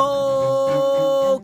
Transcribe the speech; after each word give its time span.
Okay, 0.00 1.38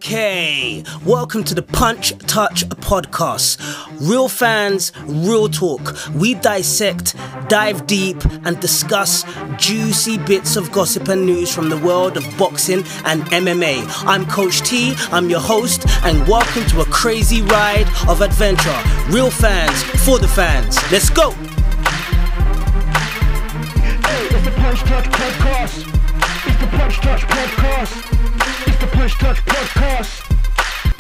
welcome 1.05 1.43
to 1.43 1.57
the 1.57 1.63
Punch 1.63 2.17
Touch 2.19 2.65
podcast. 2.69 3.59
Real 4.01 4.29
fans, 4.29 4.93
real 5.07 5.49
talk. 5.49 5.97
We 6.15 6.35
dissect, 6.35 7.17
dive 7.49 7.89
deep, 7.89 8.25
and 8.45 8.61
discuss 8.61 9.25
juicy 9.57 10.19
bits 10.19 10.55
of 10.55 10.71
gossip 10.71 11.09
and 11.09 11.27
news 11.27 11.53
from 11.53 11.69
the 11.69 11.79
world 11.79 12.17
of 12.17 12.25
boxing 12.39 12.85
and 13.05 13.23
MMA. 13.25 13.85
I'm 14.07 14.25
Coach 14.27 14.61
T, 14.63 14.95
I'm 15.11 15.29
your 15.29 15.41
host, 15.41 15.85
and 16.05 16.29
welcome 16.29 16.65
to 16.67 16.83
a 16.83 16.87
crazy 16.87 17.43
ride 17.43 17.89
of 18.09 18.21
adventure. 18.21 18.81
Real 19.09 19.33
fans, 19.33 19.83
for 20.05 20.21
the 20.21 20.29
fans. 20.29 20.79
Let's 20.93 21.11
go! 21.11 21.33
Hey, 24.03 24.27
it's 24.27 24.45
the 24.45 24.53
Punch 24.53 24.79
Touch 24.81 25.07
Podcast. 25.07 25.89
It's 26.47 26.61
the 26.61 26.69
Punch 26.77 26.97
Touch 26.99 27.23
Podcast. 27.23 28.24
Punch 29.05 29.19
Touch 29.19 29.45
Podcast. 29.45 30.23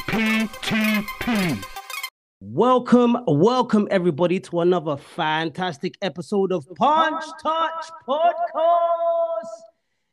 PTP. 0.08 1.64
Welcome, 2.42 3.16
welcome 3.26 3.88
everybody 3.90 4.38
to 4.40 4.60
another 4.60 4.98
fantastic 4.98 5.94
episode 6.02 6.52
of 6.52 6.66
Punch 6.76 7.24
Touch 7.42 7.86
Podcast. 8.06 9.48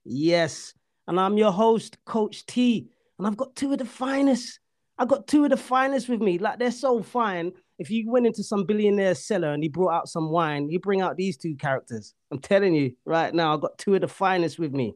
Yes, 0.05 0.73
and 1.09 1.19
I'm 1.19 1.37
your 1.37 1.51
host, 1.51 1.97
Coach 2.05 2.45
T, 2.45 2.87
and 3.17 3.27
I've 3.27 3.35
got 3.35 3.57
two 3.57 3.73
of 3.73 3.79
the 3.79 3.85
finest. 3.85 4.61
I've 4.97 5.09
got 5.09 5.27
two 5.27 5.43
of 5.43 5.49
the 5.49 5.57
finest 5.57 6.07
with 6.07 6.21
me. 6.21 6.37
Like 6.37 6.59
they're 6.59 6.71
so 6.71 7.03
fine. 7.03 7.51
If 7.77 7.91
you 7.91 8.09
went 8.09 8.25
into 8.25 8.41
some 8.41 8.63
billionaire 8.63 9.15
cellar 9.15 9.51
and 9.51 9.61
he 9.61 9.67
brought 9.67 9.93
out 9.93 10.07
some 10.07 10.29
wine, 10.29 10.69
you 10.69 10.79
bring 10.79 11.01
out 11.01 11.17
these 11.17 11.35
two 11.35 11.55
characters. 11.55 12.13
I'm 12.31 12.39
telling 12.39 12.73
you 12.73 12.95
right 13.03 13.33
now, 13.33 13.53
I've 13.53 13.59
got 13.59 13.77
two 13.77 13.95
of 13.95 14.01
the 14.01 14.07
finest 14.07 14.59
with 14.59 14.71
me. 14.71 14.93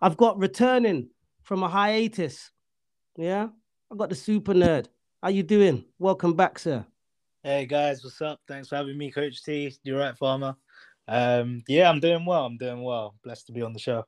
I've 0.00 0.16
got 0.16 0.38
returning 0.38 1.08
from 1.46 1.62
a 1.62 1.68
hiatus. 1.68 2.50
Yeah, 3.16 3.48
I've 3.90 3.98
got 3.98 4.10
the 4.10 4.16
super 4.16 4.52
nerd. 4.52 4.88
How 5.22 5.30
you 5.30 5.44
doing? 5.44 5.84
Welcome 5.98 6.34
back, 6.34 6.58
sir. 6.58 6.84
Hey 7.42 7.66
guys, 7.66 8.02
what's 8.02 8.20
up? 8.20 8.40
Thanks 8.48 8.68
for 8.68 8.76
having 8.76 8.98
me, 8.98 9.12
Coach 9.12 9.42
T. 9.44 9.72
You're 9.84 10.00
right, 10.00 10.18
Farmer. 10.18 10.56
Um, 11.06 11.62
yeah, 11.68 11.88
I'm 11.88 12.00
doing 12.00 12.26
well. 12.26 12.44
I'm 12.44 12.56
doing 12.56 12.82
well. 12.82 13.14
Blessed 13.22 13.46
to 13.46 13.52
be 13.52 13.62
on 13.62 13.72
the 13.72 13.78
show. 13.78 14.04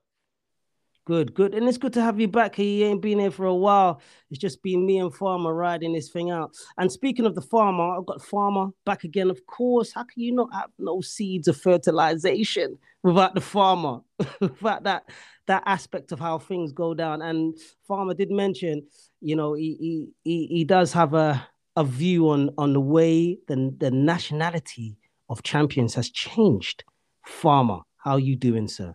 Good, 1.07 1.33
good. 1.33 1.55
And 1.55 1.67
it's 1.69 1.79
good 1.79 1.93
to 1.95 2.03
have 2.03 2.21
you 2.21 2.29
back. 2.29 2.57
He 2.57 2.83
ain't 2.85 3.01
been 3.01 3.21
here 3.21 3.31
for 3.31 3.47
a 3.47 3.55
while. 3.55 4.03
It's 4.31 4.41
just 4.41 4.63
been 4.63 4.85
me 4.85 4.99
and 4.99 5.15
Farmer 5.15 5.55
riding 5.55 5.95
this 5.95 6.11
thing 6.11 6.31
out. 6.31 6.51
And 6.77 6.93
speaking 6.93 7.25
of 7.25 7.35
the 7.35 7.41
farmer, 7.41 7.97
I've 7.97 8.05
got 8.05 8.21
Farmer 8.21 8.67
back 8.85 9.05
again. 9.05 9.31
Of 9.31 9.47
course, 9.47 9.93
how 9.95 10.03
can 10.03 10.23
you 10.23 10.35
not 10.35 10.53
have 10.53 10.71
no 10.79 11.01
seeds 11.01 11.49
of 11.49 11.57
fertilization 11.57 12.77
without 13.03 13.35
the 13.35 13.41
farmer? 13.41 14.01
without 14.41 14.83
that 14.83 15.05
that 15.49 15.65
aspect 15.67 16.13
of 16.13 16.21
how 16.21 16.39
things 16.39 16.73
go 16.73 16.95
down. 16.95 17.21
And 17.21 17.59
Farmer 17.87 18.15
did 18.15 18.31
mention, 18.31 18.87
you 19.21 19.35
know, 19.35 19.55
he 19.55 20.13
he 20.23 20.47
he, 20.47 20.65
does 20.65 20.93
have 20.93 21.15
a, 21.15 21.47
a 21.77 21.85
view 21.85 22.31
on 22.31 22.51
on 22.57 22.73
the 22.73 22.81
way 22.81 23.39
the, 23.49 23.75
the 23.77 23.91
nationality 23.91 24.97
of 25.29 25.43
champions 25.43 25.95
has 25.95 26.09
changed. 26.11 26.85
Farmer, 27.27 27.81
how 27.99 28.13
are 28.13 28.21
you 28.21 28.37
doing, 28.37 28.69
sir? 28.69 28.95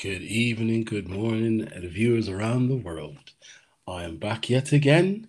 Good 0.00 0.22
evening, 0.22 0.84
good 0.84 1.08
morning, 1.08 1.68
viewers 1.82 2.28
around 2.28 2.68
the 2.68 2.76
world. 2.76 3.18
I 3.86 4.04
am 4.04 4.16
back 4.16 4.48
yet 4.48 4.72
again 4.72 5.28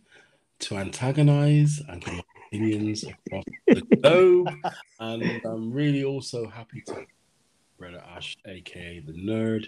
to 0.60 0.78
antagonize 0.78 1.82
and 1.88 2.04
opinions 2.52 3.04
across 3.04 3.46
the 3.68 3.82
globe. 3.82 4.50
And 5.00 5.42
I'm 5.46 5.72
really 5.72 6.04
also 6.04 6.48
happy 6.48 6.82
to 6.88 7.06
Brother 7.80 8.04
Ash, 8.16 8.38
aka 8.46 9.00
the 9.00 9.14
nerd. 9.14 9.68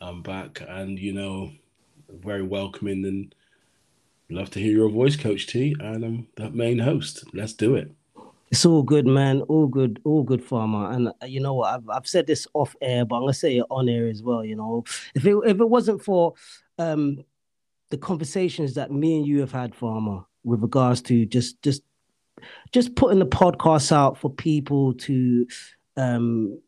I'm 0.00 0.22
back 0.22 0.62
and 0.66 0.98
you 0.98 1.12
know, 1.12 1.52
very 2.08 2.42
welcoming 2.42 3.04
and 3.04 3.34
love 4.30 4.50
to 4.50 4.60
hear 4.60 4.72
your 4.72 4.90
voice, 4.90 5.16
Coach 5.16 5.46
T. 5.46 5.74
And 5.80 6.04
I'm 6.04 6.28
that 6.36 6.54
main 6.54 6.78
host. 6.78 7.24
Let's 7.32 7.52
do 7.52 7.74
it. 7.74 7.90
It's 8.50 8.64
all 8.64 8.82
good, 8.82 9.06
man. 9.06 9.42
All 9.42 9.66
good, 9.66 10.00
all 10.04 10.22
good, 10.22 10.42
farmer. 10.42 10.90
And 10.90 11.08
uh, 11.08 11.26
you 11.26 11.40
know 11.40 11.54
what? 11.54 11.74
I've, 11.74 11.88
I've 11.90 12.06
said 12.06 12.26
this 12.26 12.46
off 12.54 12.74
air, 12.80 13.04
but 13.04 13.16
I'm 13.16 13.22
gonna 13.22 13.34
say 13.34 13.58
it 13.58 13.66
on 13.70 13.88
air 13.88 14.08
as 14.08 14.22
well. 14.22 14.44
You 14.44 14.56
know, 14.56 14.84
if 15.14 15.26
it 15.26 15.36
if 15.44 15.60
it 15.60 15.68
wasn't 15.68 16.02
for 16.02 16.34
um 16.78 17.24
the 17.90 17.98
conversations 17.98 18.74
that 18.74 18.92
me 18.92 19.16
and 19.16 19.26
you 19.26 19.40
have 19.40 19.52
had, 19.52 19.74
farmer, 19.74 20.24
with 20.44 20.62
regards 20.62 21.02
to 21.02 21.26
just 21.26 21.60
just 21.62 21.82
just 22.72 22.94
putting 22.94 23.18
the 23.18 23.26
podcast 23.26 23.92
out 23.92 24.16
for 24.16 24.30
people 24.30 24.94
to 24.94 25.46
um 25.96 26.58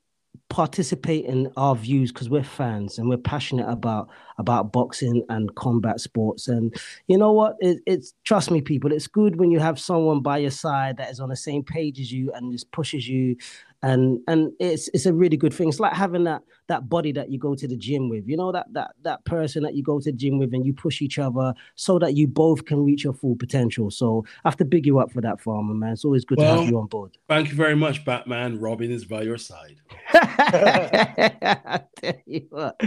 participate 0.51 1.25
in 1.25 1.51
our 1.57 1.77
views 1.77 2.13
because 2.13 2.29
we're 2.29 2.43
fans 2.43 2.99
and 2.99 3.09
we're 3.09 3.17
passionate 3.17 3.69
about 3.69 4.11
about 4.37 4.73
boxing 4.73 5.25
and 5.29 5.55
combat 5.55 6.01
sports. 6.01 6.49
And 6.49 6.75
you 7.07 7.17
know 7.17 7.33
what? 7.33 7.57
It, 7.61 7.79
it's 7.87 8.13
trust 8.25 8.51
me 8.51 8.61
people 8.61 8.93
it's 8.93 9.07
good 9.07 9.37
when 9.37 9.51
you 9.51 9.61
have 9.61 9.79
someone 9.79 10.21
by 10.21 10.39
your 10.39 10.51
side 10.51 10.97
that 10.99 11.11
is 11.11 11.21
on 11.21 11.29
the 11.29 11.37
same 11.37 11.63
page 11.63 12.01
as 12.01 12.13
you 12.13 12.33
and 12.35 12.53
just 12.53 12.71
pushes 12.73 13.09
you 13.09 13.37
and 13.83 14.21
and 14.29 14.53
it's 14.61 14.89
it's 14.93 15.07
a 15.07 15.13
really 15.13 15.37
good 15.37 15.55
thing. 15.55 15.69
It's 15.69 15.81
like 15.81 15.95
having 15.95 16.25
that 16.25 16.43
that 16.69 16.89
body 16.89 17.13
that 17.13 17.31
you 17.31 17.39
go 17.39 17.55
to 17.55 17.67
the 17.67 17.77
gym 17.77 18.09
with 18.09 18.27
you 18.27 18.37
know 18.37 18.53
that 18.53 18.67
that 18.73 18.93
that 19.03 19.25
person 19.25 19.63
that 19.63 19.75
you 19.75 19.83
go 19.83 19.99
to 19.99 20.11
the 20.11 20.17
gym 20.17 20.39
with 20.39 20.53
and 20.53 20.67
you 20.67 20.73
push 20.73 21.01
each 21.01 21.19
other 21.19 21.55
so 21.77 21.99
that 21.99 22.17
you 22.17 22.27
both 22.27 22.65
can 22.67 22.85
reach 22.85 23.05
your 23.05 23.15
full 23.15 23.37
potential. 23.37 23.91
So 23.91 24.25
i 24.45 24.49
have 24.49 24.57
to 24.59 24.65
big 24.65 24.87
you 24.87 24.99
up 24.99 25.11
for 25.13 25.21
that 25.23 25.41
farmer 25.41 25.75
man. 25.75 25.93
It's 25.93 26.05
always 26.05 26.25
good 26.25 26.39
to 26.39 26.45
have 26.45 26.69
you 26.69 26.79
on 26.79 26.87
board. 26.87 27.17
Thank 27.29 27.49
you 27.49 27.55
very 27.55 27.77
much, 27.77 28.05
Batman. 28.05 28.61
Robin 28.61 28.91
is 28.91 29.05
by 29.05 29.23
your 29.23 29.39
side. 29.39 29.77
You 32.27 32.47
what, 32.51 32.81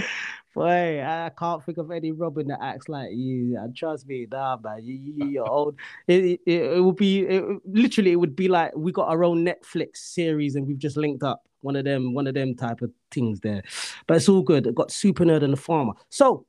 boy, 0.54 1.04
I 1.04 1.32
can't 1.38 1.64
think 1.64 1.78
of 1.78 1.92
any 1.92 2.12
Robin 2.12 2.48
that 2.48 2.60
acts 2.62 2.90
like 2.90 3.12
you. 3.12 3.58
And 3.58 3.76
trust 3.76 4.08
me, 4.08 4.28
nah, 4.32 4.58
man, 4.64 4.84
you, 4.84 4.94
you, 4.94 5.26
you're 5.26 5.50
old. 5.50 5.76
It, 6.08 6.40
it, 6.46 6.52
it 6.52 6.84
would 6.84 6.96
be 6.96 7.22
it, 7.22 7.44
literally, 7.66 8.12
it 8.12 8.18
would 8.18 8.36
be 8.36 8.48
like 8.48 8.76
we 8.76 8.92
got 8.92 9.10
our 9.10 9.24
own 9.24 9.46
Netflix 9.46 9.98
series 9.98 10.56
and 10.56 10.68
we've 10.68 10.78
just 10.78 10.98
linked 10.98 11.24
up. 11.24 11.44
One 11.62 11.76
of 11.76 11.86
them, 11.86 12.14
one 12.14 12.28
of 12.28 12.34
them 12.34 12.56
type 12.56 12.82
of 12.82 12.92
things 13.12 13.40
there. 13.40 13.64
But 14.06 14.18
it's 14.18 14.30
all 14.30 14.42
good. 14.42 14.68
I've 14.68 14.76
got 14.76 14.92
Super 14.92 15.24
Nerd 15.24 15.44
and 15.44 15.54
the 15.54 15.58
Farmer. 15.58 15.94
So, 16.10 16.46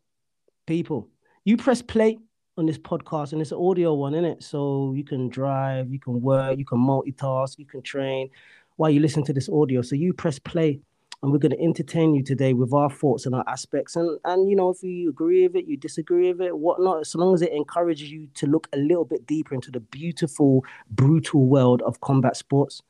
people, 0.66 1.08
you 1.44 1.56
press 1.56 1.82
play 1.82 2.18
on 2.56 2.66
this 2.66 2.78
podcast 2.78 3.32
and 3.32 3.40
it's 3.40 3.52
an 3.52 3.58
audio 3.58 3.94
one, 3.94 4.14
isn't 4.14 4.24
it? 4.24 4.42
So 4.42 4.92
you 4.96 5.04
can 5.04 5.28
drive, 5.28 5.90
you 5.90 5.98
can 5.98 6.20
work, 6.20 6.58
you 6.58 6.64
can 6.64 6.78
multitask, 6.78 7.58
you 7.58 7.66
can 7.66 7.82
train 7.82 8.30
while 8.76 8.90
you 8.90 9.00
listen 9.00 9.24
to 9.24 9.32
this 9.32 9.48
audio. 9.48 9.82
So 9.82 9.96
you 9.96 10.12
press 10.12 10.38
play 10.38 10.80
and 11.24 11.32
we're 11.32 11.38
going 11.38 11.52
to 11.52 11.60
entertain 11.62 12.14
you 12.14 12.22
today 12.22 12.52
with 12.52 12.74
our 12.74 12.90
thoughts 12.90 13.24
and 13.24 13.34
our 13.34 13.44
aspects. 13.46 13.96
And, 13.96 14.18
and 14.26 14.46
you 14.46 14.54
know, 14.54 14.68
if 14.68 14.82
you 14.82 15.08
agree 15.08 15.46
with 15.46 15.56
it, 15.56 15.64
you 15.64 15.78
disagree 15.78 16.30
with 16.30 16.42
it, 16.42 16.58
whatnot, 16.58 17.06
so 17.06 17.18
long 17.18 17.32
as 17.32 17.40
it 17.40 17.50
encourages 17.50 18.12
you 18.12 18.28
to 18.34 18.46
look 18.46 18.68
a 18.74 18.76
little 18.76 19.06
bit 19.06 19.26
deeper 19.26 19.54
into 19.54 19.70
the 19.70 19.80
beautiful, 19.80 20.66
brutal 20.90 21.46
world 21.46 21.80
of 21.80 21.98
combat 22.02 22.36
sports, 22.36 22.82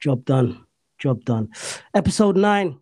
job 0.00 0.24
done. 0.24 0.66
Job 0.98 1.24
done. 1.24 1.50
Episode 1.94 2.36
nine. 2.36 2.80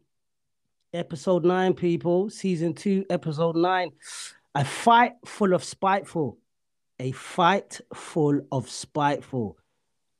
Episode 0.95 1.45
nine, 1.45 1.75
people. 1.75 2.31
Season 2.31 2.73
two, 2.73 3.05
episode 3.11 3.57
nine. 3.57 3.91
A 4.55 4.65
fight 4.65 5.17
full 5.27 5.53
of 5.53 5.63
spiteful. 5.63 6.39
A 6.99 7.13
fight 7.13 7.79
full 7.93 8.41
of 8.51 8.71
spiteful. 8.71 9.59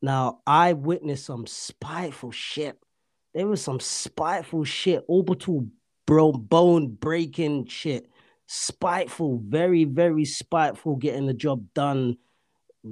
Now, 0.03 0.41
I 0.47 0.75
witnessed 0.75 1.25
some 1.25 1.47
spiteful 1.47 2.33
shit. 2.33 2.77
There 3.35 3.47
was 3.47 3.63
some 3.63 3.81
spiteful 3.81 4.65
shit, 4.65 5.05
orbital 5.09 5.67
bro 6.07 6.33
bone 6.33 6.89
breaking 6.89 7.67
shit. 7.67 8.09
Spiteful, 8.47 9.41
very, 9.45 9.85
very 9.85 10.25
spiteful, 10.25 10.97
getting 10.97 11.27
the 11.27 11.35
job 11.35 11.65
done. 11.75 12.17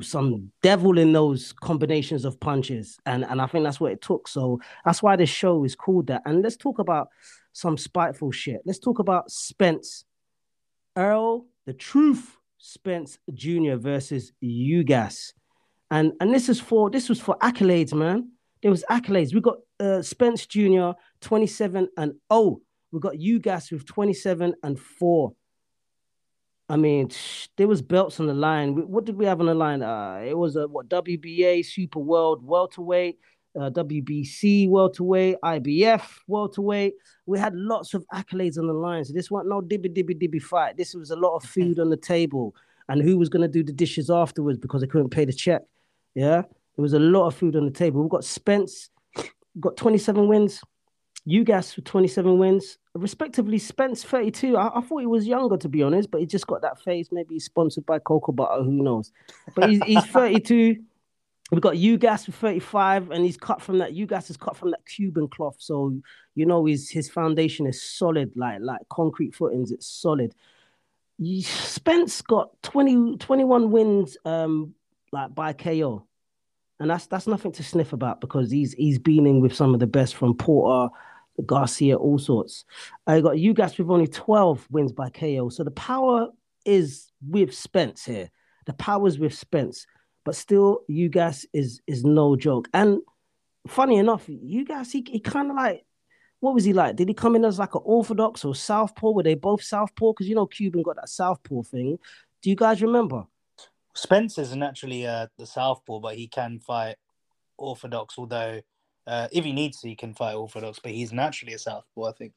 Some 0.01 0.51
devil 0.63 0.99
in 0.99 1.13
those 1.13 1.53
combinations 1.53 2.25
of 2.25 2.41
punches. 2.41 2.99
And, 3.05 3.25
and 3.25 3.43
I 3.43 3.47
think 3.47 3.65
that's 3.65 3.79
what 3.79 3.93
it 3.93 4.01
took. 4.01 4.27
So 4.27 4.61
that's 4.85 5.03
why 5.03 5.17
this 5.17 5.29
show 5.29 5.65
is 5.65 5.75
called 5.75 6.07
that. 6.07 6.23
And 6.25 6.43
let's 6.43 6.57
talk 6.57 6.79
about 6.79 7.09
some 7.53 7.77
spiteful 7.77 8.33
shit. 8.33 8.63
Let's 8.65 8.79
talk 8.79 8.99
about 8.99 9.31
Spence. 9.31 10.05
Errol, 10.97 11.47
the 11.67 11.73
truth, 11.73 12.37
Spence 12.59 13.19
Jr. 13.33 13.75
versus 13.77 14.33
Ugas. 14.43 15.33
And 15.91 16.13
and 16.21 16.33
this 16.33 16.49
is 16.49 16.61
for 16.61 16.91
this 16.91 17.09
was 17.09 17.21
for 17.21 17.37
accolades, 17.39 17.93
man. 17.93 18.31
There 18.63 18.71
was 18.71 18.85
accolades. 18.89 19.35
We 19.35 19.41
got 19.41 19.59
uh, 19.81 20.03
Spence 20.03 20.47
Jr. 20.47 20.91
27 21.21 21.89
and 21.97 22.15
0. 22.33 22.61
We 22.93 23.01
got 23.01 23.15
Ugas 23.15 23.73
with 23.73 23.87
27 23.87 24.55
and 24.63 24.79
4. 24.79 25.33
I 26.69 26.77
mean, 26.77 27.11
there 27.57 27.69
was 27.69 27.83
belts 27.83 28.21
on 28.21 28.27
the 28.27 28.35
line. 28.35 28.75
What 28.89 29.05
did 29.05 29.17
we 29.17 29.27
have 29.27 29.41
on 29.41 29.47
the 29.47 29.55
line? 29.55 29.83
Uh, 29.83 30.23
it 30.25 30.37
was 30.37 30.57
a 30.57 30.69
what 30.69 30.89
WBA 30.89 31.67
Super 31.67 31.99
World 31.99 32.43
welterweight, 32.45 33.19
uh, 33.61 33.71
WBC 33.71 34.69
welterweight, 34.71 35.37
IBF 35.45 36.03
welterweight. 36.29 36.95
We 37.27 37.39
had 37.39 37.55
lots 37.55 37.95
of 37.95 38.07
accolades 38.15 38.59
on 38.59 38.69
the 38.69 38.73
line. 38.73 39.05
So 39.05 39.13
this 39.13 39.31
wasn't 39.31 39.51
no 39.51 39.61
dibby 39.61 39.95
dibby 39.95 40.15
dibby 40.15 40.41
fight. 40.41 40.77
This 40.77 40.95
was 40.95 41.11
a 41.11 41.17
lot 41.17 41.37
of 41.37 41.45
food 41.45 41.79
on 41.79 41.91
the 41.91 41.97
table, 41.97 42.55
and 42.89 43.03
who 43.03 43.19
was 43.19 43.29
going 43.29 43.43
to 43.43 43.49
do 43.49 43.65
the 43.65 43.73
dishes 43.73 44.09
afterwards 44.09 44.59
because 44.59 44.81
they 44.81 44.87
couldn't 44.87 45.11
pay 45.11 45.25
the 45.25 45.33
check. 45.33 45.63
Yeah, 46.15 46.43
there 46.77 46.83
was 46.83 46.95
a 46.95 46.99
lot 46.99 47.27
of 47.27 47.35
food 47.35 47.57
on 47.57 47.65
the 47.65 47.71
table. 47.71 48.01
We've 48.01 48.11
got 48.11 48.25
Spence, 48.25 48.91
got 49.61 49.77
27 49.77 50.27
wins, 50.29 50.63
Ugas 51.29 51.77
with 51.77 51.85
27 51.85 52.39
wins, 52.39 52.79
respectively. 52.95 53.59
Spence 53.59 54.03
32. 54.03 54.57
I, 54.57 54.79
I, 54.79 54.81
thought 54.81 54.99
he 54.99 55.07
was 55.07 55.27
younger 55.27 55.57
to 55.57 55.69
be 55.69 55.83
honest, 55.83 56.11
but 56.11 56.21
he 56.21 56.27
just 56.27 56.47
got 56.47 56.63
that 56.63 56.81
face. 56.81 57.09
Maybe 57.13 57.35
he's 57.35 57.45
sponsored 57.45 57.87
by 57.87 57.99
Cocoa 57.99 58.33
Butter. 58.33 58.63
Who 58.63 58.83
knows? 58.83 59.13
But 59.55 59.71
he's, 59.71 59.83
he's 59.85 60.05
32. 60.07 60.83
We've 61.53 61.61
got 61.61 61.75
Ugas 61.75 62.27
with 62.27 62.37
35, 62.37 63.11
and 63.11 63.25
he's 63.25 63.37
cut 63.37 63.61
from 63.61 63.79
that. 63.79 63.93
Ugas 63.93 64.31
is 64.31 64.39
cut 64.39 64.57
from 64.57 64.71
that 64.71 64.87
Cuban 64.87 65.29
cloth, 65.29 65.57
so 65.59 65.95
you 66.35 66.47
know 66.47 66.65
his 66.65 66.89
his 66.89 67.11
foundation 67.11 67.67
is 67.67 67.83
solid, 67.83 68.33
like 68.37 68.61
like 68.63 68.81
concrete 68.89 69.35
footings. 69.35 69.71
It's 69.71 69.87
solid. 69.87 70.35
Spence 71.43 72.23
got 72.23 72.51
20, 72.63 73.19
21 73.19 73.71
wins, 73.71 74.17
um, 74.25 74.75
like 75.13 75.35
by 75.35 75.53
KO, 75.53 76.07
and 76.83 76.91
that's 76.91 77.07
that's 77.07 77.27
nothing 77.27 77.53
to 77.53 77.63
sniff 77.63 77.93
about 77.93 78.21
because 78.21 78.51
he's 78.51 78.75
he's 78.75 78.99
been 78.99 79.27
in 79.27 79.41
with 79.41 79.55
some 79.55 79.73
of 79.73 79.81
the 79.81 79.87
best 79.87 80.15
from 80.15 80.35
Porter, 80.35 80.93
Garcia, 81.47 81.97
all 81.97 82.19
sorts. 82.19 82.65
I 83.07 83.21
got 83.21 83.37
Ugas 83.37 83.79
with 83.79 83.91
only 83.91 84.09
12 84.09 84.67
wins 84.71 84.93
by 84.93 85.09
KO, 85.09 85.49
so 85.49 85.65
the 85.65 85.71
power 85.71 86.29
is 86.65 87.11
with 87.27 87.55
Spence 87.55 88.05
here. 88.05 88.31
The 88.67 88.75
power 88.75 89.09
is 89.09 89.19
with 89.19 89.35
Spence 89.35 89.87
but 90.25 90.37
still, 90.37 90.81
Ugas 90.89 91.47
is 91.53 91.81
is 91.87 92.05
no 92.05 92.37
joke. 92.37 92.69
And 92.73 93.01
funny 93.67 93.97
enough, 93.97 94.27
Ugas 94.27 94.93
he, 94.93 95.05
he 95.09 95.21
kind 95.21 95.51
of 95.51 95.57
like 95.57 95.85
what 96.41 96.55
was 96.55 96.65
he 96.65 96.73
like? 96.73 96.97
Did 96.97 97.09
he 97.09 97.15
come 97.15 97.37
in 97.37 97.45
as 97.45 97.59
like 97.59 97.75
an 97.75 97.83
orthodox 97.85 98.45
or 98.45 98.55
southpaw? 98.55 99.11
Were 99.13 99.23
they 99.23 99.35
both 99.35 99.63
southpaw? 99.63 100.13
Because 100.13 100.29
you 100.29 100.35
know 100.35 100.47
Cuban 100.47 100.83
got 100.83 100.97
that 100.97 101.09
southpaw 101.09 101.63
thing. 101.63 101.99
Do 102.43 102.51
you 102.51 102.57
guys 102.57 102.83
remember? 102.83 103.25
Spence 103.95 104.39
isn't 104.39 104.63
uh, 104.63 105.27
the 105.39 105.47
southpaw, 105.47 106.01
but 106.01 106.17
he 106.17 106.29
can 106.29 106.59
fight 106.59 106.97
orthodox. 107.59 108.15
Although 108.19 108.61
uh, 109.07 109.29
if 109.33 109.45
he 109.45 109.53
needs 109.53 109.81
to, 109.81 109.89
he 109.89 109.97
can 109.97 110.15
fight 110.15 110.35
orthodox. 110.35 110.79
But 110.79 110.93
he's 110.93 111.13
naturally 111.13 111.55
a 111.55 111.59
southpaw, 111.59 112.05
I 112.05 112.13
think. 112.13 112.33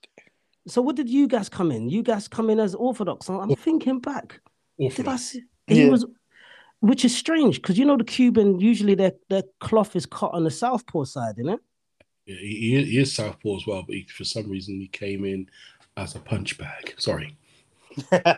So 0.68 0.81
what 0.81 0.96
did 0.96 1.07
Ugas 1.07 1.50
come 1.50 1.72
in? 1.72 1.90
Ugas 1.90 2.30
come 2.30 2.50
in 2.50 2.60
as 2.60 2.75
orthodox. 2.75 3.30
I'm 3.30 3.56
thinking 3.56 4.00
back. 4.00 4.40
Orthodox. 4.78 4.96
Did 4.96 5.07
I 5.07 5.16
see? 5.16 5.44
He 5.68 5.84
yeah. 5.84 5.90
was 5.90 6.06
which 6.81 7.04
is 7.06 7.16
strange 7.16 7.62
because 7.62 7.80
you 7.80 7.86
know 7.86 7.98
the 7.98 8.04
Cuban 8.04 8.60
usually 8.60 8.96
their 8.96 9.13
their 9.30 9.44
cloth 9.60 9.96
is 9.96 10.06
cut 10.06 10.31
on 10.34 10.44
the 10.44 10.52
southpaw 10.52 11.04
side, 11.06 11.36
isn't 11.40 11.54
it? 11.54 11.60
Yeah, 12.25 12.36
he, 12.38 12.84
he 12.84 13.00
is 13.00 13.13
southpaw 13.13 13.57
as 13.57 13.68
well, 13.68 13.84
but 13.84 13.96
he, 13.96 14.04
for 14.04 14.24
some 14.24 14.50
reason 14.50 14.80
he 14.80 14.88
came 14.88 15.25
in 15.25 15.48
as 15.98 16.16
a 16.16 16.19
punch 16.19 16.57
bag. 16.57 16.94
Sorry. 16.98 17.38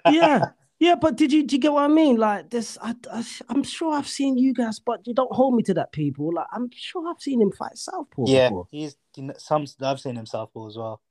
yeah, 0.09 0.45
yeah, 0.79 0.95
but 0.95 1.15
did 1.15 1.31
you 1.31 1.45
do 1.45 1.55
you 1.55 1.61
get 1.61 1.73
what 1.73 1.83
I 1.83 1.87
mean? 1.87 2.17
Like 2.17 2.49
this, 2.49 2.77
I, 2.81 2.95
I 3.11 3.23
am 3.49 3.63
sure 3.63 3.93
I've 3.93 4.07
seen 4.07 4.37
you 4.37 4.53
guys, 4.53 4.79
but 4.79 5.05
you 5.07 5.13
don't 5.13 5.31
hold 5.31 5.55
me 5.55 5.63
to 5.63 5.73
that, 5.75 5.91
people. 5.91 6.33
Like 6.33 6.47
I'm 6.51 6.69
sure 6.73 7.09
I've 7.09 7.21
seen 7.21 7.41
him 7.41 7.51
fight 7.51 7.77
southpaw. 7.77 8.25
Yeah, 8.27 8.49
before. 8.49 8.67
he's 8.71 8.95
some. 9.37 9.65
I've 9.81 9.99
seen 9.99 10.15
him 10.15 10.25
southpaw 10.25 10.67
as 10.67 10.77
well. 10.77 11.01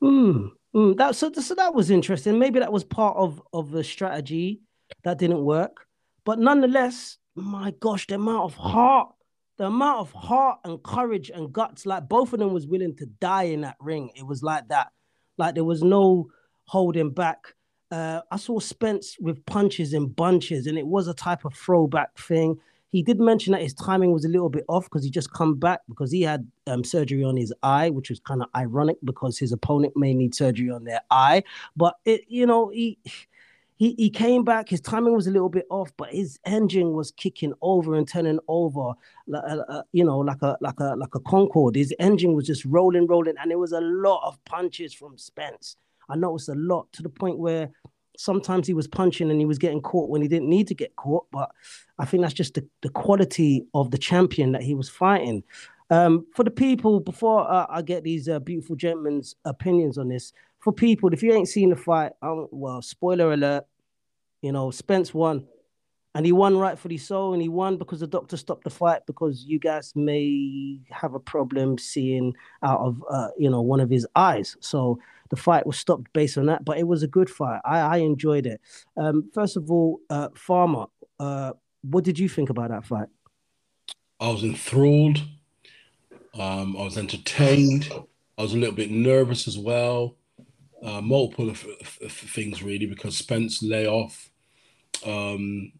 Hmm. 0.00 0.48
Mm, 0.74 0.96
that 0.98 1.16
so 1.16 1.32
so 1.32 1.54
that 1.54 1.74
was 1.74 1.90
interesting. 1.90 2.38
Maybe 2.38 2.58
that 2.58 2.72
was 2.72 2.84
part 2.84 3.16
of 3.16 3.40
of 3.52 3.70
the 3.70 3.84
strategy 3.84 4.60
that 5.04 5.18
didn't 5.18 5.44
work. 5.44 5.86
But 6.24 6.38
nonetheless, 6.38 7.16
my 7.34 7.72
gosh, 7.80 8.06
the 8.06 8.16
amount 8.16 8.44
of 8.44 8.54
heart, 8.54 9.08
the 9.56 9.66
amount 9.66 10.00
of 10.00 10.12
heart 10.12 10.58
and 10.64 10.82
courage 10.82 11.30
and 11.30 11.52
guts, 11.52 11.86
like 11.86 12.08
both 12.08 12.32
of 12.32 12.38
them 12.38 12.52
was 12.52 12.66
willing 12.66 12.96
to 12.96 13.06
die 13.06 13.44
in 13.44 13.62
that 13.62 13.76
ring. 13.80 14.10
It 14.14 14.26
was 14.26 14.42
like 14.42 14.68
that. 14.68 14.88
Like 15.38 15.54
there 15.54 15.64
was 15.64 15.82
no 15.82 16.28
holding 16.66 17.10
back. 17.10 17.54
Uh, 17.90 18.20
I 18.30 18.36
saw 18.36 18.58
Spence 18.58 19.16
with 19.18 19.44
punches 19.46 19.94
in 19.94 20.08
bunches, 20.08 20.66
and 20.66 20.76
it 20.76 20.86
was 20.86 21.08
a 21.08 21.14
type 21.14 21.44
of 21.44 21.54
throwback 21.54 22.16
thing. 22.18 22.58
He 22.90 23.02
did 23.02 23.20
mention 23.20 23.52
that 23.52 23.62
his 23.62 23.74
timing 23.74 24.12
was 24.12 24.24
a 24.24 24.28
little 24.28 24.48
bit 24.48 24.64
off 24.68 24.84
because 24.84 25.04
he 25.04 25.10
just 25.10 25.32
come 25.32 25.54
back 25.54 25.80
because 25.88 26.10
he 26.10 26.22
had 26.22 26.46
um, 26.66 26.84
surgery 26.84 27.22
on 27.22 27.36
his 27.36 27.52
eye, 27.62 27.90
which 27.90 28.08
was 28.08 28.20
kind 28.20 28.42
of 28.42 28.48
ironic 28.56 28.96
because 29.04 29.38
his 29.38 29.52
opponent 29.52 29.94
may 29.96 30.14
need 30.14 30.34
surgery 30.34 30.70
on 30.70 30.84
their 30.84 31.00
eye. 31.10 31.42
But 31.76 31.96
it, 32.04 32.22
you 32.28 32.46
know, 32.46 32.68
he 32.70 32.98
he 33.76 33.94
he 33.98 34.10
came 34.10 34.42
back. 34.42 34.68
His 34.68 34.80
timing 34.80 35.14
was 35.14 35.26
a 35.26 35.30
little 35.30 35.50
bit 35.50 35.66
off, 35.70 35.92
but 35.96 36.10
his 36.10 36.38
engine 36.44 36.92
was 36.92 37.10
kicking 37.12 37.52
over 37.62 37.94
and 37.94 38.08
turning 38.08 38.40
over, 38.48 38.92
uh, 39.32 39.36
uh, 39.36 39.82
you 39.92 40.04
know, 40.04 40.18
like 40.18 40.42
a 40.42 40.56
like 40.60 40.80
a 40.80 40.94
like 40.96 41.14
a 41.14 41.20
Concorde. 41.20 41.76
His 41.76 41.94
engine 41.98 42.34
was 42.34 42.46
just 42.46 42.64
rolling, 42.64 43.06
rolling, 43.06 43.34
and 43.40 43.50
there 43.50 43.58
was 43.58 43.72
a 43.72 43.80
lot 43.80 44.26
of 44.26 44.42
punches 44.44 44.92
from 44.94 45.16
Spence. 45.16 45.76
I 46.08 46.16
noticed 46.16 46.48
a 46.48 46.54
lot 46.54 46.90
to 46.92 47.02
the 47.02 47.08
point 47.08 47.38
where 47.38 47.70
sometimes 48.16 48.66
he 48.66 48.74
was 48.74 48.88
punching 48.88 49.30
and 49.30 49.40
he 49.40 49.46
was 49.46 49.58
getting 49.58 49.80
caught 49.80 50.10
when 50.10 50.20
he 50.20 50.28
didn't 50.28 50.48
need 50.48 50.66
to 50.68 50.74
get 50.74 50.96
caught. 50.96 51.26
But 51.30 51.50
I 51.98 52.04
think 52.04 52.22
that's 52.22 52.34
just 52.34 52.54
the, 52.54 52.66
the 52.82 52.90
quality 52.90 53.66
of 53.74 53.90
the 53.90 53.98
champion 53.98 54.52
that 54.52 54.62
he 54.62 54.74
was 54.74 54.88
fighting. 54.88 55.44
Um, 55.90 56.26
for 56.34 56.44
the 56.44 56.50
people, 56.50 57.00
before 57.00 57.50
uh, 57.50 57.66
I 57.70 57.82
get 57.82 58.04
these 58.04 58.28
uh, 58.28 58.40
beautiful 58.40 58.76
gentlemen's 58.76 59.36
opinions 59.44 59.96
on 59.96 60.08
this, 60.08 60.32
for 60.58 60.72
people, 60.72 61.12
if 61.12 61.22
you 61.22 61.32
ain't 61.32 61.48
seen 61.48 61.70
the 61.70 61.76
fight, 61.76 62.12
um, 62.20 62.48
well, 62.50 62.82
spoiler 62.82 63.32
alert, 63.32 63.64
you 64.42 64.52
know, 64.52 64.70
Spence 64.70 65.14
won. 65.14 65.46
And 66.14 66.26
he 66.26 66.32
won 66.32 66.56
rightfully 66.56 66.96
so, 66.96 67.32
and 67.32 67.40
he 67.40 67.48
won 67.48 67.76
because 67.76 68.00
the 68.00 68.06
doctor 68.06 68.36
stopped 68.36 68.64
the 68.64 68.70
fight 68.70 69.02
because 69.06 69.46
Ugas 69.46 69.94
may 69.94 70.80
have 70.90 71.14
a 71.14 71.20
problem 71.20 71.78
seeing 71.78 72.34
out 72.62 72.80
of 72.80 73.04
uh, 73.08 73.28
you 73.38 73.48
know 73.48 73.60
one 73.60 73.78
of 73.78 73.90
his 73.90 74.06
eyes. 74.16 74.56
So 74.58 74.98
the 75.30 75.36
fight 75.36 75.66
was 75.66 75.78
stopped 75.78 76.12
based 76.12 76.38
on 76.38 76.46
that, 76.46 76.64
but 76.64 76.78
it 76.78 76.86
was 76.86 77.02
a 77.02 77.08
good 77.08 77.30
fight. 77.30 77.60
I, 77.64 77.80
I 77.80 77.96
enjoyed 77.98 78.46
it. 78.46 78.60
Um, 78.96 79.30
first 79.34 79.56
of 79.56 79.70
all, 79.70 80.00
uh, 80.10 80.28
Farmer, 80.34 80.86
uh, 81.18 81.52
what 81.82 82.04
did 82.04 82.18
you 82.18 82.28
think 82.28 82.50
about 82.50 82.70
that 82.70 82.84
fight? 82.84 83.08
I 84.20 84.28
was 84.28 84.42
enthralled. 84.42 85.22
Um, 86.34 86.76
I 86.76 86.82
was 86.82 86.98
entertained. 86.98 87.90
I 88.36 88.42
was 88.42 88.54
a 88.54 88.58
little 88.58 88.74
bit 88.74 88.90
nervous 88.90 89.48
as 89.48 89.58
well 89.58 90.16
uh, 90.82 91.00
multiple 91.00 91.52
things 91.54 92.62
really 92.62 92.86
because 92.86 93.16
Spence 93.16 93.62
lay 93.62 93.86
off 93.86 94.30
um, 95.04 95.72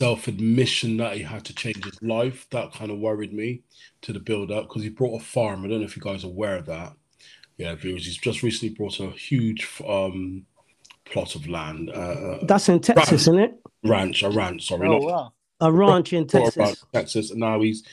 self 0.00 0.28
admission 0.28 0.96
that 0.96 1.16
he 1.16 1.22
had 1.22 1.44
to 1.44 1.54
change 1.54 1.84
his 1.84 2.02
life 2.02 2.48
that 2.50 2.72
kind 2.72 2.90
of 2.90 2.98
worried 2.98 3.32
me 3.32 3.62
to 4.02 4.12
the 4.12 4.20
build 4.20 4.50
up 4.50 4.68
because 4.68 4.82
he 4.82 4.88
brought 4.88 5.20
a 5.20 5.24
farm. 5.24 5.64
I 5.64 5.68
don't 5.68 5.80
know 5.80 5.84
if 5.86 5.96
you 5.96 6.02
guys 6.02 6.24
are 6.24 6.28
aware 6.28 6.56
of 6.56 6.66
that. 6.66 6.94
Yeah, 7.58 7.74
viewers, 7.74 8.06
he's 8.06 8.16
just 8.16 8.42
recently 8.42 8.74
brought 8.74 8.98
a 9.00 9.10
huge 9.10 9.68
um, 9.86 10.46
plot 11.04 11.34
of 11.34 11.46
land. 11.46 11.90
Uh, 11.90 11.92
uh 11.92 12.44
That's 12.44 12.68
in 12.68 12.80
Texas, 12.80 13.10
ranch, 13.10 13.20
isn't 13.20 13.38
it? 13.38 13.54
Ranch, 13.84 14.22
a 14.22 14.30
ranch. 14.30 14.68
Sorry, 14.68 14.88
oh, 14.88 14.92
not, 14.92 15.02
wow. 15.02 15.32
a 15.60 15.72
ranch 15.72 16.12
in 16.12 16.26
Texas. 16.26 16.84
Texas, 16.92 17.30
and 17.30 17.40
now 17.40 17.60
he's 17.60 17.84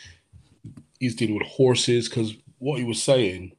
he's 0.99 1.15
dealing 1.15 1.37
with 1.37 1.47
horses 1.47 2.09
because 2.09 2.33
what 2.57 2.77
he 2.77 2.83
was 2.83 3.01
saying 3.01 3.53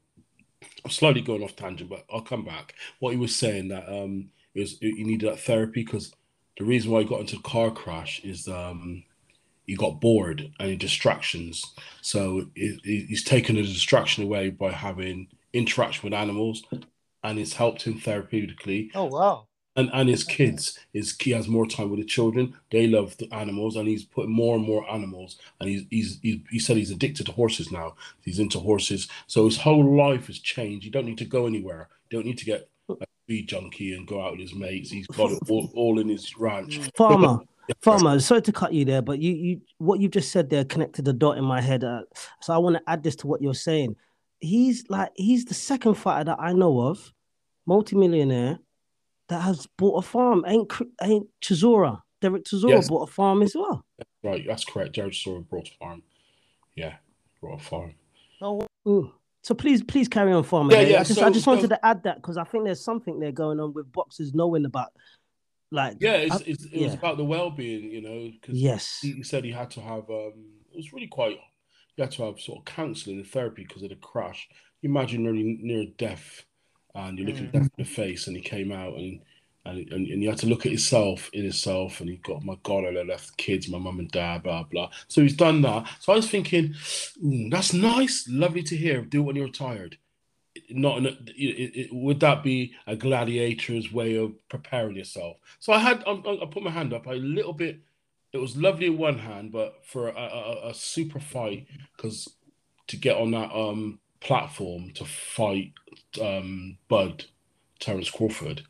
I'm 0.84 0.90
slightly 0.90 1.20
going 1.20 1.42
off 1.42 1.56
tangent, 1.56 1.90
but 1.90 2.04
I'll 2.12 2.22
come 2.22 2.44
back. 2.44 2.74
What 2.98 3.10
he 3.10 3.16
was 3.16 3.34
saying 3.34 3.68
that 3.68 3.88
um, 3.88 4.30
it 4.54 4.60
was 4.60 4.78
he 4.80 5.04
needed 5.04 5.30
that 5.30 5.40
therapy 5.40 5.84
because 5.84 6.12
the 6.58 6.64
reason 6.64 6.90
why 6.90 7.00
he 7.00 7.08
got 7.08 7.20
into 7.20 7.36
a 7.36 7.42
car 7.42 7.70
crash 7.70 8.20
is 8.24 8.48
um, 8.48 9.04
he 9.66 9.74
got 9.74 10.00
bored 10.00 10.52
and 10.58 10.78
distractions. 10.78 11.64
So 12.02 12.46
it, 12.54 12.80
he's 12.84 13.24
taken 13.24 13.56
the 13.56 13.62
distraction 13.62 14.24
away 14.24 14.50
by 14.50 14.72
having 14.72 15.28
interaction 15.52 16.04
with 16.04 16.18
animals, 16.18 16.64
and 17.22 17.38
it's 17.38 17.54
helped 17.54 17.82
him 17.82 18.00
therapeutically. 18.00 18.90
Oh 18.94 19.06
wow! 19.06 19.46
and 19.76 19.90
and 19.92 20.08
his 20.08 20.24
kids 20.24 20.78
is 20.92 21.16
he 21.20 21.30
has 21.30 21.48
more 21.48 21.66
time 21.66 21.90
with 21.90 22.00
the 22.00 22.06
children. 22.06 22.54
They 22.70 22.86
love 22.86 23.16
the 23.16 23.32
animals 23.32 23.76
and 23.76 23.88
he's 23.88 24.04
put 24.04 24.28
more 24.28 24.56
and 24.56 24.64
more 24.64 24.88
animals 24.90 25.38
and 25.60 25.68
he's 25.68 25.84
he's 25.90 26.18
he, 26.22 26.44
he 26.50 26.58
said 26.58 26.76
he's 26.76 26.90
addicted 26.90 27.26
to 27.26 27.32
horses 27.32 27.70
now. 27.70 27.94
He's 28.22 28.38
into 28.38 28.58
horses. 28.58 29.08
So 29.26 29.44
his 29.44 29.58
whole 29.58 29.96
life 29.96 30.26
has 30.26 30.38
changed. 30.38 30.84
You 30.84 30.90
don't 30.90 31.06
need 31.06 31.18
to 31.18 31.24
go 31.24 31.46
anywhere. 31.46 31.88
You 32.10 32.18
don't 32.18 32.26
need 32.26 32.38
to 32.38 32.44
get 32.44 32.68
a 32.88 33.06
speed 33.24 33.48
junkie 33.48 33.94
and 33.94 34.06
go 34.06 34.24
out 34.24 34.32
with 34.32 34.40
his 34.40 34.54
mates. 34.54 34.90
He's 34.90 35.06
got 35.06 35.32
it 35.32 35.38
all, 35.48 35.70
all 35.74 35.98
in 35.98 36.08
his 36.08 36.36
ranch. 36.36 36.80
Farmer 36.96 37.40
farmer 37.82 38.18
sorry 38.18 38.42
to 38.42 38.50
cut 38.50 38.74
you 38.74 38.84
there 38.84 39.00
but 39.00 39.20
you 39.20 39.32
you 39.32 39.60
what 39.78 40.00
you've 40.00 40.10
just 40.10 40.32
said 40.32 40.50
there 40.50 40.64
connected 40.64 41.04
the 41.04 41.12
dot 41.12 41.38
in 41.38 41.44
my 41.44 41.60
head. 41.60 41.84
Uh, 41.84 42.02
so 42.40 42.52
i 42.52 42.58
want 42.58 42.74
to 42.74 42.82
add 42.88 43.00
this 43.00 43.14
to 43.14 43.28
what 43.28 43.40
you're 43.40 43.54
saying 43.54 43.94
he's 44.40 44.84
like 44.88 45.10
he's 45.14 45.44
the 45.44 45.54
second 45.54 45.94
fighter 45.94 46.24
that 46.24 46.38
i 46.40 46.52
know 46.52 46.80
of 46.80 47.12
multimillionaire 47.66 48.58
that 49.30 49.40
has 49.40 49.66
bought 49.78 50.04
a 50.04 50.06
farm. 50.06 50.44
Ain't 50.46 50.70
ain't 51.02 51.26
Chisora? 51.40 52.02
Dereck 52.20 52.42
Chisora 52.42 52.70
yes. 52.70 52.88
bought 52.88 53.08
a 53.08 53.12
farm 53.12 53.42
as 53.42 53.54
well. 53.54 53.84
Right, 54.22 54.44
that's 54.46 54.64
correct. 54.64 54.94
Dereck 54.94 55.12
Chisora 55.12 55.48
bought 55.48 55.68
a 55.68 55.78
farm. 55.78 56.02
Yeah, 56.74 56.96
bought 57.40 57.60
a 57.60 57.64
farm. 57.64 57.94
Oh. 58.42 58.66
Ooh. 58.86 59.12
So 59.42 59.54
please, 59.54 59.82
please 59.82 60.06
carry 60.06 60.32
on, 60.32 60.42
farmer. 60.42 60.74
Yeah, 60.74 60.80
yeah. 60.80 61.00
I 61.00 61.04
just, 61.04 61.18
so, 61.18 61.26
I 61.26 61.30
just 61.30 61.46
wanted 61.46 61.62
so, 61.62 61.68
to 61.68 61.86
add 61.86 62.02
that 62.02 62.16
because 62.16 62.36
I 62.36 62.44
think 62.44 62.64
there's 62.64 62.84
something 62.84 63.18
there 63.20 63.32
going 63.32 63.58
on 63.58 63.72
with 63.72 63.90
boxers 63.90 64.34
knowing 64.34 64.66
about, 64.66 64.92
like, 65.70 65.96
yeah, 66.00 66.16
it's, 66.16 66.34
I, 66.34 66.38
it's, 66.46 66.64
it 66.64 66.72
yeah. 66.72 66.86
was 66.88 66.94
about 66.94 67.16
the 67.16 67.24
well-being, 67.24 67.90
you 67.90 68.02
know. 68.02 68.30
Cause 68.42 68.54
yes, 68.54 68.98
he, 69.00 69.12
he, 69.12 69.22
said 69.22 69.44
he 69.44 69.52
had 69.52 69.70
to 69.72 69.80
have. 69.80 70.10
um 70.10 70.34
It 70.72 70.76
was 70.76 70.92
really 70.92 71.06
quite. 71.06 71.38
He 72.00 72.04
had 72.04 72.12
to 72.12 72.22
have 72.22 72.40
sort 72.40 72.60
of 72.60 72.64
counselling 72.64 73.18
and 73.18 73.26
therapy 73.26 73.66
because 73.68 73.82
of 73.82 73.90
the 73.90 73.96
crash. 73.96 74.48
You 74.80 74.88
imagine 74.88 75.22
nearly 75.22 75.58
near 75.60 75.84
death 75.98 76.46
and 76.94 77.18
you're 77.18 77.28
looking 77.28 77.48
mm. 77.48 77.52
death 77.52 77.62
in 77.62 77.70
the 77.76 77.84
face, 77.84 78.26
and 78.26 78.34
he 78.34 78.40
came 78.42 78.72
out 78.72 78.94
and, 78.94 79.20
and 79.66 79.80
and 79.92 80.06
and 80.06 80.22
you 80.22 80.30
had 80.30 80.38
to 80.38 80.46
look 80.46 80.64
at 80.64 80.72
yourself 80.72 81.28
in 81.34 81.42
himself, 81.42 82.00
and 82.00 82.08
he 82.08 82.16
got 82.16 82.42
my 82.42 82.56
God, 82.62 82.84
I 82.86 83.02
left 83.02 83.36
kids, 83.36 83.68
my 83.68 83.76
mum 83.76 83.98
and 83.98 84.10
dad, 84.10 84.44
blah 84.44 84.62
blah. 84.62 84.88
So 85.08 85.20
he's 85.20 85.36
done 85.36 85.60
that. 85.60 85.90
So 86.00 86.14
I 86.14 86.16
was 86.16 86.30
thinking, 86.30 86.74
mm, 87.22 87.50
that's 87.50 87.74
nice, 87.74 88.26
lovely 88.30 88.62
to 88.62 88.76
hear. 88.78 89.02
Do 89.02 89.20
it 89.20 89.24
when 89.24 89.36
you're 89.36 89.50
tired. 89.50 89.98
not 90.70 91.04
it, 91.04 91.16
it, 91.36 91.88
would 91.92 92.20
that 92.20 92.42
be 92.42 92.72
a 92.86 92.96
gladiator's 92.96 93.92
way 93.92 94.16
of 94.16 94.32
preparing 94.48 94.96
yourself? 94.96 95.36
So 95.58 95.74
I 95.74 95.78
had 95.80 96.02
I, 96.06 96.12
I 96.12 96.46
put 96.50 96.62
my 96.62 96.70
hand 96.70 96.94
up 96.94 97.06
a 97.06 97.12
little 97.12 97.52
bit. 97.52 97.80
It 98.32 98.38
was 98.38 98.56
lovely 98.56 98.86
in 98.86 98.98
one 98.98 99.18
hand, 99.18 99.52
but 99.52 99.84
for 99.84 100.08
a, 100.08 100.14
a, 100.14 100.68
a 100.70 100.74
super 100.74 101.18
fight 101.20 101.66
because 101.96 102.28
to 102.86 102.96
get 102.96 103.16
on 103.16 103.30
that 103.32 103.52
um 103.52 103.98
platform 104.20 104.90
to 104.92 105.04
fight 105.04 105.72
um 106.20 106.78
Bud 106.88 107.24
Terence 107.80 108.10
Crawford, 108.10 108.62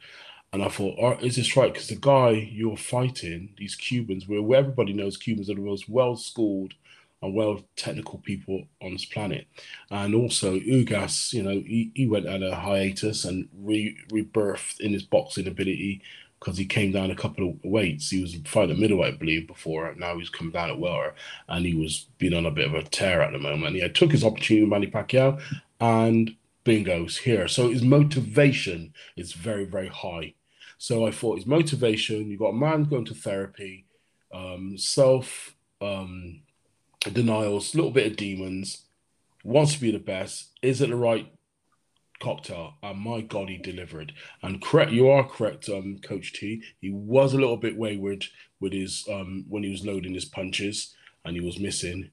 and 0.52 0.62
I 0.62 0.68
thought, 0.68 0.96
oh, 1.00 1.24
is 1.24 1.36
this 1.36 1.56
right? 1.56 1.72
Because 1.72 1.88
the 1.88 1.96
guy 1.96 2.30
you're 2.30 2.76
fighting, 2.76 3.50
these 3.56 3.74
Cubans, 3.74 4.26
where, 4.26 4.58
everybody 4.58 4.92
knows 4.92 5.16
Cubans 5.16 5.48
are 5.50 5.54
the 5.54 5.60
most 5.60 5.88
well 5.88 6.16
schooled 6.16 6.74
and 7.22 7.34
well 7.34 7.62
technical 7.76 8.18
people 8.18 8.66
on 8.82 8.92
this 8.92 9.04
planet. 9.04 9.46
And 9.90 10.14
also 10.14 10.58
Ugas, 10.58 11.32
you 11.32 11.42
know, 11.42 11.50
he, 11.60 11.92
he 11.94 12.06
went 12.06 12.26
on 12.26 12.42
a 12.42 12.54
hiatus 12.54 13.24
and 13.24 13.48
re, 13.56 13.96
rebirthed 14.10 14.80
in 14.80 14.92
his 14.92 15.02
boxing 15.04 15.46
ability 15.46 16.02
because 16.40 16.56
he 16.56 16.64
came 16.64 16.90
down 16.90 17.10
a 17.10 17.16
couple 17.16 17.50
of 17.50 17.56
weights. 17.62 18.10
He 18.10 18.22
was 18.22 18.34
fighting 18.46 18.72
at 18.72 18.78
middleweight, 18.78 19.14
I 19.14 19.16
believe, 19.16 19.46
before. 19.46 19.94
Now 19.96 20.18
he's 20.18 20.30
come 20.30 20.50
down 20.50 20.70
at 20.70 20.78
welter, 20.78 21.14
and 21.48 21.66
he 21.66 21.74
was 21.74 22.06
being 22.18 22.34
on 22.34 22.46
a 22.46 22.50
bit 22.50 22.66
of 22.66 22.74
a 22.74 22.82
tear 22.82 23.20
at 23.20 23.32
the 23.32 23.38
moment. 23.38 23.76
He 23.76 23.82
had 23.82 23.94
took 23.94 24.10
his 24.10 24.24
opportunity 24.24 24.62
with 24.62 24.70
Manny 24.70 24.86
Pacquiao, 24.86 25.40
and 25.80 26.34
bingo's 26.64 27.18
here. 27.18 27.46
So 27.46 27.68
his 27.68 27.82
motivation 27.82 28.94
is 29.16 29.34
very, 29.34 29.66
very 29.66 29.88
high. 29.88 30.34
So 30.78 31.06
I 31.06 31.10
thought 31.10 31.36
his 31.36 31.46
motivation. 31.46 32.30
You 32.30 32.38
got 32.38 32.48
a 32.48 32.54
man 32.54 32.84
going 32.84 33.04
to 33.06 33.14
therapy, 33.14 33.84
um, 34.32 34.78
self 34.78 35.54
um, 35.82 36.40
denials, 37.00 37.74
a 37.74 37.76
little 37.76 37.90
bit 37.90 38.06
of 38.06 38.16
demons, 38.16 38.84
wants 39.44 39.74
to 39.74 39.80
be 39.80 39.90
the 39.90 39.98
best, 39.98 40.50
is 40.62 40.80
it 40.80 40.88
the 40.88 40.96
right 40.96 41.30
cocktail? 42.20 42.74
And 42.82 42.98
my 42.98 43.22
God, 43.22 43.48
he 43.48 43.58
delivered. 43.58 44.12
And 44.42 44.62
correct, 44.62 44.92
you 44.92 45.08
are 45.08 45.26
correct, 45.26 45.68
um, 45.68 45.98
Coach 46.02 46.32
T. 46.34 46.62
He 46.80 46.90
was 46.90 47.32
a 47.32 47.38
little 47.38 47.56
bit 47.56 47.76
wayward 47.76 48.26
with 48.60 48.72
his 48.72 49.06
um 49.10 49.44
when 49.48 49.62
he 49.62 49.70
was 49.70 49.84
loading 49.84 50.14
his 50.14 50.26
punches 50.26 50.94
and 51.24 51.34
he 51.34 51.42
was 51.42 51.58
missing. 51.58 52.10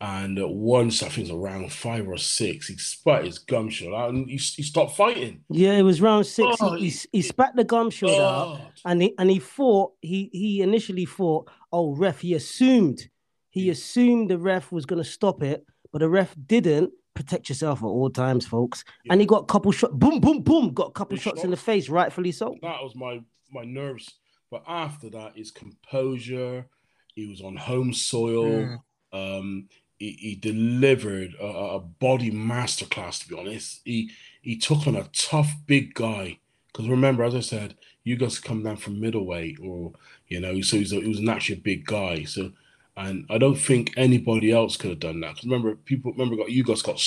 And 0.00 0.38
once 0.42 1.02
I 1.02 1.08
think 1.08 1.28
it 1.28 1.32
was 1.32 1.40
around 1.42 1.72
five 1.72 2.08
or 2.08 2.18
six, 2.18 2.66
he 2.66 2.76
spat 2.76 3.24
his 3.24 3.38
gum 3.38 3.70
shield 3.70 3.94
out 3.94 4.10
and 4.10 4.28
he, 4.28 4.36
he 4.36 4.62
stopped 4.62 4.96
fighting. 4.96 5.44
Yeah, 5.48 5.72
it 5.74 5.82
was 5.82 6.00
round 6.00 6.26
six. 6.26 6.58
Oh, 6.60 6.74
he, 6.74 6.90
he, 6.90 6.98
he 7.12 7.22
spat 7.22 7.54
the 7.56 7.64
gum 7.64 7.90
shield 7.90 8.20
out 8.20 8.60
and 8.84 9.00
he 9.00 9.14
and 9.18 9.30
he 9.30 9.38
thought 9.38 9.92
he 10.02 10.30
he 10.32 10.60
initially 10.62 11.06
thought, 11.06 11.48
oh 11.72 11.94
ref, 11.94 12.20
he 12.20 12.34
assumed 12.34 13.08
he 13.50 13.70
assumed 13.70 14.30
the 14.30 14.38
ref 14.38 14.72
was 14.72 14.84
gonna 14.84 15.04
stop 15.04 15.42
it, 15.42 15.64
but 15.92 16.00
the 16.00 16.08
ref 16.08 16.34
didn't. 16.46 16.92
Protect 17.14 17.48
yourself 17.48 17.80
at 17.80 17.86
all 17.86 18.10
times, 18.10 18.46
folks. 18.46 18.84
And 19.08 19.20
he 19.20 19.26
got 19.26 19.42
a 19.42 19.46
couple 19.46 19.70
shots, 19.72 19.94
boom, 19.94 20.20
boom, 20.20 20.42
boom, 20.42 20.74
got 20.74 20.88
a 20.88 20.92
couple 20.92 21.16
Good 21.16 21.22
shots 21.22 21.44
in 21.44 21.50
the 21.50 21.56
face, 21.56 21.88
rightfully 21.88 22.32
so. 22.32 22.56
that 22.62 22.82
was 22.82 22.94
my 22.94 23.20
my 23.52 23.64
nerves. 23.64 24.14
But 24.50 24.64
after 24.68 25.10
that, 25.10 25.36
his 25.36 25.50
composure. 25.50 26.66
He 27.14 27.26
was 27.28 27.40
on 27.40 27.54
home 27.56 27.92
soil. 27.92 28.80
Um, 29.12 29.68
he, 29.98 30.10
he 30.12 30.34
delivered 30.34 31.34
a, 31.40 31.44
a 31.44 31.76
a 31.76 31.80
body 31.80 32.30
masterclass. 32.32 33.22
To 33.22 33.28
be 33.28 33.38
honest, 33.38 33.80
he 33.84 34.10
he 34.42 34.56
took 34.56 34.86
on 34.86 34.96
a 34.96 35.08
tough 35.12 35.52
big 35.66 35.94
guy. 35.94 36.38
Because 36.66 36.88
remember, 36.88 37.22
as 37.22 37.36
I 37.36 37.40
said, 37.40 37.76
Ugas 38.04 38.42
come 38.42 38.64
down 38.64 38.76
from 38.76 39.00
middleweight, 39.00 39.58
or 39.62 39.92
you 40.26 40.40
know, 40.40 40.60
so 40.60 40.76
he's 40.76 40.92
a, 40.92 40.96
he 40.96 41.08
was 41.08 41.20
naturally 41.20 41.60
a 41.60 41.62
big 41.62 41.86
guy. 41.86 42.24
So, 42.24 42.50
and 42.96 43.26
I 43.30 43.38
don't 43.38 43.56
think 43.58 43.92
anybody 43.96 44.50
else 44.52 44.76
could 44.76 44.90
have 44.90 45.00
done 45.00 45.20
that. 45.20 45.36
'Cause 45.36 45.44
remember, 45.44 45.74
people 45.76 46.12
remember 46.12 46.36
got 46.36 46.48
Ugas 46.48 46.82
got 46.82 47.00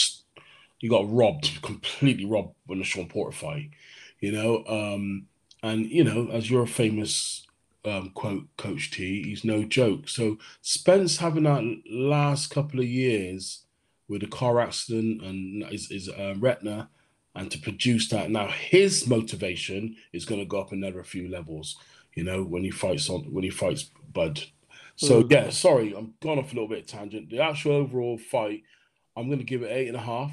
you 0.79 0.89
got 0.89 1.11
robbed, 1.11 1.61
completely 1.61 2.25
robbed 2.25 2.55
when 2.65 2.79
the 2.79 2.85
Sean 2.85 3.07
Porter 3.07 3.35
fight. 3.35 3.71
You 4.19 4.31
know, 4.31 4.63
um, 4.67 5.27
and 5.63 5.89
you 5.89 6.03
know, 6.03 6.29
as 6.29 6.49
you're 6.49 6.63
a 6.63 6.67
famous 6.67 7.45
um, 7.85 8.11
quote, 8.11 8.45
Coach 8.57 8.91
T, 8.91 9.23
he's 9.23 9.43
no 9.45 9.63
joke. 9.63 10.09
So 10.09 10.37
Spence 10.61 11.17
having 11.17 11.43
that 11.43 11.63
last 11.89 12.47
couple 12.49 12.79
of 12.79 12.85
years 12.87 13.63
with 14.07 14.23
a 14.23 14.27
car 14.27 14.59
accident 14.59 15.21
and 15.23 15.63
his, 15.65 15.87
his 15.89 16.09
uh, 16.09 16.35
retina, 16.37 16.89
and 17.35 17.49
to 17.51 17.59
produce 17.59 18.09
that 18.09 18.29
now, 18.31 18.47
his 18.47 19.07
motivation 19.07 19.95
is 20.13 20.25
going 20.25 20.41
to 20.41 20.45
go 20.45 20.59
up 20.59 20.71
another 20.71 21.03
few 21.03 21.29
levels. 21.29 21.77
You 22.15 22.23
know, 22.23 22.43
when 22.43 22.63
he 22.63 22.71
fights 22.71 23.09
on 23.09 23.31
when 23.33 23.43
he 23.43 23.49
fights 23.51 23.89
Bud. 24.11 24.41
So 24.97 25.23
Mm. 25.23 25.31
yeah, 25.31 25.49
sorry, 25.49 25.93
I'm 25.95 26.15
gone 26.19 26.39
off 26.39 26.51
a 26.51 26.55
little 26.55 26.67
bit 26.67 26.79
of 26.79 26.87
tangent. 26.87 27.29
The 27.29 27.39
actual 27.39 27.73
overall 27.73 28.17
fight, 28.17 28.63
I'm 29.15 29.27
going 29.27 29.39
to 29.39 29.45
give 29.45 29.63
it 29.63 29.71
eight 29.71 29.87
and 29.87 29.95
a 29.95 30.01
half. 30.01 30.31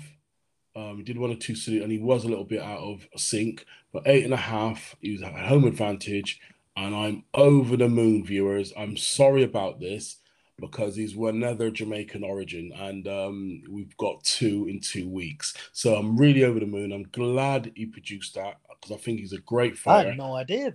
Um, 0.75 0.97
he 0.97 1.05
did 1.05 1.19
one 1.19 1.31
or 1.31 1.37
two 1.37 1.55
silly, 1.55 1.83
and 1.83 1.93
he 1.93 1.99
was 1.99 2.25
a 2.25 2.29
little 2.29 2.45
bit 2.45 2.61
out 2.61 2.81
of 2.81 3.07
sync, 3.17 3.65
but 3.93 4.03
eight 4.07 4.25
and 4.25 4.35
a 4.35 4.39
half. 4.39 4.97
He 5.01 5.13
was 5.13 5.23
at 5.23 5.35
home 5.35 5.65
advantage, 5.65 6.41
and 6.77 6.95
I'm 6.97 7.25
over 7.35 7.77
the 7.77 7.89
moon, 7.89 8.25
viewers. 8.25 8.73
I'm 8.77 8.97
sorry 8.97 9.45
about 9.45 9.79
this 9.79 10.17
because 10.59 10.97
he's 10.97 11.15
one 11.15 11.37
another 11.37 11.71
Jamaican 11.71 12.25
origin, 12.25 12.73
and 12.75 13.07
um, 13.07 13.63
we've 13.71 13.97
got 13.99 14.25
two 14.25 14.67
in 14.69 14.81
two 14.81 15.09
weeks. 15.09 15.55
So 15.73 15.95
I'm 15.95 16.17
really 16.17 16.43
over 16.43 16.59
the 16.59 16.67
moon. 16.67 16.91
I'm 16.93 17.05
glad 17.13 17.73
he 17.77 17.87
produced 17.87 18.35
that 18.35 18.57
because 18.69 18.97
I 18.97 19.01
think 19.01 19.21
he's 19.21 19.33
a 19.33 19.39
great 19.39 19.77
fighter. 19.77 20.09
I 20.09 20.11
had 20.11 20.19
no 20.19 20.35
idea 20.35 20.75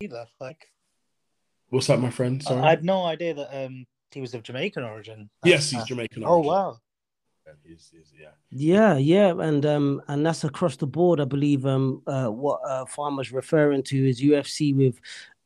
either. 0.00 0.26
Like, 0.40 0.68
What's 1.70 1.86
that, 1.88 2.00
my 2.00 2.10
friend? 2.10 2.42
I- 2.46 2.48
Sorry. 2.48 2.62
I 2.62 2.70
had 2.70 2.84
no 2.84 3.04
idea 3.04 3.34
that 3.34 3.64
um 3.64 3.86
he 4.12 4.20
was 4.20 4.34
of 4.34 4.42
Jamaican 4.42 4.84
origin. 4.84 5.28
yes, 5.44 5.70
he's 5.70 5.80
Uh, 5.80 5.84
Jamaican 5.84 6.22
Oh 6.24 6.38
wow. 6.38 6.78
He's- 7.64 7.90
he's- 7.92 8.12
yeah. 8.18 8.30
Yeah, 8.50 8.96
yeah, 8.96 9.32
and 9.40 9.64
um, 9.66 10.02
and 10.08 10.24
that's 10.26 10.42
across 10.44 10.76
the 10.76 10.86
board. 10.86 11.20
I 11.20 11.24
believe 11.24 11.64
um, 11.66 12.02
uh, 12.06 12.28
what 12.28 12.60
uh, 12.66 12.84
Farmer's 12.86 13.30
referring 13.32 13.82
to 13.84 14.08
is 14.08 14.20
UFC 14.20 14.74
with 14.74 14.98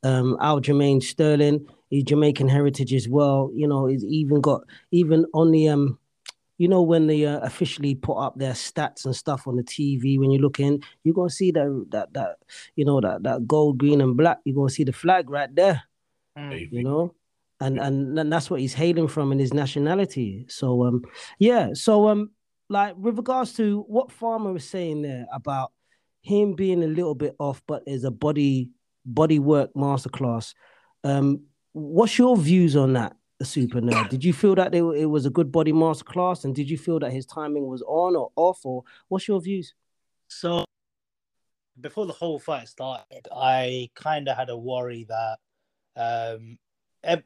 um 0.03 0.37
Aljamain 0.41 1.03
Sterling, 1.03 1.67
his 1.91 2.05
Jamaican 2.05 2.49
heritage 2.49 2.95
as 2.95 3.09
well. 3.09 3.51
You 3.55 3.67
know, 3.69 3.87
he's 3.87 4.05
even 4.05 4.41
got 4.41 4.63
even 4.93 5.27
on 5.35 5.51
the 5.51 5.69
um, 5.69 5.99
you 6.59 6.69
know, 6.69 6.83
when 6.83 7.07
they 7.07 7.25
uh, 7.27 7.41
officially 7.41 7.95
put 7.95 8.17
up 8.19 8.39
their 8.39 8.53
stats 8.53 9.05
and 9.05 9.17
stuff 9.17 9.47
on 9.47 9.57
the 9.57 9.63
TV, 9.65 10.19
when 10.19 10.31
you 10.31 10.39
look 10.39 10.61
in, 10.61 10.83
you're 11.05 11.15
gonna 11.15 11.29
see 11.31 11.51
that 11.53 11.87
that 11.91 12.13
that 12.15 12.37
you 12.77 12.85
know 12.85 13.01
that 13.01 13.23
that 13.25 13.47
gold, 13.47 13.77
green, 13.79 14.01
and 14.01 14.17
black. 14.17 14.39
You're 14.45 14.57
gonna 14.57 14.71
see 14.71 14.85
the 14.85 14.93
flag 14.93 15.29
right 15.29 15.55
there 15.55 15.83
Mm. 16.41 16.73
You 16.73 16.85
know? 16.85 17.15
And 17.61 17.79
and 17.79 18.17
then 18.17 18.31
that's 18.31 18.49
what 18.49 18.61
he's 18.61 18.75
hailing 18.75 19.09
from 19.09 19.33
in 19.33 19.39
his 19.39 19.53
nationality. 19.53 20.47
So 20.49 20.85
um 20.85 21.03
yeah 21.39 21.71
so 21.75 22.09
um 22.09 22.31
like 22.69 22.97
with 22.97 23.17
regards 23.17 23.53
to 23.55 23.85
what 23.89 24.13
farmer 24.13 24.53
was 24.53 24.65
saying 24.65 25.03
there 25.03 25.27
about 25.33 25.73
him 26.23 26.55
being 26.55 26.83
a 26.83 26.87
little 26.87 27.15
bit 27.15 27.35
off 27.39 27.63
but 27.67 27.83
there's 27.87 28.05
a 28.05 28.11
body 28.11 28.71
body 29.07 29.39
work 29.39 29.71
masterclass 29.75 30.53
um 31.03 31.41
what's 31.73 32.19
your 32.19 32.37
views 32.37 32.77
on 32.77 32.93
that 32.93 33.17
super 33.43 33.81
nerd? 33.81 34.09
Did 34.09 34.25
you 34.25 34.33
feel 34.33 34.55
that 34.57 34.75
it, 34.75 34.83
it 34.83 35.07
was 35.07 35.27
a 35.27 35.31
good 35.31 35.51
body 35.51 35.73
masterclass? 35.73 36.45
And 36.45 36.55
did 36.55 36.69
you 36.69 36.79
feel 36.79 36.99
that 37.01 37.13
his 37.13 37.27
timing 37.27 37.67
was 37.67 37.83
on 37.83 38.17
or 38.17 38.31
off 38.37 38.61
or 38.65 38.85
what's 39.09 39.29
your 39.29 39.41
views? 39.41 39.75
So 40.29 40.65
before 41.81 42.07
the 42.07 42.13
whole 42.13 42.39
fight 42.39 42.69
started, 42.69 43.29
I 43.35 43.91
kind 43.95 44.29
of 44.29 44.37
had 44.37 44.51
a 44.51 44.57
worry 44.57 45.07
that, 45.09 45.39
um, 46.01 46.59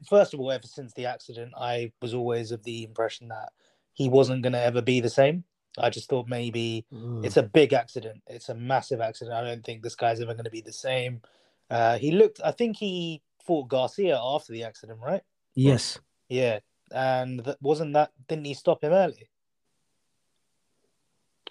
first 0.07 0.33
of 0.33 0.39
all, 0.39 0.51
ever 0.51 0.67
since 0.67 0.93
the 0.93 1.05
accident, 1.05 1.53
I 1.57 1.91
was 2.01 2.13
always 2.13 2.51
of 2.51 2.63
the 2.63 2.83
impression 2.83 3.29
that 3.29 3.49
he 3.93 4.09
wasn't 4.09 4.43
going 4.43 4.53
to 4.53 4.61
ever 4.61 4.81
be 4.81 4.99
the 4.99 5.09
same. 5.09 5.43
I 5.77 5.89
just 5.89 6.09
thought 6.09 6.27
maybe 6.27 6.85
Mm. 6.93 7.25
it's 7.25 7.37
a 7.37 7.43
big 7.43 7.73
accident. 7.73 8.21
It's 8.27 8.49
a 8.49 8.55
massive 8.55 9.01
accident. 9.01 9.35
I 9.35 9.43
don't 9.43 9.63
think 9.63 9.81
this 9.81 9.95
guy's 9.95 10.21
ever 10.21 10.33
going 10.33 10.45
to 10.45 10.51
be 10.51 10.61
the 10.61 10.73
same. 10.73 11.21
Uh, 11.69 11.97
he 11.97 12.11
looked. 12.11 12.39
I 12.43 12.51
think 12.51 12.77
he 12.77 13.21
fought 13.45 13.67
Garcia 13.67 14.17
after 14.21 14.53
the 14.53 14.63
accident, 14.63 14.99
right? 15.01 15.23
yes 15.55 15.99
Yeah, 16.29 16.59
and 16.91 17.39
that 17.41 17.57
wasn't 17.61 17.93
that. 17.93 18.11
Didn't 18.27 18.45
he 18.45 18.53
stop 18.53 18.83
him 18.83 18.93
early? 18.93 19.29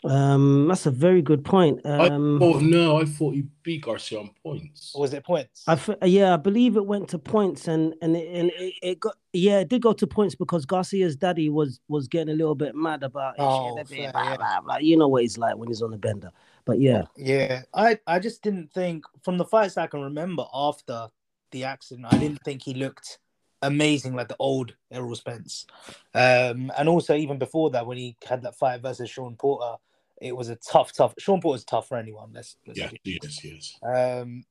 Um 0.04 0.68
that's 0.68 0.84
a 0.84 0.90
very 0.90 1.22
good 1.22 1.44
point 1.44 1.80
I 1.84 2.08
um 2.08 2.42
Oh 2.42 2.58
no, 2.58 2.98
I 3.00 3.06
thought 3.06 3.34
he 3.34 3.44
beat 3.62 3.82
Garcia 3.82 4.20
on 4.20 4.30
points. 4.42 4.92
Or 4.94 5.00
was 5.00 5.14
it 5.14 5.24
points? 5.24 5.64
I 5.66 5.72
f- 5.72 5.90
yeah, 6.02 6.34
I 6.34 6.36
believe 6.36 6.76
it 6.76 6.84
went 6.84 7.08
to 7.08 7.18
points, 7.18 7.68
and 7.68 7.94
and 8.02 8.14
it, 8.16 8.28
and 8.34 8.50
it, 8.50 8.74
it 8.82 9.00
got 9.00 9.16
yeah, 9.32 9.60
it 9.60 9.68
did 9.68 9.80
go 9.82 9.94
to 9.94 10.06
points 10.06 10.34
because 10.34 10.66
Garcia's 10.66 11.16
daddy 11.16 11.48
was 11.48 11.80
was 11.88 12.06
getting 12.06 12.34
a 12.34 12.36
little 12.36 12.54
bit 12.54 12.74
mad 12.74 13.02
about 13.02 13.36
it. 13.38 13.42
Oh, 13.42 13.76
Shit, 13.78 13.88
fair, 13.88 14.12
blah, 14.12 14.22
yeah. 14.22 14.36
blah, 14.36 14.60
blah. 14.60 14.76
You 14.76 14.98
know 14.98 15.08
what 15.08 15.22
he's 15.22 15.38
like 15.38 15.56
when 15.56 15.68
he's 15.68 15.80
on 15.82 15.90
the 15.90 15.98
bender. 15.98 16.30
But 16.66 16.80
yeah, 16.80 17.04
Yeah, 17.16 17.62
I 17.72 17.98
I 18.06 18.18
just 18.18 18.42
didn't 18.42 18.72
think 18.72 19.04
from 19.22 19.38
the 19.38 19.44
fights 19.44 19.78
I 19.78 19.86
can 19.86 20.02
remember 20.02 20.44
after 20.52 21.08
the 21.50 21.64
accident, 21.64 22.06
I 22.10 22.18
didn't 22.18 22.42
think 22.44 22.62
he 22.62 22.74
looked 22.74 23.18
amazing 23.62 24.14
like 24.14 24.28
the 24.28 24.36
old 24.38 24.74
Errol 24.90 25.14
Spence. 25.14 25.66
Um, 26.14 26.70
and 26.76 26.88
also 26.88 27.14
even 27.14 27.38
before 27.38 27.70
that, 27.70 27.86
when 27.86 27.96
he 27.96 28.16
had 28.28 28.42
that 28.42 28.56
fight 28.56 28.82
versus 28.82 29.08
Sean 29.08 29.36
Porter, 29.36 29.76
it 30.20 30.36
was 30.36 30.48
a 30.48 30.56
tough, 30.56 30.92
tough. 30.92 31.14
Sean 31.18 31.40
Porter's 31.40 31.64
tough 31.64 31.88
for 31.88 31.96
anyone. 31.96 32.30
Let's, 32.32 32.56
let's 32.66 32.78
Yeah, 32.78 32.90
be- 32.90 33.18
yes, 33.22 33.44
yes. 33.44 33.78
Um, 33.82 34.44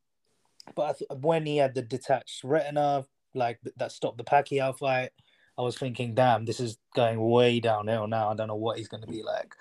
but 0.75 0.81
I 0.83 0.93
th- 0.93 1.21
when 1.21 1.45
he 1.45 1.57
had 1.57 1.73
the 1.75 1.81
detached 1.81 2.43
retina, 2.43 3.05
like 3.33 3.59
that 3.77 3.91
stopped 3.91 4.17
the 4.17 4.23
Pacquiao 4.23 4.77
fight, 4.77 5.09
I 5.57 5.61
was 5.61 5.77
thinking, 5.77 6.15
damn, 6.15 6.45
this 6.45 6.59
is 6.59 6.77
going 6.95 7.19
way 7.19 7.59
downhill 7.59 8.07
now. 8.07 8.29
I 8.29 8.35
don't 8.35 8.47
know 8.47 8.55
what 8.55 8.77
he's 8.77 8.87
going 8.87 9.01
to 9.03 9.07
be 9.07 9.23
like. 9.23 9.53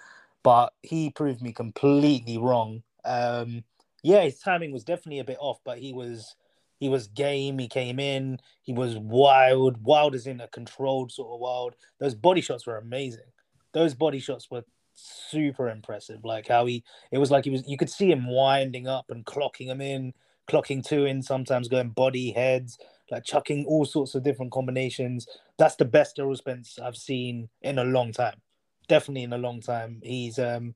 but 0.43 0.73
he 0.83 1.11
proved 1.11 1.41
me 1.43 1.53
completely 1.53 2.37
wrong. 2.39 2.83
Um, 3.05 3.63
yeah, 4.03 4.23
his 4.23 4.39
timing 4.39 4.73
was 4.73 4.85
definitely 4.85 5.21
a 5.21 5.25
bit 5.25 5.39
off, 5.41 5.61
but 5.65 5.79
he 5.79 5.93
was 5.93 6.35
he 6.81 6.89
was 6.89 7.07
game. 7.07 7.59
He 7.59 7.69
came 7.69 8.01
in. 8.01 8.39
He 8.63 8.73
was 8.73 8.97
wild, 8.97 9.83
wild 9.85 10.15
as 10.17 10.27
in 10.27 10.41
a 10.41 10.49
controlled 10.49 11.13
sort 11.13 11.33
of 11.33 11.39
wild. 11.41 11.77
Those 12.01 12.15
body 12.17 12.41
shots 12.41 12.67
were 12.67 12.79
amazing. 12.79 13.31
Those 13.73 13.95
body 13.95 14.19
shots 14.19 14.51
were 14.51 14.65
super 14.95 15.69
impressive. 15.69 16.25
Like 16.25 16.49
how 16.49 16.67
he, 16.67 16.85
it 17.11 17.19
was 17.19 17.31
like 17.31 17.45
he 17.45 17.51
was. 17.51 17.67
You 17.67 17.77
could 17.77 17.91
see 17.91 18.11
him 18.11 18.27
winding 18.27 18.87
up 18.87 19.11
and 19.11 19.25
clocking 19.25 19.67
him 19.67 19.81
in, 19.81 20.15
clocking 20.49 20.87
two 20.87 21.05
in. 21.05 21.23
Sometimes 21.23 21.69
going 21.69 21.91
body 21.91 22.31
heads, 22.31 22.79
like 23.11 23.25
chucking 23.25 23.65
all 23.67 23.85
sorts 23.85 24.15
of 24.15 24.23
different 24.23 24.53
combinations. 24.53 25.27
That's 25.59 25.77
the 25.77 25.85
best 25.85 26.19
Errol 26.19 26.37
Spence 26.37 26.79
I've 26.83 26.97
seen 26.97 27.49
in 27.63 27.79
a 27.79 27.85
long 27.85 28.13
time. 28.13 28.41
Definitely 28.89 29.25
in 29.25 29.33
a 29.33 29.39
long 29.39 29.61
time. 29.61 30.01
He's 30.03 30.39
um 30.39 30.75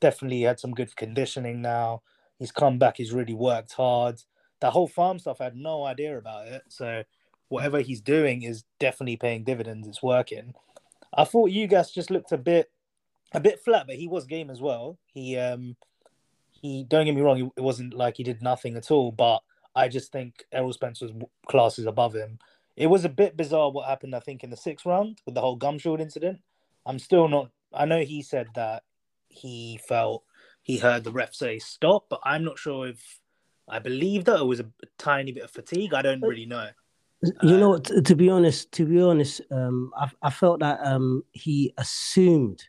definitely 0.00 0.42
had 0.42 0.60
some 0.60 0.72
good 0.72 0.94
conditioning 0.96 1.62
now. 1.62 2.02
He's 2.38 2.52
come 2.52 2.78
back. 2.78 2.96
He's 2.96 3.12
really 3.12 3.34
worked 3.34 3.72
hard. 3.72 4.22
That 4.60 4.72
whole 4.72 4.88
farm 4.88 5.18
stuff, 5.18 5.40
I 5.40 5.44
had 5.44 5.56
no 5.56 5.84
idea 5.84 6.18
about 6.18 6.48
it. 6.48 6.62
So 6.68 7.02
whatever 7.48 7.80
he's 7.80 8.00
doing 8.00 8.42
is 8.42 8.64
definitely 8.78 9.16
paying 9.16 9.44
dividends. 9.44 9.88
It's 9.88 10.02
working. 10.02 10.54
I 11.14 11.24
thought 11.24 11.50
Ugas 11.50 11.92
just 11.92 12.10
looked 12.10 12.32
a 12.32 12.38
bit, 12.38 12.70
a 13.32 13.40
bit 13.40 13.60
flat, 13.60 13.86
but 13.86 13.96
he 13.96 14.08
was 14.08 14.24
game 14.24 14.50
as 14.50 14.60
well. 14.60 14.98
He, 15.06 15.36
um, 15.36 15.76
he 16.50 16.84
don't 16.84 17.06
get 17.06 17.14
me 17.14 17.20
wrong, 17.20 17.50
it 17.56 17.60
wasn't 17.60 17.94
like 17.94 18.16
he 18.16 18.24
did 18.24 18.42
nothing 18.42 18.76
at 18.76 18.90
all. 18.90 19.12
But 19.12 19.40
I 19.74 19.88
just 19.88 20.12
think 20.12 20.44
Errol 20.52 20.72
Spencer's 20.72 21.12
class 21.46 21.78
is 21.78 21.86
above 21.86 22.14
him. 22.14 22.38
It 22.76 22.86
was 22.86 23.04
a 23.04 23.08
bit 23.08 23.36
bizarre 23.36 23.70
what 23.70 23.88
happened. 23.88 24.14
I 24.14 24.20
think 24.20 24.44
in 24.44 24.50
the 24.50 24.56
sixth 24.56 24.86
round 24.86 25.20
with 25.26 25.34
the 25.34 25.40
whole 25.40 25.56
gum 25.56 25.78
shield 25.78 26.00
incident. 26.00 26.40
I'm 26.86 26.98
still 26.98 27.28
not. 27.28 27.50
I 27.72 27.84
know 27.84 28.00
he 28.00 28.22
said 28.22 28.48
that 28.54 28.84
he 29.28 29.78
felt 29.86 30.24
he 30.62 30.78
heard 30.78 31.04
the 31.04 31.12
ref 31.12 31.34
say 31.34 31.58
stop, 31.58 32.06
but 32.08 32.20
I'm 32.24 32.44
not 32.44 32.58
sure 32.58 32.88
if 32.88 33.20
I 33.68 33.78
believe 33.78 34.24
that 34.24 34.40
it 34.40 34.46
was 34.46 34.60
a 34.60 34.66
tiny 34.96 35.32
bit 35.32 35.44
of 35.44 35.50
fatigue. 35.50 35.92
I 35.92 36.02
don't 36.02 36.22
really 36.22 36.46
know. 36.46 36.68
You 37.42 37.58
know, 37.58 37.74
uh, 37.74 37.80
to, 37.80 38.02
to 38.02 38.14
be 38.14 38.30
honest, 38.30 38.70
to 38.72 38.86
be 38.86 39.02
honest, 39.02 39.40
um, 39.50 39.92
I, 39.96 40.08
I 40.22 40.30
felt 40.30 40.60
that 40.60 40.78
um, 40.82 41.24
he 41.32 41.74
assumed, 41.76 42.68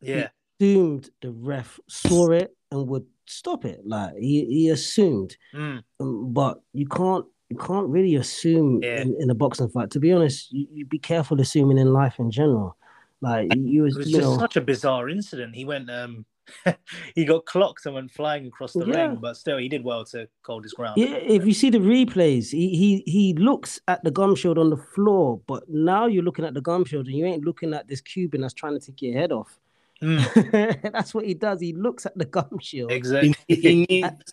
yeah, 0.00 0.28
he 0.58 0.72
assumed 0.72 1.10
the 1.20 1.30
ref 1.30 1.78
saw 1.88 2.30
it 2.30 2.56
and 2.70 2.88
would 2.88 3.06
stop 3.26 3.64
it. 3.64 3.80
Like 3.86 4.14
he, 4.16 4.44
he 4.46 4.68
assumed, 4.68 5.36
mm. 5.54 5.82
um, 6.00 6.32
but 6.32 6.60
you 6.72 6.86
can't 6.86 7.24
you 7.48 7.56
can't 7.56 7.88
really 7.88 8.14
assume 8.14 8.80
yeah. 8.82 9.00
in, 9.00 9.16
in, 9.18 9.30
a 9.30 9.34
boxing 9.34 9.68
fight. 9.68 9.90
To 9.90 10.00
be 10.00 10.12
honest, 10.12 10.52
you, 10.52 10.66
you, 10.72 10.86
be 10.86 10.98
careful 10.98 11.40
assuming 11.40 11.78
in 11.78 11.92
life 11.92 12.18
in 12.18 12.30
general. 12.30 12.76
Like 13.20 13.54
you 13.54 13.82
was, 13.82 13.96
it 13.96 13.98
was 13.98 14.10
you 14.10 14.18
just 14.18 14.30
know, 14.30 14.38
such 14.38 14.56
a 14.56 14.60
bizarre 14.60 15.08
incident. 15.08 15.54
He 15.54 15.64
went 15.64 15.90
um 15.90 16.24
he 17.14 17.24
got 17.24 17.44
clocked 17.44 17.86
and 17.86 17.94
went 17.94 18.10
flying 18.10 18.46
across 18.46 18.72
the 18.72 18.86
Yeah. 18.86 19.08
ring, 19.08 19.18
but 19.20 19.36
still 19.36 19.58
he 19.58 19.68
did 19.68 19.84
well 19.84 20.04
to 20.06 20.28
hold 20.44 20.64
his 20.64 20.72
ground. 20.72 20.94
Yeah, 20.96 21.16
if 21.16 21.46
you 21.46 21.52
see 21.52 21.70
the 21.70 21.78
replays, 21.78 22.50
he 22.50 22.76
he 22.76 23.02
he 23.06 23.34
looks 23.34 23.80
at 23.88 24.02
the 24.04 24.10
gum 24.10 24.34
shield 24.34 24.58
on 24.58 24.70
the 24.70 24.76
floor, 24.76 25.40
but 25.46 25.68
now 25.68 26.06
you're 26.06 26.22
looking 26.22 26.44
at 26.44 26.54
the 26.54 26.60
gum 26.60 26.84
shield 26.84 27.06
and 27.06 27.16
you 27.16 27.26
ain't 27.26 27.44
looking 27.44 27.74
at 27.74 27.88
this 27.88 28.00
Cuban 28.00 28.40
that's 28.40 28.54
trying 28.54 28.78
to 28.78 28.84
take 28.84 29.02
your 29.02 29.14
head 29.14 29.32
off. 29.32 29.58
Mm, 30.02 30.92
that's 30.92 31.14
what 31.14 31.26
he 31.26 31.34
does. 31.34 31.60
He 31.60 31.72
looks 31.72 32.06
at 32.06 32.16
the 32.16 32.24
gum 32.24 32.58
shield. 32.60 32.90
exactly. 32.90 33.34
He, 33.48 33.54
he 33.56 33.86
needs 33.90 34.32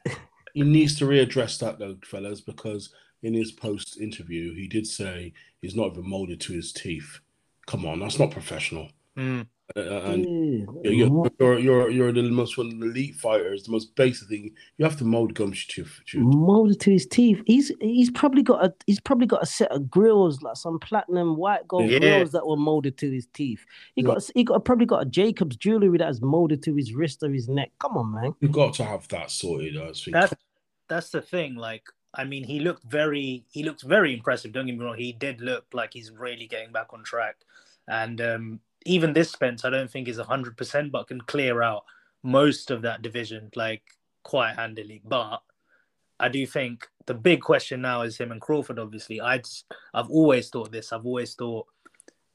he 0.54 0.62
needs 0.64 0.96
to 0.98 1.06
readdress 1.06 1.60
that 1.60 1.80
though, 1.80 1.98
fellas, 2.04 2.42
because 2.42 2.94
in 3.24 3.34
his 3.34 3.52
post 3.52 4.00
interview 4.00 4.54
he 4.54 4.68
did 4.68 4.88
say 4.88 5.34
he's 5.62 5.76
not 5.76 5.92
even 5.92 6.10
molded 6.10 6.40
to 6.42 6.54
his 6.54 6.72
teeth. 6.72 7.20
Come 7.66 7.86
on, 7.86 8.00
that's 8.00 8.20
not 8.20 8.32
professional. 8.32 8.90
Mm, 9.18 9.48
Uh, 9.76 9.82
and 9.82 10.26
Yeah, 10.84 10.92
you're, 10.92 11.30
you're 11.40 11.60
you're 11.60 11.90
you're 11.90 12.12
the 12.14 12.24
most 12.24 12.58
one 12.58 12.68
of 12.68 12.80
the 12.80 12.86
elite 12.86 13.16
fighters. 13.16 13.64
The 13.64 13.72
most 13.72 13.96
basic 13.96 14.30
thing 14.30 14.52
you 14.78 14.86
have 14.86 14.98
to 14.98 15.04
mold 15.04 15.34
gums 15.34 15.66
to. 15.66 15.86
to 16.08 16.20
molded 16.20 16.80
to 16.82 16.92
his 16.92 17.06
teeth. 17.06 17.42
He's 17.46 17.72
he's 17.82 18.10
probably 18.10 18.44
got 18.44 18.64
a 18.66 18.74
he's 18.86 19.02
probably 19.02 19.28
got 19.28 19.44
a 19.44 19.46
set 19.46 19.70
of 19.72 19.90
grills 19.90 20.42
like 20.42 20.56
some 20.56 20.80
platinum 20.80 21.36
white 21.36 21.68
gold 21.68 21.92
Yeah. 21.92 22.00
grills 22.00 22.32
that 22.32 22.48
were 22.48 22.56
molded 22.56 22.98
to 23.00 23.12
his 23.12 23.28
teeth. 23.34 23.66
He 23.96 24.04
got 24.04 24.24
he 24.34 24.46
got 24.46 24.64
probably 24.64 24.86
got 24.86 25.02
a 25.02 25.06
Jacob's 25.06 25.58
jewelry 25.58 25.98
that 25.98 26.10
is 26.10 26.22
molded 26.22 26.64
to 26.64 26.74
his 26.74 26.94
wrist 26.94 27.22
or 27.22 27.30
his 27.30 27.50
neck. 27.50 27.72
Come 27.80 27.98
on, 27.98 28.14
man. 28.14 28.36
You've 28.40 28.54
got 28.54 28.74
to 28.76 28.86
have 28.86 29.08
that 29.10 29.32
sorted. 29.32 29.76
I 29.78 29.92
think. 29.92 30.14
that's 30.14 30.34
that's 30.88 31.10
the 31.10 31.22
thing. 31.22 31.56
Like, 31.56 31.84
I 32.14 32.24
mean, 32.24 32.46
he 32.46 32.62
looked 32.62 32.84
very 32.90 33.44
he 33.52 33.64
looked 33.64 33.84
very 33.84 34.14
impressive. 34.14 34.54
Don't 34.54 34.66
get 34.66 34.78
me 34.78 34.86
wrong. 34.86 34.98
He 34.98 35.12
did 35.12 35.42
look 35.42 35.66
like 35.74 35.92
he's 35.94 36.10
really 36.10 36.48
getting 36.48 36.72
back 36.72 36.94
on 36.94 37.04
track. 37.04 37.36
And 37.90 38.20
um, 38.22 38.60
even 38.86 39.14
this 39.14 39.32
Spence, 39.32 39.66
I 39.66 39.70
don't 39.70 39.90
think 39.90 40.08
is 40.08 40.18
hundred 40.20 40.58
percent, 40.58 40.92
but 40.92 41.08
can 41.08 41.22
clear 41.22 41.62
out 41.62 41.84
most 42.24 42.72
of 42.72 42.82
that 42.84 43.02
division 43.02 43.50
like 43.56 43.84
quite 44.24 44.56
handily. 44.56 45.02
But 45.06 45.42
I 46.20 46.30
do 46.30 46.46
think 46.46 46.88
the 47.06 47.14
big 47.14 47.42
question 47.42 47.82
now 47.82 48.02
is 48.02 48.18
him 48.18 48.32
and 48.32 48.42
Crawford. 48.42 48.80
Obviously, 48.80 49.22
I 49.22 49.42
I've 49.94 50.10
always 50.10 50.50
thought 50.50 50.72
this. 50.72 50.92
I've 50.92 51.06
always 51.06 51.36
thought 51.36 51.68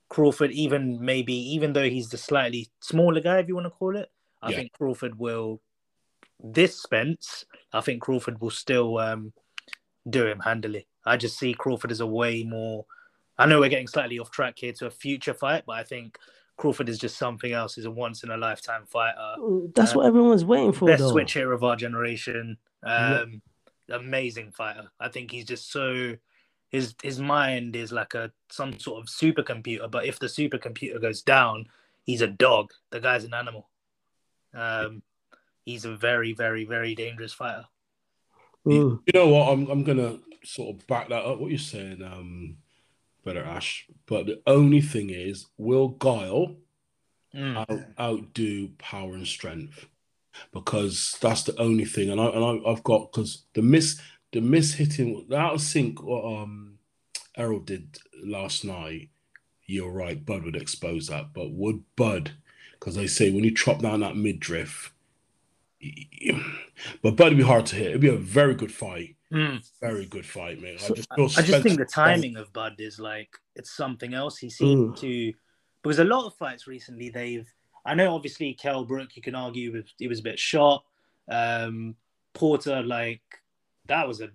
Crawford, 0.08 0.50
even 0.52 1.04
maybe 1.04 1.34
even 1.34 1.72
though 1.72 1.88
he's 1.88 2.10
the 2.10 2.18
slightly 2.18 2.70
smaller 2.80 3.20
guy, 3.20 3.38
if 3.38 3.48
you 3.48 3.54
want 3.54 3.66
to 3.66 3.70
call 3.70 3.96
it, 3.96 4.10
I 4.42 4.50
Yeah. 4.50 4.56
think 4.58 4.72
Crawford 4.72 5.18
will. 5.18 5.60
This 6.44 6.80
Spence, 6.80 7.44
I 7.72 7.80
think 7.80 8.02
Crawford 8.02 8.40
will 8.40 8.50
still 8.50 8.98
um, 8.98 9.32
do 10.08 10.26
him 10.26 10.40
handily. 10.40 10.86
I 11.06 11.16
just 11.16 11.38
see 11.38 11.54
Crawford 11.54 11.92
as 11.92 12.00
a 12.00 12.06
way 12.06 12.42
more. 12.42 12.84
I 13.42 13.46
know 13.46 13.60
we're 13.60 13.68
getting 13.68 13.88
slightly 13.88 14.18
off 14.18 14.30
track 14.30 14.54
here 14.58 14.72
to 14.74 14.86
a 14.86 14.90
future 14.90 15.34
fight, 15.34 15.64
but 15.66 15.72
I 15.72 15.82
think 15.82 16.18
Crawford 16.56 16.88
is 16.88 16.98
just 16.98 17.16
something 17.18 17.52
else. 17.52 17.74
He's 17.74 17.84
a 17.86 17.90
once 17.90 18.22
in 18.24 18.30
a 18.30 18.36
lifetime 18.36 18.84
fighter 18.86 19.34
That's 19.74 19.92
Uh, 19.92 19.98
what 19.98 20.06
everyone's 20.06 20.44
waiting 20.44 20.72
for, 20.72 20.86
best 20.86 21.00
though. 21.00 21.10
switch 21.10 21.34
hitter 21.34 21.52
of 21.52 21.64
our 21.64 21.76
generation. 21.76 22.58
Yeah. 22.84 23.20
Um, 23.22 23.42
Amazing 23.88 24.52
fighter. 24.52 24.90
I 24.98 25.08
think 25.08 25.30
he's 25.30 25.44
just 25.44 25.70
so 25.70 26.16
his 26.70 26.94
his 27.02 27.18
mind 27.20 27.76
is 27.76 27.92
like 27.92 28.14
a 28.14 28.32
some 28.48 28.78
sort 28.78 29.02
of 29.02 29.08
supercomputer. 29.08 29.90
But 29.90 30.06
if 30.06 30.18
the 30.18 30.28
supercomputer 30.28 31.00
goes 31.00 31.20
down, 31.20 31.66
he's 32.04 32.22
a 32.22 32.26
dog. 32.28 32.70
The 32.90 33.00
guy's 33.00 33.24
an 33.24 33.34
animal. 33.34 33.68
Um, 34.54 35.02
he's 35.66 35.84
a 35.84 35.94
very 35.94 36.32
very 36.32 36.64
very 36.64 36.94
dangerous 36.94 37.32
fighter. 37.34 37.66
Mm. 38.64 39.00
You 39.06 39.12
know 39.12 39.28
what? 39.28 39.52
I'm 39.52 39.68
I'm 39.68 39.84
gonna 39.84 40.18
sort 40.44 40.74
of 40.76 40.86
back 40.86 41.08
that 41.08 41.24
up. 41.24 41.38
What 41.38 41.50
you're 41.50 41.58
saying, 41.58 42.02
um, 42.02 42.56
better 43.24 43.44
Ash. 43.44 43.86
But 44.06 44.26
the 44.26 44.42
only 44.46 44.80
thing 44.80 45.10
is, 45.10 45.46
will 45.56 45.88
Guile 45.88 46.56
Mm. 47.34 47.56
out, 47.56 47.80
outdo 47.98 48.68
power 48.78 49.14
and 49.14 49.26
strength? 49.26 49.86
Because 50.52 51.16
that's 51.20 51.44
the 51.44 51.58
only 51.60 51.84
thing. 51.84 52.10
And 52.10 52.20
I 52.20 52.26
and 52.26 52.44
I, 52.44 52.70
I've 52.70 52.82
got 52.82 53.10
because 53.10 53.44
the 53.54 53.62
miss 53.62 54.00
the 54.32 54.40
miss 54.40 54.74
hitting 54.74 55.26
the 55.28 55.36
out 55.36 55.54
of 55.54 55.60
sync 55.60 56.02
what 56.02 56.24
um 56.24 56.78
Errol 57.36 57.60
did 57.60 57.98
last 58.22 58.64
night. 58.64 59.08
You're 59.66 59.92
right. 59.92 60.24
Bud 60.24 60.44
would 60.44 60.56
expose 60.56 61.06
that, 61.06 61.32
but 61.32 61.52
would 61.52 61.84
Bud? 61.96 62.32
Because 62.72 62.94
they 62.96 63.06
say 63.06 63.30
when 63.30 63.44
you 63.44 63.54
chop 63.54 63.80
down 63.80 64.00
that 64.00 64.16
midriff. 64.16 64.92
But 67.02 67.16
Bud 67.16 67.30
would 67.30 67.36
be 67.38 67.42
hard 67.42 67.66
to 67.66 67.76
hit. 67.76 67.88
It'd 67.88 68.00
be 68.00 68.08
a 68.08 68.16
very 68.16 68.54
good 68.54 68.72
fight. 68.72 69.16
Mm. 69.32 69.66
Very 69.80 70.06
good 70.06 70.26
fight, 70.26 70.60
mate. 70.60 70.80
So- 70.80 70.92
I 70.92 70.96
just, 70.96 71.08
feel 71.14 71.24
I 71.36 71.42
just 71.42 71.62
think 71.62 71.78
the 71.78 71.84
timing 71.84 72.36
of 72.36 72.52
Bud 72.52 72.74
is 72.78 72.98
like 72.98 73.30
it's 73.56 73.70
something 73.70 74.14
else. 74.14 74.38
He 74.38 74.50
seemed 74.50 74.94
Mm. 74.94 75.00
to 75.00 75.32
because 75.82 75.98
a 75.98 76.04
lot 76.04 76.26
of 76.26 76.34
fights 76.36 76.66
recently 76.66 77.08
they've. 77.08 77.48
I 77.84 77.94
know 77.94 78.14
obviously 78.14 78.54
Kell 78.54 78.84
Brook, 78.84 79.16
you 79.16 79.22
can 79.22 79.34
argue 79.34 79.72
with 79.72 79.86
he 79.98 80.06
was 80.06 80.20
a 80.20 80.22
bit 80.22 80.38
shot. 80.38 80.84
Um, 81.28 81.96
Porter, 82.34 82.82
like 82.82 83.22
that 83.86 84.06
was 84.06 84.20
a 84.20 84.30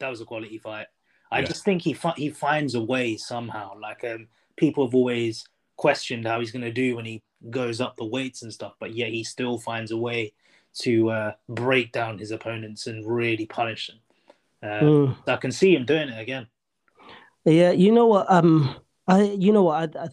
that 0.00 0.08
was 0.08 0.20
a 0.20 0.24
quality 0.24 0.58
fight. 0.58 0.86
I 1.30 1.40
Yeah. 1.40 1.46
just 1.46 1.64
think 1.64 1.82
he 1.82 1.92
fi- 1.92 2.14
he 2.16 2.30
finds 2.30 2.74
a 2.74 2.82
way 2.82 3.16
somehow. 3.16 3.78
Like 3.78 4.02
um, 4.04 4.28
people 4.56 4.86
have 4.86 4.94
always 4.94 5.46
questioned 5.76 6.26
how 6.26 6.40
he's 6.40 6.50
going 6.52 6.64
to 6.64 6.72
do 6.72 6.96
when 6.96 7.04
he 7.06 7.22
goes 7.48 7.80
up 7.80 7.96
the 7.96 8.04
weights 8.04 8.42
and 8.42 8.52
stuff, 8.52 8.74
but 8.80 8.92
yet 8.94 9.08
he 9.10 9.24
still 9.24 9.56
finds 9.58 9.92
a 9.92 9.96
way 9.96 10.32
to 10.78 11.10
uh, 11.10 11.32
break 11.48 11.92
down 11.92 12.18
his 12.18 12.30
opponents 12.30 12.86
and 12.86 13.06
really 13.06 13.46
punish 13.46 13.88
them. 13.88 13.98
Uh, 14.62 14.84
Mm. 14.84 15.16
I 15.26 15.36
can 15.36 15.52
see 15.52 15.74
him 15.74 15.84
doing 15.84 16.08
it 16.08 16.20
again. 16.20 16.46
Yeah, 17.44 17.70
you 17.70 17.92
know 17.92 18.06
what? 18.06 18.30
Um, 18.30 18.76
I 19.06 19.22
you 19.22 19.52
know 19.52 19.64
what? 19.64 19.96
I, 19.96 20.04
I, 20.04 20.08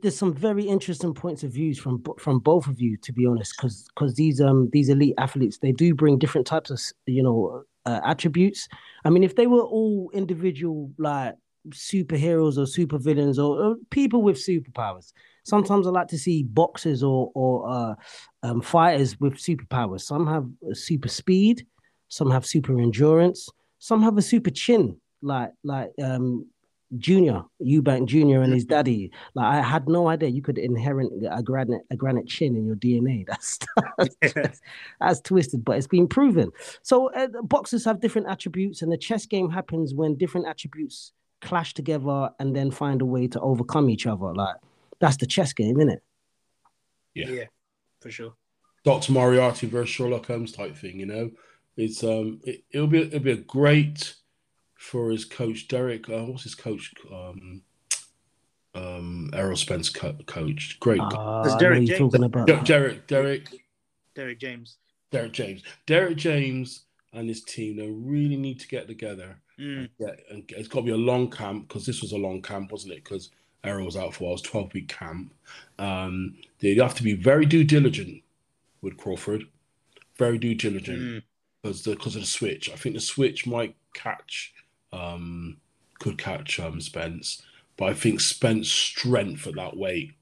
there's 0.00 0.16
some 0.16 0.32
very 0.32 0.64
interesting 0.64 1.12
points 1.12 1.42
of 1.42 1.52
views 1.52 1.78
from 1.78 2.02
from 2.18 2.38
both 2.38 2.66
of 2.66 2.80
you, 2.80 2.96
to 2.98 3.12
be 3.12 3.26
honest, 3.26 3.54
because 3.56 3.86
because 3.94 4.14
these 4.14 4.40
um 4.40 4.70
these 4.72 4.88
elite 4.88 5.14
athletes 5.18 5.58
they 5.58 5.72
do 5.72 5.94
bring 5.94 6.18
different 6.18 6.46
types 6.46 6.70
of 6.70 6.80
you 7.06 7.22
know 7.22 7.64
uh, 7.84 8.00
attributes. 8.04 8.68
I 9.04 9.10
mean, 9.10 9.22
if 9.22 9.36
they 9.36 9.46
were 9.46 9.62
all 9.62 10.10
individual 10.14 10.90
like 10.98 11.34
superheroes 11.68 12.56
or 12.56 12.64
supervillains 12.64 13.36
or, 13.36 13.62
or 13.62 13.76
people 13.90 14.22
with 14.22 14.36
superpowers, 14.36 15.12
sometimes 15.44 15.86
I 15.86 15.90
like 15.90 16.08
to 16.08 16.18
see 16.18 16.42
boxers 16.42 17.02
or 17.02 17.30
or 17.34 17.68
uh, 17.68 17.94
um, 18.42 18.60
fighters 18.60 19.18
with 19.20 19.34
superpowers. 19.34 20.02
Some 20.02 20.26
have 20.26 20.46
super 20.76 21.08
speed, 21.08 21.66
some 22.08 22.30
have 22.30 22.44
super 22.44 22.78
endurance, 22.80 23.48
some 23.78 24.02
have 24.02 24.18
a 24.18 24.22
super 24.22 24.50
chin, 24.50 24.96
like 25.22 25.52
like 25.62 25.92
um 26.02 26.46
Junior, 26.98 27.42
Eubank 27.60 28.06
Junior, 28.06 28.42
and 28.42 28.52
his 28.52 28.64
daddy. 28.64 29.10
Like 29.34 29.46
I 29.46 29.62
had 29.62 29.88
no 29.88 30.08
idea 30.08 30.28
you 30.28 30.42
could 30.42 30.58
inherit 30.58 31.10
a 31.30 31.42
granite 31.42 31.82
a 31.90 31.96
granite 31.96 32.26
chin 32.26 32.56
in 32.56 32.66
your 32.66 32.76
DNA. 32.76 33.26
That's 33.34 33.58
that's, 34.20 34.60
that's 35.00 35.20
twisted, 35.20 35.64
but 35.64 35.76
it's 35.76 35.86
been 35.86 36.06
proven. 36.06 36.50
So 36.82 37.12
uh, 37.14 37.28
boxers 37.42 37.84
have 37.84 38.00
different 38.00 38.28
attributes, 38.28 38.82
and 38.82 38.92
the 38.92 38.98
chess 38.98 39.26
game 39.26 39.50
happens 39.50 39.94
when 39.94 40.16
different 40.16 40.46
attributes 40.46 41.12
clash 41.40 41.74
together 41.74 42.30
and 42.38 42.54
then 42.54 42.70
find 42.70 43.02
a 43.02 43.04
way 43.04 43.26
to 43.28 43.40
overcome 43.40 43.90
each 43.90 44.06
other. 44.06 44.32
Like 44.32 44.56
that's 45.00 45.16
the 45.16 45.26
chess 45.26 45.52
game, 45.52 45.78
isn't 45.78 45.90
it? 45.90 46.02
Yeah. 47.14 47.28
yeah, 47.28 47.44
for 48.00 48.10
sure. 48.10 48.34
Dr. 48.84 49.12
Moriarty 49.12 49.66
versus 49.66 49.90
Sherlock 49.90 50.26
Holmes 50.26 50.52
type 50.52 50.76
thing, 50.76 51.00
you 51.00 51.06
know. 51.06 51.30
It's 51.76 52.04
um 52.04 52.40
it, 52.44 52.64
will 52.72 52.86
be 52.86 53.02
it'll 53.02 53.20
be 53.20 53.32
a 53.32 53.36
great 53.36 54.14
for 54.76 55.10
his 55.10 55.24
coach 55.24 55.68
Derrick. 55.68 56.08
Uh, 56.08 56.24
what's 56.24 56.42
his 56.44 56.54
coach? 56.54 56.92
Um, 57.12 57.62
um, 58.74 59.30
Errol 59.32 59.56
Spence 59.56 59.88
co- 59.88 60.18
coach. 60.26 60.78
Great. 60.80 61.00
Uh, 61.00 61.42
That's 61.42 61.56
Derrick 61.56 61.86
you're 61.88 61.98
James. 61.98 62.12
talking 62.12 62.24
about. 62.24 62.46
Der- 62.46 62.62
Derrick, 62.62 63.06
Derrick, 63.06 63.48
Derrick 64.14 64.40
James. 64.40 64.76
Derrick 65.10 65.32
James, 65.32 65.62
Derrick 65.86 66.16
James, 66.16 66.86
and 67.12 67.28
his 67.28 67.44
team. 67.44 67.76
They 67.76 67.88
really 67.88 68.36
need 68.36 68.60
to 68.60 68.68
get 68.68 68.88
together. 68.88 69.36
Mm. 69.58 69.88
Yeah, 69.98 70.10
and 70.30 70.44
it's 70.48 70.68
got 70.68 70.80
to 70.80 70.86
be 70.86 70.90
a 70.90 70.96
long 70.96 71.30
camp 71.30 71.68
because 71.68 71.86
this 71.86 72.02
was 72.02 72.12
a 72.12 72.18
long 72.18 72.42
camp, 72.42 72.72
wasn't 72.72 72.94
it? 72.94 73.04
Because 73.04 73.30
Errol 73.64 73.86
was 73.86 73.96
out 73.96 74.14
for. 74.14 74.28
It 74.28 74.32
was 74.32 74.42
twelve 74.42 74.72
week 74.74 74.88
camp. 74.88 75.32
Um, 75.78 76.36
they 76.60 76.74
have 76.76 76.94
to 76.94 77.02
be 77.02 77.14
very 77.14 77.46
due 77.46 77.64
diligent 77.64 78.22
with 78.82 78.96
Crawford. 78.96 79.44
Very 80.18 80.38
due 80.38 80.54
diligent 80.54 80.98
Mm. 81.00 81.22
because 81.62 81.82
the 81.82 81.90
because 81.92 82.14
of 82.14 82.22
the 82.22 82.26
switch. 82.28 82.70
I 82.70 82.76
think 82.76 82.94
the 82.94 83.00
switch 83.00 83.46
might 83.46 83.74
catch, 83.94 84.54
um, 84.92 85.56
could 85.98 86.18
catch 86.18 86.60
um 86.60 86.80
Spence, 86.80 87.42
but 87.76 87.86
I 87.86 87.94
think 87.94 88.20
Spence's 88.20 88.70
strength 88.70 89.46
at 89.46 89.54
that 89.56 89.76
weight 89.76 90.12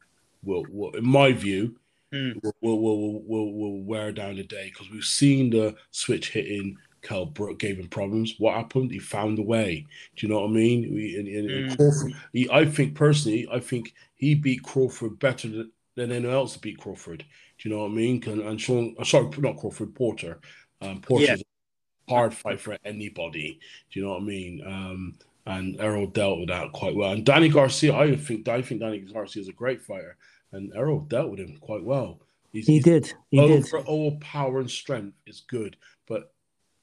will, 0.42 0.64
will 0.70 0.92
in 0.96 1.06
my 1.06 1.32
view, 1.32 1.76
Mm. 2.12 2.42
will, 2.42 2.54
will, 2.60 2.80
will, 2.80 3.22
will, 3.22 3.52
will 3.54 3.82
wear 3.82 4.12
down 4.12 4.36
the 4.36 4.44
day 4.44 4.68
because 4.72 4.90
we've 4.90 5.04
seen 5.04 5.50
the 5.50 5.74
switch 5.90 6.30
hitting. 6.30 6.76
Kell 7.02 7.26
Brook 7.26 7.58
gave 7.58 7.78
him 7.78 7.88
problems. 7.88 8.34
What 8.38 8.54
happened? 8.54 8.90
He 8.90 8.98
found 8.98 9.38
a 9.38 9.42
way. 9.42 9.86
Do 10.16 10.26
you 10.26 10.32
know 10.32 10.40
what 10.40 10.50
I 10.50 10.52
mean? 10.52 10.94
We, 10.94 11.16
and, 11.18 11.28
and- 11.28 11.50
and 11.50 11.70
Mm. 11.72 11.76
Crawford, 11.76 12.12
he, 12.32 12.48
I 12.50 12.64
think 12.64 12.94
personally, 12.94 13.46
I 13.52 13.60
think 13.60 13.94
he 14.14 14.34
beat 14.34 14.62
Crawford 14.62 15.18
better 15.18 15.48
than, 15.48 15.72
than 15.96 16.12
anyone 16.12 16.34
else 16.34 16.56
beat 16.56 16.78
Crawford. 16.78 17.24
Do 17.58 17.68
you 17.68 17.74
know 17.74 17.82
what 17.82 17.90
I 17.92 17.94
mean? 17.94 18.22
And, 18.26 18.40
and 18.40 18.60
Sean, 18.60 18.94
uh, 18.98 19.04
sorry, 19.04 19.28
not 19.38 19.56
Crawford, 19.58 19.94
Porter. 19.94 20.40
Um, 20.80 21.00
Porter's 21.00 21.42
a 21.42 22.12
hard 22.12 22.34
fight 22.34 22.60
for 22.60 22.76
anybody. 22.84 23.58
Do 23.90 24.00
you 24.00 24.06
know 24.06 24.12
what 24.12 24.22
I 24.22 24.24
mean? 24.24 24.62
Um, 24.66 25.14
and 25.46 25.80
Errol 25.80 26.06
dealt 26.06 26.38
with 26.38 26.48
that 26.50 26.72
quite 26.72 26.94
well. 26.94 27.12
And 27.12 27.24
Danny 27.26 27.48
Garcia, 27.48 27.94
I 27.94 28.14
think, 28.16 28.46
I 28.48 28.62
think 28.62 28.80
Danny 28.80 29.00
Garcia 29.00 29.42
is 29.42 29.48
a 29.48 29.52
great 29.52 29.82
fighter, 29.82 30.16
and 30.52 30.72
Errol 30.76 31.00
dealt 31.00 31.30
with 31.30 31.40
him 31.40 31.56
quite 31.60 31.82
well. 31.82 32.20
He's, 32.52 32.66
He 32.66 32.74
he's 32.74 32.84
did. 32.84 33.12
He 33.30 33.40
did. 33.40 33.64
overall 33.74 34.18
power 34.20 34.60
and 34.60 34.70
strength 34.70 35.16
is 35.26 35.40
good, 35.48 35.76
but 36.01 36.01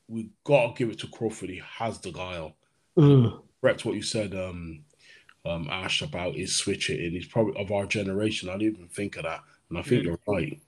we 0.10 0.30
got 0.44 0.68
to 0.68 0.74
give 0.78 0.90
it 0.92 1.00
to 1.00 1.08
Crawford. 1.08 1.50
He 1.50 1.62
has 1.78 2.00
the 2.00 2.12
guile. 2.12 2.56
Mm. 2.98 3.42
Correct 3.62 3.86
what 3.86 3.96
you 3.96 4.02
said, 4.02 4.34
um, 4.34 4.84
um, 5.46 5.68
Ash, 5.70 6.02
about 6.02 6.36
his 6.36 6.56
switch 6.56 6.90
it, 6.90 7.00
and 7.04 7.14
he's 7.14 7.28
probably 7.28 7.56
of 7.62 7.72
our 7.72 7.86
generation. 7.86 8.50
I 8.50 8.58
didn't 8.58 8.76
even 8.78 8.88
think 8.90 9.16
of 9.18 9.24
that, 9.24 9.42
and 9.70 9.78
I 9.78 9.82
think 9.84 10.02
Mm. 10.02 10.06
you're 10.06 10.20
right. 10.28 10.60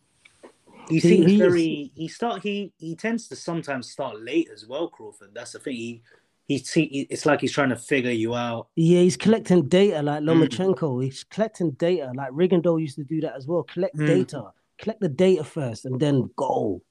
He 0.89 0.95
He- 0.95 0.99
seems 0.99 1.25
he 1.25 1.33
is- 1.35 1.39
very. 1.39 1.91
He 1.95 2.07
start. 2.07 2.43
He 2.43 2.71
he 2.77 2.95
tends 2.95 3.27
to 3.29 3.35
sometimes 3.35 3.89
start 3.89 4.21
late 4.21 4.49
as 4.53 4.65
well. 4.67 4.87
Crawford. 4.87 5.31
That's 5.33 5.53
the 5.53 5.59
thing. 5.59 5.75
He 5.75 6.01
he 6.47 6.57
see. 6.59 7.07
It's 7.09 7.25
like 7.25 7.41
he's 7.41 7.51
trying 7.53 7.69
to 7.69 7.75
figure 7.77 8.11
you 8.11 8.35
out. 8.35 8.67
Yeah, 8.75 9.01
he's 9.01 9.15
collecting 9.17 9.67
data 9.67 10.01
like 10.01 10.21
Mm. 10.23 10.27
Lomachenko. 10.47 11.03
He's 11.03 11.23
collecting 11.23 11.71
data 11.71 12.11
like 12.15 12.31
Rigondeaux 12.31 12.81
used 12.81 12.95
to 12.97 13.03
do 13.03 13.21
that 13.21 13.35
as 13.35 13.47
well. 13.47 13.63
Collect 13.63 13.95
Mm. 13.95 14.07
data, 14.07 14.51
collect 14.77 14.99
the 15.01 15.09
data 15.09 15.43
first, 15.43 15.85
and 15.85 15.99
then 15.99 16.29
go. 16.35 16.81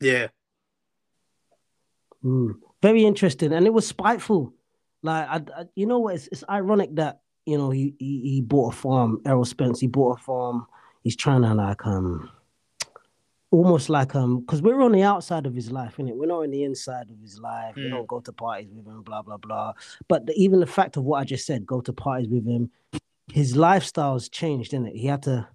Yeah. 0.00 0.28
Mm. 2.26 2.54
Very 2.82 3.04
interesting, 3.04 3.52
and 3.52 3.66
it 3.66 3.72
was 3.72 3.86
spiteful. 3.86 4.52
Like, 5.02 5.28
I, 5.28 5.36
I, 5.60 5.64
you 5.76 5.86
know 5.86 6.00
what? 6.00 6.16
It's, 6.16 6.28
it's 6.32 6.44
ironic 6.50 6.94
that 6.96 7.20
you 7.46 7.56
know 7.56 7.70
he, 7.70 7.94
he 7.98 8.20
he 8.22 8.40
bought 8.40 8.74
a 8.74 8.76
farm. 8.76 9.20
Errol 9.24 9.44
Spence, 9.44 9.78
he 9.80 9.86
bought 9.86 10.18
a 10.18 10.22
farm. 10.22 10.66
He's 11.04 11.14
trying 11.16 11.42
to 11.42 11.54
like 11.54 11.86
um, 11.86 12.28
almost 13.52 13.88
like 13.88 14.14
um, 14.16 14.40
because 14.40 14.60
we're 14.60 14.80
on 14.82 14.92
the 14.92 15.02
outside 15.04 15.46
of 15.46 15.54
his 15.54 15.70
life, 15.70 15.96
innit? 15.98 16.16
We're 16.16 16.26
not 16.26 16.42
on 16.42 16.50
the 16.50 16.64
inside 16.64 17.08
of 17.10 17.20
his 17.22 17.38
life. 17.38 17.76
We 17.76 17.82
Mm. 17.82 17.90
don't 17.90 18.08
go 18.08 18.20
to 18.20 18.32
parties 18.32 18.70
with 18.74 18.86
him, 18.86 19.02
blah 19.02 19.22
blah 19.22 19.36
blah. 19.36 19.72
But 20.08 20.26
the, 20.26 20.32
even 20.34 20.58
the 20.60 20.66
fact 20.66 20.96
of 20.96 21.04
what 21.04 21.20
I 21.20 21.24
just 21.24 21.46
said, 21.46 21.64
go 21.64 21.80
to 21.82 21.92
parties 21.92 22.28
with 22.28 22.44
him, 22.46 22.70
his 23.32 23.56
lifestyle's 23.56 24.28
changed, 24.28 24.72
innit? 24.72 24.96
He 24.96 25.06
had 25.06 25.22
to. 25.24 25.46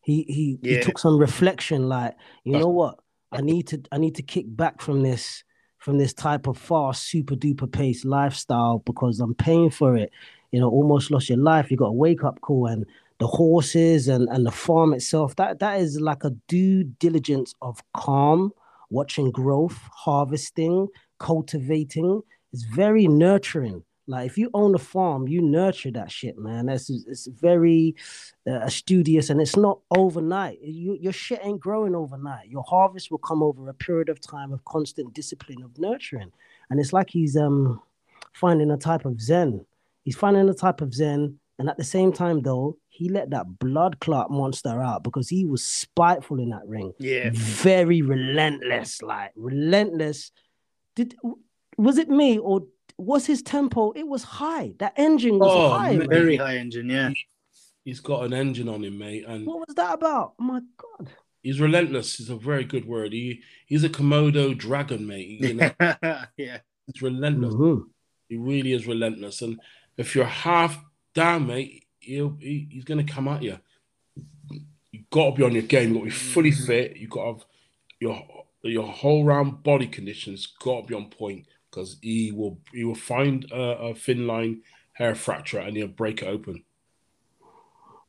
He 0.00 0.24
he 0.28 0.58
he 0.62 0.80
took 0.80 0.98
some 0.98 1.18
reflection, 1.18 1.88
like 1.88 2.16
you 2.44 2.52
That's- 2.52 2.64
know 2.64 2.70
what? 2.70 2.98
I 3.32 3.40
need 3.40 3.66
to 3.68 3.82
I 3.90 3.98
need 3.98 4.14
to 4.16 4.22
kick 4.22 4.44
back 4.48 4.80
from 4.80 5.02
this 5.02 5.44
from 5.78 5.98
this 5.98 6.14
type 6.14 6.46
of 6.46 6.56
fast, 6.56 7.08
super 7.08 7.34
duper 7.34 7.70
pace 7.70 8.04
lifestyle 8.04 8.78
because 8.86 9.18
I'm 9.18 9.34
paying 9.34 9.70
for 9.70 9.96
it. 9.96 10.12
You 10.52 10.60
know, 10.60 10.70
almost 10.70 11.10
lost 11.10 11.28
your 11.28 11.38
life. 11.38 11.70
You 11.70 11.76
got 11.76 11.86
a 11.86 11.92
wake 11.92 12.22
up 12.22 12.40
call 12.40 12.66
and 12.66 12.86
the 13.18 13.26
horses 13.26 14.06
and, 14.06 14.28
and 14.28 14.46
the 14.46 14.50
farm 14.50 14.92
itself. 14.92 15.34
That 15.36 15.58
that 15.60 15.80
is 15.80 16.00
like 16.00 16.24
a 16.24 16.30
due 16.46 16.84
diligence 16.84 17.54
of 17.62 17.82
calm, 17.94 18.52
watching 18.90 19.30
growth, 19.30 19.78
harvesting, 19.92 20.88
cultivating. 21.18 22.22
It's 22.52 22.64
very 22.64 23.06
nurturing. 23.06 23.82
Like 24.12 24.26
if 24.26 24.36
you 24.36 24.50
own 24.52 24.74
a 24.74 24.78
farm, 24.78 25.26
you 25.26 25.40
nurture 25.40 25.90
that 25.92 26.10
shit, 26.10 26.38
man. 26.38 26.66
That's 26.66 26.90
it's 26.90 27.26
very 27.26 27.96
uh, 28.46 28.68
studious 28.68 29.30
and 29.30 29.40
it's 29.40 29.56
not 29.56 29.78
overnight. 29.90 30.58
You, 30.60 30.98
your 31.00 31.14
shit 31.14 31.40
ain't 31.42 31.60
growing 31.60 31.94
overnight. 31.94 32.50
Your 32.50 32.62
harvest 32.68 33.10
will 33.10 33.18
come 33.18 33.42
over 33.42 33.66
a 33.70 33.74
period 33.74 34.10
of 34.10 34.20
time 34.20 34.52
of 34.52 34.66
constant 34.66 35.14
discipline 35.14 35.62
of 35.62 35.78
nurturing. 35.78 36.30
And 36.68 36.78
it's 36.78 36.92
like 36.92 37.08
he's 37.08 37.38
um 37.38 37.80
finding 38.34 38.70
a 38.70 38.76
type 38.76 39.06
of 39.06 39.18
zen. 39.18 39.64
He's 40.04 40.16
finding 40.16 40.46
a 40.46 40.54
type 40.54 40.82
of 40.82 40.92
zen, 40.92 41.38
and 41.58 41.70
at 41.70 41.78
the 41.78 41.84
same 41.84 42.12
time, 42.12 42.42
though, 42.42 42.76
he 42.88 43.08
let 43.08 43.30
that 43.30 43.58
blood 43.60 43.98
clot 44.00 44.30
monster 44.30 44.82
out 44.82 45.04
because 45.04 45.28
he 45.28 45.46
was 45.46 45.64
spiteful 45.64 46.38
in 46.38 46.50
that 46.50 46.66
ring. 46.66 46.92
Yeah. 46.98 47.30
Very 47.32 48.02
relentless, 48.02 49.00
like 49.00 49.30
relentless. 49.36 50.32
Did 50.96 51.14
was 51.78 51.96
it 51.96 52.10
me 52.10 52.38
or 52.38 52.66
was 52.98 53.26
his 53.26 53.42
tempo? 53.42 53.92
It 53.92 54.06
was 54.06 54.22
high. 54.22 54.74
That 54.78 54.92
engine 54.96 55.38
was 55.38 55.50
Oh, 55.52 55.70
high. 55.70 55.90
man. 55.90 55.98
man. 56.00 56.08
Very 56.10 56.36
high 56.36 56.56
engine. 56.56 56.88
Yeah. 56.90 57.10
He's 57.84 58.00
got 58.00 58.24
an 58.24 58.32
engine 58.32 58.68
on 58.68 58.84
him, 58.84 58.98
mate, 58.98 59.24
and 59.26 59.44
What 59.46 59.66
was 59.66 59.74
that 59.76 59.94
about? 59.94 60.34
Oh 60.38 60.44
my 60.44 60.60
god. 60.76 61.10
he's 61.42 61.60
relentless. 61.60 62.20
Is 62.20 62.30
a 62.30 62.36
very 62.36 62.64
good 62.64 62.84
word. 62.86 63.12
He 63.12 63.42
he's 63.66 63.82
a 63.84 63.88
Komodo 63.88 64.56
dragon, 64.56 65.06
mate. 65.06 65.40
You 65.40 65.54
know, 65.54 65.70
yeah. 66.36 66.58
he's 66.86 67.02
relentless. 67.02 67.54
Mhm. 67.54 67.84
He 68.28 68.36
really 68.36 68.72
is 68.72 68.86
relentless. 68.86 69.42
And 69.42 69.60
if 69.96 70.14
you're 70.14 70.24
half 70.24 70.82
down, 71.14 71.46
mate, 71.48 71.84
he'll, 71.98 72.36
he, 72.40 72.66
he's 72.70 72.84
going 72.84 73.04
to 73.04 73.12
come 73.12 73.28
at 73.28 73.42
you. 73.42 73.58
You've 74.90 75.10
got 75.10 75.30
to 75.30 75.36
be 75.36 75.42
on 75.42 75.52
your 75.52 75.62
game. 75.62 75.88
You've 75.90 75.94
got 75.94 76.00
to 76.00 76.04
be 76.04 76.10
fully 76.10 76.50
fit. 76.50 76.96
You've 76.96 77.10
got 77.10 77.24
to 77.24 77.32
have 77.32 77.44
your 78.00 78.24
your 78.64 78.86
whole 78.86 79.24
round 79.24 79.62
body 79.64 79.88
conditions 79.88 80.46
got 80.46 80.82
to 80.82 80.86
be 80.86 80.94
on 80.94 81.06
point 81.10 81.46
because 81.72 81.96
he 82.02 82.32
will 82.32 82.58
he 82.72 82.84
will 82.84 82.94
find 82.94 83.50
a, 83.50 83.78
a 83.78 83.94
thin 83.94 84.26
line 84.26 84.62
hair 84.92 85.14
fracture 85.14 85.58
and 85.58 85.76
he'll 85.76 85.88
break 85.88 86.22
it 86.22 86.26
open. 86.26 86.62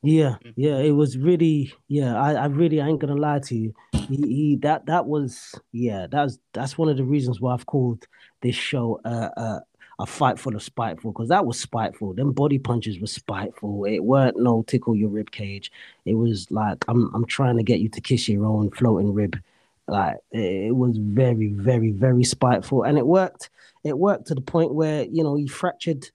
Yeah, 0.02 0.36
yeah, 0.54 0.76
it 0.80 0.90
was 0.90 1.16
really, 1.16 1.72
yeah. 1.88 2.20
I, 2.20 2.34
I 2.34 2.44
really, 2.46 2.78
I 2.78 2.88
ain't 2.88 3.00
gonna 3.00 3.14
lie 3.14 3.38
to 3.38 3.56
you. 3.56 3.74
He, 3.92 4.16
he, 4.16 4.56
that, 4.56 4.84
that 4.84 5.06
was, 5.06 5.54
yeah, 5.72 6.06
that's 6.10 6.38
that's 6.52 6.76
one 6.76 6.90
of 6.90 6.98
the 6.98 7.04
reasons 7.04 7.40
why 7.40 7.54
I've 7.54 7.64
called 7.64 8.06
this 8.42 8.54
show 8.54 9.00
uh, 9.06 9.30
uh, 9.34 9.60
a 9.98 10.04
fight 10.04 10.38
full 10.38 10.54
of 10.54 10.62
spiteful 10.62 11.10
because 11.12 11.30
that 11.30 11.46
was 11.46 11.58
spiteful. 11.58 12.12
Them 12.12 12.32
body 12.32 12.58
punches 12.58 13.00
were 13.00 13.06
spiteful. 13.06 13.86
It 13.86 14.00
weren't 14.00 14.38
no 14.38 14.62
tickle 14.66 14.94
your 14.94 15.08
rib 15.08 15.30
cage. 15.30 15.72
It 16.04 16.14
was 16.14 16.50
like 16.50 16.84
I'm, 16.86 17.10
I'm 17.14 17.24
trying 17.24 17.56
to 17.56 17.62
get 17.62 17.80
you 17.80 17.88
to 17.88 18.00
kiss 18.02 18.28
your 18.28 18.44
own 18.44 18.72
floating 18.72 19.14
rib. 19.14 19.38
Like 19.86 20.16
it, 20.32 20.68
it 20.68 20.76
was 20.76 20.96
very, 20.98 21.48
very, 21.48 21.90
very 21.90 22.24
spiteful, 22.24 22.84
and 22.84 22.96
it 22.98 23.06
worked. 23.06 23.50
It 23.84 23.98
worked 23.98 24.26
to 24.28 24.34
the 24.34 24.40
point 24.40 24.72
where 24.74 25.04
you 25.04 25.22
know 25.22 25.34
he 25.36 25.46
fractured 25.46 26.08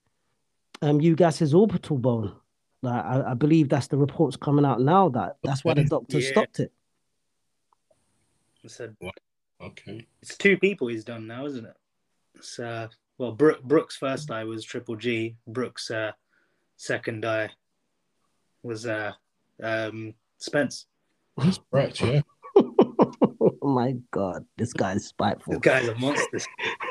um 0.82 1.00
Ugas's 1.00 1.54
orbital 1.54 1.98
bone. 1.98 2.34
Like 2.82 3.04
I, 3.04 3.30
I 3.30 3.34
believe 3.34 3.68
that's 3.68 3.86
the 3.88 3.96
reports 3.98 4.36
coming 4.36 4.64
out 4.64 4.80
now 4.80 5.08
that 5.10 5.36
that's 5.44 5.64
why 5.64 5.74
the 5.74 5.84
doctor 5.88 6.18
Yeah. 6.18 6.30
stopped 6.30 6.60
it. 6.60 6.72
I 8.64 8.68
said 8.68 8.96
Okay. 9.62 10.06
it's 10.22 10.36
two 10.36 10.56
people 10.56 10.88
he's 10.88 11.04
done 11.04 11.26
now, 11.26 11.46
isn't 11.46 11.64
it? 11.66 11.76
It's 12.34 12.58
uh 12.58 12.88
well 13.18 13.32
Brook, 13.32 13.62
Brooks' 13.62 13.96
first 13.96 14.30
eye 14.30 14.44
was 14.44 14.64
triple 14.64 14.96
G. 14.96 15.36
Brooks' 15.46 15.90
uh, 15.90 16.12
second 16.76 17.24
eye 17.24 17.50
was 18.62 18.86
uh 18.86 19.12
um 19.62 20.14
Spence. 20.38 20.86
That's 21.36 21.60
correct. 21.70 22.00
Yeah. 22.00 22.22
Oh 23.62 23.68
my 23.68 23.94
god, 24.10 24.44
this 24.56 24.72
guy's 24.72 25.06
spiteful. 25.06 25.54
The 25.54 25.60
guy's 25.60 25.88
a 25.88 25.94
monster. 25.96 26.40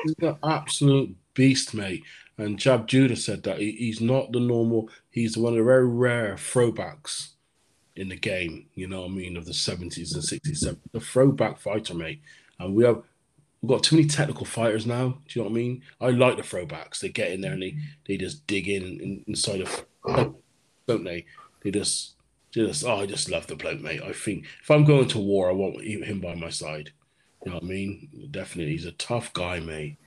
He's 0.04 0.16
an 0.22 0.38
absolute 0.44 1.16
beast, 1.34 1.74
mate. 1.74 2.04
And 2.38 2.60
Zab 2.62 2.88
Judah 2.88 3.16
said 3.16 3.44
that 3.44 3.60
he, 3.60 3.72
he's 3.72 4.02
not 4.02 4.32
the 4.32 4.40
normal. 4.40 4.90
He's 5.10 5.38
one 5.38 5.54
of 5.54 5.58
the 5.58 5.64
very 5.64 5.88
rare 5.88 6.36
throwbacks 6.36 7.30
in 7.96 8.10
the 8.10 8.16
game. 8.16 8.68
You 8.76 8.88
know 8.88 9.02
what 9.02 9.12
I 9.12 9.14
mean 9.14 9.36
of 9.36 9.46
the 9.46 9.54
seventies 9.54 10.14
and 10.14 10.24
sixties. 10.24 10.62
The 10.62 11.00
throwback 11.00 11.60
fighter, 11.60 11.94
mate. 11.94 12.22
And 12.60 12.76
we 12.76 12.84
have 12.86 13.02
we've 13.62 13.70
got 13.70 13.84
too 13.84 13.96
many 13.98 14.08
technical 14.08 14.46
fighters 14.46 14.86
now. 14.86 15.18
Do 15.28 15.40
you 15.40 15.42
know 15.42 15.50
what 15.50 15.58
I 15.58 15.62
mean? 15.62 15.82
I 16.00 16.10
like 16.12 16.38
the 16.38 16.44
throwbacks. 16.44 17.00
They 17.00 17.10
get 17.10 17.32
in 17.32 17.42
there 17.42 17.54
and 17.54 17.62
they 17.62 17.76
they 18.08 18.18
just 18.18 18.46
dig 18.48 18.68
in, 18.68 18.84
in 18.84 19.24
inside 19.28 19.62
of, 19.62 19.86
don't 20.88 21.04
they? 21.04 21.26
They 21.62 21.72
just 21.72 22.16
just 22.52 22.86
oh, 22.86 23.02
I 23.02 23.06
just 23.06 23.30
love 23.30 23.48
the 23.48 23.56
bloke, 23.56 23.82
mate. 23.82 24.02
I 24.02 24.12
think 24.12 24.46
if 24.62 24.72
I'm 24.72 24.86
going 24.86 25.08
to 25.10 25.20
war, 25.20 25.50
I 25.50 25.54
want 25.54 25.84
him 25.84 26.20
by 26.20 26.36
my 26.36 26.50
side. 26.50 26.92
You 27.46 27.52
know 27.52 27.58
what 27.58 27.64
I 27.64 27.68
mean? 27.68 28.28
Definitely, 28.32 28.74
he's 28.74 28.86
a 28.86 28.92
tough 28.94 29.32
guy, 29.34 29.60
mate. 29.60 29.98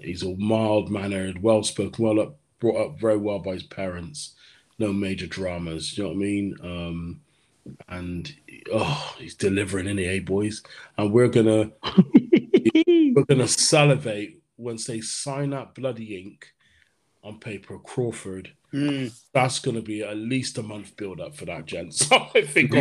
He's 0.00 0.22
all 0.22 0.36
mild 0.36 0.90
mannered, 0.90 1.42
well 1.42 1.62
spoken, 1.62 2.04
well 2.04 2.20
up, 2.20 2.36
brought 2.60 2.84
up 2.84 3.00
very 3.00 3.16
well 3.16 3.38
by 3.38 3.52
his 3.52 3.62
parents. 3.62 4.34
No 4.78 4.92
major 4.92 5.26
dramas. 5.26 5.96
You 5.96 6.04
know 6.04 6.10
what 6.10 6.16
I 6.16 6.18
mean? 6.18 6.56
Um, 6.62 7.20
and 7.88 8.34
oh, 8.72 9.14
he's 9.18 9.34
delivering 9.34 9.86
in 9.86 9.98
eh, 9.98 10.20
boys? 10.20 10.62
And 10.98 11.12
we're 11.12 11.28
gonna 11.28 11.70
we're 12.86 13.24
gonna 13.24 13.48
salivate 13.48 14.42
once 14.56 14.84
they 14.84 15.00
sign 15.00 15.50
that 15.50 15.74
bloody 15.74 16.18
ink 16.18 16.52
on 17.22 17.38
paper, 17.38 17.78
Crawford. 17.78 18.52
Mm. 18.76 19.18
That's 19.32 19.58
gonna 19.58 19.80
be 19.80 20.02
at 20.02 20.16
least 20.16 20.58
a 20.58 20.62
month 20.62 20.96
build 20.96 21.20
up 21.20 21.34
for 21.34 21.46
that, 21.46 21.64
gent. 21.64 21.94
So 21.94 22.14
I 22.34 22.42
think 22.42 22.72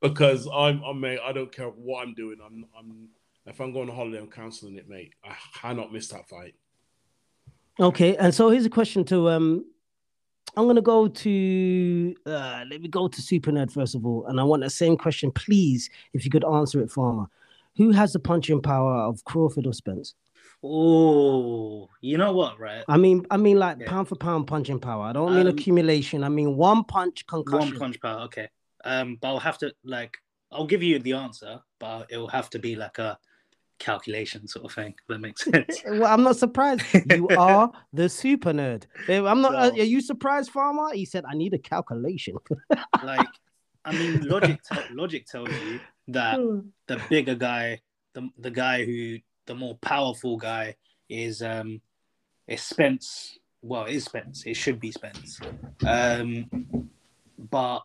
because 0.00 0.48
I'm, 0.52 0.82
I'm 0.82 1.00
mate, 1.00 1.20
I 1.22 1.32
don't 1.32 1.52
care 1.52 1.66
what 1.68 2.02
I'm 2.02 2.14
doing. 2.14 2.38
I'm, 2.44 2.64
I'm 2.76 3.08
if 3.44 3.60
I'm 3.60 3.72
going 3.72 3.90
on 3.90 3.96
holiday, 3.96 4.18
I'm 4.18 4.30
canceling 4.30 4.76
it, 4.76 4.88
mate. 4.88 5.12
I 5.22 5.34
cannot 5.54 5.92
miss 5.92 6.08
that 6.08 6.28
fight. 6.28 6.54
Okay, 7.78 8.16
and 8.16 8.34
so 8.34 8.48
here's 8.48 8.64
a 8.64 8.70
question 8.70 9.04
to 9.06 9.28
um 9.28 9.66
I'm 10.56 10.66
gonna 10.66 10.80
go 10.80 11.08
to 11.08 12.14
uh 12.24 12.64
let 12.70 12.80
me 12.80 12.88
go 12.88 13.06
to 13.06 13.22
Super 13.22 13.52
Nerd 13.52 13.70
first 13.70 13.94
of 13.94 14.06
all, 14.06 14.26
and 14.26 14.40
I 14.40 14.44
want 14.44 14.62
the 14.62 14.70
same 14.70 14.96
question, 14.96 15.30
please, 15.30 15.90
if 16.14 16.24
you 16.24 16.30
could 16.30 16.44
answer 16.44 16.80
it, 16.80 16.90
Farmer. 16.90 17.26
Who 17.76 17.90
has 17.90 18.12
the 18.12 18.18
punching 18.18 18.62
power 18.62 18.94
of 18.94 19.24
Crawford 19.24 19.66
or 19.66 19.72
Spence? 19.72 20.14
Oh, 20.64 21.88
you 22.00 22.18
know 22.18 22.32
what, 22.32 22.58
right? 22.60 22.84
I 22.88 22.96
mean, 22.96 23.26
I 23.30 23.36
mean, 23.36 23.58
like 23.58 23.78
Yeah. 23.80 23.88
pound 23.88 24.08
for 24.08 24.16
pound 24.16 24.46
punching 24.46 24.80
power. 24.80 25.04
I 25.04 25.12
don't 25.12 25.34
mean 25.34 25.46
Um, 25.46 25.52
accumulation. 25.58 26.22
I 26.24 26.28
mean 26.28 26.56
one 26.56 26.84
punch 26.84 27.26
concussion. 27.26 27.70
One 27.70 27.78
punch 27.78 28.00
power, 28.00 28.20
okay. 28.22 28.48
Um, 28.84 29.16
but 29.20 29.28
I'll 29.28 29.38
have 29.40 29.58
to 29.58 29.72
like 29.84 30.16
I'll 30.50 30.66
give 30.66 30.82
you 30.82 30.98
the 30.98 31.14
answer, 31.14 31.60
but 31.80 32.06
it'll 32.10 32.28
have 32.28 32.50
to 32.50 32.58
be 32.58 32.76
like 32.76 32.98
a 32.98 33.18
calculation 33.78 34.46
sort 34.46 34.64
of 34.66 34.72
thing. 34.72 34.94
That 35.08 35.20
makes 35.20 35.44
sense. 35.50 35.82
Well, 35.86 36.06
I'm 36.06 36.22
not 36.22 36.36
surprised. 36.36 36.82
You 37.10 37.28
are 37.38 37.72
the 37.92 38.08
super 38.08 38.52
nerd. 38.52 38.84
I'm 39.08 39.40
not. 39.40 39.54
uh, 39.54 39.70
So- 39.70 39.80
are 39.80 39.84
you 39.94 40.00
surprised, 40.00 40.50
Farmer? 40.50 40.92
He 40.92 41.04
said, 41.06 41.24
"I 41.28 41.34
need 41.34 41.54
a 41.54 41.58
calculation." 41.58 42.36
like, 43.02 43.28
I 43.84 43.92
mean, 43.92 44.20
logic 44.28 44.60
te- 44.70 44.94
logic 44.94 45.26
tells 45.26 45.48
you 45.50 45.80
that 46.08 46.38
the 46.86 47.00
bigger 47.08 47.34
guy, 47.34 47.80
the 48.14 48.28
the 48.38 48.50
guy 48.50 48.84
who 48.84 49.18
the 49.52 49.58
more 49.58 49.76
powerful 49.82 50.38
guy 50.38 50.74
is 51.10 51.42
um 51.42 51.80
is 52.48 52.62
Spence. 52.62 53.38
Well, 53.60 53.84
it 53.84 53.94
is 53.94 54.04
Spence. 54.04 54.44
It 54.44 54.54
should 54.54 54.80
be 54.80 54.90
Spence. 54.90 55.40
Um, 55.86 56.88
but 57.50 57.80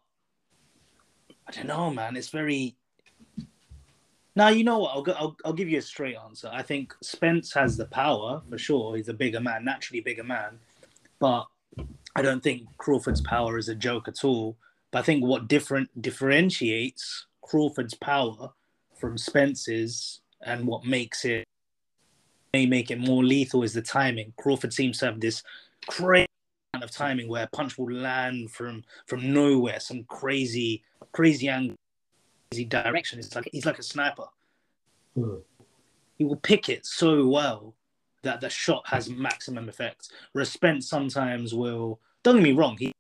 I 1.46 1.52
don't 1.52 1.68
know, 1.68 1.92
man. 1.92 2.16
It's 2.16 2.30
very. 2.30 2.76
Now 4.36 4.50
you 4.50 4.64
know 4.64 4.80
what? 4.80 4.92
I'll, 4.94 5.02
go, 5.02 5.12
I'll 5.14 5.36
I'll 5.44 5.54
give 5.54 5.70
you 5.70 5.80
a 5.80 5.82
straight 5.82 6.16
answer. 6.16 6.50
I 6.54 6.62
think 6.62 6.94
Spence 7.02 7.54
has 7.54 7.76
the 7.76 7.86
power 7.86 8.42
for 8.50 8.58
sure. 8.58 8.96
He's 8.96 9.10
a 9.10 9.14
bigger 9.14 9.42
man, 9.42 9.66
naturally 9.66 10.00
bigger 10.00 10.24
man, 10.24 10.60
but 11.20 11.48
I 12.16 12.22
don't 12.22 12.42
think 12.42 12.64
Crawford's 12.78 13.22
power 13.22 13.58
is 13.58 13.68
a 13.68 13.76
joke 13.76 14.08
at 14.08 14.24
all. 14.24 14.56
But 14.92 15.00
I 15.00 15.02
think 15.02 15.26
what 15.26 15.50
different 15.50 16.02
differentiates 16.02 17.26
Crawford's 17.42 17.96
power 17.96 18.52
from 18.96 19.18
Spence's 19.18 20.22
and 20.42 20.68
what 20.68 20.86
makes 20.86 21.26
it 21.26 21.47
may 22.54 22.66
make 22.66 22.92
it 22.92 23.00
more 23.00 23.24
lethal 23.24 23.64
is 23.64 23.74
the 23.74 23.82
timing. 23.82 24.34
Crawford 24.38 24.74
seems 24.74 25.00
to 25.00 25.06
have 25.06 25.20
this 25.20 25.44
crazy 25.88 26.28
amount 26.74 26.84
of 26.84 26.92
timing 26.92 27.28
where 27.28 27.44
a 27.44 27.56
punch 27.56 27.78
will 27.78 27.92
land 27.92 28.52
from 28.52 28.84
from 29.06 29.34
nowhere, 29.34 29.80
some 29.80 30.04
crazy, 30.06 30.84
crazy 31.12 31.50
angle, 31.50 31.76
crazy 32.52 32.66
direction. 32.66 33.20
It's 33.20 33.36
like 33.36 33.50
he's 33.52 33.66
like 33.66 33.80
a 33.80 33.84
sniper. 33.84 34.26
Hmm. 35.16 35.38
He 36.18 36.26
will 36.26 36.38
pick 36.38 36.70
it 36.70 36.86
so 36.86 37.28
well 37.28 37.76
that 38.24 38.42
the 38.42 38.50
shot 38.50 38.84
has 38.88 39.10
maximum 39.10 39.70
effect. 39.70 40.10
Spence 40.44 40.90
sometimes 40.90 41.54
will 41.54 42.00
don't 42.24 42.36
get 42.36 42.44
me 42.44 42.52
wrong, 42.54 42.76
he 42.78 42.92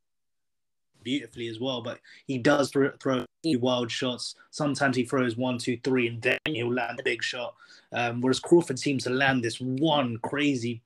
beautifully 1.07 1.47
as 1.47 1.57
well, 1.57 1.81
but 1.81 2.01
he 2.25 2.37
does 2.37 2.69
throw, 2.69 2.91
throw 2.99 3.25
wild 3.45 3.89
shots. 3.89 4.35
Sometimes 4.51 4.97
he 4.97 5.05
throws 5.05 5.37
one, 5.37 5.57
two, 5.57 5.79
three, 5.81 6.09
and 6.09 6.21
then 6.21 6.37
he'll 6.45 6.73
land 6.73 6.99
a 6.99 7.03
big 7.03 7.23
shot. 7.23 7.55
Um, 7.93 8.19
whereas 8.19 8.41
Crawford 8.41 8.77
seems 8.77 9.05
to 9.05 9.09
land 9.09 9.41
this 9.41 9.61
one 9.61 10.17
crazy 10.17 10.81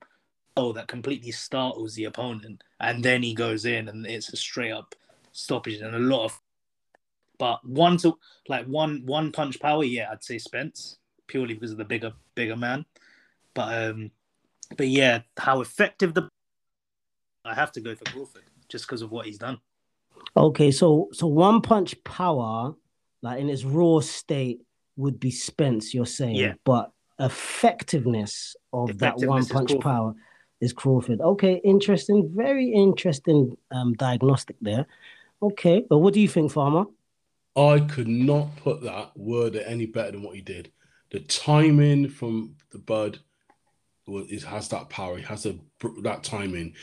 oh 0.56 0.72
that 0.74 0.86
completely 0.86 1.32
startles 1.32 1.96
the 1.96 2.04
opponent, 2.04 2.62
and 2.78 3.02
then 3.02 3.20
he 3.20 3.34
goes 3.34 3.64
in 3.64 3.88
and 3.88 4.06
it's 4.06 4.32
a 4.32 4.36
straight 4.36 4.70
up 4.70 4.94
stoppage 5.32 5.80
and 5.80 5.96
a 5.96 5.98
lot 5.98 6.26
of. 6.26 6.40
But 7.36 7.66
one 7.66 7.96
to 7.98 8.16
like 8.46 8.66
one 8.66 9.02
one 9.04 9.32
punch 9.32 9.58
power, 9.58 9.82
yeah, 9.82 10.08
I'd 10.12 10.22
say 10.22 10.38
Spence 10.38 10.98
purely 11.26 11.54
because 11.54 11.72
of 11.72 11.78
the 11.78 11.84
bigger 11.84 12.12
bigger 12.36 12.56
man. 12.56 12.86
But 13.54 13.90
um, 13.90 14.12
but 14.76 14.86
yeah, 14.86 15.22
how 15.36 15.62
effective 15.62 16.14
the 16.14 16.28
I 17.44 17.54
have 17.54 17.72
to 17.72 17.80
go 17.80 17.96
for 17.96 18.04
Crawford 18.04 18.44
just 18.68 18.86
because 18.86 19.02
of 19.02 19.10
what 19.10 19.26
he's 19.26 19.38
done. 19.38 19.58
Okay, 20.36 20.70
so 20.70 21.08
so 21.12 21.26
one 21.26 21.60
punch 21.60 22.02
power, 22.04 22.74
like 23.22 23.40
in 23.40 23.48
its 23.50 23.64
raw 23.64 24.00
state, 24.00 24.60
would 24.96 25.20
be 25.20 25.30
Spence. 25.30 25.92
You're 25.94 26.06
saying, 26.06 26.36
Yeah. 26.36 26.54
but 26.64 26.92
effectiveness 27.18 28.56
of 28.72 28.88
that 28.98 29.16
Effectiveness 29.16 29.28
one 29.28 29.38
is 29.40 29.48
punch 29.48 29.68
Crawford. 29.70 29.82
power 29.82 30.14
is 30.60 30.72
Crawford. 30.72 31.20
Okay, 31.20 31.60
interesting, 31.64 32.30
very 32.34 32.72
interesting 32.72 33.56
um 33.70 33.92
diagnostic 33.94 34.56
there. 34.60 34.86
Okay, 35.42 35.84
but 35.88 35.98
what 35.98 36.14
do 36.14 36.20
you 36.20 36.28
think, 36.28 36.52
Farmer? 36.52 36.84
I 37.54 37.80
could 37.80 38.08
not 38.08 38.56
put 38.56 38.82
that 38.82 39.14
word 39.16 39.56
any 39.56 39.86
better 39.86 40.12
than 40.12 40.22
what 40.22 40.36
he 40.36 40.40
did. 40.40 40.72
The 41.10 41.20
timing 41.20 42.08
from 42.08 42.54
the 42.70 42.78
bud 42.78 43.18
was, 44.06 44.26
is, 44.28 44.44
has 44.44 44.68
that 44.68 44.88
power. 44.88 45.18
He 45.18 45.24
has 45.24 45.44
a, 45.44 45.58
that 46.02 46.22
timing. 46.22 46.74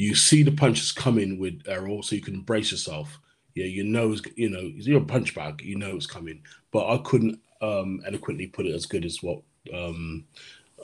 You 0.00 0.14
see 0.14 0.42
the 0.42 0.50
punches 0.50 0.92
coming 0.92 1.38
with 1.38 1.60
Errol, 1.68 2.02
so 2.02 2.16
you 2.16 2.22
can 2.22 2.40
brace 2.40 2.70
yourself. 2.70 3.20
Yeah, 3.54 3.66
you 3.66 3.84
know, 3.84 4.16
you 4.34 4.48
know, 4.48 4.72
you're 4.74 5.02
a 5.02 5.04
punch 5.04 5.34
bag. 5.34 5.60
You 5.60 5.76
know 5.76 5.94
it's 5.94 6.06
coming. 6.06 6.40
But 6.70 6.88
I 6.88 6.96
couldn't 7.04 7.38
um, 7.60 8.00
eloquently 8.06 8.46
put 8.46 8.64
it 8.64 8.74
as 8.74 8.86
good 8.86 9.04
as 9.04 9.22
what 9.22 9.42
um, 9.74 10.24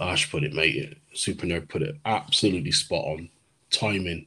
Ash 0.03 0.31
put 0.31 0.45
it, 0.45 0.53
mate. 0.53 0.99
Super 1.15 1.47
Nerd 1.47 1.71
put 1.71 1.81
it 1.81 1.97
absolutely 2.05 2.73
spot 2.73 3.07
on. 3.07 3.31
Timing, 3.71 4.27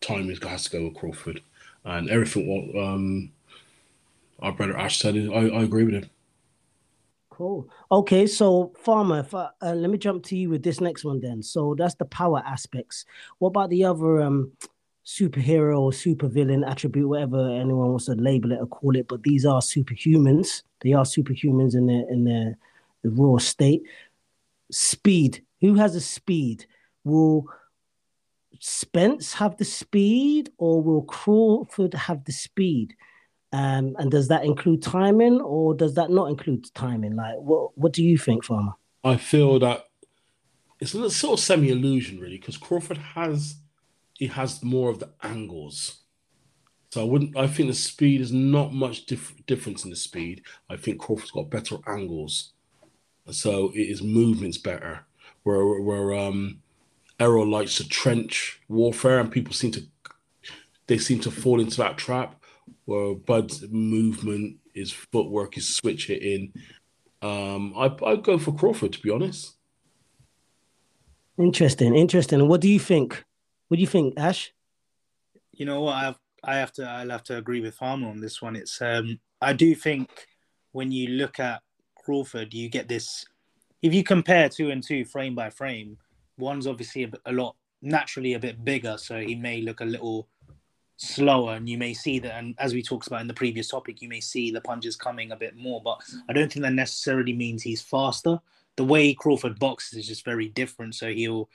timing 0.00 0.36
has 0.36 0.66
to 0.66 0.70
go 0.70 0.84
with 0.84 0.94
Crawford, 0.94 1.42
and 1.84 2.08
everything 2.08 2.46
what 2.46 2.80
um, 2.80 3.32
our 4.38 4.52
brother 4.52 4.78
Ash 4.78 5.00
said. 5.00 5.16
I, 5.16 5.48
I 5.48 5.62
agree 5.64 5.82
with 5.82 5.94
him. 5.94 6.10
Cool. 7.38 7.68
Okay, 7.92 8.26
so 8.26 8.72
Farmer, 8.82 9.24
I, 9.32 9.50
uh, 9.62 9.72
let 9.72 9.90
me 9.90 9.96
jump 9.96 10.24
to 10.24 10.36
you 10.36 10.50
with 10.50 10.64
this 10.64 10.80
next 10.80 11.04
one 11.04 11.20
then. 11.20 11.40
So 11.40 11.76
that's 11.78 11.94
the 11.94 12.04
power 12.04 12.42
aspects. 12.44 13.04
What 13.38 13.50
about 13.50 13.70
the 13.70 13.84
other 13.84 14.20
um 14.22 14.50
superhero 15.06 15.78
or 15.78 15.92
supervillain 15.92 16.68
attribute, 16.68 17.08
whatever 17.08 17.48
anyone 17.48 17.90
wants 17.90 18.06
to 18.06 18.14
label 18.14 18.50
it 18.50 18.58
or 18.58 18.66
call 18.66 18.96
it? 18.96 19.06
But 19.06 19.22
these 19.22 19.46
are 19.46 19.60
superhumans. 19.60 20.64
They 20.80 20.94
are 20.94 21.04
superhumans 21.04 21.76
in 21.76 21.86
their 21.86 22.10
in 22.10 22.24
their 22.24 22.58
the 23.04 23.10
raw 23.10 23.38
state. 23.38 23.82
Speed. 24.72 25.44
Who 25.60 25.76
has 25.76 25.94
a 25.94 26.00
speed? 26.00 26.66
Will 27.04 27.44
Spence 28.58 29.34
have 29.34 29.58
the 29.58 29.64
speed, 29.64 30.50
or 30.58 30.82
will 30.82 31.02
Crawford 31.02 31.94
have 31.94 32.24
the 32.24 32.32
speed? 32.32 32.96
Um, 33.52 33.96
and 33.98 34.10
does 34.10 34.28
that 34.28 34.44
include 34.44 34.82
timing 34.82 35.40
or 35.40 35.74
does 35.74 35.94
that 35.94 36.10
not 36.10 36.28
include 36.28 36.72
timing? 36.74 37.16
Like, 37.16 37.36
what 37.36 37.76
what 37.78 37.92
do 37.92 38.04
you 38.04 38.18
think, 38.18 38.44
Farmer? 38.44 38.72
I 39.02 39.16
feel 39.16 39.58
that 39.60 39.86
it's 40.80 40.94
a 40.94 41.10
sort 41.10 41.38
of 41.38 41.44
semi 41.44 41.70
illusion, 41.70 42.20
really, 42.20 42.36
because 42.36 42.56
Crawford 42.56 42.98
has 42.98 43.56
he 44.14 44.26
has 44.26 44.62
more 44.62 44.90
of 44.90 44.98
the 44.98 45.10
angles. 45.22 46.02
So 46.90 47.02
I 47.02 47.04
wouldn't. 47.04 47.36
I 47.36 47.46
think 47.46 47.68
the 47.68 47.74
speed 47.74 48.20
is 48.20 48.32
not 48.32 48.72
much 48.72 49.06
dif- 49.06 49.46
difference 49.46 49.84
in 49.84 49.90
the 49.90 49.96
speed. 49.96 50.42
I 50.68 50.76
think 50.76 51.00
Crawford's 51.00 51.30
got 51.30 51.50
better 51.50 51.76
angles, 51.86 52.52
so 53.30 53.70
it 53.74 53.82
is 53.82 54.02
movements 54.02 54.58
better. 54.58 55.06
Where 55.42 55.80
where 55.80 56.14
um, 56.14 56.60
Errol 57.20 57.46
likes 57.46 57.76
to 57.76 57.88
trench 57.88 58.60
warfare, 58.68 59.20
and 59.20 59.30
people 59.30 59.52
seem 59.52 59.70
to 59.72 59.82
they 60.86 60.98
seem 60.98 61.20
to 61.20 61.30
fall 61.30 61.60
into 61.60 61.76
that 61.78 61.98
trap. 61.98 62.37
Where 62.88 63.14
Bud's 63.14 63.68
movement, 63.68 64.56
his 64.72 64.90
footwork, 64.90 65.56
his 65.56 65.76
switch 65.76 66.06
hitting. 66.06 66.54
Um, 67.20 67.74
I 67.76 67.94
I'd 68.06 68.22
go 68.22 68.38
for 68.38 68.54
Crawford 68.54 68.94
to 68.94 69.00
be 69.00 69.10
honest. 69.10 69.58
Interesting, 71.36 71.94
interesting. 71.94 72.48
What 72.48 72.62
do 72.62 72.68
you 72.70 72.80
think, 72.80 73.22
What 73.68 73.76
do 73.76 73.82
you 73.82 73.86
think, 73.86 74.14
Ash? 74.18 74.54
You 75.52 75.66
know 75.66 75.82
what? 75.82 75.96
I've, 75.96 76.18
I 76.42 76.56
have 76.56 76.72
to. 76.74 76.88
I'll 76.88 77.10
have 77.10 77.24
to 77.24 77.36
agree 77.36 77.60
with 77.60 77.74
Farmer 77.74 78.08
on 78.08 78.22
this 78.22 78.40
one. 78.40 78.56
It's. 78.56 78.80
Um, 78.80 79.20
I 79.42 79.52
do 79.52 79.74
think 79.74 80.08
when 80.72 80.90
you 80.90 81.08
look 81.08 81.38
at 81.38 81.60
Crawford, 81.94 82.54
you 82.54 82.70
get 82.70 82.88
this. 82.88 83.26
If 83.82 83.92
you 83.92 84.02
compare 84.02 84.48
two 84.48 84.70
and 84.70 84.82
two 84.82 85.04
frame 85.04 85.34
by 85.34 85.50
frame, 85.50 85.98
one's 86.38 86.66
obviously 86.66 87.04
a, 87.04 87.10
a 87.26 87.32
lot 87.32 87.54
naturally 87.82 88.32
a 88.32 88.38
bit 88.38 88.64
bigger, 88.64 88.96
so 88.96 89.20
he 89.20 89.34
may 89.34 89.60
look 89.60 89.82
a 89.82 89.84
little 89.84 90.26
slower, 90.98 91.54
and 91.54 91.68
you 91.68 91.78
may 91.78 91.94
see 91.94 92.18
that. 92.18 92.34
And 92.34 92.54
as 92.58 92.74
we 92.74 92.82
talked 92.82 93.06
about 93.06 93.22
in 93.22 93.28
the 93.28 93.34
previous 93.34 93.68
topic, 93.68 94.02
you 94.02 94.08
may 94.08 94.20
see 94.20 94.50
the 94.50 94.60
punches 94.60 94.96
coming 94.96 95.32
a 95.32 95.36
bit 95.36 95.56
more. 95.56 95.80
But 95.82 96.02
I 96.28 96.32
don't 96.32 96.52
think 96.52 96.64
that 96.64 96.74
necessarily 96.74 97.32
means 97.32 97.62
he's 97.62 97.80
faster. 97.80 98.38
The 98.76 98.84
way 98.84 99.14
Crawford 99.14 99.58
boxes 99.58 99.98
is 99.98 100.06
just 100.06 100.24
very 100.24 100.48
different. 100.48 100.94
So 100.94 101.10
he'll 101.10 101.48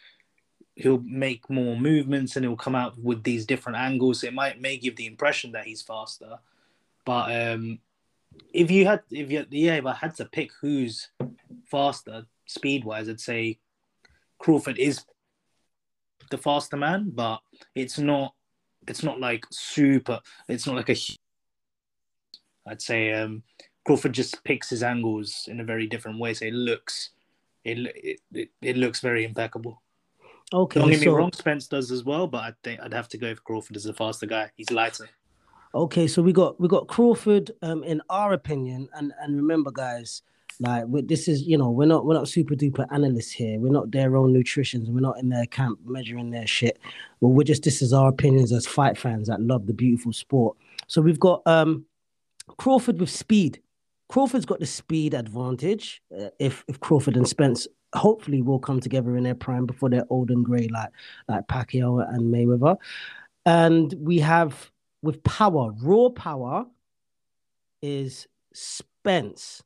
he'll 0.75 1.01
make 1.01 1.47
more 1.49 1.77
movements 1.77 2.35
and 2.35 2.43
he'll 2.43 2.55
come 2.55 2.73
out 2.73 2.97
with 2.97 3.23
these 3.23 3.45
different 3.45 3.77
angles. 3.77 4.23
It 4.23 4.33
might 4.33 4.59
may 4.59 4.77
give 4.77 4.95
the 4.95 5.05
impression 5.05 5.51
that 5.51 5.65
he's 5.65 5.81
faster, 5.81 6.39
but 7.05 7.31
um, 7.35 7.79
if 8.53 8.71
you 8.71 8.85
had 8.85 9.01
if 9.11 9.29
you 9.29 9.45
yeah, 9.51 9.75
if 9.75 9.85
I 9.85 9.93
had 9.93 10.15
to 10.15 10.25
pick 10.25 10.51
who's 10.61 11.09
faster 11.65 12.25
speed 12.45 12.85
wise, 12.85 13.09
I'd 13.09 13.19
say 13.19 13.59
Crawford 14.39 14.79
is 14.79 15.05
the 16.31 16.37
faster 16.37 16.77
man, 16.77 17.11
but 17.13 17.41
it's 17.75 17.99
not 17.99 18.33
it's 18.87 19.03
not 19.03 19.19
like 19.19 19.45
super. 19.51 20.19
It's 20.47 20.67
not 20.67 20.75
like 20.75 20.89
a. 20.89 20.95
I'd 22.65 22.81
say 22.81 23.13
um, 23.13 23.43
Crawford 23.85 24.13
just 24.13 24.43
picks 24.43 24.69
his 24.69 24.83
angles 24.83 25.47
in 25.47 25.59
a 25.59 25.63
very 25.63 25.87
different 25.87 26.19
way, 26.19 26.33
so 26.33 26.45
it 26.45 26.53
looks 26.53 27.09
it 27.63 27.77
it, 27.95 28.19
it, 28.33 28.49
it 28.61 28.77
looks 28.77 28.99
very 28.99 29.25
impeccable. 29.25 29.81
Okay, 30.53 30.79
Don't 30.79 30.89
get 30.89 31.01
me 31.01 31.07
wrong, 31.07 31.31
Spence 31.33 31.67
does 31.67 31.91
as 31.91 32.03
well, 32.03 32.27
but 32.27 32.43
I 32.43 32.53
think 32.63 32.79
I'd 32.81 32.93
have 32.93 33.07
to 33.09 33.17
go 33.17 33.33
for 33.33 33.41
Crawford 33.41 33.75
as 33.75 33.85
a 33.87 33.93
faster 33.93 34.27
guy. 34.27 34.51
He's 34.55 34.69
lighter. 34.69 35.09
okay, 35.73 36.07
so 36.07 36.21
we 36.21 36.31
got 36.31 36.59
we 36.59 36.67
got 36.67 36.87
Crawford. 36.87 37.51
Um, 37.61 37.83
in 37.83 38.01
our 38.09 38.33
opinion, 38.33 38.89
and 38.93 39.13
and 39.21 39.35
remember, 39.35 39.71
guys, 39.71 40.21
like 40.59 40.85
we, 40.87 41.01
this 41.01 41.27
is 41.27 41.43
you 41.43 41.57
know 41.57 41.69
we're 41.69 41.85
not 41.87 42.05
we're 42.05 42.13
not 42.13 42.27
super 42.27 42.55
duper 42.55 42.85
analysts 42.91 43.31
here. 43.31 43.59
We're 43.59 43.71
not 43.71 43.91
their 43.91 44.15
own 44.15 44.33
nutritionists. 44.33 44.89
We're 44.89 44.99
not 44.99 45.19
in 45.19 45.29
their 45.29 45.45
camp 45.45 45.79
measuring 45.85 46.31
their 46.31 46.47
shit. 46.47 46.79
Well, 47.19 47.31
we're 47.31 47.43
just 47.43 47.63
this 47.63 47.81
is 47.81 47.93
our 47.93 48.09
opinions 48.09 48.51
as 48.51 48.65
fight 48.65 48.97
fans 48.97 49.27
that 49.27 49.41
love 49.41 49.67
the 49.67 49.73
beautiful 49.73 50.13
sport. 50.13 50.57
So 50.87 51.01
we've 51.01 51.19
got 51.19 51.41
um 51.45 51.85
Crawford 52.57 52.99
with 52.99 53.09
speed. 53.09 53.61
Crawford's 54.09 54.45
got 54.45 54.59
the 54.59 54.65
speed 54.65 55.13
advantage. 55.13 56.01
Uh, 56.15 56.29
if 56.39 56.63
if 56.67 56.79
Crawford 56.79 57.17
and 57.17 57.27
Spence 57.27 57.67
hopefully 57.95 58.41
will 58.41 58.59
come 58.59 58.79
together 58.79 59.15
in 59.17 59.23
their 59.23 59.35
prime 59.35 59.65
before 59.65 59.89
they're 59.89 60.05
old 60.09 60.31
and 60.31 60.43
grey, 60.45 60.67
like 60.67 60.89
like 61.27 61.47
Pacquiao 61.47 62.07
and 62.13 62.33
Mayweather. 62.33 62.77
And 63.45 63.93
we 63.99 64.19
have 64.19 64.71
with 65.01 65.23
power, 65.23 65.71
raw 65.81 66.09
power 66.09 66.65
is 67.81 68.27
Spence, 68.53 69.61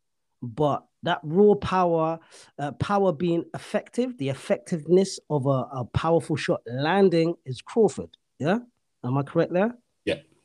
but 0.56 0.86
that 1.04 1.20
raw 1.24 1.56
power, 1.56 2.20
uh, 2.60 2.72
power 2.74 3.12
being 3.12 3.46
effective, 3.54 4.18
the 4.18 4.30
effectiveness 4.30 5.20
of 5.30 5.46
a, 5.46 5.68
a 5.72 5.86
powerful 5.94 6.36
shot 6.36 6.62
landing 6.66 7.36
is 7.46 7.62
Crawford. 7.62 8.18
Yeah, 8.40 8.60
am 9.04 9.18
I 9.18 9.24
correct 9.24 9.54
there? 9.54 9.76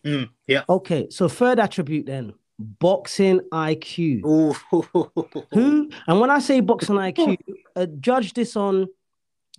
Mm, 0.05 0.31
yeah. 0.47 0.63
Okay, 0.69 1.09
so 1.11 1.29
third 1.29 1.59
attribute 1.59 2.07
then, 2.07 2.35
boxing 2.59 3.41
IQ. 3.53 4.23
Who 5.53 5.91
and 6.07 6.21
when 6.21 6.31
I 6.31 6.39
say 6.39 6.61
boxing 6.61 6.97
IQ, 6.97 7.37
uh, 7.77 7.87
judge 8.01 8.35
this 8.35 8.57
on 8.57 8.89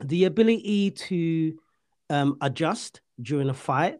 the 0.03 0.25
ability 0.25 0.91
to 0.91 1.57
um, 2.09 2.37
adjust 2.41 3.01
during 3.21 3.49
a 3.49 3.53
fight, 3.53 3.99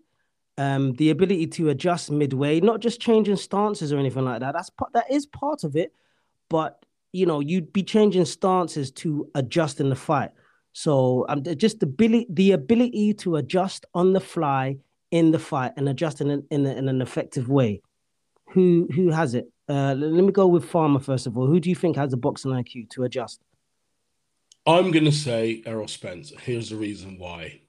um, 0.58 0.94
the 0.94 1.12
ability 1.12 1.48
to 1.48 1.70
adjust 1.70 2.12
midway, 2.12 2.60
not 2.60 2.80
just 2.80 3.00
changing 3.00 3.38
stances 3.38 3.94
or 3.94 3.98
anything 3.98 4.26
like 4.26 4.42
that. 4.42 4.54
That's 4.54 4.70
part, 4.70 4.92
that 4.94 5.10
is 5.10 5.26
part 5.26 5.64
of 5.64 5.76
it, 5.76 5.94
but 6.54 6.86
you 7.14 7.26
know 7.26 7.40
you'd 7.40 7.74
be 7.74 7.82
changing 7.82 8.26
stances 8.26 8.92
to 8.92 9.28
adjust 9.34 9.82
in 9.82 9.90
the 9.90 9.96
fight. 9.96 10.30
So 10.72 11.26
um, 11.28 11.44
just 11.58 11.80
the 11.80 11.88
ability, 11.88 12.28
the 12.30 12.52
ability 12.52 13.16
to 13.16 13.38
adjust 13.38 13.88
on 13.96 14.14
the 14.14 14.20
fly 14.20 14.78
in 15.10 15.32
the 15.32 15.40
fight 15.40 15.74
and 15.78 15.90
adjust 15.90 16.22
in 16.22 16.30
an, 16.30 16.44
in, 16.52 16.68
a, 16.68 16.74
in 16.76 16.88
an 16.90 17.02
effective 17.02 17.50
way. 17.50 17.82
Who 18.52 18.88
who 18.96 19.10
has 19.10 19.34
it? 19.34 19.52
Uh, 19.68 19.96
let 19.98 20.24
me 20.24 20.32
go 20.32 20.46
with 20.46 20.66
Farmer 20.66 21.00
first 21.00 21.26
of 21.26 21.36
all. 21.38 21.48
Who 21.48 21.60
do 21.60 21.70
you 21.72 21.76
think 21.76 21.96
has 21.96 22.12
the 22.12 22.18
boxing 22.18 22.52
IQ 22.52 22.92
to 22.92 23.04
adjust? 23.04 23.42
I'm 24.68 24.92
going 24.92 25.06
to 25.06 25.12
say 25.12 25.64
Errol 25.66 25.88
Spence. 25.88 26.32
Here's 26.44 26.70
the 26.70 26.76
reason 26.76 27.18
why. 27.18 27.62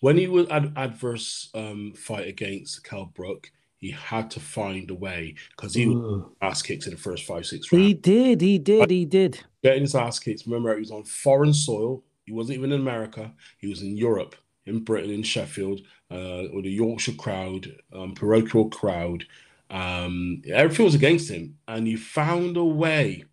When 0.00 0.16
he 0.16 0.26
was 0.26 0.48
ad- 0.48 0.72
adverse 0.76 1.50
um, 1.54 1.92
fight 1.94 2.26
against 2.26 2.84
Kell 2.84 3.04
Brook, 3.04 3.52
he 3.80 3.90
had 3.90 4.30
to 4.32 4.40
find 4.40 4.90
a 4.90 4.94
way 4.94 5.34
because 5.56 5.74
he 5.74 5.86
was 5.86 6.24
ass 6.42 6.62
kicked 6.62 6.86
in 6.86 6.92
the 6.92 6.98
first 6.98 7.24
five, 7.24 7.46
six 7.46 7.72
rounds. 7.72 7.86
He 7.86 7.94
did, 7.94 8.40
he 8.40 8.58
did, 8.58 8.90
he 8.90 9.04
did. 9.06 9.40
Getting 9.62 9.82
his 9.82 9.94
ass 9.94 10.18
kicked. 10.18 10.44
Remember, 10.46 10.74
he 10.74 10.80
was 10.80 10.90
on 10.90 11.04
foreign 11.04 11.54
soil. 11.54 12.04
He 12.26 12.32
wasn't 12.32 12.58
even 12.58 12.72
in 12.72 12.80
America. 12.80 13.32
He 13.58 13.68
was 13.68 13.82
in 13.82 13.96
Europe, 13.96 14.36
in 14.66 14.84
Britain, 14.84 15.10
in 15.10 15.22
Sheffield, 15.22 15.80
uh, 16.10 16.44
with 16.52 16.66
a 16.66 16.70
Yorkshire 16.70 17.12
crowd, 17.12 17.74
um, 17.92 18.14
parochial 18.14 18.68
crowd. 18.68 19.24
Um, 19.70 20.42
everything 20.52 20.84
was 20.84 20.94
against 20.94 21.30
him, 21.30 21.56
and 21.66 21.86
he 21.86 21.96
found 21.96 22.56
a 22.56 22.64
way. 22.64 23.24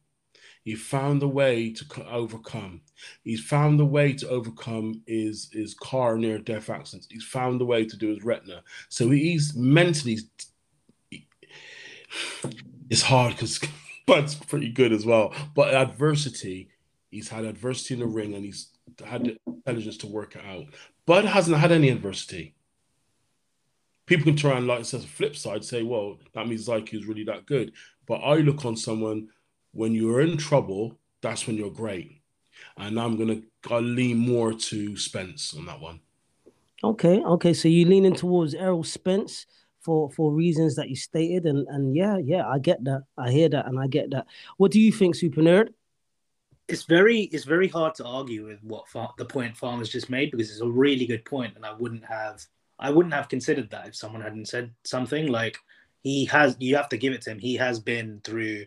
He 0.67 0.75
found 0.75 1.23
a 1.23 1.27
way 1.29 1.71
to 1.71 2.05
overcome. 2.09 2.81
He's 3.23 3.39
found 3.39 3.79
a 3.79 3.85
way 3.85 4.11
to 4.11 4.27
overcome 4.27 5.01
his 5.07 5.49
his 5.53 5.73
car 5.73 6.17
near 6.17 6.39
death 6.39 6.69
accidents. 6.69 7.07
He's 7.09 7.23
found 7.23 7.61
a 7.61 7.65
way 7.65 7.85
to 7.85 7.95
do 7.95 8.09
his 8.09 8.25
retina. 8.25 8.63
So 8.89 9.09
he's 9.09 9.55
mentally. 9.55 10.17
It's 12.89 13.01
hard 13.01 13.31
because 13.31 13.61
Bud's 14.05 14.35
pretty 14.35 14.67
good 14.67 14.91
as 14.91 15.05
well. 15.05 15.33
But 15.55 15.73
adversity, 15.73 16.67
he's 17.11 17.29
had 17.29 17.45
adversity 17.45 17.93
in 17.93 18.01
the 18.01 18.05
ring, 18.05 18.33
and 18.33 18.43
he's 18.43 18.67
had 19.05 19.23
the 19.23 19.37
intelligence 19.47 19.95
to 19.99 20.07
work 20.07 20.35
it 20.35 20.43
out. 20.43 20.65
Bud 21.05 21.23
hasn't 21.23 21.55
had 21.55 21.71
any 21.71 21.87
adversity. 21.87 22.55
People 24.05 24.25
can 24.25 24.35
try 24.35 24.57
and 24.57 24.67
like 24.67 24.81
a 24.81 24.99
flip 24.99 25.37
side 25.37 25.63
say, 25.63 25.83
well, 25.83 26.19
that 26.33 26.45
means 26.45 26.67
is 26.67 27.05
really 27.05 27.23
that 27.23 27.45
good. 27.45 27.71
But 28.05 28.15
I 28.15 28.35
look 28.39 28.65
on 28.65 28.75
someone 28.75 29.29
when 29.77 29.93
you're 29.93 30.21
in 30.21 30.37
trouble, 30.37 30.97
that's 31.21 31.45
when 31.45 31.55
you're 31.55 31.71
great. 31.71 32.21
And 32.77 32.99
I'm 32.99 33.15
gonna 33.17 33.41
I 33.69 33.79
lean 33.79 34.17
more 34.17 34.53
to 34.53 34.97
Spence 34.97 35.53
on 35.55 35.65
that 35.67 35.79
one. 35.79 35.99
Okay, 36.83 37.19
okay. 37.23 37.53
So 37.53 37.67
you're 37.67 37.87
leaning 37.87 38.15
towards 38.15 38.53
Errol 38.55 38.83
Spence 38.83 39.45
for 39.81 40.09
for 40.11 40.33
reasons 40.33 40.75
that 40.75 40.89
you 40.89 40.95
stated, 40.95 41.45
and 41.45 41.67
and 41.67 41.95
yeah, 41.95 42.17
yeah, 42.17 42.47
I 42.47 42.59
get 42.59 42.83
that. 42.85 43.03
I 43.17 43.31
hear 43.31 43.49
that, 43.49 43.67
and 43.67 43.79
I 43.79 43.87
get 43.87 44.11
that. 44.11 44.25
What 44.57 44.71
do 44.71 44.79
you 44.79 44.91
think, 44.91 45.15
Super 45.15 45.41
Nerd? 45.41 45.69
it's 46.67 46.83
very 46.83 47.21
it's 47.21 47.45
very 47.45 47.67
hard 47.67 47.95
to 47.95 48.05
argue 48.05 48.45
with 48.45 48.61
what 48.61 48.89
Far- 48.89 49.13
the 49.17 49.25
point 49.25 49.55
Farmer's 49.55 49.89
just 49.89 50.09
made 50.09 50.31
because 50.31 50.51
it's 50.51 50.61
a 50.61 50.67
really 50.67 51.05
good 51.05 51.23
point, 51.23 51.55
and 51.55 51.65
I 51.65 51.73
wouldn't 51.73 52.05
have 52.05 52.43
I 52.79 52.89
wouldn't 52.89 53.13
have 53.13 53.29
considered 53.29 53.69
that 53.69 53.87
if 53.87 53.95
someone 53.95 54.21
hadn't 54.21 54.47
said 54.47 54.73
something 54.83 55.27
like 55.27 55.57
he 56.03 56.25
has. 56.25 56.55
You 56.59 56.75
have 56.75 56.89
to 56.89 56.97
give 56.97 57.13
it 57.13 57.21
to 57.23 57.31
him. 57.31 57.39
He 57.39 57.55
has 57.55 57.79
been 57.79 58.21
through 58.23 58.65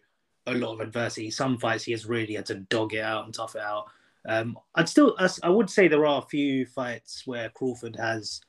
a 0.53 0.59
lot 0.59 0.75
of 0.75 0.81
adversity. 0.81 1.31
Some 1.31 1.59
fights 1.59 1.85
he 1.85 1.93
has 1.93 2.07
really 2.07 2.35
had 2.35 2.47
to 2.47 2.57
dog 2.57 2.95
it 2.95 3.03
out 3.03 3.25
and 3.25 3.35
tough 3.35 3.57
it 3.57 3.63
out. 3.63 3.87
Um, 4.29 4.59
I'd 4.75 4.89
still 4.89 5.17
I 5.43 5.49
would 5.49 5.71
say 5.71 5.89
there 5.89 6.07
are 6.07 6.23
a 6.23 6.27
few 6.27 6.67
fights 6.67 7.27
where 7.27 7.49
Crawford 7.51 7.97
has 7.97 8.41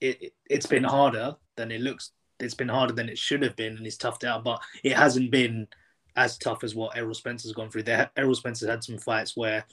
it, 0.00 0.22
it 0.22 0.34
it's 0.50 0.66
been 0.66 0.84
harder 0.84 1.36
than 1.56 1.70
it 1.70 1.80
looks. 1.80 2.12
It's 2.40 2.54
been 2.54 2.68
harder 2.68 2.92
than 2.92 3.08
it 3.08 3.18
should 3.18 3.42
have 3.42 3.56
been, 3.56 3.76
and 3.76 3.84
he's 3.84 3.98
toughed 3.98 4.24
out. 4.24 4.44
But 4.44 4.60
it 4.82 4.96
hasn't 4.96 5.30
been 5.30 5.68
as 6.16 6.36
tough 6.36 6.62
as 6.64 6.74
what 6.74 6.96
Errol 6.96 7.14
Spencer's 7.14 7.52
gone 7.52 7.70
through. 7.70 7.84
There, 7.84 8.10
Errol 8.16 8.34
Spencer's 8.34 8.68
had 8.68 8.84
some 8.84 8.98
fights 8.98 9.36
where 9.36 9.64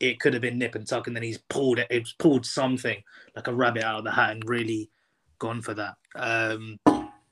it 0.00 0.20
could 0.20 0.34
have 0.34 0.42
been 0.42 0.58
nip 0.58 0.74
and 0.74 0.86
tuck, 0.86 1.06
and 1.06 1.16
then 1.16 1.22
he's 1.22 1.38
pulled 1.38 1.78
it. 1.78 1.86
It's 1.90 2.12
pulled 2.12 2.44
something 2.44 3.02
like 3.34 3.46
a 3.46 3.54
rabbit 3.54 3.84
out 3.84 3.98
of 3.98 4.04
the 4.04 4.10
hat 4.10 4.32
and 4.32 4.48
really 4.48 4.90
gone 5.38 5.62
for 5.62 5.74
that. 5.74 5.94
Um, 6.14 6.78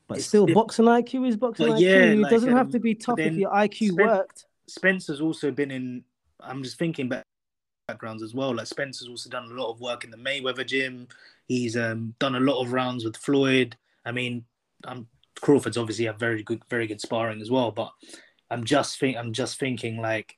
But 0.09 0.19
It's- 0.19 0.29
still, 0.29 0.49
it- 0.49 0.55
boxing 0.55 0.85
IQ 0.85 1.29
is 1.29 1.37
boxing 1.37 1.67
IQ. 1.67 1.81
yeah, 1.81 2.13
it 2.13 2.19
like, 2.19 2.31
doesn't 2.31 2.53
have 2.53 2.67
um, 2.67 2.73
to 2.73 2.79
be 2.79 2.95
tough 2.95 3.19
if 3.19 3.35
your 3.35 3.51
IQ 3.51 3.93
Spen- 3.93 4.07
worked. 4.07 4.47
Spencer's 4.69 5.21
also 5.21 5.51
been 5.51 5.71
in. 5.71 6.05
I'm 6.41 6.63
just 6.63 6.79
thinking 6.79 7.09
back 7.09 7.25
backgrounds 7.89 8.23
as 8.23 8.35
well. 8.35 8.55
Like 8.55 8.67
Spencer's 8.67 9.09
also 9.09 9.31
done 9.31 9.45
a 9.51 9.55
lot 9.55 9.71
of 9.71 9.81
work 9.81 10.05
in 10.05 10.11
the 10.11 10.17
Mayweather 10.17 10.67
gym. 10.67 11.07
He's 11.47 11.77
um, 11.77 12.15
done 12.19 12.35
a 12.35 12.41
lot 12.41 12.61
of 12.61 12.73
rounds 12.73 13.05
with 13.05 13.17
Floyd. 13.17 13.77
I 14.05 14.13
mean, 14.13 14.45
um, 14.85 15.07
Crawford's 15.41 15.77
obviously 15.77 16.07
have 16.07 16.19
very 16.19 16.43
good, 16.43 16.63
very 16.69 16.87
good 16.87 17.01
sparring 17.01 17.41
as 17.41 17.51
well. 17.51 17.71
But 17.71 17.93
I'm 18.51 18.65
just 18.65 18.99
think 18.99 19.17
I'm 19.17 19.33
just 19.33 19.59
thinking 19.59 20.01
like 20.01 20.37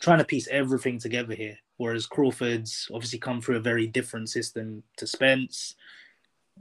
trying 0.00 0.18
to 0.18 0.24
piece 0.24 0.48
everything 0.48 0.98
together 0.98 1.34
here. 1.34 1.58
Whereas 1.76 2.06
Crawford's 2.06 2.88
obviously 2.92 3.18
come 3.18 3.40
through 3.40 3.56
a 3.56 3.60
very 3.60 3.86
different 3.88 4.28
system 4.28 4.84
to 4.96 5.06
Spence. 5.06 5.74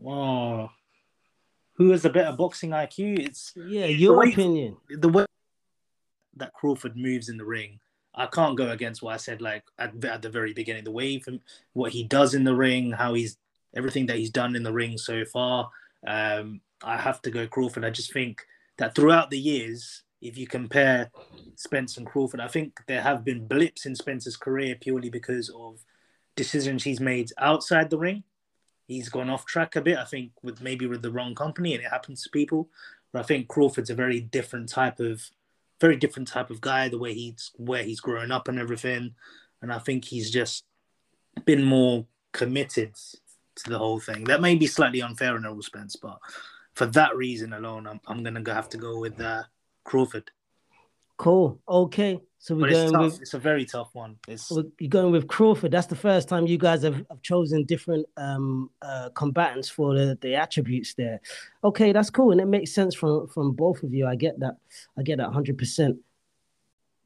Oh, 0.04 0.70
who 1.76 1.90
has 1.92 2.06
a 2.06 2.10
better 2.10 2.36
boxing 2.36 2.70
IQ? 2.72 3.20
It's 3.20 3.54
Yeah, 3.56 3.88
the 3.88 3.94
your 3.94 4.18
way- 4.20 4.32
opinion. 4.32 4.78
the 4.90 5.10
way 5.10 5.26
that 6.36 6.54
Crawford 6.54 6.96
moves 6.98 7.30
in 7.30 7.38
the 7.38 7.46
ring, 7.46 7.80
I 8.16 8.26
can't 8.28 8.58
go 8.58 8.70
against 8.72 9.02
what 9.02 9.14
I 9.14 9.18
said 9.18 9.42
like 9.42 9.64
at, 9.80 10.04
at 10.06 10.22
the 10.22 10.30
very 10.30 10.54
beginning. 10.54 10.84
The 10.84 10.92
way 10.92 11.20
from 11.20 11.42
what 11.74 11.92
he 11.92 12.04
does 12.04 12.34
in 12.34 12.44
the 12.44 12.56
ring, 12.56 12.92
how 12.92 13.14
he's 13.14 13.38
everything 13.76 14.06
that 14.08 14.18
he's 14.18 14.30
done 14.30 14.56
in 14.56 14.64
the 14.64 14.72
ring 14.74 14.98
so 14.98 15.26
far. 15.26 15.70
Um, 16.06 16.62
I 16.84 16.98
have 16.98 17.22
to 17.24 17.32
go 17.32 17.48
Crawford. 17.48 17.84
I 17.86 17.90
just 17.90 18.14
think 18.14 18.46
that 18.78 18.94
throughout 18.94 19.30
the 19.32 19.40
years, 19.40 20.04
if 20.22 20.38
you 20.38 20.46
compare 20.48 21.10
Spence 21.56 21.98
and 21.98 22.06
Crawford, 22.06 22.40
I 22.40 22.48
think 22.48 22.80
there 22.88 23.02
have 23.02 23.24
been 23.26 23.48
blips 23.48 23.86
in 23.86 23.96
Spence's 23.96 24.38
career 24.38 24.76
purely 24.80 25.10
because 25.10 25.50
of 25.50 25.84
decisions 26.36 26.84
he's 26.84 27.00
made 27.00 27.32
outside 27.38 27.90
the 27.90 27.98
ring. 27.98 28.24
He's 28.88 29.10
gone 29.10 29.30
off 29.30 29.46
track 29.46 29.76
a 29.76 29.82
bit, 29.82 29.98
I 29.98 30.04
think, 30.04 30.32
with 30.44 30.62
maybe 30.62 30.86
with 30.88 31.02
the 31.02 31.12
wrong 31.12 31.36
company, 31.36 31.74
and 31.74 31.84
it 31.84 31.90
happens 31.90 32.24
to 32.24 32.30
people. 32.30 32.70
But 33.12 33.20
I 33.20 33.24
think 33.24 33.48
Crawford's 33.48 33.90
a 33.90 33.96
very 33.96 34.20
different 34.20 34.70
type 34.70 35.00
of, 35.00 35.30
very 35.80 35.96
different 35.96 36.28
type 36.28 36.50
of 36.50 36.62
guy. 36.62 36.90
The 36.90 36.98
way 36.98 37.14
he's 37.14 37.52
where 37.56 37.84
he's 37.84 38.00
grown 38.00 38.32
up 38.32 38.48
and 38.48 38.60
everything, 38.60 39.16
and 39.62 39.72
I 39.72 39.80
think 39.80 40.06
he's 40.06 40.32
just 40.32 40.66
been 41.46 41.64
more 41.64 42.06
committed 42.32 42.96
to 43.56 43.70
the 43.70 43.78
whole 43.78 44.00
thing. 44.00 44.26
That 44.26 44.42
may 44.42 44.56
be 44.56 44.68
slightly 44.68 45.02
unfair 45.02 45.36
in 45.38 45.46
Errol 45.46 45.62
Spence, 45.62 45.96
but 45.96 46.18
for 46.74 46.86
that 46.88 47.16
reason 47.16 47.54
alone, 47.54 47.88
I'm 47.88 48.02
I'm 48.08 48.24
gonna 48.24 48.44
have 48.54 48.70
to 48.70 48.78
go 48.78 49.00
with 49.00 49.20
uh, 49.22 49.44
Crawford. 49.84 50.32
Cool. 51.18 51.60
Okay. 51.68 52.20
So 52.40 52.56
we're 52.56 52.72
going 52.72 52.92
tough. 52.92 53.04
with 53.04 53.22
It's 53.22 53.34
a 53.34 53.40
very 53.40 53.64
tough 53.64 53.92
one. 53.94 54.18
It's 54.28 54.52
you're 54.52 54.90
going 54.90 55.14
with 55.14 55.28
Crawford. 55.30 55.72
That's 55.72 55.88
the 55.88 55.96
first 55.96 56.28
time 56.28 56.46
you 56.46 56.58
guys 56.58 56.84
have, 56.84 56.96
have 57.10 57.22
chosen 57.22 57.64
different 57.64 58.06
um 58.18 58.70
uh 58.82 59.10
combatants 59.16 59.70
for 59.70 59.96
the, 59.96 60.18
the 60.20 60.36
attributes 60.36 60.94
there. 60.96 61.22
Okay, 61.64 61.94
that's 61.94 62.10
cool. 62.10 62.32
And 62.32 62.42
it 62.42 62.48
makes 62.48 62.74
sense 62.74 62.96
from 62.96 63.28
from 63.28 63.54
both 63.54 63.82
of 63.84 63.94
you. 63.94 64.06
I 64.06 64.16
get 64.16 64.40
that. 64.42 64.58
I 64.98 65.04
get 65.04 65.20
that 65.20 65.32
hundred 65.32 65.58
percent. 65.58 65.98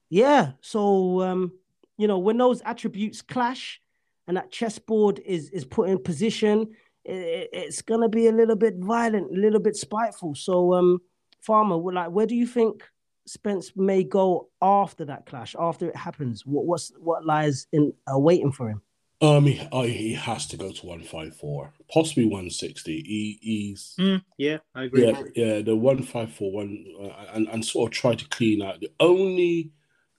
Yeah. 0.10 0.54
So 0.62 1.22
um, 1.22 1.52
you 1.98 2.08
know, 2.08 2.18
when 2.18 2.38
those 2.38 2.62
attributes 2.62 3.22
clash 3.22 3.80
and 4.28 4.38
that 4.38 4.52
chessboard 4.52 5.20
is 5.20 5.52
is 5.52 5.66
put 5.66 5.90
in 5.90 6.02
position, 6.02 6.74
it, 7.06 7.50
it's 7.54 7.84
gonna 7.84 8.10
be 8.10 8.26
a 8.26 8.32
little 8.32 8.56
bit 8.56 8.78
violent, 8.78 9.32
a 9.32 9.40
little 9.40 9.60
bit 9.60 9.76
spiteful. 9.76 10.34
So 10.34 10.74
um 10.74 11.02
Farmer, 11.42 11.76
like 11.76 12.10
where 12.10 12.26
do 12.26 12.36
you 12.36 12.48
think 12.48 12.84
Spence 13.28 13.76
may 13.76 14.04
go 14.04 14.50
after 14.62 15.06
that 15.06 15.26
clash, 15.26 15.56
after 15.60 15.90
it 15.90 15.96
happens? 15.96 16.46
What 16.46 16.66
what's 16.66 16.92
what 17.00 17.26
lies 17.26 17.68
in 17.72 17.94
uh, 18.12 18.18
waiting 18.18 18.52
for 18.52 18.70
him? 18.70 18.82
Um, 19.20 19.46
he, 19.46 19.68
I, 19.74 19.88
he 19.88 20.14
has 20.14 20.46
to 20.48 20.58
go 20.58 20.72
to 20.72 20.86
154, 20.86 21.74
possibly 21.92 22.26
160. 22.26 23.02
He, 23.02 23.40
he's 23.42 23.96
Mm, 24.00 24.22
yeah, 24.38 24.58
I 24.76 24.84
agree. 24.84 25.02
yeah, 25.04 25.24
yeah, 25.36 25.62
the 25.62 25.76
one 25.76 26.04
five 26.04 26.32
four 26.32 26.52
one, 26.52 26.86
uh, 27.02 27.26
and, 27.34 27.48
and 27.50 27.66
sort 27.66 27.92
of 27.92 27.98
try 27.98 28.14
to 28.14 28.28
clean 28.30 28.62
out. 28.62 28.80
The 28.80 28.92
only 29.00 29.72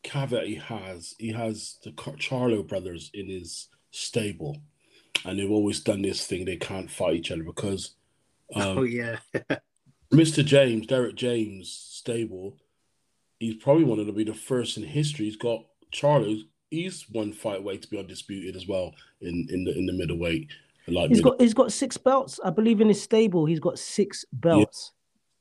caveat 0.03 0.47
he 0.47 0.57
has, 0.57 1.15
he 1.19 1.33
has 1.33 1.79
the 1.85 1.93
Car- 1.93 2.15
Charlo 2.15 2.67
brothers 2.67 3.11
in 3.15 3.29
his 3.29 3.69
stable, 3.93 4.59
and 5.25 5.39
they've 5.39 5.51
always 5.51 5.81
done 5.81 6.03
this 6.03 6.27
thing. 6.27 6.45
They 6.45 6.57
can't 6.57 6.91
fight 6.91 7.15
each 7.15 7.31
other 7.31 7.45
because 7.45 7.95
um, 8.57 8.79
Oh 8.79 8.83
yeah, 8.83 9.19
Mr. 10.13 10.45
James, 10.45 10.87
Derrick 10.89 11.15
James, 11.15 11.71
stable, 11.71 12.57
he's 13.39 13.57
probably 13.57 13.85
one 13.85 13.99
of 13.99 14.07
the 14.07 14.13
be 14.13 14.25
the 14.25 14.35
first 14.35 14.77
in 14.77 14.83
history. 14.85 15.27
He's 15.27 15.37
got 15.37 15.65
Charlo. 15.93 16.41
He's 16.71 17.07
one 17.11 17.33
fight 17.33 17.59
away 17.61 17.79
to 17.79 17.89
be 17.89 17.99
undisputed 17.99 18.55
as 18.57 18.67
well 18.67 18.95
in 19.21 19.47
in 19.51 19.65
the 19.65 19.77
in 19.77 19.87
the 19.87 19.93
middleweight. 19.93 20.49
Like 20.87 21.11
He's 21.11 21.21
got 21.21 21.41
he's 21.41 21.55
got 21.55 21.73
six 21.73 21.97
belts, 21.97 22.41
I 22.45 22.51
believe, 22.51 22.81
in 22.81 22.89
his 22.89 23.03
stable. 23.03 23.45
He's 23.47 23.61
got 23.61 23.79
six 23.79 24.25
belts. 24.33 24.93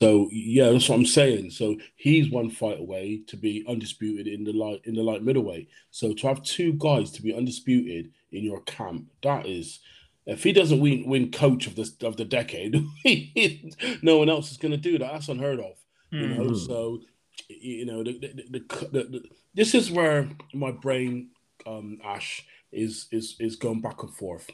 so 0.01 0.27
yeah, 0.31 0.69
that's 0.71 0.89
what 0.89 0.95
I'm 0.95 1.05
saying. 1.05 1.51
So 1.51 1.77
he's 1.95 2.29
one 2.29 2.49
fight 2.49 2.79
away 2.79 3.21
to 3.27 3.37
be 3.37 3.63
undisputed 3.67 4.27
in 4.27 4.43
the 4.43 4.51
light 4.53 4.81
in 4.83 4.93
the 4.95 5.03
light 5.03 5.23
middleweight. 5.23 5.69
So 5.91 6.13
to 6.13 6.27
have 6.27 6.43
two 6.43 6.73
guys 6.73 7.11
to 7.11 7.21
be 7.21 7.33
undisputed 7.33 8.11
in 8.31 8.43
your 8.43 8.61
camp, 8.61 9.05
that 9.23 9.45
is. 9.45 9.79
If 10.25 10.43
he 10.43 10.51
doesn't 10.51 10.81
win 10.81 11.07
win 11.07 11.31
coach 11.31 11.67
of 11.67 11.75
this 11.77 11.95
of 12.01 12.17
the 12.17 12.25
decade, 12.25 12.75
no 14.01 14.17
one 14.17 14.27
else 14.29 14.51
is 14.51 14.57
going 14.57 14.73
to 14.73 14.77
do 14.77 14.97
that. 14.97 15.11
That's 15.13 15.29
unheard 15.29 15.59
of. 15.61 15.77
you 16.11 16.27
know. 16.27 16.49
Mhm. 16.49 16.65
So 16.67 16.99
you 17.47 17.85
know, 17.85 18.03
the, 18.03 18.17
the, 18.19 18.27
the, 18.49 18.87
the, 18.91 19.03
the, 19.03 19.23
this 19.53 19.73
is 19.75 19.91
where 19.91 20.29
my 20.53 20.71
brain, 20.71 21.29
um, 21.65 21.99
Ash, 22.03 22.45
is 22.71 23.07
is 23.11 23.35
is 23.39 23.55
going 23.55 23.81
back 23.81 24.03
and 24.03 24.13
forth. 24.15 24.49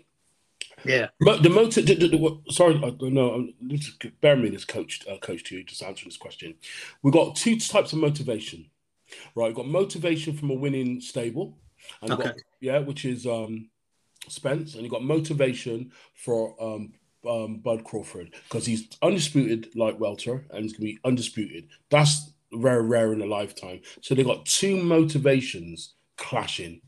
yeah. 0.86 1.08
But 1.20 1.44
the 1.44 1.50
motive, 1.50 1.86
the, 1.86 1.96
the, 1.96 2.08
the, 2.10 2.18
what- 2.18 2.40
sorry, 2.52 2.76
I 2.78 2.90
don't 2.92 3.14
know. 3.14 3.34
um, 3.36 3.54
this- 3.62 3.98
Bear 4.22 4.36
me 4.36 4.50
this 4.50 4.66
coach, 4.66 5.02
uh, 5.08 5.18
coach 5.18 5.44
to 5.46 5.56
you, 5.58 5.64
just 5.64 5.84
answering 5.84 6.10
this 6.10 6.18
question. 6.18 6.56
We've 7.02 7.14
got 7.14 7.36
two 7.36 7.58
types 7.60 7.94
of 7.94 8.00
motivation, 8.00 8.70
right? 9.36 9.48
We've 9.48 9.56
got 9.56 9.68
motivation 9.68 10.36
from 10.38 10.50
a 10.52 10.56
winning 10.56 11.02
stable, 11.02 11.58
and 12.02 12.10
we've 12.12 12.20
got, 12.20 12.28
Okay. 12.30 12.40
yeah, 12.62 12.80
which 12.80 13.06
is 13.06 13.26
um, 13.26 13.70
Spence, 14.28 14.74
and 14.76 14.84
you've 14.84 14.92
got 14.92 15.04
motivation 15.04 15.92
for 16.16 16.56
um, 16.62 16.94
um, 17.28 17.58
Bud 17.58 17.84
Crawford 17.84 18.34
because 18.50 18.66
he's 18.66 18.88
undisputed 19.02 19.76
light 19.76 19.98
welter 20.00 20.46
and 20.52 20.64
he's 20.64 20.74
gonna 20.74 20.86
be 20.86 21.00
undisputed. 21.06 21.70
That's 21.90 22.33
very 22.56 22.84
rare 22.84 23.14
in 23.14 23.22
a 23.22 23.26
lifetime. 23.26 23.82
So 24.02 24.16
they've 24.16 24.26
got 24.26 24.46
two 24.46 24.78
motivations 24.78 25.94
clashing. 26.18 26.82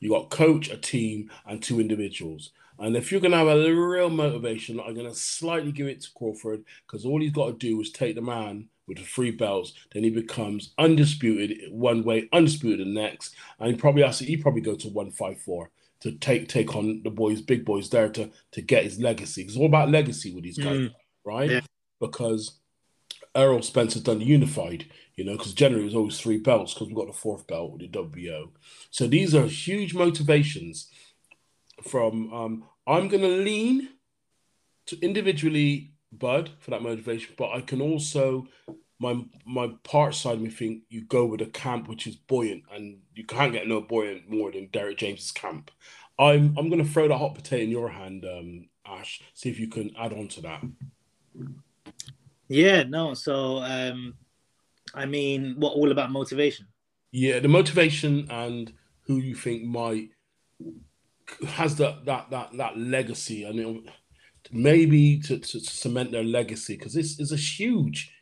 You 0.00 0.10
got 0.10 0.30
coach, 0.30 0.70
a 0.70 0.76
team, 0.76 1.30
and 1.46 1.62
two 1.62 1.80
individuals. 1.80 2.52
And 2.78 2.96
if 2.96 3.12
you're 3.12 3.20
going 3.20 3.32
to 3.32 3.38
have 3.38 3.48
a 3.48 3.72
real 3.72 4.10
motivation, 4.10 4.80
I'm 4.80 4.94
going 4.94 5.08
to 5.08 5.14
slightly 5.14 5.72
give 5.72 5.86
it 5.86 6.00
to 6.02 6.08
Crawford 6.16 6.64
because 6.86 7.04
all 7.04 7.20
he's 7.20 7.32
got 7.32 7.46
to 7.46 7.52
do 7.52 7.80
is 7.80 7.92
take 7.92 8.14
the 8.14 8.22
man 8.22 8.68
with 8.88 8.98
the 8.98 9.04
three 9.04 9.30
belts. 9.30 9.72
Then 9.92 10.02
he 10.04 10.10
becomes 10.10 10.72
undisputed 10.78 11.70
one 11.70 12.02
way, 12.02 12.28
undisputed 12.32 12.86
the 12.86 12.90
next, 12.90 13.34
and 13.60 13.70
he 13.70 13.76
probably 13.76 14.02
has 14.02 14.18
to. 14.18 14.24
He 14.24 14.36
probably 14.36 14.62
go 14.62 14.74
to 14.74 14.88
one 14.88 15.10
five 15.12 15.40
four 15.40 15.70
to 16.00 16.12
take 16.12 16.48
take 16.48 16.74
on 16.74 17.02
the 17.04 17.10
boys, 17.10 17.40
big 17.40 17.64
boys 17.64 17.88
there 17.90 18.08
to 18.08 18.30
to 18.52 18.62
get 18.62 18.84
his 18.84 18.98
legacy. 19.00 19.42
It's 19.42 19.56
all 19.56 19.66
about 19.66 19.90
legacy 19.90 20.34
with 20.34 20.44
these 20.44 20.58
guys, 20.58 20.78
Mm. 20.80 20.94
right? 21.24 21.50
Yeah. 21.50 21.60
Because 22.00 22.58
Errol 23.34 23.62
Spencer's 23.62 24.02
done 24.02 24.20
unified, 24.20 24.86
you 25.14 25.24
know, 25.24 25.36
because 25.36 25.54
generally 25.54 25.82
it 25.82 25.86
was 25.86 25.94
always 25.94 26.20
three 26.20 26.38
belts 26.38 26.74
because 26.74 26.88
we've 26.88 26.96
got 26.96 27.06
the 27.06 27.12
fourth 27.12 27.46
belt 27.46 27.72
with 27.72 27.80
the 27.80 27.88
WBO. 27.88 28.50
So 28.90 29.06
these 29.06 29.34
are 29.34 29.46
huge 29.46 29.94
motivations 29.94 30.88
from 31.82 32.32
um 32.32 32.64
I'm 32.86 33.08
gonna 33.08 33.28
lean 33.28 33.88
to 34.86 35.00
individually 35.00 35.92
Bud 36.12 36.50
for 36.58 36.70
that 36.72 36.82
motivation, 36.82 37.34
but 37.38 37.50
I 37.52 37.60
can 37.60 37.80
also 37.80 38.46
my 38.98 39.24
my 39.46 39.68
part 39.82 40.14
side 40.14 40.40
me 40.40 40.50
think 40.50 40.82
you 40.88 41.02
go 41.02 41.24
with 41.24 41.40
a 41.40 41.46
camp 41.46 41.88
which 41.88 42.06
is 42.06 42.16
buoyant 42.16 42.62
and 42.72 42.98
you 43.14 43.24
can't 43.24 43.52
get 43.52 43.66
no 43.66 43.80
buoyant 43.80 44.30
more 44.30 44.52
than 44.52 44.68
Derrick 44.72 44.98
James's 44.98 45.32
camp. 45.32 45.70
I'm 46.18 46.56
I'm 46.58 46.68
gonna 46.68 46.84
throw 46.84 47.08
the 47.08 47.18
hot 47.18 47.34
potato 47.34 47.64
in 47.64 47.70
your 47.70 47.88
hand, 47.88 48.24
um, 48.24 48.68
Ash, 48.86 49.22
see 49.34 49.50
if 49.50 49.58
you 49.58 49.68
can 49.68 49.94
add 49.98 50.12
on 50.12 50.28
to 50.28 50.42
that. 50.42 50.62
Yeah, 52.52 52.82
no. 52.82 53.14
So, 53.14 53.62
um, 53.62 54.14
I 54.94 55.06
mean, 55.06 55.54
what 55.58 55.72
all 55.72 55.90
about 55.90 56.10
motivation? 56.12 56.66
Yeah, 57.10 57.38
the 57.38 57.48
motivation 57.48 58.26
and 58.30 58.72
who 59.06 59.16
you 59.18 59.34
think 59.34 59.64
might 59.64 60.10
has 61.46 61.76
that 61.76 62.04
that 62.04 62.30
that 62.30 62.56
that 62.58 62.78
legacy 62.78 63.44
and 63.44 63.58
it, 63.58 63.84
maybe 64.52 65.18
to, 65.20 65.38
to 65.38 65.60
cement 65.60 66.12
their 66.12 66.24
legacy 66.24 66.76
because 66.76 66.92
this 66.92 67.18
is 67.18 67.32
a 67.32 67.36
huge. 67.36 68.12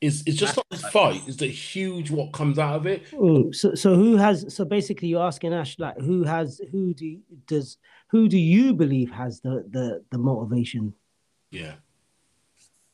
It's 0.00 0.22
it's 0.24 0.38
just 0.38 0.56
not 0.56 0.66
the 0.70 0.78
fight. 0.78 1.22
It's 1.26 1.36
the 1.36 1.48
huge 1.48 2.10
what 2.12 2.32
comes 2.32 2.58
out 2.60 2.76
of 2.76 2.86
it. 2.86 3.10
Mm, 3.10 3.52
So 3.52 3.74
so 3.74 3.96
who 3.96 4.16
has 4.16 4.54
so 4.54 4.64
basically 4.64 5.08
you're 5.08 5.26
asking 5.26 5.52
Ash 5.52 5.76
like 5.80 5.98
who 5.98 6.22
has 6.22 6.60
who 6.70 6.94
do 6.94 7.18
does 7.46 7.76
who 8.10 8.28
do 8.28 8.38
you 8.38 8.72
believe 8.72 9.10
has 9.10 9.40
the 9.40 9.64
the 9.68 10.04
the 10.10 10.18
motivation? 10.18 10.94
Yeah, 11.50 11.74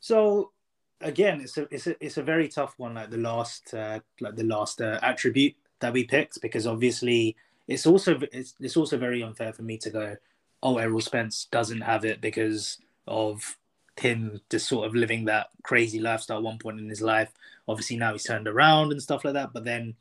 So, 0.01 0.53
again, 1.01 1.41
it's 1.41 1.57
a 1.57 1.67
it's 1.71 1.87
a 1.87 2.05
it's 2.05 2.17
a 2.17 2.23
very 2.23 2.49
tough 2.49 2.75
one. 2.79 2.95
Like 2.95 3.11
the 3.11 3.19
last 3.19 3.75
uh, 3.75 4.01
like 4.21 4.37
the 4.37 4.45
last 4.45 4.81
uh, 4.81 4.99
attribute 5.03 5.55
that 5.81 5.93
we 5.93 6.05
picked, 6.05 6.41
because 6.41 6.67
obviously 6.67 7.37
it's 7.69 7.87
also 7.87 8.19
it's 8.33 8.55
it's 8.61 8.77
also 8.77 8.97
very 8.97 9.23
unfair 9.23 9.53
for 9.53 9.63
me 9.63 9.79
to 9.79 9.91
go, 9.91 10.17
oh, 10.63 10.79
Errol 10.79 11.01
Spence 11.01 11.47
doesn't 11.51 11.83
have 11.83 12.05
it 12.05 12.21
because 12.21 12.79
of 13.07 13.57
him 13.99 14.41
just 14.51 14.69
sort 14.69 14.87
of 14.87 14.95
living 14.95 15.25
that 15.25 15.49
crazy 15.63 15.99
lifestyle 15.99 16.43
one 16.43 16.59
point 16.59 16.79
in 16.79 16.89
his 16.89 17.01
life. 17.01 17.33
Obviously 17.67 17.97
now 17.97 18.13
he's 18.13 18.25
turned 18.25 18.47
around 18.47 18.93
and 18.93 19.03
stuff 19.03 19.25
like 19.25 19.35
that. 19.35 19.53
But 19.53 19.65
then 19.65 19.95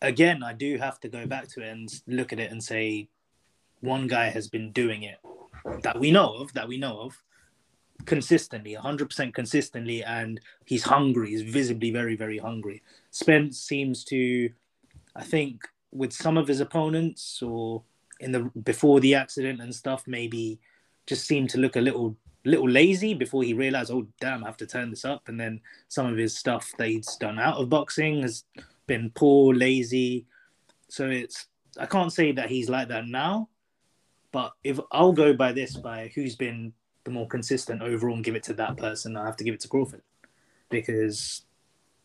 again, 0.00 0.42
I 0.42 0.52
do 0.52 0.78
have 0.78 1.00
to 1.00 1.08
go 1.08 1.26
back 1.26 1.48
to 1.48 1.62
it 1.62 1.68
and 1.68 2.02
look 2.06 2.32
at 2.32 2.38
it 2.38 2.52
and 2.52 2.62
say 2.62 3.08
one 3.80 4.06
guy 4.06 4.26
has 4.26 4.48
been 4.48 4.70
doing 4.72 5.02
it 5.02 5.18
that 5.82 5.98
we 5.98 6.10
know 6.10 6.34
of, 6.36 6.52
that 6.52 6.68
we 6.68 6.78
know 6.78 7.00
of 7.00 7.22
consistently, 8.06 8.76
100% 8.76 9.34
consistently, 9.34 10.02
and 10.04 10.40
he's 10.64 10.84
hungry. 10.84 11.30
He's 11.30 11.42
visibly 11.42 11.90
very, 11.90 12.16
very 12.16 12.38
hungry. 12.38 12.82
Spence 13.10 13.58
seems 13.58 14.04
to, 14.04 14.50
I 15.16 15.22
think, 15.22 15.66
with 15.92 16.12
some 16.12 16.36
of 16.36 16.48
his 16.48 16.60
opponents 16.60 17.42
or 17.42 17.82
in 18.20 18.32
the 18.32 18.50
before 18.64 19.00
the 19.00 19.14
accident 19.14 19.60
and 19.60 19.74
stuff, 19.74 20.04
maybe 20.06 20.60
just 21.06 21.26
seemed 21.26 21.50
to 21.50 21.58
look 21.58 21.76
a 21.76 21.80
little 21.80 22.16
little 22.44 22.68
lazy 22.68 23.14
before 23.14 23.42
he 23.42 23.52
realized, 23.52 23.90
oh 23.90 24.06
damn, 24.20 24.44
I 24.44 24.46
have 24.46 24.56
to 24.58 24.66
turn 24.66 24.90
this 24.90 25.04
up. 25.04 25.28
And 25.28 25.38
then 25.38 25.60
some 25.88 26.06
of 26.06 26.16
his 26.16 26.36
stuff 26.36 26.72
that 26.78 26.88
he's 26.88 27.16
done 27.16 27.38
out 27.38 27.56
of 27.56 27.68
boxing 27.68 28.22
has 28.22 28.44
been 28.86 29.10
poor, 29.14 29.54
lazy. 29.54 30.26
So 30.88 31.08
it's 31.08 31.46
I 31.78 31.86
can't 31.86 32.12
say 32.12 32.32
that 32.32 32.48
he's 32.48 32.68
like 32.68 32.88
that 32.88 33.06
now, 33.06 33.48
But 34.32 34.52
if 34.64 34.78
I'll 34.92 35.12
go 35.12 35.32
by 35.32 35.52
this, 35.52 35.76
by 35.76 36.10
who's 36.14 36.36
been 36.36 36.72
the 37.04 37.10
more 37.10 37.26
consistent 37.26 37.82
overall, 37.82 38.14
and 38.14 38.24
give 38.24 38.34
it 38.34 38.42
to 38.44 38.54
that 38.54 38.76
person, 38.76 39.16
I 39.16 39.26
have 39.26 39.36
to 39.36 39.44
give 39.44 39.54
it 39.54 39.60
to 39.60 39.68
Crawford 39.68 40.02
because 40.68 41.42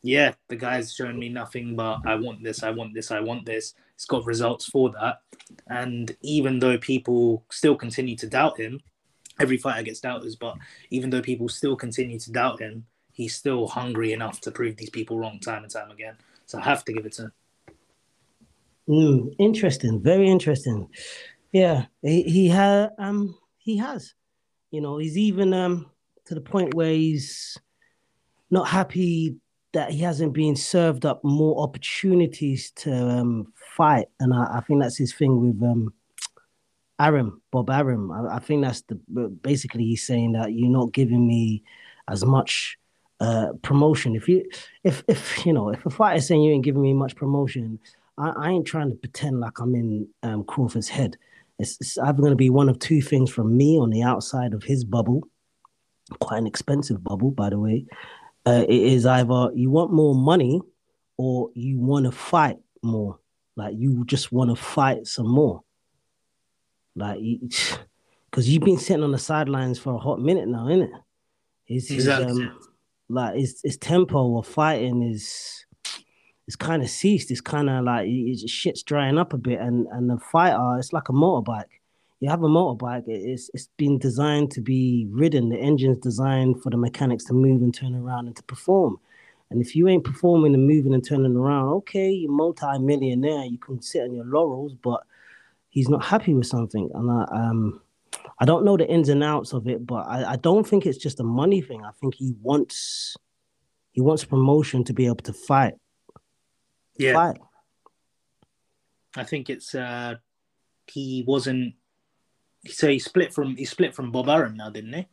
yeah, 0.06 0.34
the 0.50 0.56
guy's 0.56 0.94
shown 0.94 1.18
me 1.18 1.30
nothing 1.30 1.76
but 1.76 2.00
I 2.06 2.14
want 2.14 2.44
this, 2.44 2.62
I 2.62 2.70
want 2.70 2.94
this, 2.94 3.10
I 3.10 3.22
want 3.22 3.46
this. 3.46 3.74
It's 3.96 4.06
got 4.06 4.26
results 4.26 4.66
for 4.66 4.92
that. 4.92 5.22
And 5.68 6.16
even 6.22 6.60
though 6.60 6.78
people 6.78 7.44
still 7.50 7.76
continue 7.76 8.16
to 8.18 8.28
doubt 8.28 8.60
him, 8.60 8.82
every 9.40 9.58
fighter 9.58 9.82
gets 9.82 10.00
doubters, 10.00 10.36
but 10.36 10.58
even 10.92 11.10
though 11.10 11.22
people 11.22 11.50
still 11.50 11.76
continue 11.76 12.20
to 12.20 12.32
doubt 12.32 12.60
him, 12.60 12.86
he's 13.14 13.36
still 13.36 13.68
hungry 13.68 14.14
enough 14.14 14.42
to 14.42 14.52
prove 14.52 14.78
these 14.78 14.92
people 14.92 15.18
wrong 15.18 15.40
time 15.40 15.64
and 15.64 15.72
time 15.72 15.90
again. 15.90 16.16
So 16.46 16.60
I 16.60 16.62
have 16.62 16.86
to 16.86 16.94
give 16.94 17.06
it 17.08 17.14
to 17.14 17.24
him. 17.24 17.32
Mm, 18.88 19.36
interesting, 19.40 20.02
very 20.02 20.30
interesting. 20.30 20.88
Yeah, 21.52 21.86
he, 22.04 22.22
he 22.24 22.52
um 22.52 23.36
he 23.58 23.78
has, 23.78 24.14
you 24.76 24.82
know, 24.82 24.98
he's 24.98 25.18
even 25.18 25.54
um 25.54 25.90
to 26.26 26.36
the 26.36 26.42
point 26.42 26.74
where 26.74 26.92
he's 26.92 27.58
not 28.52 28.68
happy 28.68 29.38
that 29.72 29.92
he 29.92 30.00
hasn't 30.00 30.34
been 30.34 30.56
served 30.56 31.06
up 31.06 31.24
more 31.24 31.62
opportunities 31.64 32.72
to 32.72 32.94
um, 32.94 33.54
fight, 33.76 34.08
and 34.20 34.34
I, 34.34 34.58
I, 34.58 34.62
think 34.62 34.82
that's 34.82 34.98
his 34.98 35.14
thing 35.14 35.42
with 35.42 35.70
um, 35.70 35.94
Arum, 37.00 37.42
Bob 37.52 37.70
Arum. 37.70 38.12
I, 38.12 38.36
I, 38.36 38.40
think 38.40 38.64
that's 38.64 38.82
the 38.84 38.96
basically 39.42 39.84
he's 39.84 40.06
saying 40.06 40.34
that 40.34 40.54
you're 40.54 40.70
not 40.70 40.94
giving 40.94 41.26
me 41.28 41.64
as 42.10 42.26
much 42.26 42.78
uh, 43.20 43.48
promotion. 43.62 44.16
If 44.16 44.28
you, 44.28 44.46
if 44.84 45.04
if 45.08 45.46
you 45.46 45.54
know, 45.54 45.70
if 45.70 45.86
a 45.86 45.90
fighter 45.90 46.22
saying 46.22 46.42
you 46.42 46.54
ain't 46.54 46.66
giving 46.66 46.82
me 46.82 46.94
much 46.94 47.16
promotion, 47.16 47.80
I, 48.18 48.30
I 48.30 48.50
ain't 48.50 48.68
trying 48.68 48.90
to 48.90 48.96
pretend 48.96 49.40
like 49.40 49.60
I'm 49.60 49.74
in 49.76 50.08
um, 50.24 50.44
Crawford's 50.44 50.90
head. 50.90 51.18
It's, 51.60 51.78
it's 51.80 51.98
either 51.98 52.20
going 52.20 52.32
to 52.32 52.36
be 52.36 52.50
one 52.50 52.70
of 52.70 52.80
two 52.80 53.02
things 53.02 53.30
from 53.30 53.56
me 53.56 53.78
on 53.78 53.90
the 53.90 54.04
outside 54.04 54.54
of 54.54 54.64
his 54.64 54.84
bubble, 54.84 55.24
quite 56.20 56.38
an 56.38 56.48
expensive 56.48 57.04
bubble, 57.04 57.32
by 57.32 57.50
the 57.50 57.60
way, 57.60 57.86
uh, 58.46 58.66
it 58.68 58.82
is 58.82 59.06
either 59.06 59.50
you 59.56 59.72
want 59.72 59.92
more 59.92 60.14
money 60.14 60.62
or 61.18 61.50
you 61.56 61.80
want 61.80 62.06
to 62.06 62.12
fight 62.12 62.58
more. 62.84 63.20
Like 63.56 63.76
you 63.78 64.06
just 64.06 64.32
want 64.32 64.50
to 64.50 64.56
fight 64.56 65.08
some 65.08 65.30
more. 65.30 65.62
Like, 66.96 67.20
because 68.30 68.50
you've 68.50 68.64
been 68.64 68.78
sitting 68.78 69.04
on 69.04 69.12
the 69.12 69.18
sidelines 69.18 69.80
for 69.80 69.94
a 69.94 69.98
hot 69.98 70.20
minute 70.20 70.48
now, 70.48 70.68
isn't? 70.68 70.92
His, 71.64 71.90
exactly. 71.90 72.28
His, 72.28 72.40
um, 72.40 72.60
like 73.10 73.36
his, 73.36 73.62
his 73.64 73.78
tempo 73.78 74.38
of 74.38 74.48
fighting 74.48 75.02
is 75.04 75.65
it's 76.48 76.56
kind 76.56 76.82
of 76.82 76.90
ceased. 76.90 77.32
It's 77.32 77.42
kind 77.42 77.70
of 77.70 77.84
like 77.84 78.08
it's, 78.08 78.50
shit's 78.50 78.84
drying 78.84 79.18
up 79.18 79.34
a 79.34 79.38
bit, 79.38 79.60
and 79.60 79.88
and 79.88 80.10
the 80.10 80.20
fighter, 80.20 80.78
it's 80.80 80.94
like 80.94 81.10
a 81.10 81.14
motorbike 81.14 81.66
you 82.20 82.30
have 82.30 82.44
a 82.44 82.48
motorbike, 82.48 83.04
it's 83.08 83.50
it's 83.54 83.68
been 83.78 84.00
designed 84.00 84.52
to 84.52 84.62
be 84.62 85.08
ridden. 85.12 85.50
The 85.50 85.58
engine's 85.58 86.00
designed 86.00 86.64
for 86.64 86.70
the 86.70 86.78
mechanics 86.78 87.26
to 87.26 87.34
move 87.34 87.62
and 87.62 87.74
turn 87.74 87.94
around 87.94 88.28
and 88.28 88.36
to 88.36 88.44
perform. 88.44 88.98
And 89.52 89.62
if 89.62 89.76
you 89.76 89.88
ain't 89.88 90.04
performing 90.04 90.56
and 90.56 90.66
moving 90.68 90.94
and 90.94 91.06
turning 91.06 91.36
around, 91.36 91.68
okay, 91.68 92.10
you're 92.10 92.32
multi-millionaire, 92.32 93.46
you 93.46 93.60
can 93.60 93.82
sit 93.82 94.02
on 94.02 94.16
your 94.16 94.26
laurels, 94.26 94.74
but 94.74 95.04
he's 95.70 95.88
not 95.88 96.04
happy 96.04 96.34
with 96.34 96.48
something. 96.48 96.90
And 96.94 97.12
I 97.12 97.26
um 97.32 97.82
I 98.40 98.46
don't 98.46 98.66
know 98.66 98.78
the 98.78 98.90
ins 98.90 99.10
and 99.10 99.24
outs 99.24 99.54
of 99.54 99.68
it, 99.68 99.86
but 99.86 100.08
I, 100.08 100.32
I 100.32 100.36
don't 100.38 100.66
think 100.66 100.86
it's 100.86 100.98
just 100.98 101.20
a 101.20 101.24
money 101.24 101.62
thing. 101.62 101.84
I 101.84 101.92
think 102.00 102.16
he 102.16 102.34
wants 102.42 103.18
he 103.92 104.02
wants 104.02 104.24
promotion 104.24 104.84
to 104.86 104.94
be 104.94 105.06
able 105.06 105.18
to 105.18 105.34
fight. 105.34 105.76
Yeah. 106.98 107.14
Fight. 107.14 107.38
I 109.18 109.24
think 109.24 109.50
it's 109.50 109.74
uh 109.76 110.16
he 110.88 111.24
wasn't 111.28 111.76
so 112.68 112.88
he 112.90 113.00
split 113.00 113.34
from 113.34 113.56
he 113.56 113.66
split 113.66 113.96
from 113.96 114.12
Bob 114.12 114.30
Arum 114.30 114.58
now, 114.58 114.70
didn't 114.70 114.94
he? 114.94 115.08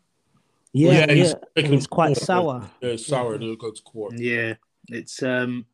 Yeah, 0.73 1.07
yeah, 1.11 1.13
yeah. 1.13 1.35
it's 1.55 1.87
quite 1.87 2.17
sour. 2.17 2.71
Yeah, 2.81 2.91
it's 2.91 3.07
sour. 3.07 3.35
It'll 3.35 3.57
go 3.57 3.71
to 3.71 3.83
court. 3.83 4.15
Yeah, 4.17 4.55
it's 4.89 5.23
um, 5.23 5.67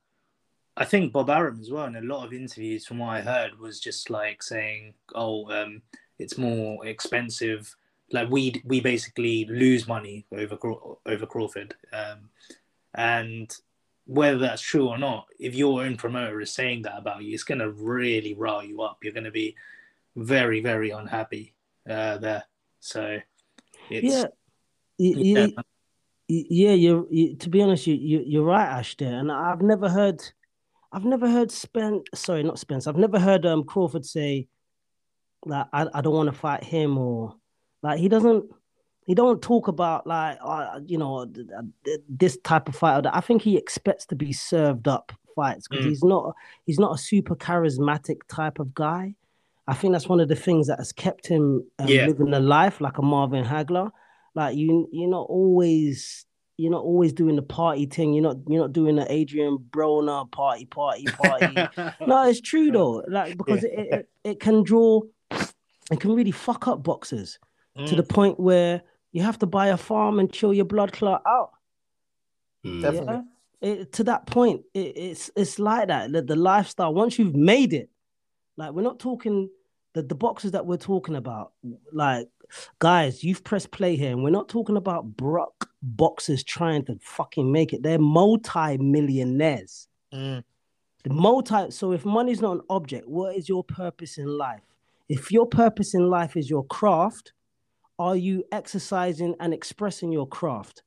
I 0.76 0.84
think 0.84 1.12
Bob 1.12 1.30
Arum 1.30 1.60
as 1.60 1.70
well. 1.70 1.86
In 1.86 1.96
a 1.96 2.00
lot 2.00 2.26
of 2.26 2.32
interviews, 2.32 2.84
from 2.84 2.98
what 2.98 3.10
I 3.10 3.20
heard, 3.20 3.58
was 3.58 3.78
just 3.78 4.10
like 4.10 4.42
saying, 4.42 4.94
"Oh, 5.14 5.50
um, 5.50 5.82
it's 6.18 6.36
more 6.36 6.84
expensive. 6.84 7.74
Like 8.10 8.28
we 8.28 8.60
we 8.64 8.80
basically 8.80 9.44
lose 9.44 9.86
money 9.86 10.26
over 10.32 10.58
over 11.06 11.26
Crawford." 11.26 11.74
Um, 11.92 12.30
and 12.94 13.54
whether 14.08 14.38
that's 14.38 14.62
true 14.62 14.88
or 14.88 14.96
not, 14.96 15.26
if 15.38 15.54
your 15.54 15.82
own 15.82 15.98
promoter 15.98 16.40
is 16.40 16.50
saying 16.50 16.82
that 16.82 16.96
about 16.96 17.22
you, 17.22 17.34
it's 17.34 17.44
going 17.44 17.58
to 17.58 17.70
really 17.70 18.32
rile 18.32 18.64
you 18.64 18.80
up. 18.80 18.98
You're 19.02 19.12
going 19.12 19.24
to 19.24 19.30
be 19.30 19.54
very, 20.16 20.60
very 20.60 20.90
unhappy 20.90 21.52
uh, 21.88 22.16
there. 22.16 22.44
So 22.80 23.18
yeah, 23.90 24.26
yeah, 24.96 25.46
yeah. 26.26 26.72
You're 26.72 27.06
you, 27.10 27.36
to 27.36 27.50
be 27.50 27.60
honest, 27.60 27.86
you, 27.86 27.96
you 27.96 28.24
you're 28.26 28.44
right, 28.44 28.66
Ash. 28.66 28.96
There, 28.96 29.18
and 29.18 29.30
I've 29.30 29.60
never 29.60 29.90
heard, 29.90 30.22
I've 30.90 31.04
never 31.04 31.28
heard 31.28 31.50
Spence. 31.50 32.08
Sorry, 32.14 32.42
not 32.42 32.58
Spence. 32.58 32.86
I've 32.86 32.96
never 32.96 33.18
heard 33.18 33.44
um 33.44 33.64
Crawford 33.64 34.06
say 34.06 34.48
like 35.44 35.66
I, 35.70 35.86
I 35.92 36.00
don't 36.00 36.14
want 36.14 36.32
to 36.32 36.38
fight 36.38 36.64
him 36.64 36.96
or 36.96 37.34
like 37.82 37.98
he 37.98 38.08
doesn't 38.08 38.46
he 39.08 39.14
don't 39.14 39.40
talk 39.40 39.68
about 39.68 40.06
like 40.06 40.38
uh, 40.44 40.80
you 40.84 40.98
know 40.98 41.26
this 42.10 42.36
type 42.44 42.68
of 42.68 42.76
fight. 42.76 43.06
I 43.10 43.20
think 43.20 43.40
he 43.40 43.56
expects 43.56 44.04
to 44.06 44.14
be 44.14 44.34
served 44.34 44.86
up 44.86 45.12
fights 45.34 45.66
because 45.66 45.86
mm. 45.86 45.88
he's 45.88 46.04
not 46.04 46.34
he's 46.66 46.78
not 46.78 46.94
a 46.94 46.98
super 46.98 47.34
charismatic 47.34 48.18
type 48.28 48.58
of 48.58 48.74
guy. 48.74 49.14
I 49.66 49.72
think 49.72 49.94
that's 49.94 50.10
one 50.10 50.20
of 50.20 50.28
the 50.28 50.36
things 50.36 50.66
that 50.66 50.78
has 50.78 50.92
kept 50.92 51.26
him 51.26 51.64
um, 51.78 51.88
yeah. 51.88 52.06
living 52.06 52.34
a 52.34 52.38
life 52.38 52.82
like 52.82 52.98
a 52.98 53.02
Marvin 53.02 53.46
Hagler. 53.46 53.90
Like 54.34 54.56
you, 54.56 54.86
you're 54.92 55.08
not 55.08 55.26
always 55.30 56.26
you're 56.58 56.70
not 56.70 56.84
always 56.84 57.14
doing 57.14 57.36
the 57.36 57.42
party 57.42 57.86
thing. 57.86 58.12
You're 58.12 58.24
not 58.24 58.36
you're 58.46 58.60
not 58.60 58.74
doing 58.74 58.96
the 58.96 59.10
Adrian 59.10 59.56
Broner 59.70 60.30
party, 60.30 60.66
party, 60.66 61.06
party. 61.06 61.46
no, 62.06 62.28
it's 62.28 62.42
true 62.42 62.70
though. 62.70 63.02
Like 63.08 63.38
because 63.38 63.62
yeah. 63.62 63.80
it, 63.80 63.92
it, 63.92 64.08
it 64.24 64.40
can 64.40 64.64
draw, 64.64 65.00
it 65.30 65.98
can 65.98 66.12
really 66.12 66.30
fuck 66.30 66.68
up 66.68 66.82
boxers 66.82 67.38
mm. 67.74 67.88
to 67.88 67.96
the 67.96 68.02
mm. 68.02 68.08
point 68.10 68.38
where 68.38 68.82
you 69.12 69.22
have 69.22 69.38
to 69.38 69.46
buy 69.46 69.68
a 69.68 69.76
farm 69.76 70.18
and 70.18 70.32
chill 70.32 70.52
your 70.52 70.64
blood 70.64 70.92
clot 70.92 71.22
out. 71.26 71.50
Mm. 72.64 72.82
Definitely. 72.82 73.14
Yeah? 73.14 73.22
It, 73.60 73.92
to 73.94 74.04
that 74.04 74.26
point, 74.26 74.62
it, 74.74 74.96
it's 74.96 75.30
it's 75.34 75.58
like 75.58 75.88
that. 75.88 76.12
The, 76.12 76.22
the 76.22 76.36
lifestyle. 76.36 76.94
Once 76.94 77.18
you've 77.18 77.34
made 77.34 77.72
it, 77.72 77.90
like 78.56 78.72
we're 78.72 78.82
not 78.82 79.00
talking 79.00 79.50
the, 79.94 80.02
the 80.02 80.14
boxes 80.14 80.52
that 80.52 80.64
we're 80.64 80.76
talking 80.76 81.16
about, 81.16 81.52
like 81.92 82.28
guys, 82.78 83.24
you've 83.24 83.42
pressed 83.44 83.70
play 83.72 83.96
here, 83.96 84.10
and 84.10 84.22
we're 84.22 84.30
not 84.30 84.48
talking 84.48 84.76
about 84.76 85.16
Brock 85.16 85.68
boxers 85.82 86.44
trying 86.44 86.84
to 86.84 86.98
fucking 87.02 87.50
make 87.50 87.72
it. 87.72 87.82
They're 87.82 87.98
multi-millionaires. 87.98 89.88
Mm. 90.12 90.44
The 91.02 91.10
multi. 91.10 91.70
So 91.70 91.92
if 91.92 92.04
money's 92.04 92.40
not 92.40 92.56
an 92.56 92.62
object, 92.70 93.08
what 93.08 93.36
is 93.36 93.48
your 93.48 93.64
purpose 93.64 94.18
in 94.18 94.26
life? 94.26 94.62
If 95.08 95.32
your 95.32 95.46
purpose 95.46 95.94
in 95.94 96.08
life 96.08 96.36
is 96.36 96.50
your 96.50 96.64
craft, 96.66 97.32
are 97.98 98.16
you 98.16 98.44
exercising 98.52 99.34
and 99.40 99.52
expressing 99.52 100.12
your 100.12 100.26
craft? 100.26 100.82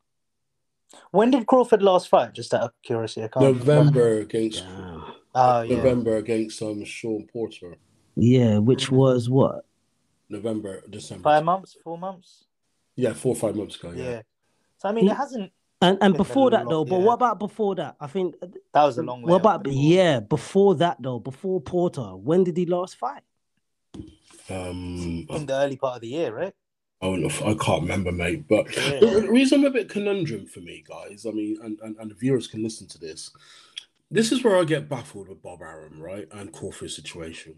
When 1.11 1.31
did 1.31 1.47
Crawford 1.47 1.81
last 1.81 2.09
fight? 2.09 2.33
Just 2.33 2.53
out 2.53 2.61
of 2.61 2.71
curiosity, 2.83 3.27
November 3.35 3.71
remember. 3.71 4.19
against. 4.19 4.65
Oh, 5.33 5.61
yeah. 5.61 5.77
November 5.77 6.17
against 6.17 6.61
um 6.61 6.83
Sean 6.83 7.27
Porter. 7.31 7.77
Yeah, 8.15 8.57
which 8.57 8.87
mm-hmm. 8.87 8.95
was 8.97 9.29
what? 9.29 9.65
November, 10.29 10.81
December. 10.89 11.23
Five 11.23 11.43
months, 11.43 11.77
four 11.83 11.97
months. 11.97 12.45
Yeah, 12.95 13.13
four 13.13 13.33
or 13.33 13.35
five 13.35 13.55
months 13.55 13.75
ago. 13.75 13.93
Yeah. 13.95 14.03
yeah. 14.03 14.21
So 14.77 14.89
I 14.89 14.91
mean, 14.91 15.07
it 15.07 15.15
hasn't. 15.15 15.51
And 15.81 15.97
and 16.01 16.15
before 16.15 16.51
that 16.51 16.67
though, 16.69 16.85
but 16.85 16.99
what 16.99 17.13
about 17.13 17.39
before 17.39 17.75
that? 17.75 17.95
I 17.99 18.07
think 18.07 18.35
that 18.39 18.83
was 18.83 18.97
a 18.97 19.03
long. 19.03 19.23
What 19.23 19.37
about 19.41 19.65
yeah? 19.67 20.19
Before 20.19 20.75
that 20.75 20.97
though, 21.01 21.19
before 21.19 21.59
Porter, 21.59 22.15
when 22.15 22.43
did 22.43 22.57
he 22.57 22.65
last 22.65 22.97
fight? 22.97 23.23
Um, 24.49 25.25
in 25.29 25.45
the 25.45 25.53
early 25.53 25.77
part 25.77 25.95
of 25.95 26.01
the 26.01 26.09
year, 26.09 26.35
right? 26.35 26.53
Oh, 27.01 27.15
no, 27.15 27.27
I 27.45 27.55
can't 27.55 27.81
remember, 27.81 28.11
mate. 28.11 28.47
But 28.47 28.75
yeah. 28.75 28.99
the 28.99 29.27
reason 29.29 29.59
I'm 29.59 29.65
a 29.65 29.71
bit 29.71 29.89
conundrum 29.89 30.45
for 30.45 30.59
me, 30.59 30.83
guys. 30.87 31.25
I 31.25 31.31
mean, 31.31 31.57
and, 31.63 31.79
and, 31.81 31.95
and 31.97 32.11
the 32.11 32.15
viewers 32.15 32.47
can 32.47 32.63
listen 32.63 32.87
to 32.89 32.99
this. 32.99 33.31
This 34.11 34.31
is 34.31 34.43
where 34.43 34.57
I 34.57 34.65
get 34.65 34.89
baffled 34.89 35.29
with 35.29 35.41
Bob 35.41 35.61
Arum, 35.61 36.01
right, 36.01 36.27
and 36.31 36.51
Crawford's 36.51 36.95
situation. 36.95 37.55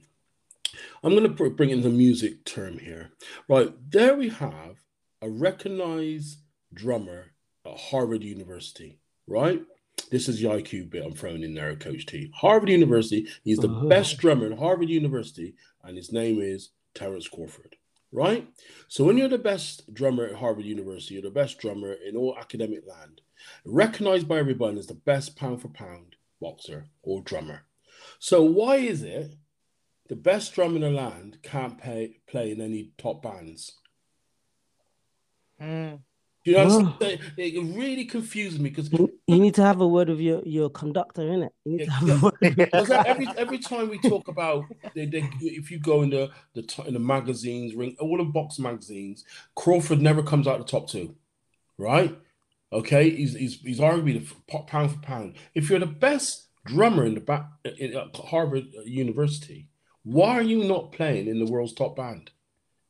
I'm 1.04 1.16
going 1.16 1.36
to 1.36 1.50
bring 1.50 1.72
in 1.72 1.82
the 1.82 1.90
music 1.90 2.46
term 2.46 2.80
here. 2.80 3.12
Right, 3.48 3.74
there 3.90 4.16
we 4.16 4.30
have 4.30 4.78
a 5.22 5.30
recognized 5.30 6.40
drummer 6.74 7.34
at 7.66 7.78
Harvard 7.78 8.24
University, 8.24 9.00
right? 9.28 9.62
This 10.12 10.28
is 10.28 10.40
the 10.40 10.48
IQ 10.48 10.90
bit 10.90 11.06
I'm 11.06 11.14
throwing 11.14 11.44
in 11.44 11.54
there, 11.54 11.76
Coach 11.76 12.06
T. 12.06 12.32
Harvard 12.36 12.70
University, 12.70 13.28
he's 13.44 13.60
the 13.60 13.70
uh-huh. 13.70 13.88
best 13.88 14.18
drummer 14.18 14.48
in 14.48 14.58
Harvard 14.58 14.90
University, 14.90 15.56
and 15.84 15.98
his 15.98 16.12
name 16.12 16.40
is 16.42 16.70
Terence 16.94 17.28
Crawford, 17.28 17.76
right? 18.14 18.48
So 18.88 19.04
when 19.04 19.18
you're 19.18 19.28
the 19.28 19.38
best 19.38 19.94
drummer 19.94 20.26
at 20.26 20.36
Harvard 20.36 20.66
University, 20.66 21.16
you're 21.16 21.24
the 21.24 21.32
best 21.32 21.60
drummer 21.60 21.94
in 21.94 22.16
all 22.16 22.38
academic 22.40 22.84
land, 22.88 23.22
recognized 23.66 24.28
by 24.28 24.38
everyone 24.38 24.78
as 24.78 24.88
the 24.88 24.94
best 24.94 25.36
pound 25.36 25.62
for 25.62 25.68
pound 25.68 26.16
boxer 26.40 26.86
or 27.02 27.22
drummer. 27.22 27.64
So 28.20 28.44
why 28.44 28.78
is 28.78 29.02
it 29.02 29.36
the 30.10 30.16
best 30.16 30.54
drum 30.54 30.76
in 30.76 30.82
the 30.82 30.90
land 30.90 31.40
can't 31.44 31.78
pay, 31.78 32.18
play 32.28 32.52
in 32.52 32.62
any 32.62 32.92
top 32.98 33.24
bands. 33.24 33.80
Mm. 35.62 36.00
Do 36.46 36.52
you 36.52 36.58
know 36.58 36.66
what 36.66 36.86
I'm 36.86 36.96
saying? 37.00 37.20
It 37.38 37.76
really 37.76 38.06
confuses 38.06 38.60
me 38.60 38.70
because 38.70 38.92
You 38.92 39.10
need 39.28 39.56
to 39.56 39.64
have 39.64 39.80
a 39.80 39.88
word 39.88 40.10
with 40.10 40.20
your, 40.20 40.42
your 40.46 40.70
conductor, 40.70 41.22
innit? 41.22 41.50
You 41.64 41.78
need 41.78 41.86
to 41.86 41.92
have 41.92 42.10
a 42.10 42.26
word 42.26 42.34
Because 42.42 42.90
every 42.90 43.28
every 43.38 43.60
time 43.60 43.90
we 43.90 43.98
talk 44.00 44.28
about 44.28 44.66
they, 44.94 45.06
they, 45.06 45.30
if 45.42 45.72
you 45.72 45.80
go 45.80 46.02
in 46.02 46.10
the 46.10 46.32
the 46.54 46.84
in 46.86 46.94
the 46.94 47.00
magazines, 47.00 47.76
ring 47.76 47.96
all 48.00 48.18
the 48.18 48.26
box 48.26 48.60
magazines, 48.60 49.24
Crawford 49.56 50.02
never 50.02 50.22
comes 50.22 50.48
out 50.48 50.60
the 50.60 50.66
top 50.66 50.90
two, 50.90 51.16
right? 51.78 52.18
Okay, 52.74 53.10
he's 53.10 53.36
he's 53.36 53.62
he's 53.62 53.80
arguably 53.80 54.28
the 54.28 54.60
pound 54.64 54.92
for 54.92 55.00
pound. 55.00 55.36
If 55.56 55.70
you're 55.70 55.80
the 55.80 55.86
best 55.86 56.48
drummer 56.66 57.06
in 57.06 57.14
the 57.14 57.22
back 57.22 57.46
in 57.64 57.96
at 57.96 58.20
uh, 58.20 58.24
Harvard 58.24 58.66
uh, 58.78 58.82
University, 58.82 59.70
why 60.04 60.32
are 60.38 60.42
you 60.42 60.66
not 60.66 60.92
playing 60.92 61.28
in 61.28 61.40
the 61.40 61.50
world's 61.50 61.74
top 61.74 61.96
band? 61.96 62.32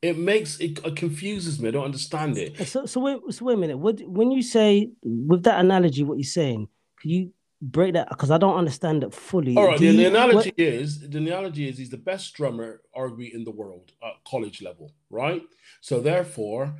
It 0.04 0.18
makes 0.18 0.60
it, 0.60 0.84
it 0.84 0.96
confuses 0.96 1.58
me. 1.58 1.68
I 1.68 1.70
don't 1.70 1.86
understand 1.86 2.36
it. 2.36 2.58
So, 2.68 2.84
so 2.84 3.00
wait, 3.00 3.20
so 3.30 3.46
wait 3.46 3.54
a 3.54 3.56
minute. 3.56 3.78
What 3.78 4.02
when 4.02 4.30
you 4.30 4.42
say 4.42 4.90
with 5.02 5.44
that 5.44 5.60
analogy, 5.60 6.02
what 6.04 6.18
you're 6.18 6.24
saying? 6.24 6.68
Can 7.00 7.10
you 7.10 7.32
break 7.62 7.94
that? 7.94 8.10
Because 8.10 8.30
I 8.30 8.36
don't 8.36 8.58
understand 8.58 9.02
it 9.02 9.14
fully. 9.14 9.56
All 9.56 9.66
right, 9.68 9.80
the, 9.80 9.96
the 9.96 10.04
analogy 10.04 10.50
what- 10.50 10.60
is 10.74 11.08
the 11.08 11.16
analogy 11.16 11.68
is 11.70 11.78
he's 11.78 11.88
the 11.88 11.96
best 11.96 12.34
drummer, 12.34 12.82
arguably 12.94 13.32
in 13.32 13.44
the 13.44 13.50
world 13.50 13.92
at 14.02 14.22
college 14.28 14.60
level, 14.60 14.92
right? 15.08 15.42
So 15.80 16.00
therefore, 16.00 16.74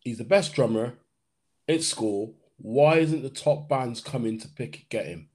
he's 0.00 0.16
the 0.16 0.24
best 0.24 0.54
drummer 0.54 0.94
at 1.68 1.82
school. 1.82 2.34
Why 2.56 2.96
isn't 2.96 3.22
the 3.22 3.28
top 3.28 3.68
bands 3.68 4.00
coming 4.00 4.38
to 4.40 4.48
pick 4.48 4.86
get 4.88 5.04
him? 5.04 5.28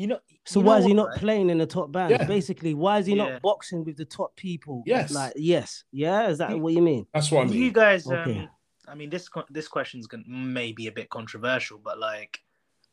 You 0.00 0.06
know. 0.06 0.20
So 0.46 0.60
you 0.60 0.64
why 0.66 0.72
know 0.74 0.78
is 0.78 0.84
he 0.86 0.90
what, 0.92 0.96
not 0.96 1.08
right? 1.10 1.18
playing 1.18 1.50
in 1.50 1.58
the 1.58 1.66
top 1.66 1.92
band? 1.92 2.10
Yeah. 2.12 2.24
Basically, 2.24 2.72
why 2.72 3.00
is 3.00 3.06
he 3.06 3.14
Yeah. 3.14 3.24
not 3.32 3.42
boxing 3.42 3.84
with 3.84 3.98
the 3.98 4.06
top 4.06 4.34
people? 4.34 4.82
Yes. 4.86 5.12
Like 5.12 5.34
yes, 5.36 5.84
yeah. 5.92 6.28
Is 6.28 6.38
that 6.38 6.50
You- 6.52 6.58
what 6.58 6.72
you 6.72 6.80
mean? 6.80 7.06
That's 7.12 7.30
what 7.30 7.42
I 7.42 7.44
mean. 7.44 7.60
You 7.62 7.70
guys, 7.70 8.06
Okay. 8.06 8.38
um, 8.38 8.48
I 8.88 8.94
mean, 8.94 9.10
this 9.10 9.28
co- 9.28 9.44
this 9.50 9.68
question's 9.68 10.06
going 10.06 10.24
may 10.26 10.72
be 10.72 10.86
a 10.86 10.92
bit 10.92 11.10
controversial, 11.10 11.78
but 11.78 11.98
like, 11.98 12.40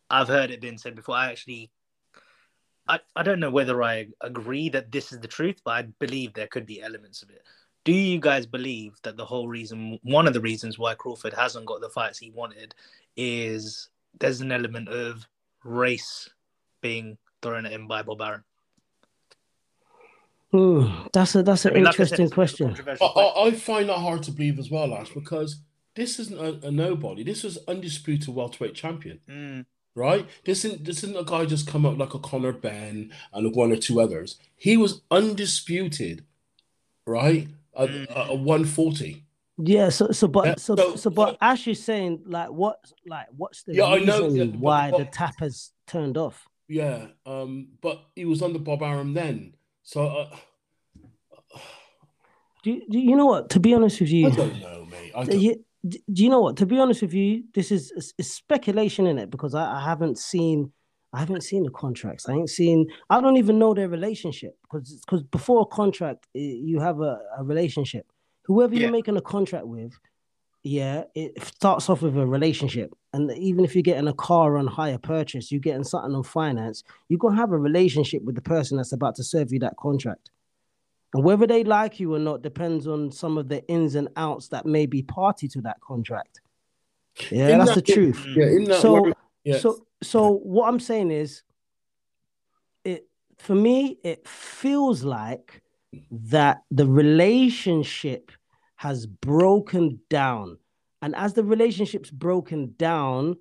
I've 0.10 0.28
heard 0.28 0.52
it 0.52 0.60
been 0.60 0.78
said 0.78 0.96
before. 0.96 1.16
I 1.16 1.32
actually, 1.32 1.72
I, 2.90 3.00
I 3.16 3.24
don't 3.24 3.40
know 3.40 3.52
whether 3.52 3.82
I 3.82 4.08
agree 4.20 4.68
that 4.70 4.92
this 4.92 5.14
is 5.14 5.22
the 5.22 5.28
truth, 5.30 5.62
but 5.64 5.72
I 5.72 5.82
believe 6.00 6.34
there 6.34 6.48
could 6.48 6.66
be 6.66 6.82
elements 6.82 7.24
of 7.24 7.30
it. 7.30 7.42
Do 7.86 7.94
you 7.94 8.20
guys 8.20 8.46
believe 8.46 8.96
that 9.04 9.16
the 9.16 9.26
whole 9.26 9.48
reason, 9.48 9.98
one 10.04 10.28
of 10.28 10.34
the 10.34 10.42
reasons 10.42 10.78
why 10.78 10.94
Crawford 10.96 11.34
hasn't 11.34 11.66
got 11.68 11.80
the 11.80 11.90
fights 11.90 12.20
he 12.20 12.32
wanted, 12.32 12.76
is 13.16 13.90
there's 14.20 14.42
an 14.42 14.52
element 14.52 14.90
of 14.90 15.26
race 15.64 16.30
being 16.82 17.18
thrown 17.42 17.66
at 17.66 17.72
him 17.72 17.88
by 17.88 18.02
Bob 18.02 18.22
Arum? 18.22 18.44
Hmm, 20.52 21.08
that's 21.12 21.36
a 21.36 21.44
that's 21.44 21.66
an 21.66 21.72
I 21.72 21.76
mean, 21.76 21.84
like 21.84 22.00
I 22.00 22.06
said, 22.06 22.20
interesting 22.22 22.70
it's 22.70 22.80
a 22.80 22.84
bit 22.84 22.94
of 22.94 23.02
a 23.02 23.14
question. 23.14 23.22
I. 23.36 23.42
I, 23.42 23.48
I 23.48 23.52
find 23.52 23.90
that 23.90 23.98
hard 23.98 24.24
to 24.24 24.32
believe 24.32 24.60
as 24.60 24.72
well, 24.72 24.94
Ash, 24.96 25.10
because 25.10 25.58
this 25.96 26.20
isn't 26.20 26.40
a, 26.40 26.68
a 26.68 26.72
nobody. 26.72 27.24
This 27.24 27.44
was 27.44 27.58
undisputed 27.68 28.34
welterweight 28.34 28.74
champion. 28.74 29.20
Mm, 29.30 29.66
right? 29.94 30.26
This 30.46 30.64
isn't 30.64 30.86
this 30.86 31.04
isn't 31.04 31.18
a 31.18 31.26
guy 31.26 31.46
just 31.46 31.68
come 31.68 31.86
up 31.86 31.98
like 31.98 32.14
a 32.14 32.20
Conor 32.20 32.54
Benn 32.54 33.12
and 33.34 33.56
one 33.56 33.74
or 33.74 33.76
two 33.76 34.00
others. 34.00 34.38
He 34.56 34.78
was 34.78 35.02
undisputed, 35.12 36.24
right? 37.06 37.50
At, 37.78 37.90
Mm. 37.90 38.10
at 38.18 38.30
a 38.32 38.34
140. 38.36 39.24
Yeah. 39.58 39.90
So 39.90 40.12
so 40.12 40.28
but 40.30 40.46
Yeah, 40.46 40.56
so 40.58 40.76
so- 40.78 40.96
so 40.96 41.10
but 41.10 41.32
so- 41.32 41.38
Ash 41.42 41.68
is 41.68 41.84
saying 41.84 42.22
like 42.26 42.50
what 42.52 42.80
like 43.06 43.28
what's 43.36 43.64
the 43.64 43.76
Yeah, 43.76 43.84
I 43.84 43.96
reason 43.98 44.08
know, 44.08 44.28
yeah, 44.30 44.44
but- 44.46 44.60
why 44.60 44.92
the 44.92 45.06
tap 45.06 45.36
has 45.42 45.72
turned 45.88 46.18
off? 46.18 46.48
Yeah, 46.68 47.08
um, 47.26 47.70
but 47.82 48.02
he 48.16 48.26
was 48.26 48.42
under 48.42 48.60
Bob 48.60 48.82
Arum 48.82 49.14
then. 49.14 49.54
So 49.84 50.06
uh, 50.06 50.36
Do 52.64 52.72
you, 52.72 52.82
do 52.90 53.00
you 53.00 53.16
know 53.16 53.26
what? 53.26 53.50
To 53.52 53.60
be 53.60 53.74
honest 53.74 54.02
with 54.02 54.10
you, 54.10 54.28
I 54.28 54.36
don't 54.36 54.60
know, 54.60 54.86
mate. 54.92 55.12
I 55.16 55.24
don't, 55.24 55.40
you, 55.40 55.64
do 55.88 56.24
you 56.24 56.30
know 56.30 56.42
what? 56.42 56.58
To 56.58 56.66
be 56.66 56.80
honest 56.80 57.02
with 57.02 57.14
you, 57.14 57.44
this 57.54 57.72
is 57.72 57.94
it's, 57.96 58.14
it's 58.18 58.34
speculation 58.34 59.08
in 59.08 59.18
it 59.18 59.30
because 59.30 59.56
I, 59.56 59.78
I 59.78 59.84
haven't 59.84 60.18
seen 60.18 60.72
I 61.14 61.20
haven't 61.20 61.42
seen 61.42 61.64
the 61.64 61.70
contracts. 61.72 62.28
I 62.28 62.34
ain't 62.34 62.50
seen. 62.50 62.88
I 63.10 63.22
don't 63.22 63.38
even 63.38 63.58
know 63.58 63.74
their 63.74 63.88
relationship 63.88 64.58
because 64.64 65.00
because 65.06 65.24
before 65.24 65.62
a 65.62 65.66
contract, 65.66 66.28
eh, 66.36 66.40
you 66.40 66.80
have 66.82 67.00
a, 67.00 67.20
a 67.38 67.44
relationship. 67.44 68.06
Whoever 68.46 68.76
Yeah. 68.76 68.82
you're 68.82 68.92
making 68.92 69.16
a 69.18 69.22
contract 69.22 69.68
with, 69.68 69.94
yeah, 70.68 71.04
it 71.16 71.42
starts 71.44 71.90
off 71.90 72.02
with 72.02 72.18
a 72.18 72.26
relationship. 72.26 72.94
And 73.14 73.32
even 73.38 73.64
if 73.64 73.76
you're 73.76 73.82
getting 73.84 74.08
a 74.08 74.14
car 74.14 74.58
on 74.58 74.68
hire 74.68 74.98
purchase, 74.98 75.52
you're 75.52 75.62
getting 75.62 75.84
something 75.84 76.14
on 76.14 76.24
finance, 76.24 76.84
you're 77.10 77.18
gonna 77.20 77.36
have 77.38 77.52
a 77.52 77.58
relationship 77.58 78.24
with 78.24 78.36
the 78.36 78.42
person 78.42 78.78
that's 78.78 78.92
about 78.94 79.16
to 79.16 79.24
serve 79.24 79.52
you 79.54 79.60
that 79.60 79.78
contract. 79.78 80.30
And 81.14 81.24
whether 81.24 81.48
they 81.48 81.64
like 81.64 82.00
you 82.00 82.14
or 82.14 82.20
not 82.20 82.42
depends 82.42 82.86
on 82.86 83.12
some 83.12 83.38
of 83.38 83.48
the 83.48 83.66
ins 83.68 83.96
and 83.96 84.10
outs 84.18 84.50
that 84.50 84.66
may 84.66 84.86
be 84.86 85.02
party 85.02 85.48
to 85.48 85.62
that 85.62 85.80
contract. 85.80 86.42
Yeah, 87.32 87.50
In 87.50 87.60
that's 87.60 87.76
the 87.76 87.82
truth. 87.82 88.24
yeah, 88.36 88.46
in 88.48 88.66
that 88.66 88.82
So, 88.82 89.02
word- 89.02 89.14
yeah. 89.44 89.58
so, 89.60 89.86
so 90.04 90.34
what 90.40 90.68
I'm 90.68 90.80
saying 90.80 91.12
is, 91.12 91.44
it 92.84 93.08
for 93.38 93.56
me, 93.56 93.98
it 94.04 94.28
feels 94.28 95.04
like 95.04 95.62
that 96.12 96.62
the 96.72 96.86
relationship 96.86 98.32
has 98.78 99.06
broken 99.06 100.00
down, 100.10 100.58
and 101.02 101.16
as 101.16 101.34
the 101.34 101.44
relationship's 101.44 102.10
broken 102.12 102.74
down, 102.78 103.36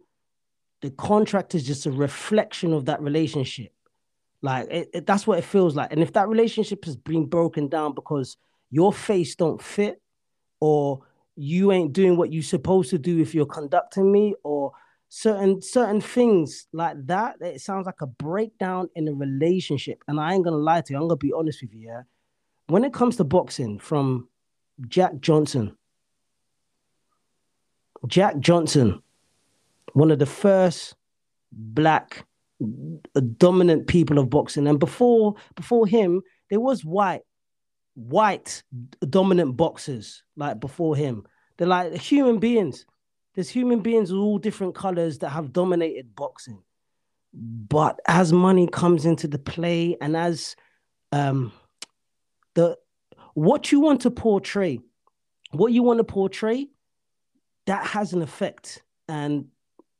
the 0.82 0.90
contract 0.90 1.54
is 1.54 1.64
just 1.66 1.86
a 1.86 1.90
reflection 1.90 2.72
of 2.72 2.84
that 2.86 3.00
relationship. 3.00 3.72
Like 4.42 4.68
it, 4.70 4.90
it- 4.92 5.06
that's 5.06 5.26
what 5.26 5.38
it 5.38 5.44
feels 5.44 5.74
like. 5.76 5.92
And 5.92 6.02
if 6.02 6.12
that 6.14 6.28
relationship 6.28 6.84
has 6.84 6.96
been 6.96 7.26
broken 7.26 7.68
down 7.68 7.94
because 7.94 8.36
your 8.70 8.92
face 8.92 9.34
don't 9.36 9.62
fit, 9.62 10.00
or 10.60 11.00
you 11.36 11.70
ain't 11.72 11.92
doing 11.92 12.16
what 12.16 12.32
you're 12.32 12.42
supposed 12.42 12.90
to 12.90 12.98
do 12.98 13.18
if 13.20 13.34
you're 13.34 13.46
conducting 13.46 14.10
me, 14.10 14.34
or 14.42 14.72
certain 15.08 15.60
certain 15.62 16.00
things 16.00 16.66
like 16.72 16.96
that, 17.06 17.36
it 17.40 17.60
sounds 17.60 17.86
like 17.86 18.00
a 18.00 18.06
breakdown 18.06 18.88
in 18.94 19.06
a 19.08 19.12
relationship. 19.14 20.02
And 20.08 20.18
I 20.18 20.34
ain't 20.34 20.44
gonna 20.44 20.56
lie 20.56 20.80
to 20.80 20.92
you, 20.92 20.98
I'm 20.98 21.08
gonna 21.08 21.16
be 21.16 21.32
honest 21.32 21.60
with 21.62 21.74
you, 21.74 21.88
yeah. 21.88 22.02
When 22.68 22.84
it 22.84 22.92
comes 22.92 23.16
to 23.16 23.24
boxing, 23.24 23.78
from 23.78 24.28
Jack 24.88 25.20
Johnson, 25.20 25.76
Jack 28.06 28.38
Johnson, 28.38 29.02
one 29.92 30.10
of 30.10 30.18
the 30.18 30.26
first 30.26 30.94
black 31.52 32.26
dominant 33.36 33.86
people 33.86 34.18
of 34.18 34.30
boxing. 34.30 34.66
And 34.66 34.78
before 34.78 35.34
before 35.54 35.86
him, 35.86 36.22
there 36.50 36.60
was 36.60 36.84
white, 36.84 37.22
white 37.94 38.62
dominant 39.08 39.56
boxers 39.56 40.22
like 40.36 40.60
before 40.60 40.96
him. 40.96 41.24
They're 41.56 41.66
like 41.66 41.94
human 41.94 42.38
beings. 42.38 42.86
There's 43.34 43.48
human 43.48 43.80
beings 43.80 44.10
of 44.10 44.18
all 44.18 44.38
different 44.38 44.74
colors 44.74 45.18
that 45.18 45.30
have 45.30 45.52
dominated 45.52 46.14
boxing. 46.14 46.62
But 47.32 48.00
as 48.08 48.32
money 48.32 48.66
comes 48.66 49.04
into 49.04 49.28
the 49.28 49.38
play 49.38 49.96
and 50.00 50.16
as 50.16 50.56
um 51.12 51.52
the 52.54 52.76
what 53.36 53.70
you 53.70 53.80
want 53.80 54.00
to 54.00 54.10
portray, 54.10 54.80
what 55.50 55.70
you 55.70 55.82
want 55.82 55.98
to 55.98 56.04
portray, 56.04 56.68
that 57.66 57.86
has 57.86 58.14
an 58.14 58.22
effect. 58.22 58.82
And 59.08 59.48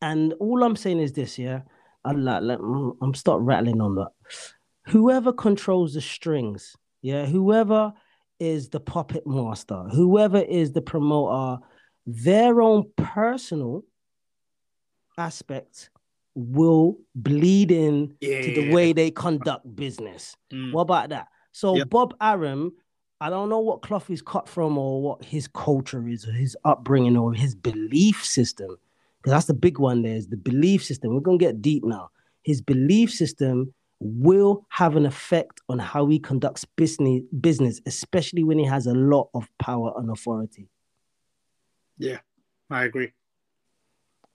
and 0.00 0.32
all 0.40 0.62
I'm 0.62 0.74
saying 0.74 1.00
is 1.00 1.12
this, 1.12 1.38
yeah. 1.38 1.60
Allah, 2.02 2.40
let, 2.40 2.58
I'm 2.58 3.14
start 3.14 3.42
rattling 3.42 3.82
on 3.82 3.96
that. 3.96 4.08
Whoever 4.86 5.34
controls 5.34 5.92
the 5.92 6.00
strings, 6.00 6.76
yeah, 7.02 7.26
whoever 7.26 7.92
is 8.40 8.70
the 8.70 8.80
puppet 8.80 9.26
master, 9.26 9.82
whoever 9.92 10.38
is 10.38 10.72
the 10.72 10.80
promoter, 10.80 11.62
their 12.06 12.62
own 12.62 12.90
personal 12.96 13.82
aspect 15.18 15.90
will 16.34 16.96
bleed 17.14 17.70
in 17.70 18.14
to 18.22 18.52
the 18.54 18.72
way 18.72 18.94
they 18.94 19.10
conduct 19.10 19.76
business. 19.76 20.34
Mm. 20.50 20.72
What 20.72 20.82
about 20.82 21.10
that? 21.10 21.28
So 21.52 21.76
Yep. 21.76 21.90
Bob 21.90 22.14
Arum, 22.20 22.72
I 23.20 23.30
don't 23.30 23.48
know 23.48 23.60
what 23.60 23.82
cloth 23.82 24.08
he's 24.08 24.20
cut 24.20 24.48
from 24.48 24.76
or 24.76 25.00
what 25.00 25.24
his 25.24 25.48
culture 25.48 26.06
is 26.06 26.26
or 26.28 26.32
his 26.32 26.56
upbringing 26.64 27.16
or 27.16 27.32
his 27.32 27.54
belief 27.54 28.24
system. 28.24 28.76
Because 29.18 29.32
that's 29.32 29.46
the 29.46 29.54
big 29.54 29.78
one 29.78 30.02
there 30.02 30.14
is 30.14 30.28
the 30.28 30.36
belief 30.36 30.84
system. 30.84 31.14
We're 31.14 31.20
gonna 31.20 31.38
get 31.38 31.62
deep 31.62 31.82
now. 31.84 32.10
His 32.42 32.60
belief 32.60 33.10
system 33.10 33.72
will 34.00 34.66
have 34.68 34.96
an 34.96 35.06
effect 35.06 35.60
on 35.68 35.78
how 35.78 36.06
he 36.06 36.18
conducts 36.18 36.64
business 36.64 37.22
business, 37.40 37.80
especially 37.86 38.44
when 38.44 38.58
he 38.58 38.66
has 38.66 38.86
a 38.86 38.94
lot 38.94 39.30
of 39.34 39.48
power 39.58 39.94
and 39.96 40.10
authority. 40.10 40.68
Yeah, 41.98 42.18
I 42.70 42.84
agree. 42.84 43.12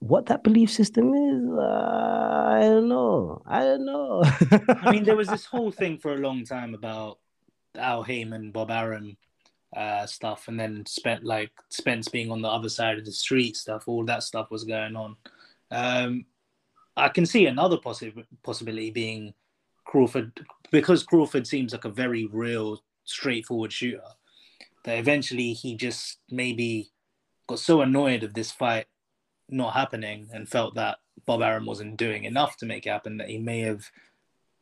What 0.00 0.26
that 0.26 0.42
belief 0.42 0.70
system 0.70 1.14
is, 1.14 1.48
uh, 1.56 2.56
I 2.56 2.60
don't 2.62 2.88
know. 2.88 3.40
I 3.46 3.60
don't 3.60 3.86
know. 3.86 4.24
I 4.24 4.90
mean, 4.90 5.04
there 5.04 5.14
was 5.14 5.28
this 5.28 5.44
whole 5.52 5.70
thing 5.70 5.98
for 5.98 6.14
a 6.14 6.18
long 6.18 6.44
time 6.44 6.74
about 6.74 7.20
Al 7.76 8.02
Haymon, 8.02 8.50
Bob 8.50 8.70
Arum 8.70 9.16
uh, 9.76 10.06
stuff, 10.06 10.48
and 10.48 10.58
then 10.58 10.84
spent 10.86 11.24
like 11.24 11.50
Spence 11.70 12.08
being 12.08 12.30
on 12.30 12.42
the 12.42 12.48
other 12.48 12.68
side 12.68 12.98
of 12.98 13.04
the 13.04 13.12
street 13.12 13.56
stuff. 13.56 13.88
All 13.88 14.04
that 14.04 14.22
stuff 14.22 14.50
was 14.50 14.64
going 14.64 14.96
on. 14.96 15.16
Um, 15.70 16.26
I 16.96 17.08
can 17.08 17.24
see 17.24 17.46
another 17.46 17.78
possi- 17.78 18.26
possibility 18.42 18.90
being 18.90 19.34
Crawford 19.84 20.46
because 20.70 21.02
Crawford 21.02 21.46
seems 21.46 21.72
like 21.72 21.84
a 21.84 21.90
very 21.90 22.26
real 22.26 22.82
straightforward 23.04 23.72
shooter 23.72 24.02
that 24.84 24.98
eventually 24.98 25.52
he 25.52 25.76
just 25.76 26.18
maybe 26.30 26.90
got 27.46 27.58
so 27.58 27.80
annoyed 27.82 28.22
of 28.22 28.34
this 28.34 28.50
fight 28.50 28.86
not 29.48 29.74
happening 29.74 30.28
and 30.32 30.48
felt 30.48 30.74
that 30.74 30.98
Bob 31.26 31.42
Arum 31.42 31.66
wasn't 31.66 31.96
doing 31.96 32.24
enough 32.24 32.56
to 32.58 32.66
make 32.66 32.86
it 32.86 32.90
happen 32.90 33.18
that 33.18 33.28
he 33.28 33.38
may 33.38 33.60
have 33.60 33.90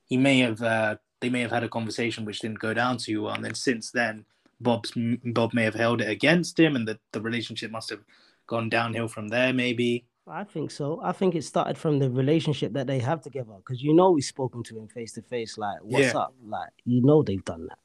he 0.06 0.16
may 0.16 0.40
have 0.40 0.60
uh, 0.62 0.96
they 1.20 1.28
may 1.28 1.40
have 1.40 1.50
had 1.50 1.64
a 1.64 1.68
conversation 1.68 2.24
which 2.24 2.40
didn't 2.40 2.58
go 2.58 2.72
down 2.74 2.96
too 2.96 3.22
well 3.22 3.34
and 3.34 3.44
then 3.44 3.54
since 3.54 3.90
then 3.90 4.24
Bob's 4.60 4.92
Bob 5.24 5.54
may 5.54 5.64
have 5.64 5.74
held 5.74 6.00
it 6.00 6.08
against 6.10 6.58
him 6.58 6.76
and 6.76 6.86
the, 6.86 6.98
the 7.12 7.20
relationship 7.20 7.70
must 7.70 7.90
have 7.90 8.00
gone 8.46 8.68
downhill 8.68 9.08
from 9.08 9.28
there 9.28 9.52
maybe 9.52 10.04
I 10.28 10.44
think 10.44 10.70
so. 10.70 11.00
I 11.02 11.10
think 11.10 11.34
it 11.34 11.42
started 11.42 11.76
from 11.76 11.98
the 11.98 12.08
relationship 12.08 12.72
that 12.74 12.86
they 12.86 13.00
have 13.00 13.20
together 13.20 13.54
because 13.56 13.82
you 13.82 13.92
know 13.92 14.12
we've 14.12 14.22
spoken 14.24 14.62
to 14.64 14.78
him 14.78 14.86
face 14.86 15.12
to 15.14 15.22
face. 15.22 15.58
Like, 15.58 15.78
what's 15.82 16.12
Yeah. 16.14 16.18
up? 16.20 16.34
Like, 16.46 16.70
you 16.84 17.02
know 17.02 17.22
they've 17.24 17.44
done 17.44 17.66
that. 17.66 17.78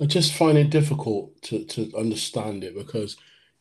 I 0.00 0.06
just 0.06 0.34
find 0.34 0.56
it 0.56 0.70
difficult 0.70 1.40
to, 1.42 1.64
to 1.64 1.90
understand 1.96 2.62
it 2.62 2.76
because 2.76 3.16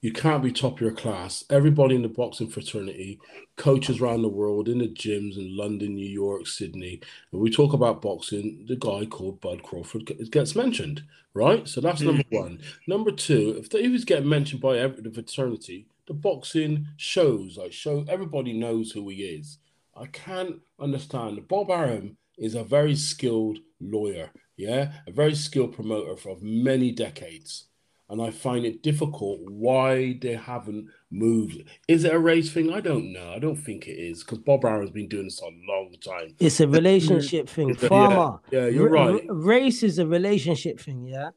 you 0.05 0.11
can't 0.11 0.43
be 0.43 0.51
top 0.51 0.73
of 0.73 0.81
your 0.81 0.91
class. 0.91 1.43
Everybody 1.49 1.95
in 1.95 2.03
the 2.03 2.07
boxing 2.07 2.47
fraternity, 2.47 3.19
coaches 3.55 3.99
around 3.99 4.21
the 4.21 4.29
world, 4.29 4.69
in 4.69 4.77
the 4.77 4.87
gyms 4.87 5.35
in 5.35 5.57
London, 5.57 5.95
New 5.95 6.07
York, 6.07 6.45
Sydney, 6.45 7.01
and 7.31 7.41
we 7.41 7.49
talk 7.49 7.73
about 7.73 8.03
boxing, 8.03 8.65
the 8.67 8.75
guy 8.75 9.07
called 9.07 9.41
Bud 9.41 9.63
Crawford 9.63 10.05
gets 10.29 10.55
mentioned, 10.55 11.01
right? 11.33 11.67
So 11.67 11.81
that's 11.81 12.01
number 12.01 12.21
mm-hmm. 12.21 12.37
one. 12.37 12.59
Number 12.87 13.09
two, 13.09 13.55
if 13.57 13.71
he 13.71 13.87
was 13.87 14.05
getting 14.05 14.29
mentioned 14.29 14.61
by 14.61 14.77
every, 14.77 15.01
the 15.01 15.09
fraternity, 15.09 15.87
the 16.05 16.13
boxing 16.13 16.85
shows, 16.97 17.57
like 17.57 17.73
show 17.73 18.05
everybody 18.07 18.53
knows 18.53 18.91
who 18.91 19.09
he 19.09 19.23
is. 19.23 19.57
I 19.97 20.05
can't 20.05 20.57
understand. 20.79 21.47
Bob 21.47 21.71
Arum 21.71 22.15
is 22.37 22.53
a 22.53 22.63
very 22.63 22.95
skilled 22.95 23.57
lawyer, 23.81 24.29
yeah, 24.55 24.91
a 25.07 25.11
very 25.11 25.33
skilled 25.33 25.73
promoter 25.73 26.15
for 26.15 26.37
many 26.41 26.91
decades. 26.91 27.65
And 28.07 28.21
I 28.21 28.29
find 28.29 28.65
it 28.65 28.83
difficult 28.83 29.39
why 29.49 30.19
they 30.21 30.35
haven't 30.35 30.89
moved. 31.09 31.63
Is 31.87 32.03
it 32.03 32.13
a 32.13 32.19
race 32.19 32.51
thing? 32.51 32.71
I 32.71 32.79
don't 32.79 33.11
know. 33.11 33.33
I 33.33 33.39
don't 33.39 33.55
think 33.55 33.87
it 33.87 33.97
is 33.97 34.23
because 34.23 34.39
Bob 34.39 34.63
Arum's 34.63 34.91
been 34.91 35.07
doing 35.07 35.23
this 35.25 35.41
a 35.41 35.45
long 35.45 35.93
time. 36.03 36.35
It's 36.39 36.59
a 36.59 36.67
relationship 36.67 37.49
thing. 37.49 37.75
Yeah, 37.81 37.87
Farmer. 37.89 38.39
yeah, 38.51 38.67
you're 38.67 38.89
ra- 38.89 39.05
right. 39.05 39.27
ra- 39.27 39.35
race 39.35 39.81
is 39.81 39.97
a 39.97 40.05
relationship 40.05 40.79
thing. 40.79 41.05
Yeah. 41.05 41.31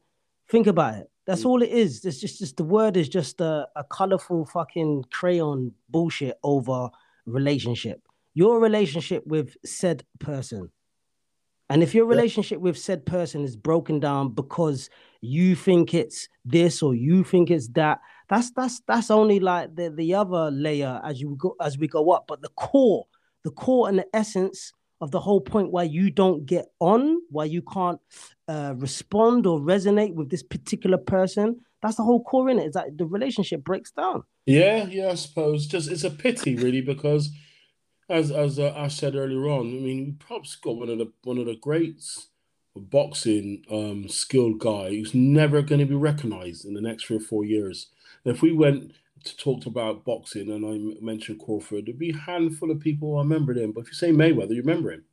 Think 0.47 0.67
about 0.67 0.95
it. 0.95 1.11
That's 1.25 1.43
mm. 1.43 1.47
all 1.47 1.61
it 1.61 1.69
is. 1.69 2.05
It's 2.05 2.19
just, 2.19 2.39
just 2.39 2.57
the 2.57 2.63
word 2.63 2.97
is 2.97 3.09
just 3.09 3.41
a, 3.41 3.67
a 3.75 3.83
colorful 3.83 4.45
fucking 4.45 5.05
crayon 5.11 5.73
bullshit 5.89 6.37
over 6.43 6.89
relationship. 7.25 8.01
Your 8.33 8.59
relationship 8.59 9.25
with 9.25 9.55
said 9.65 10.03
person. 10.19 10.71
And 11.69 11.83
if 11.83 11.93
your 11.93 12.05
relationship 12.05 12.59
with 12.59 12.77
said 12.77 13.05
person 13.05 13.43
is 13.43 13.55
broken 13.55 13.99
down 13.99 14.29
because 14.29 14.89
you 15.21 15.55
think 15.55 15.93
it's 15.93 16.27
this 16.43 16.81
or 16.81 16.95
you 16.95 17.23
think 17.23 17.51
it's 17.51 17.67
that, 17.69 17.99
that's 18.27 18.51
that's 18.51 18.81
that's 18.87 19.11
only 19.11 19.39
like 19.39 19.75
the, 19.75 19.89
the 19.89 20.15
other 20.15 20.49
layer 20.51 20.99
as 21.03 21.21
you 21.21 21.35
go 21.37 21.55
as 21.61 21.77
we 21.77 21.87
go 21.87 22.11
up. 22.11 22.25
But 22.27 22.41
the 22.41 22.49
core, 22.49 23.05
the 23.43 23.51
core 23.51 23.87
and 23.87 23.99
the 23.99 24.07
essence 24.15 24.73
of 25.01 25.11
the 25.11 25.19
whole 25.19 25.41
point 25.41 25.71
why 25.71 25.83
you 25.83 26.09
don't 26.09 26.45
get 26.45 26.65
on, 26.79 27.21
why 27.29 27.45
you 27.45 27.61
can't 27.61 27.99
uh, 28.47 28.73
respond 28.77 29.45
or 29.45 29.59
resonate 29.59 30.13
with 30.13 30.29
this 30.29 30.43
particular 30.43 30.97
person, 30.97 31.59
that's 31.81 31.95
the 31.95 32.03
whole 32.03 32.23
core 32.23 32.49
in 32.49 32.59
it. 32.59 32.67
Is 32.67 32.73
that 32.73 32.97
the 32.97 33.05
relationship 33.05 33.63
breaks 33.63 33.91
down. 33.91 34.23
Yeah, 34.45 34.87
yeah, 34.87 35.09
I 35.09 35.15
suppose. 35.15 35.67
Just 35.67 35.89
it's 35.89 36.03
a 36.03 36.09
pity, 36.09 36.55
really, 36.55 36.81
because 36.81 37.29
as 38.09 38.31
as 38.31 38.59
uh, 38.59 38.73
I 38.75 38.87
said 38.87 39.15
earlier 39.15 39.47
on, 39.49 39.67
I 39.67 39.79
mean, 39.79 40.05
we 40.05 40.11
probably 40.19 40.49
got 40.61 40.77
one 40.77 40.89
of 40.89 40.97
the 40.97 41.11
one 41.23 41.37
of 41.37 41.45
the 41.45 41.55
greats 41.55 42.27
of 42.75 42.89
boxing, 42.89 43.63
um, 43.71 44.07
skilled 44.09 44.59
guy 44.59 44.89
who's 44.89 45.13
never 45.13 45.61
going 45.61 45.79
to 45.79 45.85
be 45.85 45.95
recognized 45.95 46.65
in 46.65 46.73
the 46.73 46.81
next 46.81 47.05
three 47.05 47.17
or 47.17 47.21
four 47.21 47.45
years. 47.45 47.87
If 48.25 48.41
we 48.41 48.51
went 48.51 48.93
to 49.23 49.37
talk 49.37 49.65
about 49.65 50.05
boxing 50.05 50.49
and 50.51 50.65
I 50.65 51.03
mentioned 51.03 51.39
Crawford, 51.39 51.85
there'd 51.85 51.99
be 51.99 52.11
a 52.11 52.17
handful 52.17 52.71
of 52.71 52.79
people 52.79 53.09
who 53.11 53.17
remember 53.17 53.53
him. 53.53 53.71
But 53.71 53.81
if 53.81 53.87
you 53.87 53.93
say 53.93 54.11
Mayweather, 54.11 54.51
you 54.55 54.61
remember 54.61 54.91
him. 54.91 55.03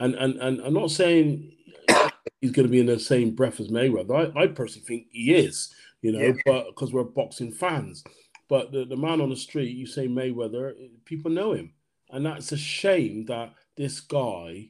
And 0.00 0.14
and 0.14 0.36
and 0.40 0.60
I'm 0.60 0.74
not 0.74 0.90
saying 0.90 1.52
he's 2.40 2.52
going 2.52 2.66
to 2.66 2.72
be 2.72 2.80
in 2.80 2.86
the 2.86 2.98
same 2.98 3.34
breath 3.34 3.60
as 3.60 3.68
Mayweather. 3.68 4.34
I, 4.36 4.42
I 4.42 4.46
personally 4.48 4.86
think 4.86 5.06
he 5.10 5.34
is, 5.34 5.72
you 6.02 6.12
know, 6.12 6.20
Yeah. 6.20 6.32
but 6.44 6.66
because 6.66 6.92
we're 6.92 7.04
boxing 7.04 7.52
fans. 7.52 8.02
But 8.48 8.72
the, 8.72 8.84
the 8.84 8.96
man 8.96 9.20
on 9.20 9.30
the 9.30 9.36
street, 9.36 9.74
you 9.76 9.86
say 9.86 10.08
Mayweather, 10.08 10.74
people 11.04 11.30
know 11.30 11.52
him. 11.52 11.72
And 12.12 12.26
that's 12.26 12.52
a 12.52 12.56
shame 12.58 13.24
that 13.26 13.54
this 13.76 14.00
guy 14.00 14.68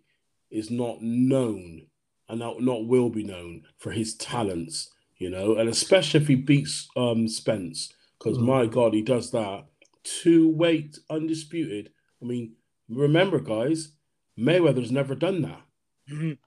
is 0.51 0.71
not 0.71 1.03
known 1.03 1.87
and 2.29 2.39
not, 2.39 2.63
not 2.63 2.87
will 2.87 3.11
be 3.11 3.25
known 3.25 3.65
for 3.79 3.91
his 3.91 4.15
talents, 4.15 4.89
you 5.19 5.29
know, 5.29 5.57
and 5.57 5.69
especially 5.69 6.21
if 6.21 6.29
he 6.29 6.37
beats 6.37 6.89
um, 6.97 7.27
Spence, 7.29 7.93
because 8.19 8.39
Mm. 8.39 8.47
my 8.47 8.67
God, 8.67 8.95
he 8.95 9.03
does 9.03 9.33
that. 9.33 9.65
Two 10.05 10.49
weight, 10.49 10.99
undisputed. 11.11 11.91
I 12.23 12.25
mean, 12.25 12.55
remember, 12.89 13.41
guys, 13.41 13.93
Mayweather's 14.39 14.93
never 14.93 15.15
done 15.15 15.43
that. 15.43 15.63
Mhm. 16.11 16.39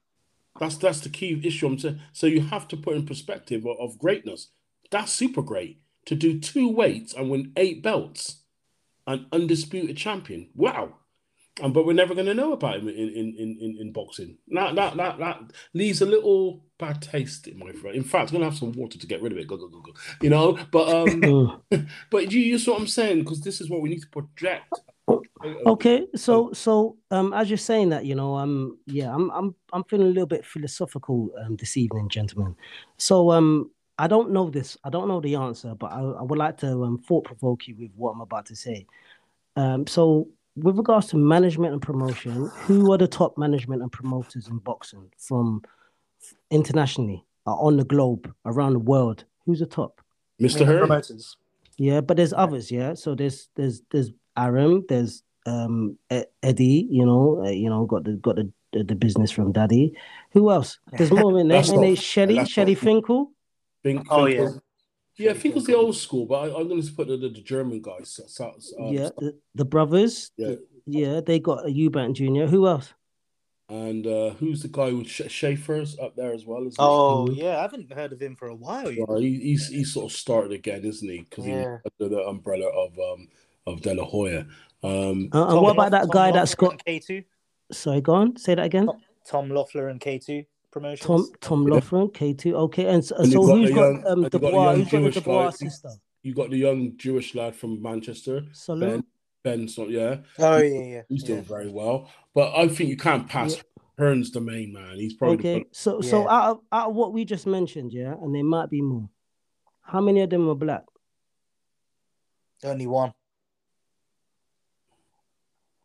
That's 0.60 0.78
that's 0.78 1.02
the 1.02 1.10
key 1.10 1.40
issue. 1.44 1.68
I'm 1.68 1.78
saying. 1.78 2.00
So 2.14 2.28
you 2.28 2.42
have 2.42 2.68
to 2.70 2.78
put 2.78 2.96
in 2.96 3.06
perspective 3.06 3.66
of, 3.66 3.78
of 3.80 4.00
greatness. 4.00 4.50
That's 4.90 5.12
super 5.12 5.42
great 5.42 5.82
to 6.06 6.16
do 6.16 6.40
two 6.40 6.70
weights 6.70 7.14
and 7.14 7.30
win 7.30 7.52
eight 7.58 7.84
belts, 7.84 8.44
an 9.08 9.28
undisputed 9.32 9.98
champion. 9.98 10.50
Wow. 10.56 10.96
And 11.62 11.74
but 11.74 11.86
we're 11.86 11.94
never 11.94 12.14
going 12.14 12.26
to 12.26 12.34
know 12.34 12.52
about 12.52 12.80
him 12.80 12.90
in 12.90 12.96
in, 12.96 13.36
in, 13.38 13.58
in, 13.62 13.78
in 13.80 13.92
boxing. 13.94 14.38
That, 14.50 14.76
that 14.76 14.98
that 14.98 15.20
that 15.20 15.42
leaves 15.74 16.02
a 16.02 16.06
little 16.06 16.66
bad 16.78 17.02
taste 17.02 17.48
in 17.48 17.58
my 17.58 17.72
throat. 17.72 17.96
In 17.96 18.04
fact, 18.04 18.32
I'm 18.32 18.36
gonna 18.36 18.50
have 18.50 18.58
some 18.58 18.74
water 18.74 18.98
to 18.98 19.08
get 19.08 19.22
rid 19.22 19.32
of 19.32 19.38
it. 19.38 19.48
Go 19.48 19.56
go 19.56 19.70
go 19.70 19.80
go. 19.80 19.94
You 20.22 20.30
know, 20.30 20.60
but 20.72 20.90
um, 20.90 21.62
but 22.12 22.32
you 22.32 22.42
you 22.42 22.58
see 22.58 22.72
what 22.72 22.82
I'm 22.82 22.88
saying 22.88 23.20
because 23.20 23.40
this 23.40 23.62
is 23.62 23.70
what 23.70 23.82
we 23.82 23.90
need 23.90 24.02
to 24.02 24.10
project. 24.10 24.74
Okay, 25.66 26.08
so 26.16 26.52
so 26.54 26.98
um 27.12 27.32
as 27.34 27.50
you're 27.50 27.58
saying 27.58 27.90
that, 27.90 28.06
you 28.06 28.16
know, 28.16 28.36
um 28.36 28.78
yeah, 28.86 29.14
I'm 29.14 29.30
I'm 29.30 29.56
I'm 29.72 29.84
feeling 29.86 30.08
a 30.08 30.10
little 30.10 30.28
bit 30.28 30.46
philosophical 30.46 31.30
um 31.40 31.56
this 31.56 31.78
evening, 31.78 32.10
gentlemen. 32.10 32.56
So 32.98 33.32
um 33.32 33.72
I 33.98 34.08
don't 34.08 34.32
know 34.32 34.50
this, 34.50 34.78
I 34.84 34.90
don't 34.90 35.08
know 35.08 35.22
the 35.22 35.36
answer, 35.36 35.74
but 35.76 35.92
I, 35.92 36.00
I 36.02 36.22
would 36.22 36.38
like 36.40 36.58
to 36.58 36.84
um 36.84 36.98
thought 37.00 37.24
provoke 37.26 37.68
you 37.68 37.76
with 37.78 37.92
what 37.96 38.12
I'm 38.12 38.22
about 38.22 38.46
to 38.48 38.56
say. 38.56 38.86
Um 39.56 39.88
so 39.88 40.28
with 40.58 40.78
regards 40.78 41.08
to 41.08 41.18
management 41.18 41.74
and 41.74 41.82
promotion, 41.82 42.50
who 42.66 42.92
are 42.94 42.98
the 42.98 43.08
top 43.08 43.38
management 43.38 43.82
and 43.82 43.92
promoters 43.92 44.48
in 44.48 44.58
boxing 44.60 45.12
from 45.18 45.62
internationally, 46.52 47.26
uh, 47.46 47.52
on 47.56 47.78
the 47.78 47.84
globe, 47.84 48.34
around 48.46 48.74
the 48.74 48.80
world? 48.80 49.26
Who's 49.46 49.60
the 49.60 49.66
top? 49.66 50.02
Mr. 50.42 50.66
Hearn. 50.66 50.80
promoters. 50.80 51.38
Yeah, 51.78 52.02
but 52.02 52.18
there's 52.18 52.34
others. 52.34 52.72
Yeah, 52.72 52.94
so 52.94 53.16
there's 53.16 53.50
there's 53.56 53.82
there's 53.92 54.12
Arum, 54.38 54.86
there's 54.90 55.24
um 55.46 55.98
Eddie. 56.42 56.88
You 56.90 57.06
know, 57.06 57.44
uh, 57.46 57.50
you 57.50 57.70
know, 57.70 57.86
got 57.86 58.06
the 58.06 58.14
got 58.14 58.36
the, 58.38 58.52
the 58.74 58.84
the 58.84 58.96
business 58.96 59.32
from 59.32 59.52
Daddy. 59.52 59.94
Who 60.32 60.52
else? 60.52 60.80
There's 60.94 61.12
more 61.12 61.38
in 61.40 61.50
there. 61.50 61.60
And 61.60 61.70
not- 61.74 61.82
there's 61.82 62.00
Shelly, 62.02 62.46
Shelly 62.46 62.74
not- 62.76 62.82
Finkel. 62.84 63.32
Think, 63.86 64.08
Oh, 64.10 64.26
think 64.26 64.36
yeah. 64.38 64.42
was- 64.42 64.60
yeah. 65.18 65.30
I 65.32 65.34
think 65.36 65.54
it 65.54 65.56
was 65.56 65.66
the 65.68 65.76
old 65.78 65.96
school, 65.96 66.26
but 66.26 66.36
I, 66.50 66.60
I'm 66.60 66.68
going 66.68 66.82
to 66.82 66.92
put 66.92 67.08
the, 67.08 67.18
the, 67.18 67.30
the 67.30 67.42
German 67.42 67.82
guys. 67.84 68.20
So, 68.28 68.56
so, 68.58 68.76
um, 68.80 68.92
yeah, 68.92 69.10
the, 69.20 69.38
the 69.54 69.64
brothers. 69.66 70.32
Yeah. 70.38 70.56
yeah, 70.88 71.22
they 71.22 71.40
got 71.40 71.66
a 71.68 71.70
Eubank 71.70 72.16
Jr. 72.16 72.50
Who 72.50 72.68
else? 72.68 72.94
And 73.70 74.08
uh, 74.08 74.32
who's 74.32 74.64
the 74.64 74.68
guy 74.70 74.92
with 74.92 75.08
Sh- 75.08 75.30
Schaefer's 75.30 75.98
up 76.00 76.16
there 76.16 76.34
as 76.34 76.46
well? 76.48 76.62
Isn't 76.62 76.72
he? 76.72 76.76
Oh 76.80 77.28
yeah, 77.32 77.58
I 77.60 77.62
haven't 77.62 77.92
heard 77.94 78.12
of 78.14 78.20
him 78.20 78.36
for 78.36 78.48
a 78.48 78.56
while. 78.56 78.90
You 78.92 79.06
Well, 79.08 79.20
he, 79.20 79.40
he's 79.40 79.68
he's 79.70 79.94
sort 79.94 80.12
of 80.12 80.18
started 80.18 80.52
again, 80.52 80.84
isn't 80.84 81.08
he? 81.10 81.22
Because 81.22 81.46
Yeah. 81.48 81.78
he's 81.84 81.92
under 82.00 82.16
the 82.16 82.22
umbrella 82.28 82.68
of 82.68 82.98
um 83.00 83.28
of 83.68 83.82
De 83.82 83.94
La 83.96 84.04
Hoya. 84.06 84.48
Um, 84.84 85.30
Uh, 85.34 85.48
and 85.50 85.62
what 85.62 85.72
about 85.72 85.92
that 85.92 86.10
guy 86.12 86.32
that's 86.32 86.54
got? 86.54 86.84
K 86.86 87.00
two? 87.00 87.24
Sorry, 87.72 88.02
go 88.02 88.14
on. 88.14 88.38
Say 88.38 88.54
that 88.56 88.66
again. 88.66 88.88
Tom 89.28 89.50
Loeffler 89.50 89.88
and 89.90 90.00
K 90.00 90.20
two 90.20 90.44
promotions. 90.76 91.08
Tom 91.08 91.28
Tom 91.42 91.68
Yeah. 91.68 91.74
Loughlin, 91.76 92.10
K 92.12 92.34
two. 92.34 92.56
Okay, 92.56 92.86
and 92.88 93.04
so, 93.04 93.16
And 93.16 93.32
so 93.32 93.46
got 93.48 93.56
who's 93.58 93.70
the 93.70 93.76
got 93.76 93.82
young- 93.82 94.06
um 94.08 94.24
and 94.24 94.24
got 94.24 94.32
the 94.32 94.40
Dubois? 94.40 94.76
Who's 94.76 94.84
got 94.86 94.92
the 94.92 94.98
Jewish 95.00 95.16
Dubois 95.16 95.50
sister? 95.52 95.90
you 96.24 96.34
got 96.34 96.50
the 96.50 96.58
young 96.58 96.98
Jewish 96.98 97.34
lad 97.36 97.56
from 97.56 97.82
Manchester, 97.82 98.44
Salute. 98.52 98.90
Ben. 98.90 99.04
Ben's 99.44 99.78
not 99.78 99.90
yeah, 99.90 100.18
Oh 100.40 100.58
yeah, 100.58 100.80
yeah. 100.84 101.02
he's 101.08 101.22
yeah. 101.22 101.28
doing 101.28 101.44
very 101.44 101.70
well. 101.70 102.10
But 102.34 102.56
I 102.56 102.68
think 102.68 102.90
you 102.90 102.98
can't 102.98 103.28
pass. 103.30 103.56
Yeah. 103.56 103.62
Hearn's 103.98 104.32
the 104.32 104.42
main 104.42 104.74
man. 104.74 104.96
He's 104.98 105.14
probably 105.14 105.38
Okay, 105.38 105.66
so 105.72 106.02
so 106.02 106.24
Yeah. 106.24 106.34
out 106.36 106.50
of 106.52 106.60
out 106.72 106.90
of 106.90 106.96
what 106.96 107.14
we 107.14 107.24
just 107.26 107.46
mentioned, 107.48 107.94
yeah, 107.94 108.14
and 108.22 108.34
there 108.36 108.44
might 108.44 108.70
be 108.70 108.82
more. 108.82 109.08
How 109.82 110.02
many 110.02 110.22
of 110.22 110.30
them 110.32 110.50
are 110.50 110.56
black? 110.56 110.84
Only 112.64 112.88
one. 112.88 113.14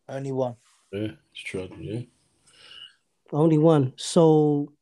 Only 0.08 0.32
one. 0.32 0.56
yeah, 0.92 1.12
it's 1.32 1.40
true. 1.44 1.68
Yeah, 1.78 2.00
Only 3.32 3.58
one. 3.58 3.92
So 3.96 4.72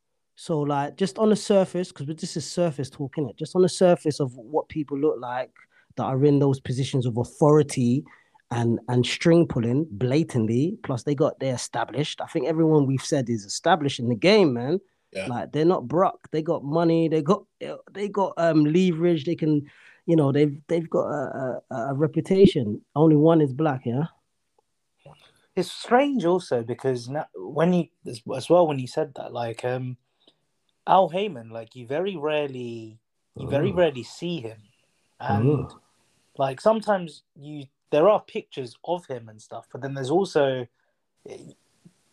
so 0.40 0.60
like 0.60 0.96
just 0.96 1.18
on 1.18 1.30
the 1.30 1.36
surface, 1.36 1.88
because 1.90 2.06
this 2.14 2.36
is 2.36 2.48
surface 2.48 2.88
talking 2.88 3.28
it, 3.28 3.36
just 3.36 3.56
on 3.56 3.62
the 3.62 3.68
surface 3.68 4.20
of 4.20 4.32
what 4.36 4.68
people 4.68 4.96
look 4.96 5.16
like 5.18 5.50
that 5.96 6.04
are 6.04 6.24
in 6.24 6.38
those 6.38 6.60
positions 6.60 7.06
of 7.06 7.16
authority 7.16 8.04
and 8.52 8.78
and 8.88 9.04
string 9.04 9.48
pulling 9.48 9.88
blatantly. 9.90 10.78
Plus 10.84 11.02
they 11.02 11.16
got 11.16 11.40
they're 11.40 11.56
established. 11.56 12.20
I 12.20 12.26
think 12.26 12.46
everyone 12.46 12.86
we've 12.86 13.02
said 13.02 13.28
is 13.28 13.44
established 13.44 13.98
in 13.98 14.08
the 14.08 14.14
game, 14.14 14.54
man. 14.54 14.78
Yeah. 15.12 15.26
Like 15.26 15.50
they're 15.50 15.64
not 15.64 15.88
broke. 15.88 16.28
They 16.30 16.40
got 16.40 16.62
money. 16.62 17.08
They 17.08 17.20
got 17.20 17.42
they 17.92 18.08
got 18.08 18.34
um 18.36 18.64
leverage. 18.64 19.24
They 19.24 19.34
can, 19.34 19.68
you 20.06 20.14
know, 20.14 20.30
they've 20.30 20.56
they've 20.68 20.88
got 20.88 21.08
a, 21.08 21.62
a, 21.72 21.76
a 21.90 21.94
reputation. 21.94 22.80
Only 22.94 23.16
one 23.16 23.40
is 23.40 23.52
black. 23.52 23.80
Yeah. 23.84 24.04
It's 25.56 25.72
strange 25.72 26.24
also 26.24 26.62
because 26.62 27.08
now, 27.08 27.26
when 27.34 27.72
you 27.72 27.86
as, 28.06 28.22
as 28.36 28.48
well 28.48 28.68
when 28.68 28.78
you 28.78 28.86
said 28.86 29.14
that 29.16 29.32
like 29.32 29.64
um 29.64 29.96
Al 30.88 31.08
Haymon 31.10 31.50
like 31.50 31.76
you 31.76 31.86
very 31.86 32.16
rarely 32.16 32.98
you 33.36 33.48
very 33.48 33.70
Oh. 33.72 33.74
rarely 33.74 34.02
see 34.02 34.40
him 34.40 34.58
and 35.20 35.48
Oh. 35.48 35.80
like 36.38 36.60
sometimes 36.60 37.22
you 37.36 37.66
there 37.90 38.08
are 38.08 38.20
pictures 38.20 38.74
of 38.84 39.06
him 39.06 39.28
and 39.28 39.40
stuff 39.40 39.66
but 39.70 39.80
then 39.82 39.94
there's 39.94 40.10
also 40.10 40.66
yeah 41.26 41.36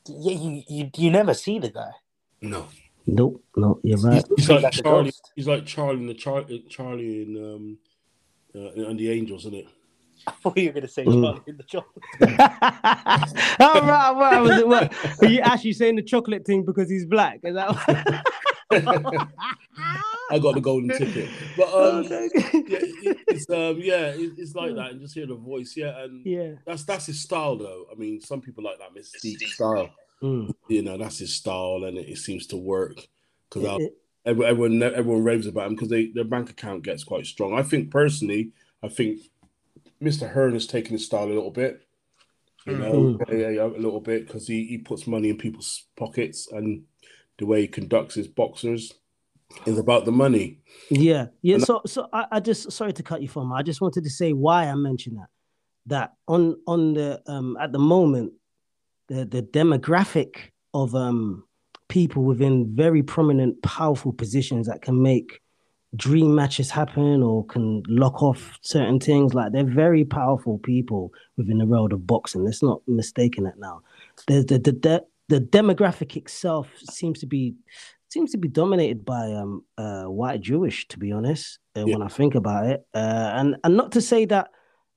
you 0.07 0.63
you, 0.67 0.89
you 0.97 1.09
never 1.09 1.33
see 1.33 1.57
the 1.59 1.69
guy 1.69 1.91
No. 2.41 2.67
Nope. 3.07 3.43
No, 3.55 3.79
you're 3.83 3.97
He's, 3.97 4.05
right. 4.05 4.25
he's 4.35 4.49
Like 4.49 4.63
like 4.63 4.73
Charlie. 4.73 5.13
He's 5.35 5.47
like 5.47 5.65
Charlie 5.65 5.99
in 6.01 6.07
the 6.07 6.13
Char- 6.15 6.45
Charlie 6.69 7.21
in 7.23 7.37
um 7.37 7.77
uh, 8.55 8.87
and 8.89 8.99
the 8.99 9.11
Angels, 9.11 9.41
isn't 9.45 9.53
it? 9.61 9.67
I 10.27 10.31
thought 10.31 10.57
you 10.57 10.69
were 10.69 10.73
gonna 10.73 10.87
say 10.87 11.05
Mm. 11.05 11.21
Charlie 11.21 11.41
in 11.47 11.57
the 11.57 11.63
job 11.63 11.83
All 13.59 13.81
right, 13.91 14.11
what 14.11 14.41
was 14.41 14.57
it? 14.59 14.67
What? 14.67 14.93
Are 15.21 15.27
you 15.27 15.39
actually 15.41 15.73
saying 15.73 15.97
the 15.97 16.01
chocolate 16.01 16.45
thing 16.45 16.63
because 16.65 16.89
he's 16.89 17.05
black? 17.05 17.39
Is 17.43 17.53
that? 17.55 18.25
I 20.31 20.39
got 20.39 20.55
the 20.55 20.61
golden 20.61 20.89
ticket, 20.97 21.29
but 21.57 21.67
um, 21.67 22.05
Okay. 22.05 22.29
yeah, 22.33 22.79
it- 22.81 23.17
it's 23.27 23.49
um, 23.49 23.77
yeah, 23.79 24.07
it, 24.07 24.31
it's 24.37 24.55
like 24.55 24.75
that, 24.75 24.91
and 24.91 25.01
just 25.01 25.13
hear 25.13 25.27
the 25.27 25.35
voice, 25.35 25.75
yeah, 25.77 26.01
and 26.03 26.25
yeah. 26.25 26.53
that's 26.65 26.83
that's 26.83 27.05
his 27.07 27.19
style, 27.21 27.55
though. 27.57 27.85
I 27.91 27.95
mean, 27.95 28.19
some 28.21 28.41
people 28.41 28.63
like 28.63 28.79
that 28.79 28.93
mystique 28.95 29.39
style, 29.47 29.89
Mm. 30.23 30.53
you 30.69 30.81
know, 30.81 30.97
that's 30.97 31.19
his 31.19 31.33
style, 31.33 31.83
and 31.85 31.97
it, 31.97 32.09
it 32.09 32.17
seems 32.17 32.47
to 32.47 32.57
work 32.57 33.07
because 33.49 33.81
It- 33.81 33.97
everyone 34.25 34.81
everyone 34.81 35.23
raves 35.23 35.45
about 35.47 35.67
him 35.67 35.75
because 35.75 35.89
their 35.89 36.23
bank 36.23 36.49
account 36.49 36.83
gets 36.83 37.03
quite 37.03 37.25
strong. 37.25 37.53
I 37.53 37.61
think 37.63 37.91
personally, 37.91 38.51
I 38.81 38.87
think 38.87 39.19
Mr. 40.01 40.29
Hearn 40.31 40.53
has 40.53 40.65
taken 40.67 40.93
his 40.93 41.05
style 41.05 41.25
a 41.25 41.33
little 41.35 41.51
bit, 41.51 41.81
you 42.65 42.77
know, 42.77 42.93
Mm. 43.19 43.39
yeah, 43.39 43.49
yeah, 43.49 43.65
a 43.65 43.77
little 43.77 43.99
bit 44.01 44.25
because 44.25 44.47
he, 44.47 44.65
he 44.65 44.77
puts 44.79 45.05
money 45.05 45.29
in 45.29 45.37
people's 45.37 45.85
pockets 45.95 46.47
and 46.51 46.83
the 47.37 47.45
way 47.45 47.61
he 47.61 47.67
conducts 47.67 48.15
his 48.15 48.27
boxers 48.27 48.93
is 49.65 49.77
about 49.77 50.05
the 50.05 50.11
money. 50.11 50.59
Yeah, 50.89 51.27
yeah. 51.41 51.55
And- 51.55 51.63
So, 51.65 51.81
so 51.85 52.07
I, 52.13 52.25
I 52.31 52.39
just 52.39 52.71
sorry 52.71 52.93
to 52.93 53.03
cut 53.03 53.21
you 53.21 53.27
from. 53.27 53.51
I 53.53 53.61
just 53.63 53.81
wanted 53.81 54.03
to 54.03 54.09
say 54.09 54.33
why 54.33 54.67
I 54.67 54.75
mentioned 54.75 55.17
that. 55.17 55.27
That 55.87 56.13
on 56.27 56.55
on 56.65 56.93
the 56.95 57.21
um 57.27 57.57
at 57.61 57.71
the 57.71 57.79
moment, 57.79 58.33
the 59.07 59.25
the 59.25 59.43
demographic 59.43 60.51
of 60.73 60.95
um 60.95 61.43
people 61.89 62.23
within 62.23 62.75
very 62.75 63.03
prominent, 63.03 63.61
powerful 63.61 64.11
positions 64.11 64.65
that 64.67 64.81
can 64.81 65.01
make 65.01 65.41
dream 65.95 66.33
matches 66.35 66.71
happen 66.71 67.21
or 67.21 67.45
can 67.45 67.83
lock 67.87 68.21
off 68.23 68.57
certain 68.61 68.99
things. 68.99 69.33
Like 69.35 69.51
they're 69.51 69.63
very 69.63 70.03
powerful 70.03 70.57
people 70.57 71.13
within 71.37 71.59
the 71.59 71.65
world 71.67 71.93
of 71.93 72.07
boxing. 72.07 72.43
Let's 72.43 72.63
not 72.63 72.81
mistaken 72.87 73.43
that 73.43 73.59
now. 73.59 73.81
There's 74.27 74.45
the 74.47 74.57
the 74.57 74.71
the, 74.71 75.05
the 75.29 75.39
demographic 75.41 76.15
itself 76.15 76.69
seems 76.91 77.19
to 77.19 77.25
be 77.25 77.55
seems 78.09 78.31
to 78.31 78.37
be 78.37 78.47
dominated 78.47 79.03
by 79.03 79.31
um 79.33 79.63
uh 79.77 80.03
white 80.05 80.41
Jewish, 80.41 80.87
to 80.89 80.99
be 80.99 81.11
honest, 81.11 81.59
uh, 81.75 81.85
Yeah. 81.85 81.95
when 81.97 82.01
I 82.01 82.07
think 82.07 82.35
about 82.35 82.65
it. 82.67 82.85
Uh, 82.93 83.31
and 83.35 83.55
and 83.63 83.75
not 83.75 83.91
to 83.93 84.01
say 84.01 84.25
that 84.25 84.49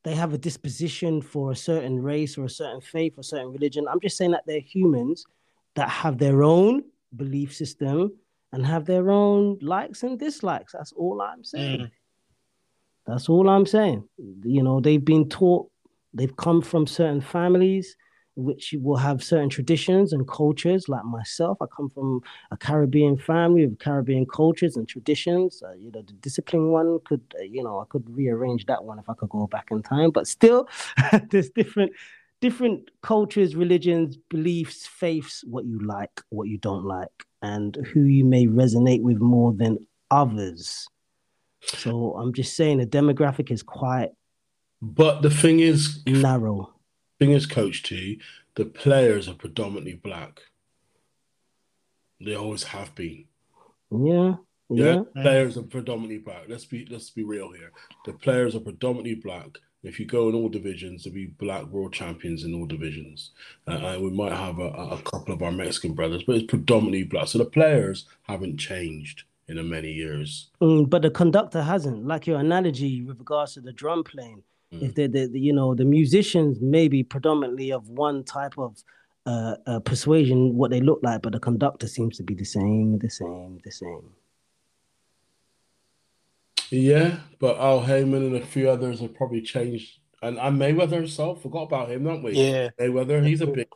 they 0.05 0.15
have 0.15 0.33
a 0.33 0.39
disposition 0.39 1.21
for 1.21 1.51
a 1.51 1.57
certain 1.57 2.01
race 2.01 2.39
or 2.39 2.45
a 2.45 2.51
certain 2.51 2.81
faith 2.81 3.15
or 3.19 3.23
certain 3.23 3.53
religion. 3.53 3.87
I'm 3.91 4.01
just 4.01 4.17
saying 4.17 4.31
that 4.31 4.45
they're 4.47 4.61
humans 4.61 5.27
that 5.75 5.89
have 5.89 6.19
their 6.19 6.43
own 6.43 6.83
belief 7.17 7.55
system 7.55 8.13
and 8.53 8.65
have 8.65 8.85
their 8.87 9.11
own 9.11 9.59
likes 9.61 10.03
and 10.05 10.19
dislikes. 10.19 10.73
That's 10.73 10.93
all 10.93 11.21
I'm 11.21 11.45
saying. 11.45 11.81
Mm. 11.81 11.91
That's 13.07 13.29
all 13.29 13.49
I'm 13.49 13.67
saying. 13.67 14.05
You 14.45 14.63
know, 14.63 14.81
they've 14.81 15.05
been 15.05 15.29
taught, 15.29 15.71
they've 16.15 16.37
come 16.37 16.63
from 16.63 16.87
certain 16.87 17.21
families 17.21 17.97
which 18.39 18.73
will 18.81 18.97
have 18.97 19.23
certain 19.23 19.49
traditions 19.49 20.13
and 20.13 20.27
cultures. 20.29 20.89
Like 20.89 21.05
myself, 21.05 21.59
I 21.61 21.67
come 21.67 21.91
from 21.91 22.23
a 22.53 22.57
Caribbean 22.57 23.19
family 23.19 23.67
with 23.67 23.81
Caribbean 23.81 24.27
cultures 24.27 24.77
and 24.77 24.89
traditions. 24.89 25.61
Uh, 25.63 25.73
you 25.73 25.91
know, 25.91 26.03
the 26.03 26.13
discipline 26.15 26.69
one 26.71 27.01
could, 27.05 27.23
uh, 27.39 27.43
you 27.43 27.65
know, 27.65 27.81
I 27.81 27.85
could 27.89 28.09
rearrange 28.09 28.67
that 28.67 28.85
one 28.85 29.01
if 29.01 29.11
I 29.11 29.15
could 29.15 29.29
go 29.29 29.49
back 29.49 29.69
in 29.73 29.83
time. 29.83 30.13
But 30.13 30.29
still, 30.29 30.69
there's 31.31 31.51
different, 31.51 31.93
different 32.41 32.91
cultures, 33.03 33.57
religions, 33.57 34.17
beliefs, 34.31 34.87
faiths. 34.87 35.43
What 35.45 35.65
you 35.65 35.81
like, 35.81 36.23
what 36.29 36.47
you 36.49 36.59
don't 36.59 36.85
like, 36.85 37.27
and 37.43 37.77
who 37.93 38.05
you 38.05 38.25
may 38.25 38.47
resonate 38.47 39.03
with 39.03 39.19
more 39.19 39.53
than 39.53 39.79
others. 40.13 40.87
So 41.63 42.15
I'm 42.15 42.33
just 42.33 42.55
saying 42.55 42.79
the 42.79 42.87
demographic 42.87 43.51
is 43.51 43.65
quite 43.65 44.11
But 44.81 45.23
the 45.23 45.31
thing 45.31 45.59
is, 45.59 46.07
narrow. 46.07 46.73
Thing 47.19 47.33
is, 47.33 47.47
Coach 47.47 47.83
T, 47.83 48.21
the 48.55 48.65
players 48.65 49.29
are 49.29 49.35
predominantly 49.35 49.95
black. 49.95 50.41
They 52.21 52.35
always 52.35 52.65
have 52.65 52.95
been. 52.95 53.25
Yeah, 53.91 54.35
Yeah, 54.69 55.03
yeah. 55.15 55.23
players 55.23 55.57
are 55.57 55.63
predominantly 55.63 56.19
black. 56.19 56.45
Let's 56.49 56.65
be 56.65 56.87
let's 56.91 57.11
be 57.11 57.23
real 57.25 57.53
here. 57.53 57.73
The 58.05 58.13
players 58.13 58.55
are 58.55 58.61
predominantly 58.61 59.15
black. 59.15 59.59
If 59.85 60.01
you 60.01 60.07
go 60.07 60.29
in 60.29 60.35
all 60.35 60.49
divisions, 60.49 61.05
there'll 61.05 61.15
be 61.15 61.27
black 61.27 61.65
world 61.67 61.93
champions 61.93 62.43
in 62.43 62.53
all 62.53 62.67
divisions, 62.67 63.31
uh, 63.69 63.77
and 63.77 64.03
we 64.03 64.11
might 64.11 64.33
have 64.33 64.59
a, 64.59 64.65
a 64.69 65.01
couple 65.03 65.33
of 65.33 65.43
our 65.43 65.53
Mexican 65.53 65.95
brothers, 65.95 66.25
but 66.25 66.35
it's 66.37 66.47
predominantly 66.47 67.05
black. 67.05 67.29
So 67.29 67.39
the 67.39 67.45
players 67.45 68.07
haven't 68.25 68.59
changed 68.59 69.23
in 69.47 69.59
a 69.59 69.63
many 69.63 69.93
years. 69.93 70.51
Mm, 70.61 70.91
but 70.91 71.03
the 71.03 71.11
conductor 71.11 71.63
hasn't. 71.63 72.07
Like 72.07 72.27
your 72.27 72.41
analogy 72.41 73.03
with 73.03 73.21
regards 73.21 73.55
to 73.55 73.61
the 73.61 73.73
drum 73.73 74.03
playing, 74.03 74.43
if 74.71 74.95
the, 74.95 75.07
the, 75.07 75.27
the 75.27 75.41
you 75.41 75.53
know 75.53 75.75
the 75.75 75.85
musicians 75.85 76.61
may 76.61 76.89
be 76.89 77.03
predominantly 77.03 77.73
of 77.73 77.89
one 77.89 78.25
type 78.25 78.59
of 78.59 78.83
uh, 79.27 79.57
uh, 79.67 79.81
persuasion, 79.81 80.57
what 80.57 80.71
they 80.71 80.81
look 80.81 81.01
like, 81.03 81.23
but 81.23 81.33
the 81.33 81.41
conductor 81.41 81.87
seems 81.87 82.17
to 82.17 82.23
be 82.23 82.35
the 82.35 82.45
same, 82.45 82.99
the 82.99 83.11
same, 83.11 83.61
the 83.65 83.71
same. 83.71 84.11
Yeah, 86.71 87.19
but 87.39 87.59
Al 87.59 87.81
Haymon 87.81 88.27
and 88.27 88.37
a 88.37 88.45
few 88.45 88.69
others 88.69 89.01
have 89.01 89.15
probably 89.15 89.43
changed, 89.43 89.99
and, 90.23 90.39
and 90.39 90.59
Mayweather 90.59 90.97
himself 90.97 91.43
forgot 91.43 91.65
about 91.65 91.91
him, 91.91 92.05
don't 92.05 92.23
we? 92.23 92.33
yeah 92.33 92.71
Mayweather, 92.79 93.27
he's 93.27 93.41
a 93.41 93.47
big, 93.47 93.69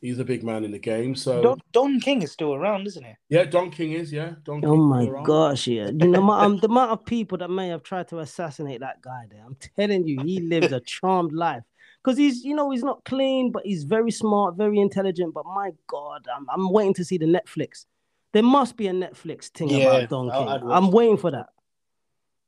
he's 0.00 0.18
a 0.18 0.24
big 0.24 0.42
man 0.42 0.64
in 0.64 0.70
the 0.70 0.78
game. 0.78 1.14
So 1.14 1.42
Don, 1.42 1.60
Don 1.72 2.00
King 2.00 2.22
is 2.22 2.32
still 2.32 2.54
around 2.54 2.86
isn't 2.86 3.04
he 3.04 3.12
yeah, 3.28 3.44
Don 3.44 3.70
King 3.70 3.92
is 3.92 4.12
yeah. 4.12 4.34
Don 4.44 4.64
Oh 4.64 4.72
King 4.72 4.88
my 4.88 5.22
gosh, 5.24 5.66
yeah. 5.66 5.86
You 5.90 6.08
know, 6.08 6.30
um, 6.30 6.58
the 6.58 6.68
amount 6.68 6.90
of 6.92 7.04
people 7.04 7.38
that 7.38 7.50
may 7.50 7.68
have 7.68 7.82
tried 7.82 8.08
to 8.08 8.18
assassinate 8.20 8.80
that 8.80 9.00
guy 9.02 9.24
there, 9.30 9.42
I'm 9.44 9.56
telling 9.76 10.06
you, 10.06 10.22
he 10.24 10.40
lives 10.40 10.72
a 10.72 10.80
charmed 10.94 11.32
life. 11.32 11.62
Because 12.02 12.16
he's, 12.16 12.42
you 12.44 12.54
know, 12.54 12.70
he's 12.70 12.82
not 12.82 13.04
clean, 13.04 13.52
but 13.52 13.62
he's 13.66 13.84
very 13.84 14.10
smart, 14.10 14.56
very 14.56 14.78
intelligent. 14.80 15.34
But 15.34 15.44
my 15.44 15.70
God, 15.86 16.26
I'm, 16.34 16.46
I'm 16.48 16.72
waiting 16.72 16.94
to 16.94 17.04
see 17.04 17.18
the 17.18 17.26
Netflix. 17.26 17.84
There 18.32 18.42
must 18.42 18.78
be 18.78 18.86
a 18.88 18.92
Netflix 18.92 19.48
thing 19.48 19.68
Yeah, 19.68 19.96
about 19.96 20.08
Don 20.08 20.30
I- 20.30 20.38
King. 20.38 20.48
I'd 20.48 20.64
watch 20.64 20.76
I'm 20.82 20.90
waiting 20.92 21.18
for 21.18 21.30
that. 21.32 21.46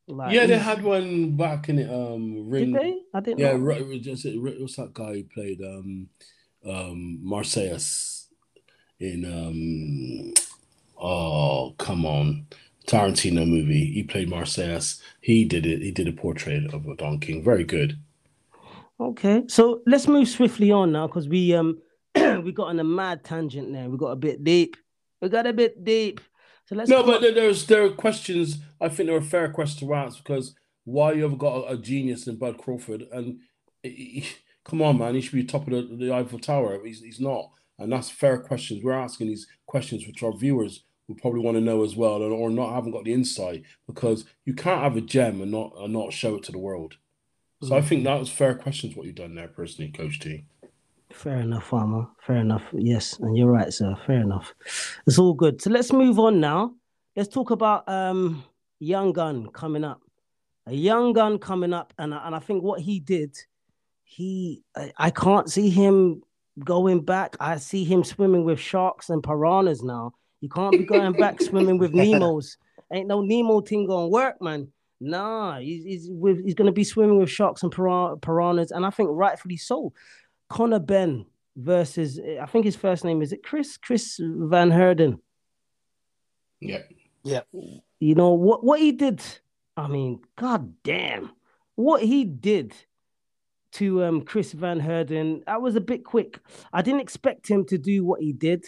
Like, 0.08 0.32
Yeah, 0.32 0.46
they 0.46 0.56
had 0.58 0.82
one 0.82 1.36
back 1.36 1.68
in 1.68 1.78
it. 1.80 1.90
Um, 1.92 2.48
ring. 2.48 2.72
Did 2.72 2.80
they? 2.82 2.98
I 3.12 3.20
didn't 3.20 3.40
Yeah, 3.40 3.52
know. 3.52 3.58
right, 3.58 3.80
it 3.82 3.86
was 3.86 3.98
just- 4.00 4.26
what's 4.26 4.76
that 4.76 4.94
guy 4.94 5.12
who 5.16 5.24
played 5.24 5.60
um, 5.60 6.08
um, 6.64 7.20
Marsellus 7.24 8.26
in 9.00 9.24
um, 9.24 10.34
oh 11.00 11.74
come 11.78 12.04
on, 12.06 12.46
Tarantino 12.86 13.46
movie. 13.48 13.86
He 13.86 14.02
played 14.02 14.28
Marsellus. 14.28 15.00
He 15.20 15.44
did 15.44 15.66
it. 15.66 15.82
He 15.82 15.90
did 15.90 16.08
a 16.08 16.12
portrait 16.12 16.72
of 16.72 16.84
Don 16.98 17.18
King. 17.18 17.42
Very 17.44 17.64
good. 17.64 17.98
Okay, 19.00 19.42
so 19.48 19.82
let's 19.86 20.06
move 20.06 20.28
swiftly 20.28 20.70
on 20.70 20.92
now 20.92 21.06
because 21.08 21.28
we 21.28 21.54
um 21.54 21.78
we 22.14 22.52
got 22.52 22.68
on 22.68 22.78
a 22.80 22.84
mad 22.84 23.24
tangent 23.24 23.72
there. 23.72 23.88
We 23.88 23.98
got 23.98 24.10
a 24.10 24.16
bit 24.16 24.44
deep. 24.44 24.76
We 25.20 25.28
got 25.28 25.46
a 25.46 25.52
bit 25.52 25.82
deep. 25.84 26.20
So 26.66 26.76
let's 26.76 26.88
No, 26.88 27.02
but 27.02 27.20
there- 27.20 27.32
there's 27.34 27.66
there 27.66 27.84
are 27.84 27.90
questions. 27.90 28.58
I 28.80 28.88
think 28.88 29.08
there 29.08 29.16
are 29.16 29.20
fair 29.22 29.48
questions 29.50 29.80
to 29.80 29.94
ask 29.94 30.18
because 30.18 30.54
why 30.84 31.12
you 31.12 31.24
ever 31.24 31.36
got 31.36 31.64
a, 31.64 31.72
a 31.72 31.76
genius 31.76 32.26
in 32.26 32.36
Bud 32.36 32.58
Crawford 32.58 33.02
and 33.12 33.40
he- 33.82 34.26
come 34.64 34.82
on, 34.82 34.98
man, 34.98 35.14
he 35.14 35.20
should 35.20 35.34
be 35.34 35.44
top 35.44 35.66
of 35.66 35.72
the, 35.72 35.96
the 35.96 36.12
Eiffel 36.12 36.38
Tower. 36.38 36.84
He's 36.84 37.00
he's 37.00 37.20
not, 37.20 37.50
and 37.78 37.92
that's 37.92 38.10
fair 38.10 38.38
questions. 38.38 38.82
We're 38.82 38.92
asking 38.92 39.28
these 39.28 39.46
questions 39.66 40.06
which 40.06 40.22
our 40.22 40.32
viewers 40.32 40.84
will 41.08 41.16
probably 41.16 41.40
want 41.40 41.56
to 41.56 41.60
know 41.60 41.84
as 41.84 41.96
well, 41.96 42.22
and 42.22 42.32
or 42.32 42.50
not 42.50 42.74
haven't 42.74 42.92
got 42.92 43.04
the 43.04 43.12
insight 43.12 43.64
because 43.86 44.24
you 44.44 44.54
can't 44.54 44.82
have 44.82 44.96
a 44.96 45.00
gem 45.00 45.40
and 45.40 45.50
not 45.50 45.72
and 45.78 45.92
not 45.92 46.12
show 46.12 46.36
it 46.36 46.42
to 46.44 46.52
the 46.52 46.58
world. 46.58 46.96
So 47.62 47.76
I 47.76 47.80
think 47.80 48.02
that 48.04 48.18
was 48.18 48.28
fair 48.28 48.56
questions 48.56 48.96
what 48.96 49.06
you've 49.06 49.14
done 49.14 49.36
there, 49.36 49.46
personally, 49.46 49.92
Coach 49.92 50.18
T. 50.18 50.46
Fair 51.12 51.36
enough, 51.36 51.66
Farmer. 51.66 52.08
Fair 52.26 52.36
enough. 52.36 52.64
Yes, 52.72 53.18
and 53.20 53.36
you're 53.36 53.52
right, 53.52 53.72
sir. 53.72 53.94
Fair 54.06 54.20
enough. 54.20 54.52
It's 55.06 55.18
all 55.18 55.34
good. 55.34 55.62
So 55.62 55.70
let's 55.70 55.92
move 55.92 56.18
on 56.18 56.40
now. 56.40 56.74
Let's 57.14 57.28
talk 57.28 57.50
about 57.50 57.88
um 57.88 58.44
Young 58.80 59.12
Gun 59.12 59.48
coming 59.52 59.84
up. 59.84 60.00
A 60.66 60.72
young 60.72 61.12
gun 61.12 61.38
coming 61.38 61.72
up, 61.72 61.92
and 61.98 62.14
and 62.14 62.34
I 62.36 62.38
think 62.38 62.62
what 62.62 62.80
he 62.80 63.00
did, 63.00 63.36
he 64.12 64.62
I, 64.76 64.92
I 64.98 65.10
can't 65.10 65.50
see 65.50 65.70
him 65.70 66.22
going 66.58 67.04
back. 67.04 67.36
I 67.40 67.56
see 67.56 67.84
him 67.84 68.04
swimming 68.04 68.44
with 68.44 68.60
sharks 68.60 69.08
and 69.08 69.22
piranhas 69.22 69.82
now. 69.82 70.12
You 70.40 70.48
can't 70.48 70.72
be 70.72 70.84
going 70.84 71.12
back 71.12 71.40
swimming 71.40 71.78
with 71.78 71.92
Nemos. 71.94 72.56
Ain't 72.92 73.08
no 73.08 73.22
Nemo 73.22 73.62
thing 73.62 73.86
gonna 73.86 74.08
work, 74.08 74.40
man. 74.42 74.68
Nah, 75.00 75.58
he's 75.58 75.84
he's, 75.84 76.08
with, 76.10 76.44
he's 76.44 76.54
gonna 76.54 76.72
be 76.72 76.84
swimming 76.84 77.18
with 77.18 77.30
sharks 77.30 77.62
and 77.62 77.72
piran- 77.72 78.20
piranhas, 78.20 78.70
and 78.70 78.84
I 78.84 78.90
think 78.90 79.08
rightfully 79.12 79.56
so. 79.56 79.92
Conor 80.48 80.80
Benn 80.80 81.24
versus 81.56 82.20
I 82.40 82.46
think 82.46 82.66
his 82.66 82.76
first 82.76 83.04
name 83.04 83.22
is 83.22 83.32
it 83.32 83.42
Chris 83.42 83.78
Chris 83.78 84.20
Van 84.22 84.70
Heerden. 84.70 85.20
Yeah, 86.60 86.82
yeah. 87.24 87.40
You 87.98 88.14
know 88.14 88.34
what 88.34 88.62
what 88.62 88.78
he 88.78 88.92
did. 88.92 89.22
I 89.74 89.88
mean, 89.88 90.20
god 90.36 90.74
damn, 90.82 91.30
what 91.76 92.02
he 92.02 92.24
did 92.24 92.74
to 93.72 94.04
um 94.04 94.22
Chris 94.22 94.52
Van 94.52 94.80
Heerden. 94.80 95.42
That 95.46 95.62
was 95.62 95.76
a 95.76 95.80
bit 95.80 96.04
quick. 96.04 96.38
I 96.72 96.82
didn't 96.82 97.00
expect 97.00 97.48
him 97.48 97.64
to 97.66 97.78
do 97.78 98.04
what 98.04 98.20
he 98.20 98.32
did. 98.32 98.64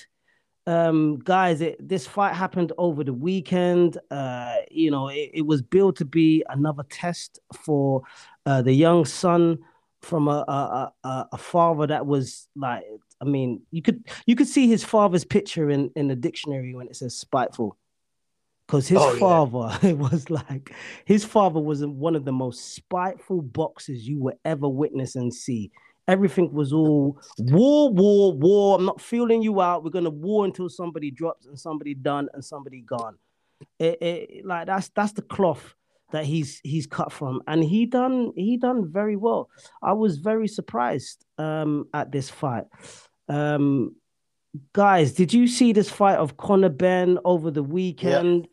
Um, 0.67 1.19
guys, 1.19 1.61
it, 1.61 1.77
this 1.87 2.07
fight 2.07 2.35
happened 2.35 2.73
over 2.79 3.05
the 3.05 3.13
weekend. 3.13 3.99
Uh, 4.11 4.57
you 4.71 4.91
know, 4.91 5.09
it, 5.09 5.31
it 5.35 5.47
was 5.47 5.61
billed 5.61 5.97
to 5.97 6.07
be 6.07 6.43
another 6.49 6.85
test 6.89 7.39
for 7.55 8.03
uh, 8.47 8.63
the 8.63 8.73
young 8.73 9.05
son 9.05 9.59
from 10.01 10.29
a, 10.29 10.45
a 10.49 10.93
a 11.09 11.29
a 11.33 11.39
father 11.39 11.87
that 11.87 12.07
was 12.07 12.49
like, 12.57 12.85
I 13.21 13.25
mean, 13.25 13.63
you 13.71 13.83
could 13.83 14.07
you 14.27 14.37
could 14.37 14.49
see 14.49 14.67
his 14.69 14.85
father's 14.85 15.25
picture 15.25 15.71
in 15.71 15.91
in 15.97 16.09
the 16.09 16.17
dictionary 16.17 16.75
when 16.75 16.89
it 16.89 16.97
says 16.97 17.17
spiteful 17.17 17.77
because 18.75 18.89
his 18.89 18.99
Oh, 19.01 19.13
yeah. 19.13 19.19
father 19.21 19.79
it 19.89 19.97
was 19.97 20.31
like 20.31 20.75
his 21.05 21.25
father 21.25 21.61
was 21.61 21.85
one 21.87 22.17
of 22.17 22.25
the 22.25 22.33
most 22.33 22.75
spiteful 22.75 23.41
boxers 23.41 24.07
you 24.09 24.19
would 24.21 24.35
ever 24.45 24.69
witness 24.69 25.15
and 25.15 25.33
see. 25.33 25.71
Everything 26.09 26.53
was 26.53 26.73
all 26.73 27.19
war 27.39 27.91
war 27.93 28.33
war. 28.33 28.77
I'm 28.79 28.85
not 28.85 29.01
feeling 29.01 29.43
you 29.43 29.61
out. 29.61 29.85
We're 29.85 29.91
gonna 29.91 30.11
war 30.11 30.45
until 30.45 30.69
somebody 30.69 31.11
drops 31.11 31.47
and 31.47 31.59
somebody 31.59 31.95
done 31.95 32.29
and 32.35 32.45
somebody 32.45 32.81
gone. 32.83 33.17
It, 33.79 34.03
it 34.03 34.45
like 34.45 34.67
that's 34.67 34.89
that's 34.91 35.13
the 35.13 35.23
cloth 35.23 35.75
that 36.11 36.25
he's 36.25 36.61
he's 36.65 36.87
cut 36.87 37.13
from. 37.13 37.43
And 37.47 37.63
he 37.65 37.87
done 37.87 38.33
he 38.37 38.57
done 38.57 38.91
very 38.93 39.17
well. 39.17 39.49
I 39.83 39.93
was 39.93 40.19
very 40.19 40.49
surprised 40.49 41.25
um 41.39 41.87
at 41.95 42.11
this 42.11 42.29
fight. 42.29 42.65
Um 43.29 43.95
guys, 44.73 45.13
did 45.13 45.33
you 45.33 45.47
see 45.47 45.73
this 45.73 45.89
fight 45.91 46.17
of 46.19 46.37
Conor 46.37 46.69
Benn 46.69 47.19
over 47.25 47.51
the 47.51 47.63
weekend? 47.63 48.47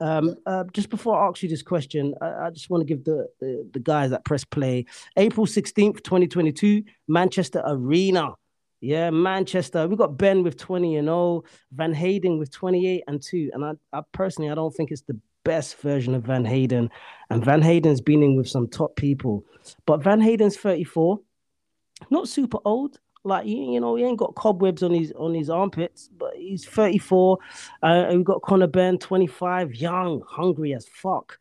Um, 0.00 0.36
uh, 0.44 0.64
just 0.72 0.90
before 0.90 1.18
I 1.18 1.28
ask 1.28 1.42
you 1.42 1.48
this 1.48 1.62
question, 1.62 2.14
I, 2.20 2.46
I 2.46 2.50
just 2.50 2.68
want 2.68 2.82
to 2.82 2.84
give 2.84 3.04
the, 3.04 3.28
the 3.40 3.68
the 3.72 3.80
guys 3.80 4.10
that 4.10 4.24
press 4.24 4.44
play 4.44 4.86
April 5.16 5.46
16th, 5.46 6.02
2022, 6.02 6.82
Manchester 7.08 7.62
Arena. 7.66 8.32
Yeah, 8.80 9.10
Manchester. 9.10 9.88
We 9.88 9.96
got 9.96 10.18
Benn 10.18 10.42
with 10.42 10.58
20 10.58 10.96
and 10.96 11.06
0, 11.06 11.44
Van 11.72 11.94
Heerden 11.94 12.38
with 12.38 12.50
28 12.50 13.04
and 13.08 13.22
2. 13.22 13.50
And 13.54 13.64
I, 13.64 13.72
I 13.92 14.02
personally 14.12 14.50
I 14.50 14.54
don't 14.54 14.70
think 14.70 14.90
it's 14.90 15.02
the 15.02 15.18
best 15.44 15.78
version 15.78 16.14
of 16.14 16.24
Van 16.24 16.44
Heerden. 16.44 16.90
And 17.30 17.44
Van 17.44 17.62
Heerden's 17.62 18.02
been 18.02 18.22
in 18.22 18.36
with 18.36 18.48
some 18.48 18.68
top 18.68 18.94
people. 18.96 19.44
But 19.86 20.02
Van 20.02 20.20
Heerden's 20.20 20.56
34, 20.56 21.18
not 22.10 22.28
super 22.28 22.58
old. 22.64 23.00
Like 23.26 23.46
you, 23.46 23.72
you 23.72 23.80
know, 23.80 23.96
he 23.96 24.04
ain't 24.04 24.18
got 24.18 24.34
cobwebs 24.36 24.82
on 24.82 24.92
his 24.92 25.12
on 25.12 25.34
his 25.34 25.50
armpits, 25.50 26.08
but 26.16 26.34
he's 26.36 26.64
34. 26.64 27.38
Uh, 27.82 28.06
we've 28.10 28.24
got 28.24 28.42
Conor 28.42 28.68
Benn, 28.68 28.98
25, 28.98 29.74
young, 29.74 30.22
hungry 30.28 30.72
as 30.72 30.86
fuck. 30.86 31.38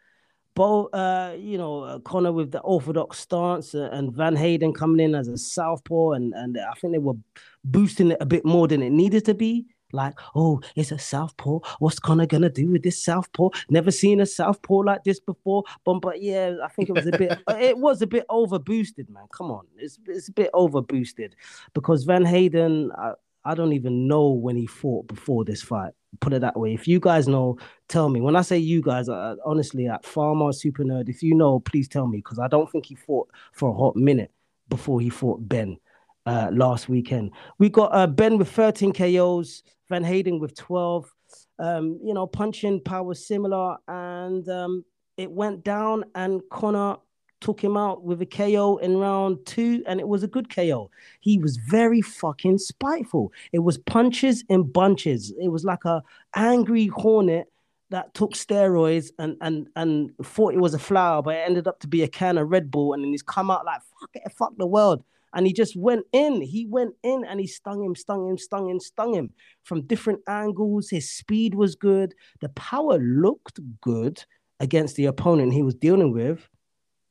Bo, 0.56 0.86
uh, 0.88 1.36
you 1.38 1.58
know, 1.58 1.84
uh, 1.84 2.00
Conor 2.00 2.32
with 2.32 2.52
the 2.52 2.62
orthodox 2.62 3.20
stance, 3.20 3.76
uh, 3.76 3.90
and 3.92 4.14
Van 4.14 4.36
Heerden 4.36 4.74
coming 4.74 5.04
in 5.04 5.14
as 5.14 5.28
a 5.28 5.38
southpaw, 5.38 6.12
and 6.12 6.34
and 6.34 6.58
I 6.58 6.74
think 6.80 6.94
they 6.94 7.00
were 7.00 7.18
boosting 7.64 8.12
it 8.12 8.18
a 8.20 8.26
bit 8.26 8.46
more 8.46 8.68
than 8.68 8.82
it 8.82 8.92
needed 8.92 9.26
to 9.26 9.34
be. 9.36 9.68
Like, 9.96 10.14
oh, 10.36 10.62
it's 10.76 10.92
a 10.92 11.00
southpaw. 11.00 11.60
What's 11.80 12.00
Conor 12.00 12.26
gonna 12.26 12.50
do 12.50 12.72
with 12.72 12.84
this 12.84 13.04
southpaw? 13.04 13.50
Never 13.70 13.92
seen 13.92 14.22
a 14.22 14.26
southpaw 14.26 14.76
like 14.78 15.04
this 15.04 15.20
before. 15.20 15.64
But 15.84 16.00
but 16.00 16.22
yeah, 16.22 16.56
I 16.64 16.68
think 16.70 16.90
it 16.90 16.94
was 16.94 17.08
a 17.08 17.18
bit. 17.18 17.40
it 17.50 17.78
was 17.78 18.02
a 18.02 18.08
bit 18.08 18.26
over 18.30 18.60
boosted, 18.60 19.10
man. 19.10 19.26
Come 19.32 19.52
on, 19.52 19.66
it's 19.78 19.98
it's 20.08 20.30
a 20.30 20.34
bit 20.34 20.50
over 20.54 20.82
boosted 20.82 21.36
because 21.74 22.04
Van 22.04 22.26
Heerden. 22.26 22.92
I, 22.98 23.14
I 23.48 23.54
don't 23.54 23.74
even 23.74 24.08
know 24.08 24.30
when 24.30 24.56
he 24.56 24.66
fought 24.66 25.08
before 25.08 25.46
this 25.46 25.62
fight. 25.62 25.94
Put 26.20 26.34
it 26.34 26.42
that 26.42 26.58
way. 26.60 26.74
If 26.74 26.88
you 26.88 27.00
guys 27.00 27.28
know, 27.28 27.60
tell 27.88 28.10
me. 28.10 28.20
When 28.20 28.36
I 28.36 28.42
say 28.42 28.58
you 28.58 28.82
guys, 28.82 29.08
uh, 29.08 29.36
honestly, 29.46 29.88
at 29.88 30.04
Farmer 30.04 30.52
Super 30.52 30.84
Nerd, 30.84 31.10
if 31.10 31.22
you 31.22 31.36
know, 31.36 31.60
please 31.60 31.88
tell 31.88 32.08
me 32.08 32.18
because 32.18 32.40
I 32.40 32.48
don't 32.48 32.72
think 32.72 32.88
he 32.88 32.96
fought 32.96 33.30
for 33.54 33.70
a 33.70 33.74
hot 33.74 33.96
minute 33.96 34.32
before 34.68 35.00
he 35.00 35.10
fought 35.10 35.48
Benn 35.48 35.78
uh, 36.26 36.50
last 36.52 36.90
weekend. 36.90 37.32
We 37.58 37.70
got 37.70 37.94
uh, 37.94 38.08
Benn 38.08 38.38
with 38.38 38.50
13 38.50 38.94
KOs, 38.94 39.64
Van 39.90 40.04
Heerden 40.04 40.40
with 40.40 40.56
12. 40.56 41.12
Um, 41.58 42.00
you 42.04 42.14
know, 42.14 42.28
punching 42.28 42.82
power 42.82 43.14
similar, 43.14 43.78
and 43.88 44.48
um, 44.50 44.84
it 45.16 45.32
went 45.32 45.64
down, 45.64 46.04
and 46.14 46.42
Conor 46.50 46.98
took 47.40 47.64
him 47.64 47.78
out 47.78 48.04
with 48.04 48.22
a 48.22 48.26
KO 48.26 48.78
in 48.78 48.98
round 48.98 49.46
two, 49.46 49.84
and 49.88 50.00
it 50.00 50.08
was 50.08 50.24
a 50.24 50.28
good 50.28 50.54
KO. 50.54 50.90
He 51.22 51.38
was 51.38 51.58
very 51.58 52.02
fucking 52.02 52.58
spiteful. 52.58 53.32
It 53.54 53.60
was 53.60 53.78
punches 53.78 54.44
in 54.50 54.64
bunches. 54.64 55.34
It 55.40 55.50
was 55.50 55.64
like 55.64 55.86
a 55.86 56.04
angry 56.36 56.88
hornet 56.88 57.48
that 57.92 58.14
took 58.14 58.34
steroids 58.34 59.12
and 59.20 59.38
and 59.42 59.68
and 59.76 60.12
thought 60.24 60.54
it 60.54 60.60
was 60.60 60.74
a 60.74 60.80
flower, 60.80 61.22
but 61.22 61.36
it 61.36 61.44
ended 61.46 61.68
up 61.68 61.80
to 61.82 61.88
be 61.88 62.04
a 62.04 62.08
can 62.08 62.38
of 62.38 62.50
Red 62.50 62.72
Bull, 62.72 62.94
and 62.94 63.04
then 63.04 63.12
he's 63.12 63.22
come 63.22 63.52
out 63.52 63.66
like 63.66 63.82
fuck 64.00 64.10
it, 64.14 64.32
fuck 64.34 64.58
the 64.58 64.68
world. 64.68 65.04
And 65.36 65.46
he 65.46 65.54
just 65.54 65.76
went 65.76 66.06
in. 66.12 66.42
He 66.42 66.66
went 66.66 66.96
in 67.04 67.24
and 67.26 67.40
he 67.40 67.46
stung 67.46 67.84
him, 67.84 67.96
stung 67.96 68.28
him, 68.28 68.38
stung 68.38 68.70
him, 68.70 68.80
stung 68.80 69.14
him 69.14 69.30
from 69.64 69.82
different 69.82 70.22
angles. 70.28 70.90
His 70.90 71.12
speed 71.12 71.54
was 71.54 71.76
good. 71.76 72.16
The 72.40 72.50
power 72.50 72.98
looked 72.98 73.60
good 73.82 74.24
against 74.60 74.96
the 74.96 75.06
opponent 75.06 75.54
he 75.54 75.62
was 75.62 75.76
dealing 75.76 76.12
with. 76.14 76.48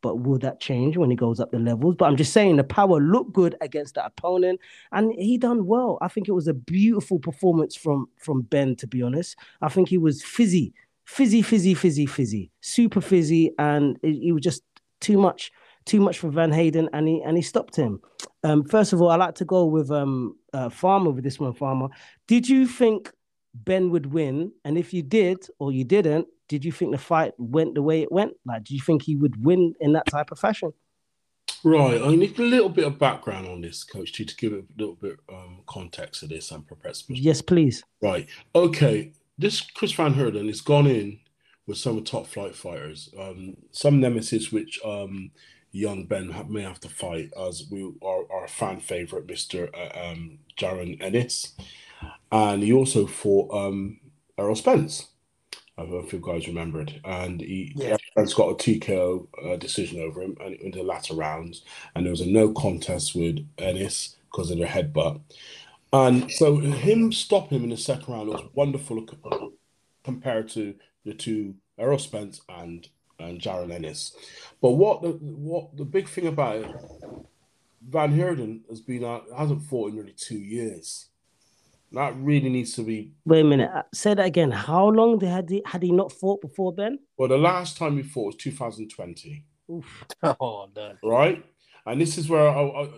But 0.00 0.16
will 0.16 0.38
that 0.40 0.60
change 0.60 0.98
when 0.98 1.08
he 1.08 1.16
goes 1.16 1.40
up 1.40 1.50
the 1.50 1.58
levels? 1.58 1.94
But 1.98 2.06
I'm 2.06 2.16
just 2.16 2.34
saying 2.34 2.56
the 2.56 2.64
power 2.64 3.00
looked 3.00 3.32
good 3.32 3.56
against 3.62 3.94
that 3.94 4.04
opponent, 4.04 4.60
and 4.92 5.14
he 5.14 5.38
done 5.38 5.64
well. 5.64 5.96
I 6.02 6.08
think 6.08 6.28
it 6.28 6.32
was 6.32 6.46
a 6.46 6.52
beautiful 6.52 7.18
performance 7.18 7.74
from 7.74 8.08
from 8.18 8.42
Benn. 8.42 8.76
To 8.76 8.86
be 8.86 9.00
honest, 9.00 9.34
I 9.62 9.70
think 9.70 9.88
he 9.88 9.96
was 9.96 10.22
fizzy, 10.22 10.74
fizzy, 11.06 11.40
fizzy, 11.40 11.72
fizzy, 11.72 12.04
fizzy, 12.04 12.50
super 12.60 13.00
fizzy, 13.00 13.52
and 13.58 13.98
he 14.02 14.20
he 14.20 14.32
was 14.32 14.42
just 14.42 14.62
too 15.00 15.16
much, 15.16 15.50
too 15.86 16.00
much 16.00 16.18
for 16.18 16.30
Van 16.30 16.52
Heerden, 16.52 16.88
and 16.92 17.08
he 17.08 17.22
and 17.22 17.36
he 17.36 17.42
stopped 17.42 17.76
him. 17.76 18.00
Um, 18.42 18.64
first 18.64 18.92
of 18.92 19.00
all, 19.00 19.10
I 19.10 19.16
like 19.16 19.34
to 19.36 19.44
go 19.44 19.64
with 19.66 19.90
um 19.90 20.36
uh, 20.52 20.68
Farmer 20.68 21.10
with 21.10 21.24
this 21.24 21.38
one. 21.38 21.54
Farmer, 21.54 21.88
did 22.26 22.48
you 22.48 22.66
think 22.66 23.12
Benn 23.54 23.90
would 23.90 24.06
win? 24.06 24.52
And 24.64 24.76
if 24.78 24.92
you 24.92 25.02
did 25.02 25.46
or 25.58 25.72
you 25.72 25.84
didn't, 25.84 26.26
did 26.48 26.64
you 26.64 26.72
think 26.72 26.92
the 26.92 26.98
fight 26.98 27.32
went 27.38 27.74
the 27.74 27.82
way 27.82 28.02
it 28.02 28.12
went? 28.12 28.32
Like, 28.44 28.64
do 28.64 28.74
you 28.74 28.80
think 28.80 29.02
he 29.02 29.16
would 29.16 29.44
win 29.44 29.74
in 29.80 29.92
that 29.92 30.06
type 30.06 30.30
of 30.30 30.38
fashion? 30.38 30.72
Right. 31.62 32.00
I 32.00 32.14
need 32.14 32.38
a 32.38 32.42
little 32.42 32.68
bit 32.68 32.86
of 32.86 32.98
background 32.98 33.46
on 33.46 33.62
this, 33.62 33.84
Coach 33.84 34.12
T, 34.12 34.24
to 34.24 34.36
give 34.36 34.52
a 34.52 34.62
little 34.76 34.96
bit 34.96 35.16
um, 35.32 35.62
context 35.66 36.20
to 36.20 36.26
this 36.26 36.50
and 36.50 36.66
perspective. 36.66 37.16
Yes, 37.16 37.40
please. 37.40 37.82
Right. 38.02 38.28
Okay. 38.54 39.12
This 39.38 39.62
Chris 39.62 39.92
Van 39.92 40.14
Heerden 40.14 40.46
has 40.48 40.60
gone 40.60 40.86
in 40.86 41.20
with 41.66 41.78
some 41.78 42.04
top 42.04 42.26
flight 42.26 42.54
fighters. 42.54 43.08
Um, 43.18 43.56
some 43.72 43.98
nemesis 43.98 44.52
which 44.52 44.78
um, 44.84 45.30
young 45.74 46.06
Benn 46.06 46.34
may 46.48 46.62
have 46.62 46.80
to 46.80 46.88
fight, 46.88 47.30
as 47.36 47.64
we 47.70 47.92
are 48.02 48.32
our 48.32 48.48
fan 48.48 48.80
favorite, 48.80 49.26
Mister 49.26 49.68
uh, 49.74 50.10
um, 50.10 50.38
Jaron 50.56 51.02
Ennis, 51.02 51.54
and 52.30 52.62
he 52.62 52.72
also 52.72 53.06
fought 53.06 53.52
um, 53.52 53.98
Errol 54.38 54.54
Spence. 54.54 55.08
I 55.76 55.82
don't 55.82 55.90
know 55.90 55.98
if 55.98 56.12
you 56.12 56.20
guys 56.20 56.46
remembered, 56.46 57.00
and 57.04 57.40
he 57.40 57.72
Yeah. 57.74 57.96
Spence 58.10 58.34
got 58.34 58.50
a 58.50 58.54
TKO 58.54 59.26
uh, 59.44 59.56
decision 59.56 60.00
over 60.00 60.22
him, 60.22 60.36
and 60.40 60.54
in 60.56 60.70
the 60.70 60.84
latter 60.84 61.14
rounds, 61.14 61.64
and 61.94 62.06
there 62.06 62.12
was 62.12 62.20
a 62.20 62.26
no 62.26 62.52
contest 62.52 63.14
with 63.14 63.44
Ennis 63.58 64.16
because 64.30 64.50
of 64.50 64.58
the 64.58 64.66
headbutt. 64.66 65.20
And 65.92 66.30
so 66.30 66.56
him 66.58 67.12
stopping 67.12 67.58
him 67.58 67.64
in 67.64 67.70
the 67.70 67.76
second 67.76 68.12
round 68.12 68.28
was 68.28 68.42
wonderful 68.54 69.06
compared 70.02 70.48
to 70.50 70.74
the 71.04 71.14
two 71.14 71.54
Errol 71.78 71.98
Spence 71.98 72.40
and 72.48 72.88
and 73.28 73.40
Jaron 73.40 73.72
Ennis. 73.72 74.12
But 74.60 74.70
what 74.70 75.02
the 75.02 75.10
what 75.10 75.76
the 75.76 75.84
big 75.84 76.08
thing 76.08 76.26
about 76.26 76.56
it, 76.56 76.70
Van 77.88 78.12
Heerden 78.12 78.62
has 78.68 78.80
been 78.80 79.04
out 79.04 79.24
hasn't 79.36 79.62
fought 79.62 79.90
in 79.90 79.96
nearly 79.96 80.14
two 80.16 80.38
years. 80.38 81.08
That 81.92 82.16
really 82.16 82.48
needs 82.48 82.74
to 82.74 82.82
be. 82.82 83.12
Wait 83.24 83.40
a 83.42 83.44
minute. 83.44 83.70
uh, 83.72 83.82
Say 83.92 84.14
that 84.14 84.26
again. 84.26 84.50
How 84.50 84.88
long 84.88 85.18
they 85.18 85.28
had 85.28 85.48
he 85.48 85.62
had 85.64 85.82
he 85.82 85.92
not 85.92 86.10
fought 86.12 86.40
before 86.40 86.72
Benn? 86.72 86.98
Well, 87.16 87.28
the 87.28 87.38
last 87.38 87.76
time 87.76 87.96
he 87.96 88.02
fought 88.02 88.26
was 88.26 88.36
2020, 88.36 89.44
Oof. 89.70 90.04
Oh 90.22 90.68
no. 90.74 90.94
right? 91.04 91.44
And 91.86 92.00
this 92.00 92.18
is 92.18 92.28
where 92.28 92.48
I, 92.48 92.62
I, 92.62 92.88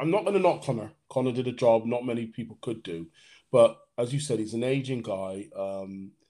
I'm 0.00 0.10
not 0.10 0.24
going 0.24 0.34
to 0.34 0.40
knock 0.42 0.64
Conor. 0.64 0.90
Conor 1.08 1.32
did 1.32 1.46
a 1.46 1.52
job 1.52 1.86
not 1.86 2.04
many 2.04 2.26
people 2.26 2.58
could 2.60 2.82
do, 2.82 3.06
but 3.52 3.78
as 3.96 4.12
you 4.12 4.18
said, 4.20 4.40
he's 4.40 4.54
an 4.54 4.64
aging 4.64 5.02
guy. 5.02 5.46
Um, 5.56 6.10
he's 6.18 6.22
a 6.22 6.23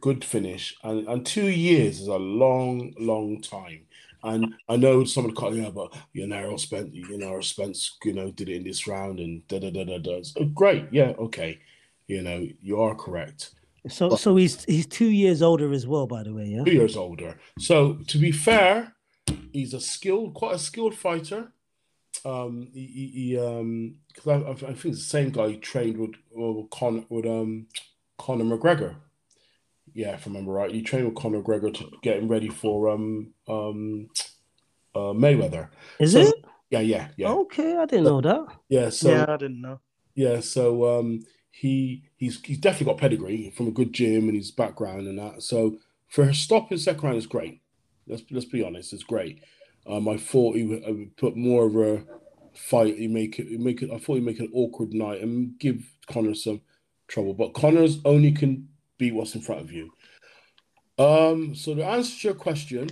good 0.00 0.24
finish, 0.24 0.76
and 0.82 1.06
and 1.08 1.26
two 1.26 1.48
years 1.48 2.00
is 2.00 2.08
a 2.08 2.16
long, 2.16 2.94
long 2.98 3.40
time. 3.40 3.86
And 4.24 4.54
I 4.68 4.76
know 4.76 5.04
some 5.04 5.24
of 5.24 5.34
the 5.34 5.40
cut, 5.40 5.54
yeah, 5.54 5.70
but 5.70 5.92
you 6.12 6.26
know, 6.26 6.56
Spence, 6.56 6.90
you 6.92 7.18
know, 7.18 7.40
Spence, 7.40 7.96
you 8.04 8.12
know, 8.12 8.30
did 8.30 8.48
it 8.48 8.56
in 8.56 8.64
this 8.64 8.86
round 8.86 9.18
and 9.18 9.46
da 9.48 9.58
da 9.58 9.70
da 9.70 9.84
da 9.84 9.98
da. 9.98 10.22
So, 10.22 10.44
great, 10.44 10.86
yeah, 10.92 11.12
okay, 11.18 11.58
you 12.06 12.22
know, 12.22 12.46
you 12.60 12.80
are 12.80 12.94
correct. 12.94 13.50
So 13.88 14.14
so 14.14 14.36
he's 14.36 14.64
he's 14.64 14.86
two 14.86 15.08
years 15.08 15.42
older 15.42 15.72
as 15.72 15.86
well, 15.86 16.06
by 16.06 16.22
the 16.22 16.32
way. 16.32 16.46
Yeah. 16.46 16.64
two 16.64 16.72
years 16.72 16.96
older. 16.96 17.36
So 17.58 17.94
to 18.06 18.18
be 18.18 18.30
fair, 18.30 18.94
he's 19.52 19.74
a 19.74 19.80
skilled, 19.80 20.34
quite 20.34 20.54
a 20.54 20.58
skilled 20.58 20.94
fighter. 20.94 21.52
Um, 22.24 22.68
he, 22.72 22.86
he, 22.86 23.06
he 23.08 23.38
um, 23.38 23.96
because 24.06 24.42
I, 24.44 24.50
I 24.50 24.54
think 24.54 24.84
it's 24.84 24.98
the 24.98 25.04
same 25.04 25.30
guy 25.30 25.48
he 25.48 25.56
trained 25.56 25.98
with 25.98 26.12
with 26.30 26.70
Con 26.70 27.06
with 27.08 27.26
um 27.26 27.66
Conor 28.18 28.44
McGregor. 28.44 28.94
Yeah, 29.94 30.14
if 30.14 30.26
I 30.26 30.30
remember 30.30 30.52
right, 30.52 30.70
you 30.70 30.82
trained 30.82 31.06
with 31.06 31.14
Conor 31.16 31.40
McGregor 31.42 31.72
to 31.74 31.90
get 32.02 32.16
him 32.18 32.28
ready 32.28 32.48
for 32.48 32.88
um 32.88 33.32
um 33.48 34.08
uh, 34.94 35.12
Mayweather. 35.14 35.68
Is 35.98 36.12
So- 36.12 36.20
it? 36.20 36.34
Yeah, 36.70 36.80
yeah, 36.80 37.08
yeah, 37.18 37.28
Okay, 37.30 37.76
I 37.76 37.84
didn't 37.84 38.04
know 38.04 38.22
that. 38.22 38.46
yeah. 38.70 38.88
So 38.88 39.10
yeah, 39.10 39.26
I 39.28 39.36
didn't 39.36 39.60
know. 39.60 39.80
yeah, 40.14 40.40
so 40.40 40.98
um, 40.98 41.20
he 41.50 42.04
he's 42.16 42.40
he's 42.42 42.56
definitely 42.56 42.86
got 42.94 42.96
pedigree 43.00 43.52
from 43.54 43.68
a 43.68 43.70
good 43.72 43.92
gym 43.92 44.28
and 44.28 44.34
his 44.36 44.50
background 44.50 45.06
and 45.06 45.18
that. 45.18 45.42
So 45.42 45.76
for 46.08 46.24
his 46.24 46.38
stop 46.38 46.72
in 46.72 46.78
second 46.78 47.02
round 47.04 47.18
is 47.18 47.26
great. 47.26 47.60
Let's 48.06 48.22
let's 48.30 48.46
be 48.46 48.64
honest, 48.64 48.94
it's 48.94 49.02
great. 49.04 49.44
Um, 49.86 50.08
I 50.08 50.16
thought 50.16 50.56
he 50.56 50.62
would, 50.64 50.82
I 50.86 50.90
would 50.92 51.14
put 51.18 51.36
more 51.36 51.66
of 51.66 51.76
a 51.76 52.04
fight. 52.54 52.96
He 52.96 53.06
make 53.06 53.38
it 53.38 53.48
he 53.48 53.58
make 53.58 53.82
it. 53.82 53.90
I 53.90 53.98
thought 53.98 54.14
he 54.14 54.20
would 54.20 54.24
make 54.24 54.40
an 54.40 54.50
awkward 54.54 54.94
night 54.94 55.20
and 55.20 55.58
give 55.58 55.84
Conor 56.06 56.34
some 56.34 56.62
trouble. 57.06 57.34
But 57.34 57.52
Conor's 57.52 57.98
only 58.06 58.32
can 58.32 58.68
beat 59.02 59.14
what's 59.14 59.34
in 59.34 59.40
front 59.40 59.60
of 59.62 59.72
you. 59.72 59.90
Um, 60.96 61.56
so 61.56 61.74
to 61.74 61.84
answer 61.84 62.28
your 62.28 62.34
question, 62.36 62.88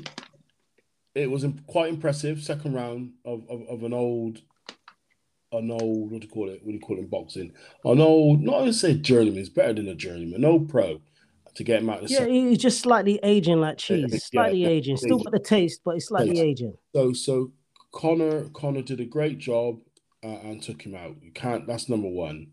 it 1.14 1.30
was 1.30 1.44
im- 1.44 1.60
quite 1.68 1.88
impressive. 1.88 2.42
Second 2.42 2.74
round 2.74 3.12
of, 3.24 3.44
of, 3.48 3.62
of 3.68 3.84
an 3.84 3.92
old, 3.92 4.42
an 5.52 5.70
old 5.70 6.10
what 6.10 6.20
do 6.20 6.26
you 6.26 6.32
call 6.32 6.48
it? 6.48 6.60
What 6.64 6.72
do 6.72 6.72
you 6.72 6.80
call 6.80 6.96
it 6.96 7.00
in 7.00 7.06
boxing? 7.06 7.52
An 7.84 8.00
old, 8.00 8.42
not 8.42 8.62
even 8.62 8.72
say 8.72 8.94
journeyman. 8.94 9.38
It's 9.38 9.48
better 9.48 9.72
than 9.74 9.86
a 9.86 9.94
journeyman. 9.94 10.40
No 10.40 10.58
pro 10.58 11.00
to 11.54 11.62
get 11.62 11.80
him 11.80 11.90
out. 11.90 12.02
Of 12.02 12.08
the 12.08 12.14
Yeah, 12.14 12.18
second. 12.20 12.34
he's 12.34 12.58
just 12.58 12.80
slightly 12.80 13.20
aging 13.22 13.60
like 13.60 13.76
Yeah, 13.88 14.08
cheese. 14.08 14.24
Slightly 14.24 14.64
aging. 14.64 14.96
Still 14.96 15.18
got 15.18 15.32
the 15.32 15.38
taste, 15.38 15.82
but 15.84 15.94
he's 15.94 16.08
slightly 16.08 16.30
Taste. 16.32 16.42
aging. 16.42 16.74
So 16.92 17.12
so 17.12 17.52
Conor 17.92 18.48
Conor 18.52 18.82
did 18.82 18.98
a 18.98 19.04
great 19.04 19.38
job 19.38 19.78
uh, 20.24 20.26
and 20.42 20.60
took 20.60 20.82
him 20.82 20.96
out. 20.96 21.14
You 21.22 21.30
can't. 21.30 21.68
That's 21.68 21.88
number 21.88 22.08
one. 22.08 22.48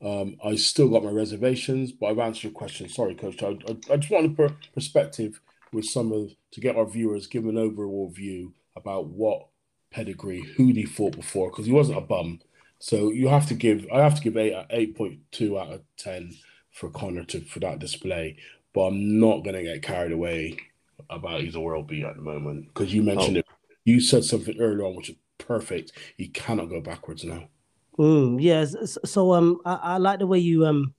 Um, 0.00 0.36
I 0.44 0.54
still 0.56 0.88
got 0.88 1.02
my 1.02 1.10
reservations, 1.10 1.92
but 1.92 2.06
I've 2.06 2.18
answered 2.18 2.44
your 2.44 2.52
question. 2.52 2.88
Sorry, 2.88 3.14
Coach. 3.14 3.42
I, 3.42 3.48
I, 3.48 3.76
I 3.92 3.96
just 3.96 4.10
want 4.10 4.36
to 4.36 4.48
put 4.48 4.72
perspective 4.72 5.40
with 5.72 5.84
some 5.84 6.12
of 6.12 6.30
to 6.52 6.60
get 6.60 6.76
our 6.76 6.86
viewers 6.86 7.26
give 7.26 7.46
an 7.46 7.58
overall 7.58 8.08
view 8.08 8.54
about 8.76 9.06
what 9.08 9.48
pedigree, 9.90 10.42
who 10.56 10.72
he 10.72 10.84
fought 10.84 11.16
before, 11.16 11.50
because 11.50 11.66
he 11.66 11.72
wasn't 11.72 11.98
a 11.98 12.02
bum. 12.02 12.40
So 12.78 13.10
you 13.10 13.28
have 13.28 13.46
to 13.48 13.54
give. 13.54 13.86
I 13.92 14.00
have 14.00 14.14
to 14.14 14.22
give 14.22 14.36
eight 14.36 14.54
eight 14.70 14.96
point 14.96 15.18
two 15.32 15.58
out 15.58 15.72
of 15.72 15.82
ten 15.96 16.34
for 16.70 16.90
Conor 16.90 17.24
to 17.24 17.40
for 17.40 17.58
that 17.60 17.80
display. 17.80 18.36
But 18.72 18.82
I'm 18.82 19.18
not 19.18 19.44
gonna 19.44 19.64
get 19.64 19.82
carried 19.82 20.12
away 20.12 20.56
about 21.10 21.40
he's 21.40 21.54
a 21.54 21.60
world 21.60 21.88
beat 21.88 22.04
at 22.04 22.16
the 22.16 22.22
moment 22.22 22.68
because 22.68 22.94
you 22.94 23.02
mentioned 23.02 23.38
it. 23.38 23.46
You 23.84 24.00
said 24.00 24.24
something 24.24 24.60
earlier 24.60 24.84
on 24.84 24.94
which 24.94 25.10
is 25.10 25.16
perfect. 25.38 25.92
He 26.16 26.28
cannot 26.28 26.68
go 26.68 26.80
backwards 26.80 27.24
now. 27.24 27.48
Mm, 27.98 28.40
yes. 28.40 28.74
s- 28.74 28.98
So 29.04 29.32
um, 29.34 29.60
I, 29.64 29.74
I 29.74 29.98
like 29.98 30.18
the 30.20 30.26
way 30.26 30.38
you 30.38 30.66
um, 30.66 30.94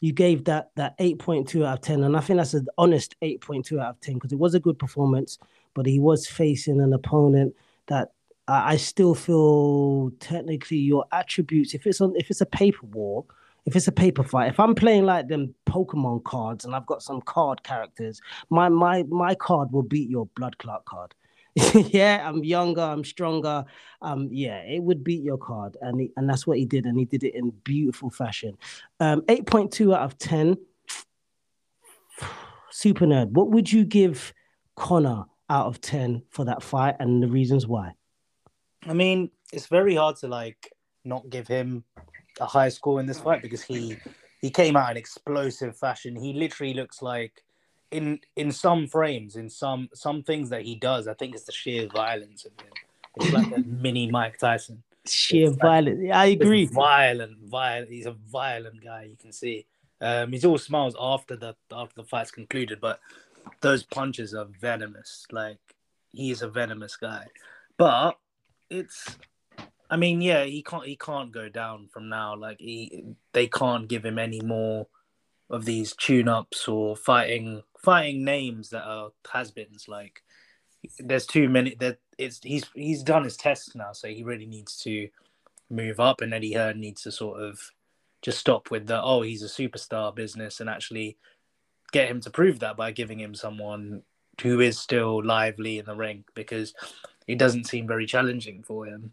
you 0.00 0.12
gave 0.12 0.44
that 0.44 0.70
that 0.76 0.94
eight 0.98 1.18
point 1.18 1.48
two 1.48 1.64
out 1.66 1.74
of 1.78 1.80
ten, 1.82 2.04
and 2.04 2.16
I 2.16 2.20
think 2.20 2.38
that's 2.38 2.54
an 2.54 2.66
honest 2.78 3.16
eight 3.22 3.40
point 3.40 3.66
two 3.66 3.80
out 3.80 3.90
of 3.90 4.00
ten 4.00 4.14
because 4.14 4.32
it 4.32 4.38
was 4.38 4.54
a 4.54 4.60
good 4.60 4.78
performance, 4.78 5.38
but 5.74 5.86
he 5.86 6.00
was 6.00 6.26
facing 6.26 6.80
an 6.80 6.92
opponent 6.92 7.54
that 7.88 8.12
I, 8.48 8.74
I 8.74 8.76
still 8.76 9.14
feel 9.14 10.10
technically 10.20 10.78
your 10.78 11.06
attributes. 11.12 11.74
If 11.74 11.86
it's 11.86 12.00
on, 12.00 12.14
if 12.16 12.30
it's 12.30 12.42
a 12.42 12.46
paper 12.46 12.86
war, 12.86 13.24
if 13.66 13.76
it's 13.76 13.88
a 13.88 13.92
paper 13.92 14.24
fight, 14.24 14.50
if 14.50 14.60
I'm 14.60 14.74
playing 14.74 15.06
like 15.06 15.28
them 15.28 15.54
Pokemon 15.66 16.24
cards 16.24 16.64
and 16.64 16.74
I've 16.74 16.86
got 16.86 17.02
some 17.02 17.20
card 17.22 17.62
characters, 17.62 18.20
my 18.50 18.68
my 18.68 19.04
my 19.04 19.34
card 19.34 19.72
will 19.72 19.82
beat 19.82 20.10
your 20.10 20.26
blood 20.36 20.58
clot 20.58 20.84
card. 20.86 21.14
yeah, 21.74 22.22
I'm 22.28 22.44
younger, 22.44 22.82
I'm 22.82 23.02
stronger. 23.02 23.64
Um, 24.02 24.28
yeah, 24.30 24.58
it 24.58 24.82
would 24.82 25.02
beat 25.02 25.22
your 25.22 25.38
card, 25.38 25.78
and 25.80 26.00
he, 26.00 26.12
and 26.16 26.28
that's 26.28 26.46
what 26.46 26.58
he 26.58 26.66
did, 26.66 26.84
and 26.84 26.98
he 26.98 27.06
did 27.06 27.24
it 27.24 27.34
in 27.34 27.50
beautiful 27.64 28.10
fashion. 28.10 28.58
Um, 29.00 29.22
eight 29.28 29.46
point 29.46 29.72
two 29.72 29.94
out 29.94 30.02
of 30.02 30.18
ten. 30.18 30.58
Super 32.70 33.06
nerd. 33.06 33.30
What 33.30 33.50
would 33.50 33.72
you 33.72 33.86
give 33.86 34.34
Conor 34.74 35.24
out 35.48 35.66
of 35.66 35.80
ten 35.80 36.22
for 36.28 36.44
that 36.44 36.62
fight, 36.62 36.96
and 37.00 37.22
the 37.22 37.28
reasons 37.28 37.66
why? 37.66 37.94
I 38.86 38.92
mean, 38.92 39.30
it's 39.50 39.66
very 39.66 39.94
hard 39.94 40.16
to 40.16 40.28
like 40.28 40.70
not 41.04 41.30
give 41.30 41.48
him 41.48 41.84
a 42.38 42.44
high 42.44 42.68
score 42.68 43.00
in 43.00 43.06
this 43.06 43.20
fight 43.20 43.40
because 43.40 43.62
he 43.62 43.96
he 44.42 44.50
came 44.50 44.76
out 44.76 44.90
in 44.90 44.98
explosive 44.98 45.74
fashion. 45.74 46.16
He 46.16 46.34
literally 46.34 46.74
looks 46.74 47.00
like 47.00 47.42
in 47.96 48.20
in 48.36 48.52
some 48.52 48.86
frames, 48.86 49.36
in 49.36 49.48
some 49.48 49.88
some 49.94 50.22
things 50.22 50.50
that 50.50 50.62
he 50.62 50.74
does, 50.74 51.08
I 51.08 51.14
think 51.14 51.34
it's 51.34 51.44
the 51.44 51.52
sheer 51.52 51.88
violence 51.88 52.44
of 52.44 52.52
him. 52.60 52.72
It's 53.16 53.32
like 53.32 53.50
a 53.56 53.60
mini 53.84 54.10
Mike 54.10 54.38
Tyson. 54.38 54.82
Sheer 55.06 55.48
It's 55.48 55.56
like- 55.56 55.62
violence. 55.62 56.10
I 56.12 56.26
agree. 56.26 56.66
Violent, 56.66 57.38
violent. 57.48 57.90
He's 57.90 58.06
a 58.06 58.16
violent 58.40 58.82
guy. 58.82 59.04
You 59.10 59.16
can 59.20 59.32
see. 59.32 59.66
Um, 60.00 60.32
he's 60.32 60.44
all 60.44 60.58
smiles 60.58 60.94
after 61.00 61.36
the 61.36 61.56
after 61.72 61.94
the 62.02 62.04
fight's 62.04 62.30
concluded, 62.30 62.80
but 62.80 63.00
those 63.60 63.82
punches 63.84 64.34
are 64.34 64.48
venomous. 64.60 65.24
Like 65.32 65.58
he's 66.12 66.42
a 66.42 66.48
venomous 66.48 66.96
guy. 66.96 67.26
But 67.78 68.18
it's, 68.68 69.16
I 69.88 69.96
mean, 69.96 70.20
yeah, 70.20 70.44
he 70.44 70.62
can't 70.62 70.84
he 70.84 70.96
can't 70.96 71.32
go 71.32 71.48
down 71.48 71.88
from 71.92 72.08
now. 72.08 72.36
Like 72.36 72.58
he, 72.60 73.04
they 73.32 73.46
can't 73.46 73.88
give 73.88 74.04
him 74.04 74.18
any 74.18 74.40
more 74.40 74.86
of 75.50 75.64
these 75.64 75.94
tune 75.94 76.28
ups 76.28 76.68
or 76.68 76.96
fighting 76.96 77.62
fighting 77.78 78.24
names 78.24 78.70
that 78.70 78.84
are 78.84 79.10
has-beens. 79.32 79.86
Like 79.88 80.22
there's 80.98 81.26
too 81.26 81.48
many. 81.48 81.74
That 81.76 81.98
it's 82.18 82.40
he's 82.42 82.64
he's 82.74 83.02
done 83.02 83.24
his 83.24 83.36
tests 83.36 83.74
now, 83.74 83.92
so 83.92 84.08
he 84.08 84.24
really 84.24 84.46
needs 84.46 84.76
to 84.82 85.08
move 85.70 86.00
up, 86.00 86.20
and 86.20 86.34
Eddie 86.34 86.54
Hearn 86.54 86.80
needs 86.80 87.02
to 87.02 87.12
sort 87.12 87.40
of 87.40 87.60
just 88.22 88.38
stop 88.38 88.70
with 88.70 88.86
the 88.86 89.00
oh 89.00 89.22
he's 89.22 89.42
a 89.42 89.46
superstar 89.46 90.14
business 90.14 90.60
and 90.60 90.68
actually 90.68 91.16
get 91.92 92.08
him 92.08 92.20
to 92.20 92.30
prove 92.30 92.58
that 92.60 92.76
by 92.76 92.90
giving 92.90 93.20
him 93.20 93.34
someone 93.34 94.02
who 94.42 94.60
is 94.60 94.78
still 94.78 95.24
lively 95.24 95.78
in 95.78 95.86
the 95.86 95.94
ring 95.94 96.24
because 96.34 96.74
it 97.26 97.38
doesn't 97.38 97.64
seem 97.64 97.86
very 97.86 98.06
challenging 98.06 98.62
for 98.62 98.86
him. 98.86 99.12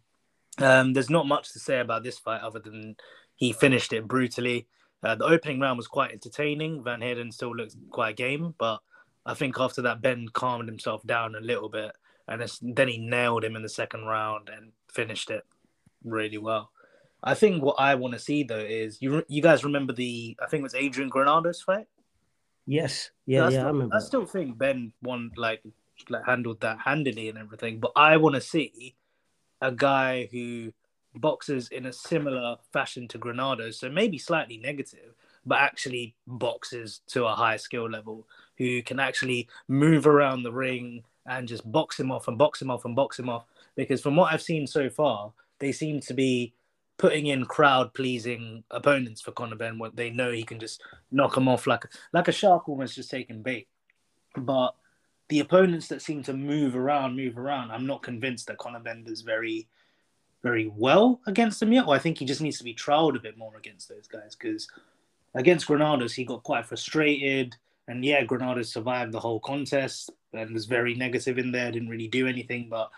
Um, 0.58 0.94
there's 0.94 1.10
not 1.10 1.28
much 1.28 1.54
to 1.54 1.60
say 1.60 1.80
about 1.80 2.04
this 2.04 2.20
fight 2.20 2.42
other 2.42 2.60
than 2.60 2.96
he 3.36 3.54
finished 3.54 3.94
it 3.94 4.08
brutally. 4.08 4.68
Uh, 5.04 5.16
the 5.16 5.26
opening 5.26 5.60
round 5.60 5.78
was 5.78 5.88
quite 5.88 6.12
entertaining. 6.12 6.84
Van 6.84 7.02
Heerden 7.02 7.32
still 7.32 7.56
looked 7.56 7.76
quite 7.90 8.16
game, 8.16 8.56
but 8.58 8.80
I 9.26 9.34
think 9.34 9.60
after 9.60 9.82
that 9.84 10.02
Benn 10.02 10.28
calmed 10.30 10.68
himself 10.68 11.06
down 11.06 11.36
a 11.36 11.40
little 11.42 11.70
bit, 11.70 11.92
and 12.28 12.42
it's, 12.42 12.60
then 12.62 12.88
he 12.88 12.98
nailed 12.98 13.44
him 13.44 13.56
in 13.56 13.64
the 13.64 13.70
second 13.70 14.06
round 14.06 14.50
and 14.50 14.72
finished 14.92 15.30
it 15.30 15.44
really 16.04 16.38
well. 16.38 16.72
I 17.24 17.36
think 17.36 17.64
what 17.64 17.78
I 17.80 17.96
want 17.96 18.14
to 18.14 18.20
see 18.20 18.44
though 18.44 18.58
is 18.58 19.02
you 19.02 19.24
you 19.30 19.42
guys 19.42 19.64
remember 19.64 19.94
the 19.94 20.38
I 20.42 20.48
think 20.48 20.60
it 20.60 20.64
was 20.64 20.76
Adrian 20.76 21.10
Granado's 21.10 21.62
fight. 21.62 21.88
Yes. 22.66 23.12
Yeah. 23.26 23.44
I 23.44 23.44
Yeah. 23.46 23.50
still, 23.50 23.64
I 23.64 23.68
remember. 23.68 23.96
I 23.96 24.00
still 24.00 24.26
think 24.26 24.58
Benn 24.58 24.94
won 25.02 25.32
like 25.38 25.64
like 26.10 26.26
handled 26.26 26.60
that 26.62 26.80
handily 26.80 27.30
and 27.30 27.38
everything, 27.38 27.80
but 27.80 27.92
I 27.96 28.18
want 28.18 28.36
to 28.36 28.42
see 28.42 28.96
a 29.62 29.72
guy 29.72 30.28
who 30.32 30.74
boxes 31.16 31.70
in 31.70 31.86
a 31.86 31.94
similar 31.94 32.58
fashion 32.72 33.08
to 33.10 33.20
Granado, 33.20 33.74
so 33.74 33.90
maybe 33.90 34.18
slightly 34.18 34.58
negative, 34.58 35.14
but 35.46 35.60
actually 35.60 36.16
boxes 36.28 37.02
to 37.08 37.26
a 37.26 37.36
high 37.36 37.58
skill 37.58 37.90
level, 37.90 38.28
who 38.58 38.82
can 38.82 39.00
actually 39.00 39.48
move 39.68 40.08
around 40.08 40.44
the 40.44 40.52
ring 40.52 41.04
and 41.26 41.48
just 41.48 41.70
box 41.72 42.00
him 42.00 42.12
off 42.12 42.28
and 42.28 42.38
box 42.38 42.62
him 42.62 42.70
off 42.70 42.86
and 42.86 42.96
box 42.96 43.18
him 43.18 43.30
off. 43.30 43.46
Because 43.76 44.02
from 44.02 44.16
what 44.16 44.34
I've 44.34 44.42
seen 44.42 44.68
so 44.68 44.90
far, 44.90 45.32
they 45.60 45.72
seem 45.72 46.00
to 46.02 46.14
be 46.14 46.54
putting 46.98 47.28
in 47.28 47.46
crowd 47.46 47.94
pleasing 47.94 48.64
opponents 48.70 49.22
for 49.22 49.32
Conor 49.32 49.56
Benn 49.56 49.80
where 49.80 49.90
they 49.92 50.10
know 50.10 50.32
he 50.32 50.44
can 50.44 50.60
just 50.60 50.82
knock 51.12 51.36
them 51.36 51.48
off 51.48 51.66
like 51.66 51.86
like 52.14 52.28
a 52.28 52.32
shark 52.32 52.70
almost 52.70 52.96
just 52.96 53.10
taking 53.10 53.42
bait. 53.42 53.68
But 54.36 54.76
the 55.30 55.40
opponents 55.40 55.88
that 55.88 56.02
seem 56.02 56.22
to 56.24 56.34
move 56.34 56.76
around, 56.76 57.16
move 57.16 57.38
around, 57.38 57.72
I'm 57.72 57.88
not 57.88 58.04
convinced 58.04 58.48
that 58.48 58.58
Conor 58.58 58.80
Benn 58.80 59.04
does 59.04 59.22
very, 59.22 59.68
very 60.44 60.72
well 60.76 61.22
against 61.26 61.60
them 61.60 61.72
yet. 61.72 61.88
Or 61.88 61.96
I 61.96 62.00
think 62.00 62.18
he 62.18 62.26
just 62.26 62.42
needs 62.42 62.58
to 62.60 62.64
be 62.64 62.76
trialed 62.76 63.16
a 63.16 63.22
bit 63.22 63.38
more 63.38 63.56
against 63.58 63.90
those 63.90 64.08
guys 64.08 64.36
because 64.36 64.68
against 65.34 65.66
Granados, 65.66 66.14
he 66.14 66.26
got 66.26 66.44
quite 66.44 66.66
frustrated. 66.66 67.56
And 67.88 68.06
yeah, 68.06 68.24
Granados 68.24 68.72
survived 68.72 69.12
the 69.12 69.20
whole 69.20 69.40
contest 69.40 70.12
and 70.34 70.54
was 70.54 70.66
very 70.66 70.94
negative 70.94 71.38
in 71.38 71.52
there, 71.52 71.72
didn't 71.72 71.90
really 71.90 72.08
do 72.08 72.28
anything. 72.28 72.68
But 72.70 72.92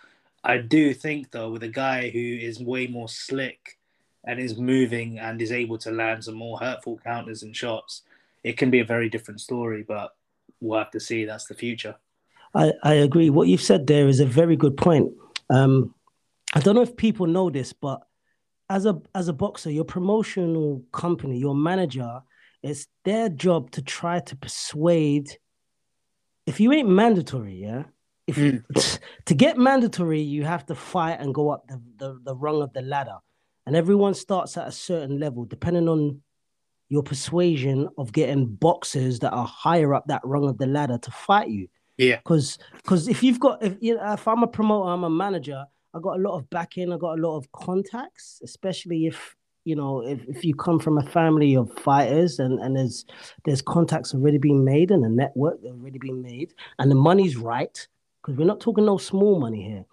I 0.44 0.58
do 0.58 0.94
think, 0.94 1.32
though, 1.32 1.52
with 1.52 1.64
a 1.64 1.70
guy 1.70 2.10
who 2.10 2.20
is 2.20 2.60
way 2.60 2.88
more 2.88 3.10
slick 3.10 3.78
and 4.24 4.40
is 4.40 4.58
moving 4.58 5.20
and 5.20 5.42
is 5.42 5.52
able 5.52 5.78
to 5.80 5.92
land 5.92 6.24
some 6.24 6.36
more 6.36 6.60
hurtful 6.60 7.00
counters 7.04 7.44
and 7.44 7.56
shots, 7.56 8.02
it 8.44 8.58
can 8.58 8.70
be 8.70 8.80
a 8.80 8.86
very 8.86 9.10
different 9.10 9.42
story. 9.42 9.84
But 9.84 10.16
we'll 10.60 10.80
have 10.80 10.92
to 10.92 11.00
see. 11.00 11.26
That's 11.26 11.46
the 11.46 11.56
future. 11.56 11.96
I, 12.54 12.74
I 12.84 12.94
agree. 12.94 13.30
What 13.30 13.48
you've 13.48 13.62
said 13.62 13.88
there 13.88 14.08
is 14.08 14.20
a 14.20 14.26
very 14.26 14.56
good 14.56 14.78
point. 14.78 15.12
Um, 15.50 15.95
I 16.56 16.60
don't 16.61 16.76
know 16.76 16.82
if 16.82 16.95
people 16.95 17.27
know 17.27 17.49
this, 17.49 17.73
but 17.73 18.02
as 18.69 18.86
a 18.86 18.99
as 19.14 19.27
a 19.27 19.34
boxer, 19.34 19.69
your 19.69 19.84
promotional 19.86 20.84
company, 20.91 21.38
your 21.38 21.56
manager 21.56 22.22
it's 22.65 22.88
their 23.03 23.30
job 23.30 23.69
to 23.72 23.84
try 23.84 24.19
to 24.22 24.36
persuade. 24.36 25.38
If 26.48 26.60
you 26.60 26.73
ain't 26.73 26.90
mandatory, 26.90 27.61
yeah. 27.61 27.84
If 28.26 28.38
hmm. 28.38 28.57
to 29.26 29.36
get 29.36 29.60
mandatory, 29.60 30.22
you 30.22 30.44
have 30.45 30.65
to 30.65 30.76
fight 30.76 31.19
and 31.19 31.32
go 31.32 31.49
up 31.49 31.68
the, 31.68 31.80
the, 31.98 32.19
the 32.23 32.36
rung 32.36 32.64
of 32.64 32.73
the 32.73 32.82
ladder. 32.82 33.18
And 33.68 33.76
everyone 33.76 34.15
starts 34.15 34.57
at 34.57 34.68
a 34.68 34.72
certain 34.72 35.19
level, 35.19 35.45
depending 35.45 35.88
on 35.88 36.22
your 36.90 37.03
persuasion 37.03 37.88
of 37.99 38.11
getting 38.11 38.48
boxers 38.48 39.19
that 39.19 39.32
are 39.32 39.45
higher 39.45 39.94
up 39.94 40.06
that 40.07 40.22
rung 40.23 40.49
of 40.49 40.57
the 40.57 40.68
ladder 40.68 40.98
to 40.98 41.11
fight 41.11 41.49
you. 41.49 41.68
Yeah. 41.98 42.18
Because 42.18 42.57
because 42.77 43.07
if 43.07 43.22
you've 43.22 43.40
got 43.40 43.64
if 43.64 43.76
you 43.80 43.95
know, 43.95 44.14
if 44.14 44.27
I'm 44.27 44.41
a 44.41 44.48
promoter, 44.48 44.90
I'm 44.90 45.03
a 45.03 45.10
manager, 45.10 45.65
I 45.96 46.00
got 46.02 46.20
a 46.20 46.22
lot 46.22 46.38
of 46.38 46.50
backing, 46.50 46.92
I 46.92 46.98
got 46.98 47.18
a 47.18 47.22
lot 47.22 47.38
of 47.38 47.52
contacts, 47.54 48.42
especially 48.44 49.06
if 49.06 49.36
you 49.64 49.76
know 49.76 50.02
if, 50.06 50.20
if 50.28 50.46
you 50.46 50.54
come 50.54 50.78
from 50.78 50.98
a 50.98 51.10
family 51.10 51.56
of 51.56 51.72
fighters 51.80 52.38
and 52.38 52.60
and 52.60 52.76
there's 52.76 53.06
there's 53.46 53.62
contacts 53.62 54.14
already 54.14 54.38
being 54.38 54.64
made 54.64 54.92
and 54.92 55.04
a 55.04 55.10
network 55.10 55.58
already 55.66 55.98
being 55.98 56.22
made 56.22 56.54
and 56.78 56.92
the 56.92 56.96
money's 56.96 57.36
right 57.36 57.88
because 58.22 58.38
we're 58.38 58.46
not 58.46 58.60
talking 58.60 58.86
no 58.86 58.98
small 58.98 59.40
money 59.40 59.64
here. 59.64 59.86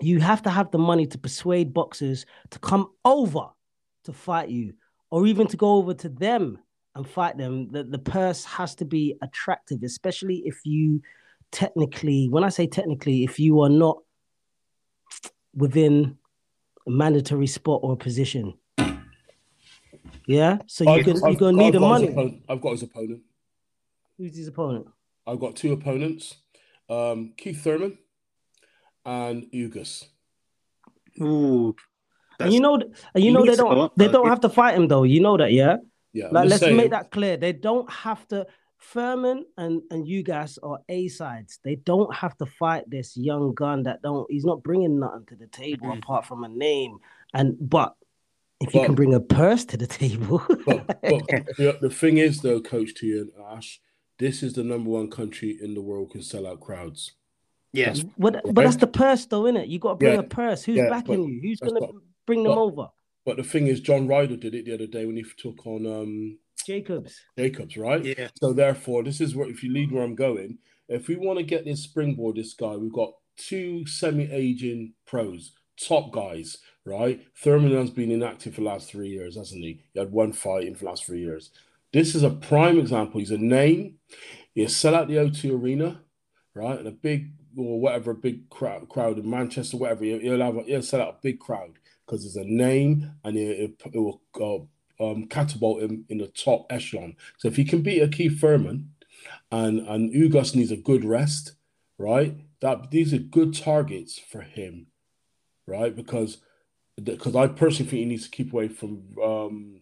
You 0.00 0.20
have 0.20 0.42
to 0.42 0.50
have 0.50 0.70
the 0.70 0.78
money 0.78 1.06
to 1.06 1.18
persuade 1.18 1.72
boxers 1.72 2.26
to 2.50 2.58
come 2.58 2.90
over 3.04 3.46
to 4.04 4.12
fight 4.12 4.48
you 4.48 4.74
or 5.10 5.26
even 5.26 5.46
to 5.46 5.56
go 5.56 5.74
over 5.76 5.94
to 5.94 6.08
them 6.08 6.58
and 6.94 7.08
fight 7.08 7.38
them. 7.38 7.70
The, 7.70 7.84
the 7.84 7.98
purse 7.98 8.44
has 8.44 8.74
to 8.76 8.84
be 8.84 9.16
attractive, 9.22 9.82
especially 9.84 10.42
if 10.44 10.60
you 10.64 11.02
technically, 11.52 12.28
when 12.28 12.42
I 12.42 12.48
say 12.48 12.66
technically, 12.66 13.22
if 13.22 13.38
you 13.38 13.60
are 13.60 13.68
not 13.68 13.98
within 15.54 16.18
a 16.86 16.90
mandatory 16.90 17.46
spot 17.46 17.80
or 17.82 17.92
a 17.92 17.96
position. 17.96 18.54
Yeah, 20.26 20.58
so 20.66 20.84
you 20.96 21.02
can 21.04 21.16
you're 21.16 21.34
gonna 21.34 21.56
need 21.56 21.74
the 21.74 21.80
got 21.80 22.00
his 22.00 22.02
money. 22.02 22.08
opponent- 22.12 22.42
I've 22.48 22.60
got 22.60 22.70
his 22.72 22.82
opponent. 22.84 23.22
Who's 24.18 24.36
his 24.36 24.48
opponent? 24.48 24.86
I've 25.26 25.40
got 25.40 25.56
two 25.56 25.72
opponents, 25.72 26.36
um, 26.88 27.32
Keith 27.36 27.62
Thurman 27.62 27.98
and 29.04 29.44
Ugas. 29.52 30.04
Ooh. 31.20 31.74
And 32.38 32.52
you 32.52 32.60
know, 32.60 32.74
and 32.76 33.24
you 33.24 33.32
know 33.32 33.40
they 33.40 33.46
needs 33.48 33.58
to 33.58 33.62
go 33.64 33.74
don't 33.74 33.98
they 33.98 34.08
don't 34.08 34.28
have 34.28 34.40
to 34.40 34.48
fight 34.48 34.74
him 34.76 34.88
though. 34.88 35.02
You 35.02 35.20
know 35.20 35.36
that, 35.36 35.52
yeah. 35.52 35.76
Yeah, 36.12 36.28
Like, 36.30 36.48
let's 36.50 36.60
saying, 36.62 36.76
make 36.76 36.90
that 36.90 37.10
clear. 37.10 37.36
They 37.36 37.52
don't 37.52 37.90
have 37.90 38.26
to. 38.28 38.46
Thurman 38.82 39.44
and 39.56 39.82
and 39.90 40.06
you 40.06 40.22
guys 40.22 40.58
are 40.62 40.78
A 40.88 41.08
sides. 41.08 41.58
They 41.62 41.76
don't 41.76 42.14
have 42.14 42.36
to 42.38 42.46
fight 42.46 42.88
this 42.90 43.16
young 43.16 43.54
gun 43.54 43.84
that 43.84 44.02
don't. 44.02 44.30
He's 44.30 44.44
not 44.44 44.62
bringing 44.62 44.98
nothing 44.98 45.26
to 45.28 45.36
the 45.36 45.46
table 45.46 45.88
Mhm. 45.88 45.98
apart 45.98 46.26
from 46.26 46.44
a 46.44 46.48
name. 46.48 46.98
And 47.32 47.56
but 47.60 47.94
if 48.60 48.74
you 48.74 48.80
can 48.84 48.94
bring 48.94 49.14
a 49.14 49.20
purse 49.20 49.64
to 49.66 49.76
the 49.76 49.86
table, 49.86 50.42
But, 50.66 50.86
but 51.02 51.26
the, 51.56 51.78
the 51.80 51.90
thing 51.90 52.18
is, 52.18 52.40
though, 52.42 52.60
Coach 52.60 52.94
T 52.94 53.12
and 53.18 53.30
Ash, 53.50 53.80
this 54.18 54.42
is 54.42 54.52
the 54.54 54.62
number 54.64 54.90
one 54.90 55.10
country 55.10 55.58
in 55.60 55.74
the 55.74 55.80
world 55.82 56.10
can 56.12 56.22
sell 56.22 56.46
out 56.46 56.60
crowds. 56.60 57.12
Yeah. 57.72 57.94
but 58.18 58.42
but 58.52 58.62
that's 58.64 58.76
the 58.76 58.86
purse 58.86 59.24
though, 59.26 59.46
isn't 59.46 59.56
it? 59.56 59.68
You 59.68 59.78
got 59.78 59.92
to 59.92 59.96
bring 59.96 60.12
Yeah. 60.14 60.20
a 60.20 60.24
purse. 60.24 60.62
Who's 60.64 60.76
Yeah, 60.76 60.90
backing 60.90 61.24
you? 61.24 61.40
Who's 61.40 61.60
gonna 61.60 61.80
not- 61.80 61.94
bring 62.26 62.42
them 62.42 62.52
but- 62.52 62.58
over? 62.60 62.88
But 63.24 63.36
the 63.36 63.44
thing 63.44 63.68
is, 63.68 63.80
John 63.80 64.08
Ryder 64.08 64.36
did 64.36 64.52
it 64.56 64.64
the 64.64 64.74
other 64.74 64.88
day 64.88 65.06
when 65.06 65.16
he 65.16 65.24
took 65.38 65.64
on 65.64 65.86
um, 65.86 66.38
Jacobs. 66.64 67.20
Jacobs, 67.38 67.76
right? 67.76 68.04
Yeah. 68.04 68.28
So 68.40 68.52
therefore, 68.52 69.02
this 69.02 69.20
is 69.20 69.34
where 69.34 69.48
if 69.48 69.62
you 69.62 69.72
lead 69.72 69.92
where 69.92 70.02
I'm 70.02 70.14
going, 70.14 70.58
if 70.88 71.08
we 71.08 71.16
want 71.16 71.38
to 71.38 71.44
get 71.44 71.64
this 71.64 71.82
springboard, 71.82 72.36
this 72.36 72.54
guy, 72.54 72.76
we've 72.76 72.92
got 72.92 73.12
two 73.36 73.86
semi-aging 73.86 74.94
pros, 75.06 75.52
top 75.80 76.12
guys, 76.12 76.58
right? 76.84 77.20
Thurman 77.36 77.72
has 77.72 77.90
been 77.90 78.10
inactive 78.10 78.54
for 78.54 78.60
the 78.60 78.66
last 78.66 78.90
three 78.90 79.08
years, 79.08 79.36
hasn't 79.36 79.62
he? 79.62 79.82
He 79.92 79.98
had 79.98 80.12
one 80.12 80.32
fight 80.32 80.66
in 80.66 80.74
the 80.74 80.84
last 80.84 81.04
three 81.04 81.20
years. 81.20 81.50
This 81.92 82.14
is 82.14 82.22
a 82.22 82.30
prime 82.30 82.78
example. 82.78 83.20
He's 83.20 83.30
a 83.30 83.38
name. 83.38 83.98
He'll 84.54 84.68
sell 84.68 84.94
out 84.94 85.08
the 85.08 85.16
O2 85.16 85.52
arena, 85.52 86.00
right? 86.54 86.78
And 86.78 86.88
a 86.88 86.92
big 86.92 87.32
or 87.56 87.80
whatever, 87.80 88.12
a 88.12 88.14
big 88.14 88.48
crowd, 88.48 88.88
crowd 88.88 89.18
in 89.18 89.28
Manchester, 89.28 89.76
whatever. 89.76 90.04
He'll, 90.04 90.20
he'll 90.20 90.40
have 90.40 90.56
a, 90.56 90.62
he'll 90.62 90.82
sell 90.82 91.02
out 91.02 91.16
a 91.18 91.22
big 91.22 91.38
crowd 91.38 91.72
because 92.06 92.24
it's 92.24 92.36
a 92.36 92.44
name 92.44 93.12
and 93.24 93.36
it, 93.36 93.76
it, 93.80 93.82
it 93.92 93.98
will 93.98 94.22
uh, 94.40 94.64
um, 95.02 95.26
catapult 95.26 95.82
him 95.82 96.04
in 96.08 96.18
the 96.18 96.28
top 96.28 96.66
echelon. 96.70 97.16
So 97.38 97.48
if 97.48 97.56
he 97.56 97.64
can 97.64 97.82
beat 97.82 98.00
a 98.00 98.08
Keith 98.08 98.40
Thurman 98.40 98.90
and 99.50 99.80
and 99.80 100.12
Ugas 100.12 100.54
needs 100.54 100.70
a 100.70 100.76
good 100.76 101.04
rest, 101.04 101.52
right? 101.98 102.36
That 102.60 102.90
these 102.90 103.12
are 103.12 103.18
good 103.18 103.54
targets 103.54 104.18
for 104.18 104.40
him, 104.40 104.86
right? 105.66 105.94
Because 105.94 106.38
because 107.02 107.34
I 107.34 107.48
personally 107.48 107.90
think 107.90 108.00
he 108.00 108.04
needs 108.04 108.24
to 108.24 108.30
keep 108.30 108.52
away 108.52 108.68
from 108.68 109.02
um, 109.22 109.80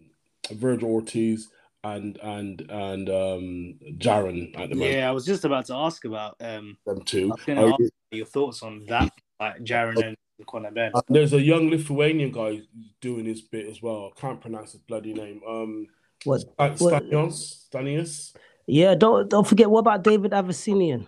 Virgil 0.50 0.90
Ortiz 0.90 1.48
and 1.84 2.18
and 2.22 2.60
and 2.68 3.08
um, 3.08 3.74
Jaron 3.98 4.58
at 4.58 4.70
the 4.70 4.76
moment. 4.76 4.96
Yeah, 4.96 5.08
I 5.08 5.12
was 5.12 5.24
just 5.24 5.44
about 5.44 5.66
to 5.66 5.74
ask 5.74 6.04
about 6.04 6.36
um 6.40 6.76
Them 6.86 7.02
two. 7.02 7.34
I 7.48 7.64
was 7.64 7.72
ask 7.80 7.92
your 8.12 8.26
thoughts 8.26 8.62
on 8.62 8.84
that, 8.86 9.12
like 9.38 9.58
Jaron 9.62 10.04
and 10.04 10.16
Conor 10.44 10.70
Benn. 10.70 10.92
Uh, 10.94 11.02
there's 11.08 11.32
a 11.32 11.40
young 11.40 11.70
Lithuanian 11.70 12.30
guy 12.32 12.62
doing 13.00 13.24
his 13.24 13.40
bit 13.40 13.66
as 13.68 13.80
well. 13.82 14.12
I 14.16 14.20
can't 14.20 14.40
pronounce 14.40 14.72
his 14.72 14.80
bloody 14.82 15.12
name. 15.14 15.40
Um, 15.46 15.86
What? 16.24 16.40
Stan- 16.40 16.76
What- 16.78 17.02
Stanios, 17.04 17.68
Stanius. 17.70 18.34
Yeah, 18.66 18.94
don't 18.94 19.28
don't 19.28 19.46
forget. 19.46 19.70
What 19.70 19.80
about 19.80 20.04
David 20.04 20.32
Avanesyan? 20.32 21.06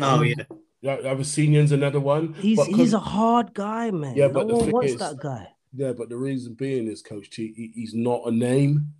Oh 0.00 0.22
yeah. 0.22 0.34
Yeah, 0.80 0.94
Abyssinian's 1.04 1.72
another 1.72 1.98
one. 1.98 2.34
He's 2.34 2.56
But 2.56 2.66
'cause- 2.68 2.76
he's 2.76 2.92
a 2.92 3.00
hard 3.00 3.52
guy, 3.52 3.90
man. 3.90 4.14
Yeah, 4.16 4.28
but 4.28 4.46
the 4.46 4.54
one 4.54 4.70
wants 4.70 4.92
is- 4.92 4.98
that 5.00 5.18
guy. 5.18 5.48
Yeah, 5.74 5.92
but 5.92 6.08
the 6.08 6.16
reason 6.16 6.54
being 6.54 6.86
is, 6.86 7.02
Coach 7.02 7.30
T, 7.30 7.52
he- 7.54 7.72
he's 7.74 7.94
not 7.94 8.22
a 8.26 8.30
name. 8.30 8.94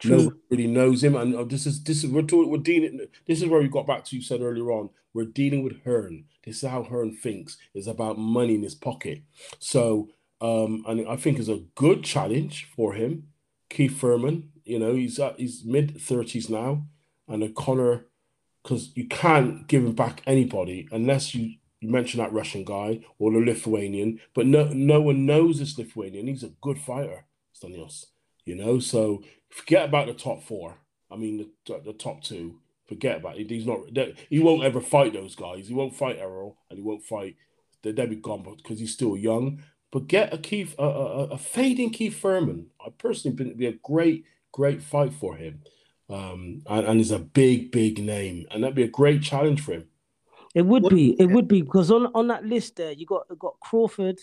True. 0.00 0.16
Nobody 0.16 0.40
really 0.50 0.66
knows 0.66 1.04
him, 1.04 1.14
and 1.14 1.36
uh, 1.36 1.44
this 1.44 1.66
is 1.66 1.82
this 1.84 2.02
is 2.02 2.10
we're 2.10 2.22
talking, 2.22 2.50
we're 2.50 2.58
dealing. 2.58 3.06
This 3.26 3.42
is 3.42 3.48
where 3.48 3.60
we 3.60 3.68
got 3.68 3.86
back 3.86 4.04
to 4.06 4.16
you 4.16 4.22
said 4.22 4.40
earlier 4.40 4.70
on. 4.72 4.90
We're 5.12 5.26
dealing 5.26 5.62
with 5.62 5.82
Hearn. 5.84 6.24
This 6.44 6.62
is 6.62 6.70
how 6.70 6.84
Hearn 6.84 7.14
thinks. 7.14 7.58
It's 7.74 7.86
about 7.86 8.18
money 8.18 8.54
in 8.54 8.62
his 8.62 8.74
pocket. 8.74 9.22
So, 9.58 10.08
um, 10.40 10.84
and 10.88 11.06
I 11.06 11.16
think 11.16 11.38
it's 11.38 11.48
a 11.48 11.64
good 11.74 12.02
challenge 12.02 12.70
for 12.74 12.94
him. 12.94 13.28
Keith 13.68 14.00
Thurman, 14.00 14.50
you 14.64 14.78
know, 14.78 14.94
he's 14.94 15.18
at 15.18 15.38
he's 15.38 15.64
mid 15.64 16.00
thirties 16.00 16.48
now, 16.48 16.86
and 17.28 17.42
a 17.42 17.50
Conor, 17.50 18.06
because 18.62 18.96
you 18.96 19.06
can't 19.06 19.66
give 19.66 19.84
him 19.84 19.92
back 19.92 20.22
anybody 20.26 20.88
unless 20.90 21.34
you. 21.34 21.56
You 21.82 21.88
mentioned 21.88 22.22
that 22.22 22.34
Russian 22.34 22.62
guy 22.62 23.00
or 23.18 23.32
the 23.32 23.38
Lithuanian, 23.38 24.20
but 24.34 24.44
no, 24.44 24.64
no 24.68 25.00
one 25.00 25.24
knows 25.24 25.58
this 25.58 25.78
Lithuanian. 25.78 26.26
He's 26.26 26.42
a 26.42 26.50
good 26.60 26.78
fighter, 26.78 27.24
Stanios. 27.58 28.04
You 28.44 28.54
know, 28.56 28.80
so 28.80 29.22
forget 29.50 29.84
about 29.88 30.06
the 30.06 30.14
top 30.14 30.42
four. 30.44 30.76
I 31.10 31.16
mean, 31.16 31.46
the, 31.66 31.80
the 31.84 31.92
top 31.92 32.22
two. 32.22 32.58
Forget 32.88 33.18
about 33.18 33.38
it. 33.38 33.48
He's 33.48 33.66
not. 33.66 33.80
He 34.28 34.40
won't 34.40 34.64
ever 34.64 34.80
fight 34.80 35.12
those 35.12 35.36
guys. 35.36 35.68
He 35.68 35.74
won't 35.74 35.94
fight 35.94 36.18
Errol, 36.18 36.56
and 36.68 36.76
he 36.76 36.82
won't 36.82 37.04
fight. 37.04 37.36
They'll 37.82 38.06
be 38.08 38.16
gone 38.16 38.42
because 38.56 38.80
he's 38.80 38.92
still 38.92 39.16
young. 39.16 39.62
But 39.92 40.08
get 40.08 40.34
a 40.34 40.38
Keith, 40.38 40.74
a, 40.78 40.82
a, 40.84 40.88
a- 40.88 41.28
a 41.30 41.38
fading 41.38 41.90
Keith 41.90 42.20
Thurman. 42.20 42.66
I 42.84 42.90
personally 42.90 43.36
think 43.36 43.46
it'd 43.48 43.58
be 43.58 43.66
a 43.66 43.72
great, 43.84 44.24
great 44.52 44.82
fight 44.82 45.12
for 45.12 45.36
him. 45.36 45.62
Um, 46.08 46.62
and, 46.68 46.86
and 46.86 46.98
he's 46.98 47.12
a 47.12 47.20
big, 47.20 47.70
big 47.70 48.02
name, 48.02 48.46
and 48.50 48.62
that'd 48.64 48.74
be 48.74 48.82
a 48.82 48.88
great 48.88 49.22
challenge 49.22 49.60
for 49.62 49.72
him. 49.74 49.84
It 50.54 50.62
would 50.62 50.82
What- 50.82 50.92
be. 50.92 51.14
It 51.20 51.26
would 51.26 51.46
be 51.46 51.62
because 51.62 51.92
on 51.92 52.06
on 52.14 52.26
that 52.26 52.44
list 52.44 52.74
there, 52.76 52.90
you 52.90 53.06
got 53.06 53.26
you 53.30 53.36
got 53.36 53.54
Crawford. 53.60 54.18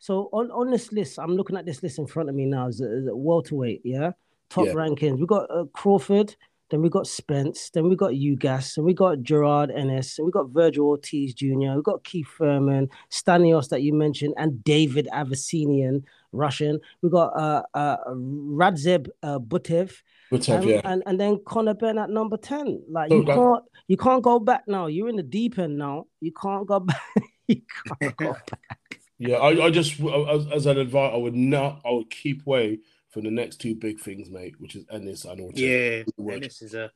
So 0.00 0.28
on 0.32 0.50
on 0.50 0.70
this 0.72 0.90
list, 0.92 1.20
I'm 1.20 1.36
looking 1.36 1.56
at 1.56 1.66
this 1.66 1.84
list 1.84 2.00
in 2.00 2.06
front 2.08 2.28
of 2.28 2.34
me 2.34 2.46
now. 2.46 2.66
Is 2.66 2.80
a, 2.80 2.92
is 2.98 3.06
a 3.06 3.14
welterweight, 3.16 3.82
yeah, 3.84 4.10
top 4.50 4.66
Yeah. 4.66 4.74
rankings. 4.74 5.18
We 5.18 5.26
got 5.26 5.50
uh, 5.50 5.64
Crawford. 5.72 6.36
Then 6.70 6.82
we 6.82 6.90
got 6.90 7.06
Spence. 7.06 7.70
Then 7.70 7.88
we 7.88 7.96
got 7.96 8.10
Ugas. 8.12 8.76
And 8.76 8.84
we 8.84 8.92
got 8.92 9.18
Jaron 9.18 9.74
Ennis. 9.74 10.18
And 10.18 10.26
we 10.26 10.32
got 10.32 10.50
Virgil 10.50 10.86
Ortiz 10.86 11.32
Jr. 11.32 11.76
We 11.76 11.82
got 11.82 12.04
Keith 12.04 12.28
Thurman, 12.38 12.90
Stanios 13.10 13.70
that 13.70 13.82
you 13.82 13.94
mentioned, 13.94 14.34
and 14.36 14.62
David 14.64 15.08
Avanesyan, 15.12 16.02
Russian. 16.32 16.78
We 17.00 17.08
got 17.08 17.28
uh, 17.28 17.62
uh, 17.72 17.96
Radzeb 18.08 19.08
uh, 19.22 19.38
Butev. 19.38 19.92
But 20.30 20.44
have 20.44 20.60
and, 20.60 20.70
yeah, 20.70 20.80
and 20.84 21.02
and 21.06 21.18
then 21.18 21.40
Conor 21.46 21.72
Benn 21.72 21.96
at 21.96 22.10
number 22.10 22.36
ten. 22.36 22.82
Like 22.90 23.10
you 23.10 23.24
can't 23.24 23.64
you 23.86 23.96
can't 23.96 24.22
go 24.22 24.38
back 24.38 24.64
now. 24.66 24.86
You're 24.86 25.08
in 25.08 25.16
the 25.16 25.22
deep 25.22 25.58
end 25.58 25.78
now. 25.78 26.04
You 26.20 26.32
can't 26.32 26.66
go 26.66 26.80
back. 26.90 27.00
you 27.46 27.62
can't 27.86 28.14
go 28.14 28.32
back. 28.32 29.00
yeah. 29.18 29.36
I, 29.36 29.64
I 29.66 29.70
just 29.70 29.98
as, 29.98 30.46
as 30.52 30.66
an 30.66 30.76
advice, 30.76 31.12
I 31.14 31.16
would 31.16 31.34
not. 31.34 31.80
I 31.82 31.92
would 31.92 32.10
keep 32.10 32.46
away 32.46 32.80
from 33.10 33.24
the 33.24 33.30
next 33.30 33.56
two 33.56 33.74
big 33.74 34.00
things, 34.00 34.30
mate, 34.30 34.54
which 34.58 34.76
is 34.76 34.84
Ennis 34.90 35.24
and 35.24 35.40
Ortiz. 35.40 35.60
Yeah, 35.60 36.02
Would. 36.16 36.34
and 36.34 36.44
this 36.44 36.62
is 36.62 36.74
a. 36.74 36.90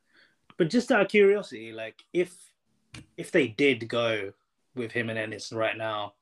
But 0.57 0.69
just 0.69 0.91
out 0.91 1.01
of 1.01 1.07
curiosity, 1.07 1.71
like 1.71 2.03
if 2.13 2.33
if 3.17 3.31
they 3.31 3.47
did 3.47 3.87
go 3.87 4.31
with 4.75 4.91
him 4.91 5.09
and 5.09 5.17
Ennis 5.17 5.51
right 5.51 5.77
now, 5.77 6.13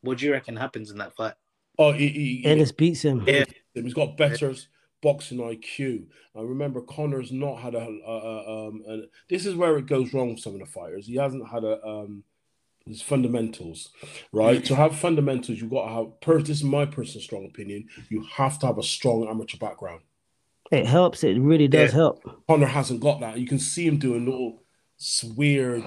what 0.00 0.18
do 0.18 0.26
you 0.26 0.32
reckon 0.32 0.56
happens 0.56 0.90
in 0.90 0.98
that 0.98 1.14
fight? 1.14 1.34
Oh, 1.78 1.92
he, 1.92 2.08
he, 2.08 2.36
he- 2.36 2.44
Ennis 2.44 2.72
beats 2.72 3.02
him. 3.02 3.24
Yeah. 3.26 3.44
He's 3.74 3.94
got 3.94 4.16
better 4.16 4.54
boxing 5.02 5.38
IQ. 5.38 6.06
I 6.34 6.40
remember 6.40 6.80
Conor's 6.80 7.30
not 7.30 7.60
had 7.60 7.74
a, 7.74 7.78
a, 7.78 8.12
a 8.12 8.68
um. 8.68 8.82
And 8.86 9.06
this 9.28 9.46
is 9.46 9.54
where 9.54 9.76
it 9.76 9.86
goes 9.86 10.12
wrong 10.14 10.30
with 10.30 10.40
some 10.40 10.54
of 10.54 10.60
the 10.60 10.66
fighters. 10.66 11.06
He 11.06 11.16
hasn't 11.16 11.48
had 11.48 11.64
a 11.64 11.84
um. 11.86 12.24
His 12.86 13.02
fundamentals, 13.02 13.90
right? 14.32 14.64
to 14.64 14.76
have 14.76 14.96
fundamentals, 14.96 15.60
you've 15.60 15.70
got 15.70 15.86
to 15.88 15.92
have. 15.92 16.20
Per, 16.20 16.38
this 16.40 16.58
is 16.58 16.64
my 16.64 16.86
personal 16.86 17.22
strong 17.22 17.44
opinion. 17.44 17.88
You 18.10 18.24
have 18.36 18.60
to 18.60 18.66
have 18.66 18.78
a 18.78 18.82
strong 18.82 19.26
amateur 19.28 19.58
background. 19.58 20.02
It 20.70 20.86
helps. 20.86 21.24
It 21.24 21.38
really 21.40 21.66
does 21.66 21.90
Yeah. 21.90 21.96
help. 21.96 22.46
Conor 22.48 22.66
hasn't 22.66 23.00
got 23.00 23.18
that. 23.20 23.38
You 23.38 23.46
can 23.46 23.58
see 23.58 23.86
him 23.86 23.98
doing 23.98 24.24
little 24.24 24.62
weird, 25.36 25.82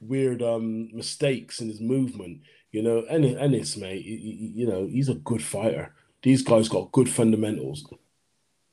weird 0.00 0.42
um 0.42 0.88
mistakes 0.94 1.60
in 1.60 1.68
his 1.68 1.80
movement. 1.80 2.40
You 2.70 2.82
know, 2.82 3.02
Ennis, 3.02 3.36
Ennis 3.38 3.76
mate, 3.76 4.04
y- 4.06 4.20
y- 4.24 4.52
you 4.54 4.66
know, 4.66 4.86
he's 4.86 5.10
a 5.10 5.14
good 5.14 5.42
fighter. 5.42 5.94
These 6.22 6.42
guys 6.42 6.68
got 6.68 6.92
good 6.92 7.10
fundamentals. 7.10 7.84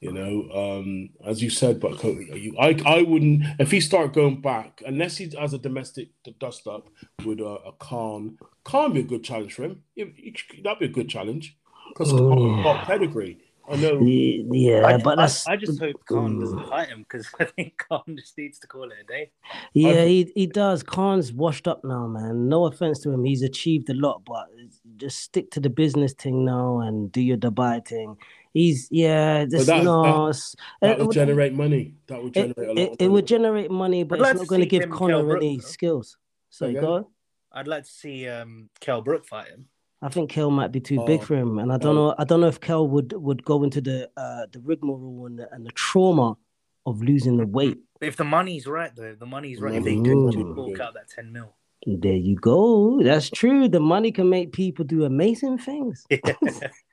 You 0.01 0.13
know, 0.13 0.49
um, 0.79 1.09
as 1.25 1.43
you 1.43 1.49
said, 1.49 1.81
but 1.81 1.97
Co- 1.97 2.17
you, 2.17 2.55
I, 2.57 2.79
I 2.85 3.01
wouldn't 3.01 3.43
if 3.59 3.69
he 3.71 3.81
start 3.81 4.13
going 4.13 4.39
back 4.39 4.81
unless 4.85 5.17
he 5.17 5.29
has 5.37 5.53
a 5.53 5.57
domestic 5.57 6.07
dust 6.39 6.67
up 6.67 6.87
with 7.25 7.41
a, 7.41 7.57
a 7.65 7.73
Khan. 7.73 8.37
Khan 8.63 8.93
be 8.93 9.01
a 9.01 9.03
good 9.03 9.25
challenge 9.25 9.53
for 9.55 9.63
him. 9.63 9.83
He- 9.95 10.13
he- 10.51 10.61
that'd 10.61 10.79
be 10.79 10.85
a 10.85 10.89
good 10.89 11.09
challenge 11.09 11.57
because 11.89 12.13
Oh. 12.13 12.63
got 12.63 12.85
pedigree. 12.85 13.39
I 13.69 13.75
know. 13.75 13.99
Yeah, 14.01 14.83
I, 14.85 14.97
but 14.97 15.19
I- 15.19 15.23
that's 15.23 15.45
I, 15.47 15.55
just 15.57 15.79
hope 15.79 15.97
Khan 16.07 16.39
doesn't 16.39 16.67
fight 16.69 16.87
him 16.87 16.99
because 17.03 17.27
I 17.39 17.43
think 17.45 17.77
Khan 17.77 18.01
just 18.17 18.37
needs 18.37 18.57
to 18.59 18.67
call 18.67 18.85
it 18.85 18.97
a 19.03 19.05
day. 19.05 19.31
yeah, 19.73 19.89
I've- 19.89 20.07
he 20.07 20.31
he 20.33 20.47
does. 20.47 20.81
Khan's 20.81 21.33
washed 21.33 21.67
up 21.67 21.83
now, 21.83 22.07
man. 22.07 22.47
No 22.47 22.65
offense 22.67 22.99
to 23.01 23.11
him, 23.11 23.25
he's 23.25 23.43
achieved 23.43 23.89
a 23.89 23.93
lot, 23.93 24.21
but 24.25 24.47
just 24.95 25.19
stick 25.19 25.51
to 25.51 25.59
the 25.59 25.69
business 25.69 26.13
thing 26.13 26.45
now 26.45 26.79
and 26.79 27.11
do 27.11 27.21
your 27.21 27.37
Dubai 27.37 27.85
thing. 27.85 28.15
He's 28.53 28.87
yeah, 28.91 29.45
just 29.45 29.67
that- 29.67 29.83
no. 29.83 30.31
that- 30.31 30.55
That 30.81 30.97
would 30.97 31.07
would- 31.07 31.13
generate 31.13 31.53
money. 31.53 31.95
That 32.07 32.23
would 32.23 32.35
it, 32.35 32.57
a 32.57 32.61
lot. 32.61 32.77
it, 32.77 32.89
of 32.91 32.95
it 32.99 33.07
would 33.07 33.27
generate 33.27 33.69
money, 33.71 34.03
but 34.03 34.19
I'd 34.21 34.31
it's 34.31 34.31
to 34.31 34.37
not 34.39 34.47
going 34.47 34.61
to 34.61 34.67
give 34.67 34.83
him 34.83 34.91
Conor 34.91 35.13
Kell 35.17 35.23
Brook, 35.23 35.37
any 35.43 35.57
though. 35.57 35.61
skills. 35.67 36.17
So 36.49 36.65
Again? 36.67 36.81
go. 36.81 36.93
on. 36.93 37.05
I'd 37.51 37.67
like 37.67 37.83
to 37.83 37.89
see 37.89 38.27
um, 38.27 38.69
Kell 38.79 39.01
Brook 39.01 39.25
fight 39.25 39.47
him. 39.49 39.67
I 40.01 40.09
think 40.09 40.29
Kell 40.29 40.49
might 40.49 40.71
be 40.71 40.79
too 40.79 41.03
big 41.05 41.19
Oh, 41.21 41.23
for 41.25 41.35
him, 41.35 41.59
and 41.59 41.71
I 41.73 41.77
don't 41.77 41.97
oh. 41.97 42.07
know. 42.09 42.15
I 42.17 42.23
don't 42.23 42.39
know 42.41 42.47
if 42.47 42.59
Kell 42.61 42.87
would 42.87 43.11
would 43.13 43.43
go 43.43 43.63
into 43.63 43.81
the 43.81 44.09
uh 44.15 44.45
the 44.51 44.59
rigmarole 44.61 45.25
and 45.25 45.37
the, 45.39 45.51
and 45.53 45.65
the 45.65 45.71
trauma 45.71 46.37
of 46.85 47.01
losing 47.03 47.37
the 47.37 47.45
weight. 47.45 47.77
If 48.01 48.15
the 48.15 48.23
money's 48.23 48.65
right, 48.65 48.95
though, 48.95 49.13
the 49.19 49.25
money's 49.25 49.59
right. 49.59 49.75
If 49.75 49.83
they 49.83 49.95
Mm. 49.97 50.33
could 50.33 50.55
fork 50.55 50.79
out 50.79 50.93
that 50.93 51.09
10 51.09 51.33
mil. 51.33 51.53
There 51.85 52.13
you 52.15 52.35
go. 52.35 53.01
That's 53.03 53.29
true. 53.29 53.67
The 53.67 53.79
money 53.81 54.11
can 54.11 54.29
make 54.29 54.53
people 54.53 54.85
do 54.85 55.03
amazing 55.03 55.57
things. 55.59 56.05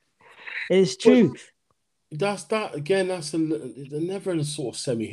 It's 0.71 0.97
true. 0.97 1.35
That's 2.11 2.45
that 2.45 2.75
again. 2.75 3.09
That's 3.09 3.35
a, 3.35 3.39
they're 3.39 4.01
never 4.01 4.31
in 4.31 4.41
a 4.41 4.45
sort 4.45 4.75
of 4.75 4.81
semi 4.81 5.07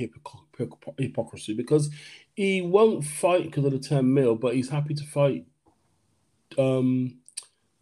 hypocrisy 0.98 1.54
because 1.54 1.90
he 2.36 2.62
won't 2.62 3.04
fight 3.04 3.46
because 3.46 3.66
of 3.66 3.72
the 3.72 3.80
ten 3.80 4.14
mil, 4.14 4.36
but 4.36 4.56
he's 4.56 4.70
happy 4.70 4.94
to 4.94 5.04
fight 5.06 5.46
um 6.58 7.18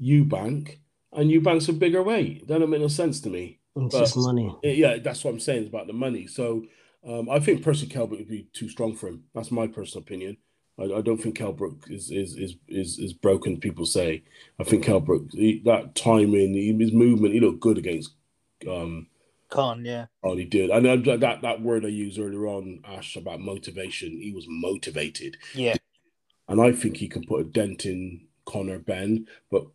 Eubank, 0.02 0.80
and 1.14 1.30
Eubank's 1.30 1.70
a 1.70 1.74
bigger 1.74 2.02
weight. 2.02 2.48
That 2.48 2.60
don't 2.60 2.70
make 2.70 2.82
no 2.82 2.88
sense 2.88 3.20
to 3.22 3.30
me. 3.30 3.60
It's 3.76 3.94
but- 3.94 4.00
just 4.00 4.18
money. 4.18 4.56
Yeah, 4.64 4.98
that's 4.98 5.24
what 5.24 5.32
I'm 5.34 5.40
saying 5.40 5.64
is 5.64 5.70
about 5.70 5.88
the 5.88 5.94
money. 5.94 6.28
So 6.28 6.64
um, 7.08 7.30
I 7.30 7.40
think 7.40 7.64
Percy 7.64 7.88
Kell 7.88 8.08
Brook 8.08 8.20
would 8.20 8.28
be 8.28 8.48
too 8.54 8.70
strong 8.70 8.96
for 8.96 9.08
him. 9.08 9.24
That's 9.34 9.52
my 9.52 9.68
personal 9.68 10.04
opinion. 10.04 10.38
I, 10.80 10.84
I 10.84 11.02
don't 11.02 11.18
think 11.22 11.36
Kell 11.38 11.54
Brook 11.54 11.86
is 11.90 12.12
is 12.12 12.36
is 12.38 12.56
is 12.68 13.00
is 13.00 13.14
broken. 13.14 13.60
People 13.60 13.86
say 13.86 14.24
I 14.60 14.64
think 14.64 14.84
Kell 14.84 15.00
Brook 15.00 15.28
he, 15.32 15.62
that 15.66 15.96
timing, 15.96 16.54
he, 16.54 16.76
his 16.78 16.94
movement, 16.94 17.34
he 17.34 17.40
looked 17.40 17.60
good 17.60 17.78
against. 17.78 18.12
Um, 18.68 19.08
Khan, 19.50 19.84
yeah. 19.84 20.06
Oh, 20.24 20.36
he 20.38 20.46
did. 20.46 20.70
And 20.70 20.88
uh, 20.88 21.16
that 21.18 21.42
that 21.42 21.62
word 21.62 21.84
I 21.86 21.90
used 21.90 22.18
earlier 22.20 22.48
on, 22.48 22.82
Ash, 22.86 23.16
about 23.16 23.42
motivation. 23.42 24.12
He 24.12 24.32
was 24.32 24.46
motivated, 24.48 25.38
Yeah. 25.54 25.76
and 26.48 26.62
I 26.62 26.72
think 26.72 26.98
he 26.98 27.08
can 27.10 27.26
put 27.26 27.42
a 27.42 27.44
dent 27.44 27.86
in 27.86 28.28
Conor 28.46 28.80
Benn. 28.80 29.28
But 29.50 29.66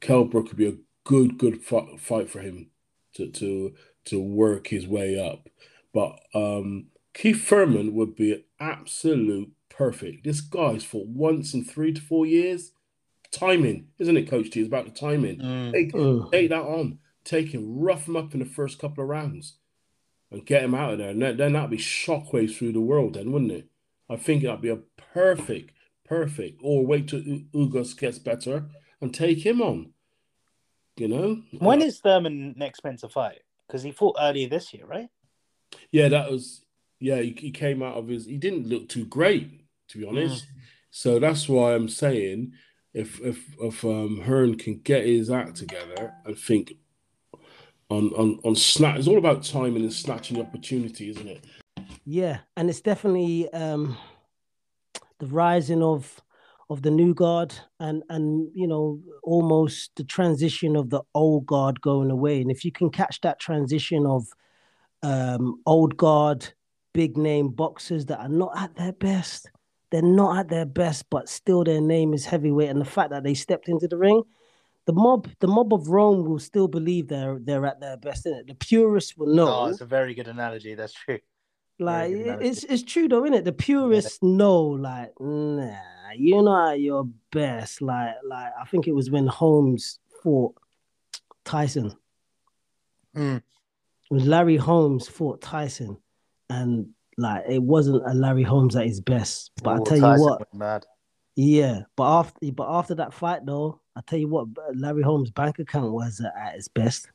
Kell 0.00 0.24
Brook 0.24 0.48
could 0.48 0.56
be 0.58 0.68
a 0.68 0.76
good, 1.04 1.36
good 1.38 1.62
fi- 1.62 1.96
fight 1.98 2.30
for 2.30 2.40
him 2.40 2.70
to 3.16 3.28
to 3.32 3.74
to 4.04 4.20
work 4.20 4.68
his 4.68 4.86
way 4.86 5.18
up. 5.18 5.48
But 5.92 6.20
um, 6.34 6.86
Keith 7.12 7.42
Thurman 7.44 7.94
would 7.94 8.14
be 8.14 8.32
an 8.34 8.44
absolute 8.60 9.50
perfect. 9.76 10.24
This 10.24 10.40
guy's 10.40 10.84
fought 10.84 11.08
once 11.08 11.54
in 11.54 11.64
three 11.64 11.92
to 11.92 12.00
four 12.00 12.26
years. 12.26 12.72
Timing, 13.30 13.88
isn't 13.98 14.16
it, 14.16 14.30
Coach 14.30 14.50
T? 14.50 14.60
It's 14.60 14.68
about 14.68 14.84
the 14.84 14.92
timing. 14.92 15.38
Mm. 15.38 15.72
Take, 15.72 15.92
take 16.30 16.50
that 16.50 16.62
on. 16.62 16.98
Take 17.24 17.52
him, 17.52 17.80
rough 17.80 18.06
him 18.06 18.16
up 18.16 18.34
in 18.34 18.40
the 18.40 18.46
first 18.46 18.78
couple 18.78 19.02
of 19.02 19.10
rounds 19.10 19.54
and 20.30 20.46
get 20.46 20.62
him 20.62 20.74
out 20.74 20.92
of 20.92 20.98
there. 20.98 21.10
And 21.10 21.20
then, 21.22 21.36
then 21.36 21.52
that'd 21.54 21.70
be 21.70 21.78
shockwaves 21.78 22.56
through 22.56 22.72
the 22.72 22.80
world, 22.80 23.14
then, 23.14 23.32
wouldn't 23.32 23.52
it? 23.52 23.68
I 24.08 24.16
think 24.16 24.42
that'd 24.42 24.60
be 24.60 24.68
a 24.68 24.76
perfect, 25.12 25.72
perfect. 26.04 26.60
Or 26.62 26.86
wait 26.86 27.08
till 27.08 27.20
U- 27.22 27.46
Ugas 27.54 27.98
gets 27.98 28.18
better 28.18 28.66
and 29.00 29.12
take 29.12 29.44
him 29.44 29.60
on. 29.62 29.92
You 30.96 31.08
know? 31.08 31.42
When 31.58 31.82
Uh, 31.82 31.86
is 31.86 31.98
Thurman 31.98 32.54
next 32.56 32.84
meant 32.84 33.00
to 33.00 33.08
fight? 33.08 33.40
Because 33.66 33.82
he 33.82 33.90
fought 33.90 34.16
earlier 34.20 34.48
this 34.48 34.72
year, 34.74 34.84
right? 34.86 35.08
Yeah, 35.90 36.08
that 36.08 36.30
was. 36.30 36.60
Yeah, 37.00 37.20
he, 37.20 37.36
he 37.38 37.50
came 37.50 37.82
out 37.82 37.96
of 37.96 38.06
his. 38.08 38.26
He 38.26 38.36
didn't 38.36 38.68
look 38.68 38.88
too 38.88 39.06
great, 39.06 39.62
to 39.88 39.98
be 39.98 40.06
honest. 40.06 40.46
So 40.90 41.18
that's 41.18 41.48
why 41.48 41.74
I'm 41.74 41.88
saying, 41.88 42.52
if 42.92 43.20
if 43.20 43.44
if 43.60 43.84
um, 43.84 44.20
Hearn 44.20 44.56
can 44.56 44.78
get 44.78 45.04
his 45.04 45.30
act 45.30 45.56
together 45.56 46.14
and 46.24 46.38
think 46.38 46.74
on 47.90 48.10
on 48.10 48.38
on 48.44 48.54
snatch, 48.54 48.98
it's 48.98 49.08
all 49.08 49.18
about 49.18 49.42
timing 49.42 49.82
and 49.82 49.92
snatching 49.92 50.36
the 50.36 50.44
opportunity, 50.44 51.10
isn't 51.10 51.28
it? 51.28 51.44
Yeah, 52.04 52.38
and 52.56 52.70
it's 52.70 52.80
definitely 52.80 53.52
um 53.52 53.96
the 55.18 55.26
rising 55.26 55.82
of 55.82 56.20
of 56.70 56.82
the 56.82 56.90
new 56.90 57.14
guard 57.14 57.54
and 57.80 58.02
and 58.08 58.48
you 58.54 58.66
know 58.66 59.00
almost 59.22 59.90
the 59.96 60.04
transition 60.04 60.76
of 60.76 60.90
the 60.90 61.02
old 61.14 61.46
guard 61.46 61.80
going 61.80 62.10
away. 62.10 62.40
And 62.40 62.50
if 62.50 62.64
you 62.64 62.72
can 62.72 62.90
catch 62.90 63.20
that 63.22 63.40
transition 63.40 64.06
of 64.06 64.28
um 65.02 65.60
old 65.66 65.96
guard, 65.96 66.46
big 66.92 67.16
name 67.16 67.48
boxers 67.48 68.06
that 68.06 68.20
are 68.20 68.28
not 68.28 68.52
at 68.56 68.76
their 68.76 68.92
best, 68.92 69.50
they're 69.94 70.02
not 70.02 70.36
at 70.40 70.48
their 70.48 70.66
best, 70.66 71.08
but 71.08 71.28
still 71.28 71.62
their 71.62 71.80
name 71.80 72.14
is 72.14 72.24
heavyweight. 72.24 72.68
And 72.68 72.80
the 72.80 72.84
fact 72.84 73.10
that 73.10 73.22
they 73.22 73.32
stepped 73.34 73.68
into 73.68 73.86
the 73.86 73.96
ring, 73.96 74.24
the 74.86 74.92
mob, 74.92 75.28
the 75.38 75.46
mob 75.46 75.72
of 75.72 75.86
Rome 75.88 76.24
will 76.24 76.40
still 76.40 76.66
believe 76.66 77.06
they're 77.06 77.38
they're 77.40 77.64
at 77.64 77.80
their 77.80 77.96
best. 77.96 78.26
Innit? 78.26 78.48
The 78.48 78.56
purists 78.56 79.16
will 79.16 79.32
know. 79.32 79.46
Oh, 79.46 79.66
it's 79.66 79.80
a 79.82 79.86
very 79.86 80.12
good 80.12 80.26
analogy. 80.26 80.74
That's 80.74 80.92
true. 80.92 81.20
Like 81.78 82.10
it- 82.10 82.42
it's 82.42 82.64
it's 82.64 82.82
true 82.82 83.06
though, 83.06 83.24
isn't 83.24 83.34
it? 83.34 83.44
The 83.44 83.52
purists 83.52 84.20
know, 84.20 84.62
like, 84.62 85.12
nah, 85.20 85.78
you're 86.16 86.42
not 86.42 86.72
at 86.72 86.80
your 86.80 87.04
best. 87.30 87.80
Like, 87.80 88.16
like 88.26 88.52
I 88.60 88.64
think 88.64 88.88
it 88.88 88.96
was 88.96 89.12
when 89.12 89.28
Holmes 89.28 90.00
fought 90.24 90.56
Tyson. 91.44 91.94
Mm. 93.16 93.36
It 94.10 94.22
Larry 94.26 94.56
Holmes 94.56 95.06
fought 95.06 95.40
Tyson, 95.40 95.98
and 96.50 96.88
like 97.16 97.44
it 97.48 97.62
wasn't 97.62 98.02
a 98.06 98.14
Larry 98.14 98.42
Holmes 98.42 98.76
at 98.76 98.86
his 98.86 99.00
best. 99.00 99.50
But 99.62 99.70
I 99.70 99.78
Oh, 99.78 99.84
tell 99.84 99.98
Tyson 100.00 100.18
you 100.18 100.24
what, 100.24 100.54
Mad. 100.54 100.86
yeah. 101.36 101.80
But 101.96 102.18
after 102.18 102.52
but 102.52 102.66
after 102.68 102.94
that 102.96 103.12
fight 103.14 103.44
though, 103.46 103.80
I 103.96 104.00
tell 104.06 104.18
you 104.18 104.28
what, 104.28 104.48
Larry 104.74 105.02
Holmes' 105.02 105.30
bank 105.30 105.58
account 105.58 105.92
was 105.92 106.20
at 106.20 106.54
its 106.56 106.68
best. 106.68 107.08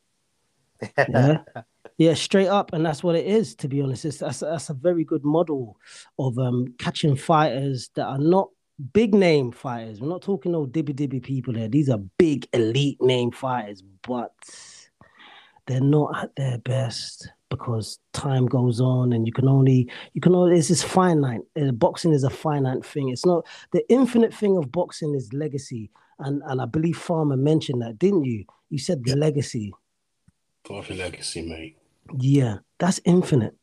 Yeah. 0.97 1.39
Yeah, 1.97 2.13
straight 2.13 2.47
up, 2.47 2.71
and 2.71 2.85
that's 2.85 3.03
what 3.03 3.17
it 3.17 3.25
is. 3.25 3.55
To 3.55 3.67
be 3.67 3.81
honest, 3.81 4.05
it's, 4.05 4.19
that's 4.19 4.39
that's 4.39 4.69
a 4.69 4.73
very 4.73 5.03
good 5.03 5.25
model 5.25 5.77
of 6.17 6.39
um 6.39 6.73
catching 6.77 7.17
fighters 7.17 7.89
that 7.95 8.05
are 8.05 8.17
not 8.17 8.47
big 8.93 9.13
name 9.13 9.51
fighters. 9.51 9.99
We're 9.99 10.07
not 10.07 10.21
talking 10.21 10.53
no 10.53 10.65
dibby 10.65 10.93
dibby 10.95 11.21
people 11.21 11.53
here. 11.55 11.67
These 11.67 11.89
are 11.89 11.97
big 12.17 12.47
elite 12.53 13.01
name 13.01 13.31
fighters, 13.31 13.83
but 14.03 14.31
they're 15.67 15.81
not 15.81 16.23
at 16.23 16.35
their 16.37 16.57
best 16.59 17.29
because 17.49 17.99
time 18.13 18.45
goes 18.45 18.79
on, 18.79 19.13
and 19.13 19.25
you 19.27 19.33
can 19.33 19.47
only 19.47 19.89
you 20.13 20.21
can 20.21 20.35
only 20.35 20.57
it's 20.57 20.67
just 20.67 20.85
finite. 20.85 21.41
Uh, 21.59 21.71
boxing 21.71 22.13
is 22.13 22.23
a 22.23 22.29
finite 22.29 22.85
thing. 22.85 23.09
It's 23.09 23.25
not 23.25 23.45
the 23.71 23.83
infinite 23.91 24.33
thing 24.33 24.57
of 24.57 24.71
boxing 24.71 25.15
is 25.15 25.33
legacy, 25.33 25.89
and 26.19 26.41
and 26.45 26.61
I 26.61 26.65
believe 26.65 26.97
Farmer 26.97 27.37
mentioned 27.37 27.81
that, 27.81 27.99
didn't 27.99 28.25
you? 28.25 28.45
You 28.69 28.77
said 28.77 29.01
Yeah. 29.05 29.15
legacy. 29.15 29.73
A 30.69 30.93
legacy, 30.93 31.41
mate. 31.41 31.77
Yeah, 32.17 32.57
that's 32.77 33.01
infinite. 33.05 33.55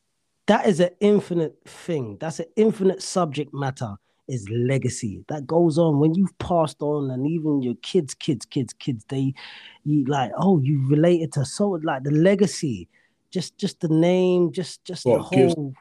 That 0.47 0.67
is 0.67 0.79
an 0.81 0.89
infinite 0.99 1.57
thing. 1.65 2.17
That's 2.19 2.39
an 2.39 2.47
infinite 2.55 3.01
subject 3.01 3.53
matter. 3.53 3.95
Is 4.27 4.49
legacy 4.49 5.23
that 5.29 5.47
goes 5.47 5.77
on 5.77 5.99
when 5.99 6.13
you've 6.13 6.37
passed 6.37 6.81
on, 6.81 7.09
and 7.11 7.25
even 7.25 7.61
your 7.61 7.75
kids, 7.75 8.13
kids, 8.13 8.45
kids, 8.45 8.73
kids. 8.73 9.05
They, 9.07 9.33
you 9.85 10.03
like, 10.03 10.31
oh, 10.37 10.59
you 10.59 10.85
related 10.89 11.31
to 11.33 11.45
so 11.45 11.69
like 11.81 12.03
the 12.03 12.11
legacy, 12.11 12.89
just 13.37 13.57
just 13.57 13.79
the 13.81 13.87
name, 13.89 14.51
just 14.51 14.83
just 14.83 15.03
the 15.03 15.11
Well, 15.11 15.29
gives- 15.31 15.53
whole. 15.55 15.73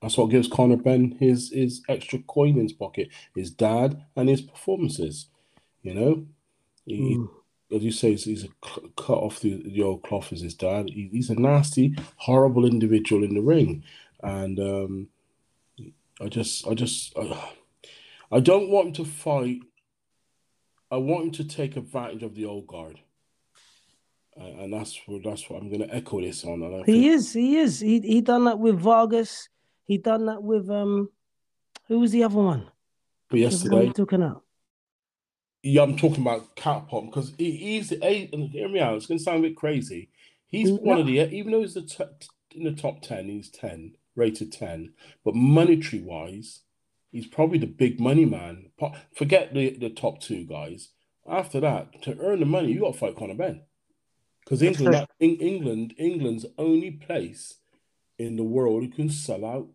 That's 0.00 0.16
what 0.18 0.30
gives 0.30 0.48
Conor 0.48 0.78
Benn 0.78 1.12
his 1.20 1.52
his 1.52 1.82
extra 1.88 2.18
coin 2.20 2.56
in 2.56 2.62
his 2.62 2.72
pocket. 2.72 3.08
His 3.36 3.50
dad 3.50 4.02
and 4.16 4.28
his 4.28 4.40
performances. 4.40 5.28
You 5.82 5.94
know, 5.94 6.26
he, 6.86 7.16
Mm. 7.16 7.28
as 7.76 7.82
you 7.84 7.90
say, 7.92 8.10
he's, 8.10 8.24
he's 8.24 8.46
cl- 8.64 8.88
cut 8.96 9.18
off 9.18 9.40
the, 9.40 9.62
the 9.64 9.82
old 9.82 10.02
cloth 10.02 10.32
as 10.32 10.40
his 10.40 10.54
dad. 10.54 10.88
He, 10.90 11.08
he's 11.12 11.30
a 11.30 11.34
nasty, 11.34 11.94
horrible 12.16 12.64
individual 12.64 13.22
in 13.24 13.34
the 13.34 13.42
ring, 13.42 13.82
and 14.22 14.58
um, 14.60 15.08
I 16.20 16.28
just, 16.28 16.66
I 16.68 16.74
just, 16.74 17.16
uh, 17.16 17.48
I 18.30 18.40
don't 18.40 18.70
want 18.70 18.88
him 18.88 18.92
to 18.94 19.04
fight. 19.04 19.60
I 20.90 20.96
want 20.98 21.24
him 21.26 21.32
to 21.32 21.44
take 21.44 21.76
advantage 21.76 22.22
of 22.22 22.34
the 22.34 22.44
old 22.46 22.66
guard. 22.66 23.00
And 24.36 24.72
that's 24.72 24.98
what 25.06 25.22
that's 25.22 25.48
what 25.50 25.60
I'm 25.60 25.68
going 25.68 25.86
to 25.86 25.94
echo 25.94 26.20
this 26.20 26.44
on. 26.44 26.62
And 26.62 26.76
I 26.76 26.78
He 26.86 26.92
think- 26.92 27.06
is. 27.06 27.32
He 27.32 27.56
is. 27.58 27.80
He 27.80 28.00
he 28.00 28.20
done 28.20 28.44
that 28.44 28.58
with 28.58 28.78
Vargas. 28.78 29.48
He 29.84 29.98
done 29.98 30.26
that 30.26 30.42
with 30.42 30.70
um. 30.70 31.10
Who 31.88 32.00
was 32.00 32.12
the 32.12 32.24
other 32.24 32.36
one? 32.36 32.70
but 33.28 33.40
yesterday, 33.40 33.90
talking 33.90 34.34
yeah, 35.62 35.82
I'm 35.82 35.96
talking 35.96 36.22
about 36.22 36.54
Cat 36.56 36.84
because 36.90 37.32
he, 37.38 37.52
he's. 37.56 37.92
And 37.92 38.50
hear 38.50 38.68
me 38.68 38.80
out. 38.80 38.96
It's 38.96 39.06
going 39.06 39.18
to 39.18 39.24
sound 39.24 39.44
a 39.44 39.48
bit 39.48 39.56
crazy. 39.56 40.10
He's 40.46 40.70
Mm, 40.70 40.82
one 40.82 41.00
of 41.00 41.06
the 41.06 41.20
even 41.34 41.52
though 41.52 41.60
he's 41.60 41.74
the 41.74 41.82
t- 41.82 42.04
in 42.54 42.64
the 42.64 42.72
top 42.72 43.02
ten, 43.02 43.26
he's 43.28 43.50
ten 43.50 43.96
rated 44.14 44.52
ten, 44.52 44.92
but 45.24 45.34
monetary 45.34 46.02
wise, 46.02 46.60
he's 47.10 47.26
probably 47.26 47.58
the 47.58 47.66
big 47.66 47.98
money 48.00 48.24
man. 48.24 48.70
Forget 49.14 49.52
the 49.54 49.70
the 49.70 49.90
top 49.90 50.20
two 50.20 50.44
guys. 50.44 50.90
After 51.28 51.60
that, 51.60 52.02
to 52.02 52.18
earn 52.18 52.40
the 52.40 52.46
money, 52.46 52.72
you 52.72 52.80
got 52.80 52.94
to 52.94 52.98
fight 52.98 53.16
Conor 53.16 53.34
Benn 53.34 53.62
because 54.44 54.62
England, 54.62 55.06
in, 55.20 55.36
England, 55.36 55.94
England's 55.98 56.46
only 56.58 56.90
place 56.90 57.54
in 58.18 58.36
the 58.36 58.44
world 58.44 58.82
who 58.82 58.88
can 58.88 59.10
sell 59.10 59.44
out. 59.44 59.68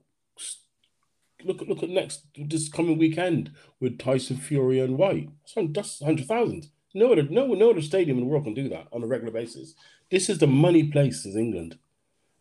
Look 1.44 1.62
at 1.62 1.68
look 1.68 1.84
at 1.84 1.90
next 1.90 2.26
this 2.36 2.68
coming 2.68 2.98
weekend 2.98 3.52
with 3.80 4.00
Tyson 4.00 4.38
Fury 4.38 4.80
and 4.80 4.98
Whyte. 4.98 5.30
So 5.46 5.68
that's 5.72 6.04
hundred 6.04 6.28
thousand. 6.28 6.68
No 6.94 7.12
other 7.12 7.24
no 7.24 7.48
no 7.48 7.70
other 7.70 7.82
stadium 7.82 8.18
in 8.18 8.24
the 8.24 8.30
world 8.30 8.46
can 8.46 8.56
do 8.56 8.70
that 8.70 8.88
on 8.92 9.04
a 9.04 9.08
regular 9.08 9.32
basis. 9.32 9.76
This 10.10 10.30
is 10.30 10.40
the 10.40 10.48
money 10.48 10.86
place 10.86 11.26
is 11.26 11.36
England, 11.36 11.78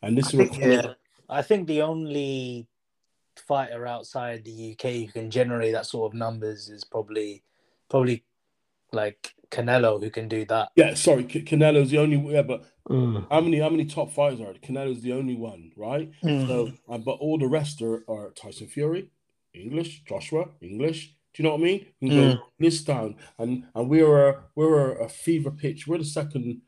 and 0.02 0.16
this 0.16 0.28
is 0.28 0.34
what 0.36 0.56
Yeah, 0.56 0.78
uh, 0.78 0.94
I 1.28 1.42
think 1.42 1.66
the 1.66 1.82
only 1.82 2.68
fighter 3.36 3.86
outside 3.86 4.44
the 4.44 4.72
UK 4.72 4.92
who 4.92 5.08
can 5.08 5.30
generate 5.30 5.72
that 5.72 5.84
sort 5.84 6.10
of 6.10 6.18
numbers 6.18 6.70
is 6.70 6.84
probably 6.84 7.42
probably 7.90 8.24
like 8.96 9.34
Canelo 9.50 10.02
who 10.02 10.10
can 10.10 10.26
do 10.28 10.44
that. 10.46 10.70
yeah. 10.74 10.94
Sorry, 10.94 11.28
C- 11.30 11.42
Canelo's 11.42 11.90
the 11.90 11.98
only 11.98 12.18
yeah, 12.34 12.42
but 12.42 12.64
Mm. 12.88 13.26
how 13.32 13.40
many 13.40 13.58
how 13.58 13.68
many 13.68 13.84
top 13.84 14.12
fighters 14.12 14.40
are 14.40 14.52
there? 14.52 14.62
Canelo's 14.66 15.02
the 15.02 15.12
only 15.12 15.34
one, 15.34 15.72
right? 15.76 16.08
So, 16.22 16.70
uh, 16.88 16.98
but 16.98 17.16
all 17.24 17.36
the 17.36 17.48
rest 17.48 17.82
are, 17.82 18.04
are 18.08 18.30
Tyson 18.30 18.68
Fury, 18.68 19.10
English, 19.54 20.04
Joshua, 20.08 20.44
English. 20.60 21.12
Do 21.34 21.42
you 21.42 21.44
know 21.48 21.54
what 21.56 21.62
I 21.62 21.64
mean? 21.64 21.86
You 22.00 22.08
can 22.08 22.16
go 22.38 22.42
list 22.60 22.86
down, 22.86 23.16
and 23.38 23.64
and 23.74 23.88
we're 23.90 24.28
a, 24.28 24.42
we're 24.54 24.92
a, 25.00 25.08
fever 25.08 25.50
pitch. 25.50 25.88
We're 25.88 25.98
the 25.98 26.04
second 26.04 26.62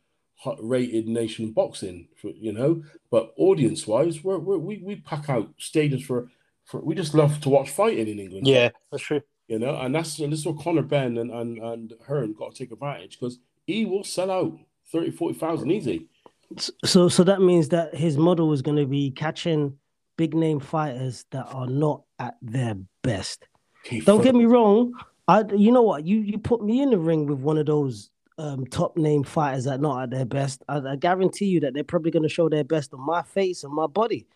rated 0.60 1.06
nation 1.06 1.46
in 1.46 1.52
boxing, 1.52 2.08
for, 2.20 2.30
you 2.30 2.52
know. 2.52 2.82
But 3.10 3.32
audience 3.36 3.86
wise, 3.86 4.22
we're, 4.24 4.38
we're, 4.38 4.58
we 4.58 4.78
we 4.78 4.96
pack 4.96 5.30
out 5.30 5.56
stadiums 5.58 6.04
for 6.04 6.28
for. 6.64 6.80
We 6.80 6.96
just 6.96 7.14
love 7.14 7.40
to 7.42 7.48
watch 7.48 7.70
fighting 7.70 8.08
in 8.08 8.18
England. 8.18 8.46
Yeah, 8.46 8.70
that's 8.90 9.04
true. 9.04 9.22
You 9.48 9.58
know, 9.58 9.76
and 9.80 9.94
that's 9.94 10.18
and 10.18 10.32
this 10.32 10.40
is 10.40 10.46
what 10.46 10.62
Conor 10.62 10.82
Benn 10.82 11.16
and 11.16 11.30
and 11.30 11.58
and 11.58 11.94
Hearn 12.06 12.34
got 12.34 12.54
to 12.54 12.58
take 12.58 12.70
advantage 12.70 13.18
because 13.18 13.38
he 13.66 13.86
will 13.86 14.04
sell 14.04 14.30
out 14.30 14.58
30, 14.92 15.10
40,000 15.10 15.70
easy. 15.70 16.06
So 16.84 17.08
so 17.08 17.24
that 17.24 17.40
means 17.40 17.70
that 17.70 17.94
his 17.94 18.18
model 18.18 18.52
is 18.52 18.62
going 18.62 18.76
to 18.76 18.86
be 18.86 19.10
catching 19.10 19.78
big 20.16 20.34
name 20.34 20.60
fighters 20.60 21.24
that 21.30 21.46
are 21.46 21.66
not 21.66 22.02
at 22.18 22.36
their 22.42 22.76
best. 23.02 23.48
Don't 24.04 24.22
get 24.22 24.34
me 24.34 24.44
wrong. 24.44 24.92
I 25.28 25.44
you 25.56 25.72
know 25.72 25.82
what 25.82 26.04
you 26.04 26.20
you 26.20 26.38
put 26.38 26.62
me 26.62 26.82
in 26.82 26.90
the 26.90 26.98
ring 26.98 27.26
with 27.26 27.38
one 27.38 27.56
of 27.56 27.66
those 27.66 28.10
um, 28.38 28.66
top 28.66 28.96
name 28.96 29.24
fighters 29.24 29.64
that 29.64 29.74
are 29.74 29.78
not 29.78 30.02
at 30.02 30.10
their 30.10 30.24
best. 30.24 30.62
I, 30.68 30.78
I 30.78 30.96
guarantee 30.96 31.46
you 31.46 31.60
that 31.60 31.74
they're 31.74 31.84
probably 31.84 32.10
going 32.10 32.22
to 32.22 32.28
show 32.28 32.48
their 32.48 32.64
best 32.64 32.92
on 32.94 33.00
my 33.00 33.22
face 33.22 33.64
and 33.64 33.72
my 33.72 33.86
body. 33.86 34.26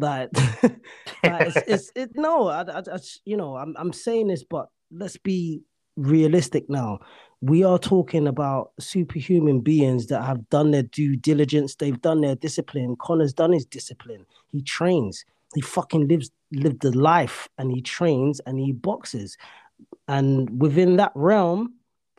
Like, 0.00 0.30
like 0.62 0.74
it's, 1.22 1.56
it's 1.66 1.92
it 1.94 2.10
no, 2.14 2.48
I, 2.48 2.62
I, 2.62 2.78
I 2.78 2.98
you 3.24 3.36
know 3.36 3.56
I'm 3.56 3.74
I'm 3.78 3.92
saying 3.92 4.28
this, 4.28 4.44
but 4.44 4.68
let's 4.90 5.16
be 5.16 5.62
realistic 5.96 6.68
now. 6.68 7.00
We 7.42 7.64
are 7.64 7.78
talking 7.78 8.26
about 8.26 8.72
superhuman 8.78 9.60
beings 9.60 10.06
that 10.08 10.22
have 10.22 10.48
done 10.50 10.72
their 10.72 10.82
due 10.82 11.16
diligence. 11.16 11.74
They've 11.74 12.00
done 12.00 12.20
their 12.20 12.34
discipline. 12.34 12.96
Conor's 12.96 13.32
done 13.32 13.52
his 13.52 13.64
discipline. 13.64 14.26
He 14.48 14.62
trains. 14.62 15.24
He 15.54 15.60
fucking 15.62 16.06
lives 16.08 16.30
lived 16.52 16.82
the 16.82 16.96
life, 16.96 17.48
and 17.58 17.70
he 17.70 17.80
trains 17.80 18.40
and 18.40 18.58
he 18.58 18.72
boxes. 18.72 19.36
And 20.08 20.60
within 20.60 20.96
that 20.96 21.12
realm, 21.14 21.74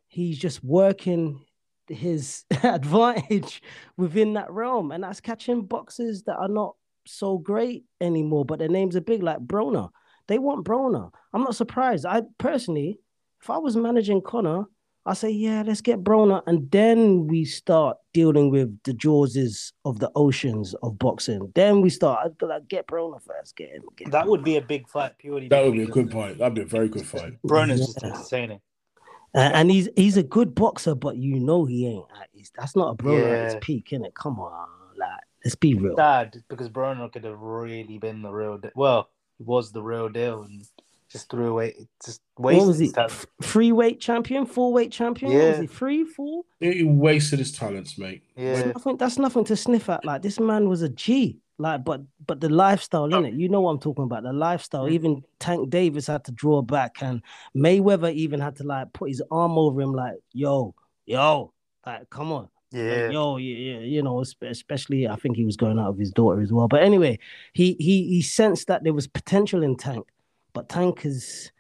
he's 0.08 0.38
just 0.38 0.64
working 0.64 1.46
his 1.88 2.46
advantage 2.64 3.62
within 3.98 4.34
that 4.34 4.52
realm, 4.52 4.92
and 4.92 5.04
that's 5.04 5.22
catching 5.22 5.66
boxers 5.66 6.24
that 6.24 6.38
are 6.38 6.48
not 6.48 6.76
so 7.06 7.38
great 7.38 7.86
anymore, 8.00 8.46
but 8.46 8.60
their 8.60 8.70
names 8.70 8.96
are 8.96 9.02
big, 9.02 9.24
like 9.24 9.40
Broner. 9.40 9.90
They 10.28 10.38
want 10.40 10.66
Broner. 10.66 11.12
I'm 11.34 11.42
not 11.44 11.56
surprised. 11.56 12.06
I 12.06 12.22
personally, 12.38 13.00
if 13.42 13.50
I 13.50 13.58
was 13.58 13.76
managing 13.76 14.22
Conor, 14.22 14.66
I 15.04 15.14
say, 15.16 15.32
yeah, 15.32 15.64
let's 15.66 15.82
get 15.82 16.04
Broner, 16.04 16.44
and 16.46 16.70
then 16.70 17.26
we 17.26 17.44
start 17.44 17.98
dealing 18.14 18.52
with 18.52 18.78
the 18.84 18.94
Jawses 18.94 19.72
of 19.84 19.98
the 19.98 20.12
oceans 20.16 20.76
of 20.84 21.00
boxing. 21.00 21.52
Then 21.56 21.82
we 21.82 21.90
start. 21.90 22.20
I'd 22.24 22.38
be 22.38 22.46
like, 22.46 22.68
get 22.68 22.86
Broner 22.86 23.20
first. 23.20 23.56
Get 23.56 23.72
him. 23.72 23.84
Get 23.98 24.12
That 24.12 24.26
him. 24.26 24.30
would 24.30 24.44
be 24.44 24.58
a 24.58 24.62
big 24.62 24.88
fight 24.88 25.18
purely. 25.18 25.48
That 25.48 25.64
would 25.66 25.74
be 25.74 25.84
a 25.84 25.88
good 25.88 26.12
fight. 26.12 26.38
That'd 26.38 26.54
be 26.54 26.62
a 26.62 26.66
very 26.66 26.88
good 26.88 27.06
fight. 27.08 27.34
Broner's 27.46 27.80
just 27.80 28.00
Yeah. 28.04 28.10
entertaining. 28.10 28.62
And, 29.34 29.56
and 29.56 29.72
he's 29.72 29.90
he's 29.96 30.18
a 30.18 30.24
good 30.24 30.54
boxer, 30.54 30.94
but 30.94 31.16
you 31.18 31.40
know 31.40 31.66
he 31.66 31.88
ain't. 31.88 32.06
At 32.22 32.28
his, 32.34 32.52
that's 32.56 32.76
not 32.76 32.92
a 32.92 32.96
Broner 32.96 33.34
at 33.34 33.42
his 33.42 33.54
Yeah. 33.54 33.60
peak, 33.62 33.90
innit? 33.92 34.14
Come 34.14 34.40
on, 34.40 34.68
like 34.98 35.10
let's 35.44 35.56
be 35.56 35.74
real. 35.74 35.96
Sad 35.96 36.44
because 36.50 36.70
Broner 36.70 37.12
could 37.12 37.24
have 37.24 37.40
really 37.40 37.98
been 37.98 38.22
the 38.22 38.32
real. 38.32 38.58
De- 38.58 38.72
well, 38.76 39.10
he 39.38 39.44
was 39.44 39.72
the 39.72 39.82
real 39.82 40.10
deal 40.10 40.44
and 40.44 40.66
just 41.10 41.30
threw 41.30 41.50
away. 41.50 41.76
Just 42.04 42.22
what 42.36 42.56
was 42.56 42.68
wasted 42.68 42.80
he? 42.80 42.86
his 42.86 42.94
talent. 42.94 43.12
F- 43.12 43.26
Free 43.48 43.72
weight 43.72 44.00
champion, 44.00 44.46
full 44.46 44.72
weight 44.74 44.92
champion. 44.92 45.34
What 45.34 45.48
was 45.48 45.60
he? 45.60 45.68
Three, 45.68 46.06
four. 46.06 46.44
He 46.60 46.84
wasted 46.84 47.40
his 47.40 47.52
talents, 47.52 47.98
mate. 47.98 48.24
Yeah, 48.36 48.72
Nothing. 48.74 48.98
That's 48.98 49.18
nothing 49.18 49.44
to 49.46 49.56
sniff 49.56 49.90
at. 49.90 50.06
Like 50.06 50.22
this 50.22 50.40
man 50.40 50.70
was 50.70 50.82
a 50.82 50.90
G. 50.90 51.40
Like, 51.58 51.84
but 51.84 52.02
but 52.26 52.42
the 52.42 52.50
lifestyle, 52.50 53.06
in 53.14 53.26
it, 53.26 53.34
You 53.36 53.48
know 53.48 53.62
what 53.62 53.72
I'm 53.72 53.80
talking 53.80 54.06
about. 54.06 54.24
The 54.24 54.34
lifestyle. 54.34 54.86
Mm. 54.86 54.92
Even 54.92 55.24
Tank 55.38 55.70
Davis 55.70 56.08
had 56.08 56.24
to 56.26 56.32
draw 56.32 56.64
back, 56.64 57.04
and 57.04 57.22
Mayweather 57.56 58.12
even 58.14 58.40
had 58.40 58.56
to 58.56 58.64
like 58.64 58.92
put 58.94 59.10
his 59.10 59.22
arm 59.30 59.60
over 59.60 59.80
him, 59.80 59.94
like, 59.94 60.16
yo, 60.34 60.74
yo, 61.06 61.54
like, 61.86 62.10
come 62.10 62.32
on. 62.32 62.50
Like, 62.74 62.82
yeah. 62.82 63.10
yo, 63.10 63.38
yeah, 63.38 63.56
yeah, 63.56 63.80
you 63.80 64.02
know, 64.02 64.24
especially 64.42 65.08
I 65.08 65.16
think 65.18 65.36
he 65.36 65.44
was 65.44 65.58
going 65.58 65.78
out 65.78 65.92
with 65.92 66.00
his 66.00 66.12
daughter 66.12 66.42
as 66.42 66.54
well. 66.54 66.68
But 66.70 66.84
anyway, 66.84 67.20
he 67.54 67.74
he 67.74 68.08
he 68.08 68.22
sensed 68.22 68.68
that 68.68 68.84
there 68.84 68.94
was 68.94 69.08
potential 69.08 69.62
in 69.62 69.76
Tank, 69.76 70.08
but 70.54 70.70
Tank 70.70 71.06
is 71.06 71.52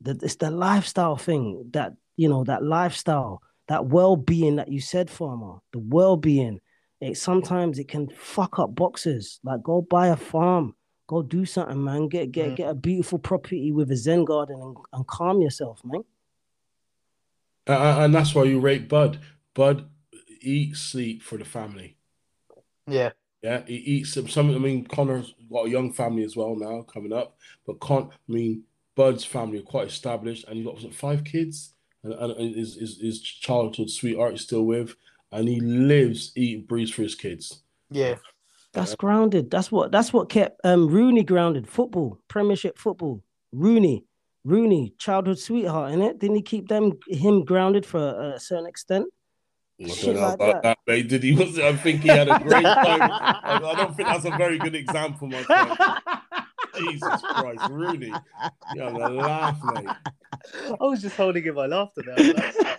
the 0.00 0.18
it's 0.22 0.36
the 0.36 0.50
lifestyle 0.50 1.16
thing 1.16 1.70
that 1.72 1.94
you 2.16 2.28
know 2.28 2.42
that 2.44 2.64
lifestyle, 2.64 3.40
that 3.68 3.86
well 3.86 4.16
being 4.16 4.56
that 4.56 4.68
you 4.68 4.80
said, 4.80 5.08
farmer, 5.10 5.58
the 5.72 5.78
well 5.78 6.16
being. 6.16 6.60
It 7.00 7.16
sometimes 7.16 7.78
it 7.78 7.86
can 7.86 8.08
fuck 8.08 8.58
up 8.58 8.74
boxers. 8.74 9.38
Like 9.44 9.62
go 9.62 9.80
buy 9.82 10.08
a 10.08 10.16
farm, 10.16 10.74
go 11.06 11.22
do 11.22 11.44
something, 11.44 11.84
man. 11.84 12.08
Get 12.08 12.32
get 12.32 12.50
Mm. 12.50 12.56
get 12.56 12.70
a 12.70 12.74
beautiful 12.74 13.20
property 13.20 13.70
with 13.70 13.92
a 13.92 13.96
Zen 13.96 14.24
garden 14.24 14.60
and, 14.60 14.76
and 14.92 15.06
calm 15.06 15.40
yourself, 15.40 15.80
man. 15.84 16.02
Uh, 17.68 17.98
and 18.00 18.12
that's 18.12 18.34
why 18.34 18.42
you 18.44 18.58
rate 18.58 18.88
Bud. 18.88 19.20
Bud 19.54 19.88
eats, 20.40 20.80
sleep 20.80 21.22
for 21.22 21.38
the 21.38 21.44
family. 21.44 21.96
yeah. 22.86 23.10
Yeah, 23.40 23.62
he 23.66 23.76
eats 23.76 24.14
some. 24.14 24.26
some 24.26 24.52
I 24.52 24.58
mean, 24.58 24.84
Conor's 24.84 25.32
got 25.48 25.66
a 25.66 25.70
young 25.70 25.92
family 25.92 26.24
as 26.24 26.34
well 26.34 26.56
now 26.56 26.82
coming 26.82 27.12
up. 27.12 27.36
But 27.64 27.78
Con, 27.78 28.10
I 28.12 28.32
mean, 28.32 28.64
Bud's 28.96 29.24
family 29.24 29.60
are 29.60 29.62
quite 29.62 29.86
established, 29.86 30.48
and 30.48 30.56
he's 30.56 30.66
got 30.66 30.74
was 30.74 30.92
five 30.92 31.22
kids, 31.22 31.74
and, 32.02 32.14
and, 32.14 32.32
and 32.32 32.56
his, 32.56 32.74
his 32.74 32.98
his 33.00 33.20
childhood 33.20 33.90
sweetheart 33.90 34.34
is 34.34 34.40
still 34.40 34.64
with, 34.64 34.96
and 35.30 35.48
he 35.48 35.60
lives, 35.60 36.32
eat, 36.34 36.58
and 36.58 36.66
breathes 36.66 36.90
for 36.90 37.02
his 37.02 37.14
kids. 37.14 37.62
Yeah. 37.90 38.16
That's 38.72 38.94
grounded. 38.96 39.50
That's 39.50 39.72
what 39.72 39.92
that's 39.92 40.12
what 40.12 40.28
kept 40.28 40.60
um 40.64 40.88
Rooney 40.88 41.24
grounded. 41.24 41.68
Football, 41.68 42.18
Premiership 42.28 42.76
football. 42.76 43.22
Rooney, 43.52 44.04
Rooney, 44.44 44.94
childhood 44.98 45.38
sweetheart, 45.38 45.92
in 45.92 46.02
it. 46.02 46.18
Didn't 46.18 46.36
he 46.36 46.42
keep 46.42 46.68
them 46.68 46.98
him 47.08 47.44
grounded 47.44 47.86
for 47.86 47.98
a, 47.98 48.34
a 48.34 48.40
certain 48.40 48.66
extent? 48.66 49.06
I 49.80 49.86
don't 49.86 49.96
Shit 49.96 50.16
like 50.16 50.34
about 50.34 50.62
that, 50.62 50.78
mate. 50.86 51.08
Did 51.08 51.22
he? 51.22 51.34
Was, 51.34 51.58
I 51.58 51.72
think 51.74 52.02
he 52.02 52.08
had 52.08 52.28
a 52.28 52.38
great 52.40 52.62
time. 52.64 53.02
I, 53.02 53.60
I 53.62 53.74
don't 53.76 53.96
think 53.96 54.08
that's 54.08 54.24
a 54.24 54.30
very 54.30 54.58
good 54.58 54.74
example, 54.74 55.28
my 55.28 55.42
friend. 55.44 55.76
Jesus 56.76 57.22
Christ, 57.22 57.70
Rooney. 57.70 58.12
You 58.74 58.82
have 58.82 58.94
a 58.94 59.08
laugh, 59.08 59.58
mate. 59.74 59.86
I 60.80 60.84
was 60.84 61.00
just 61.00 61.16
holding 61.16 61.44
in 61.44 61.54
my 61.54 61.66
laughter 61.66 62.02
there. 62.04 62.76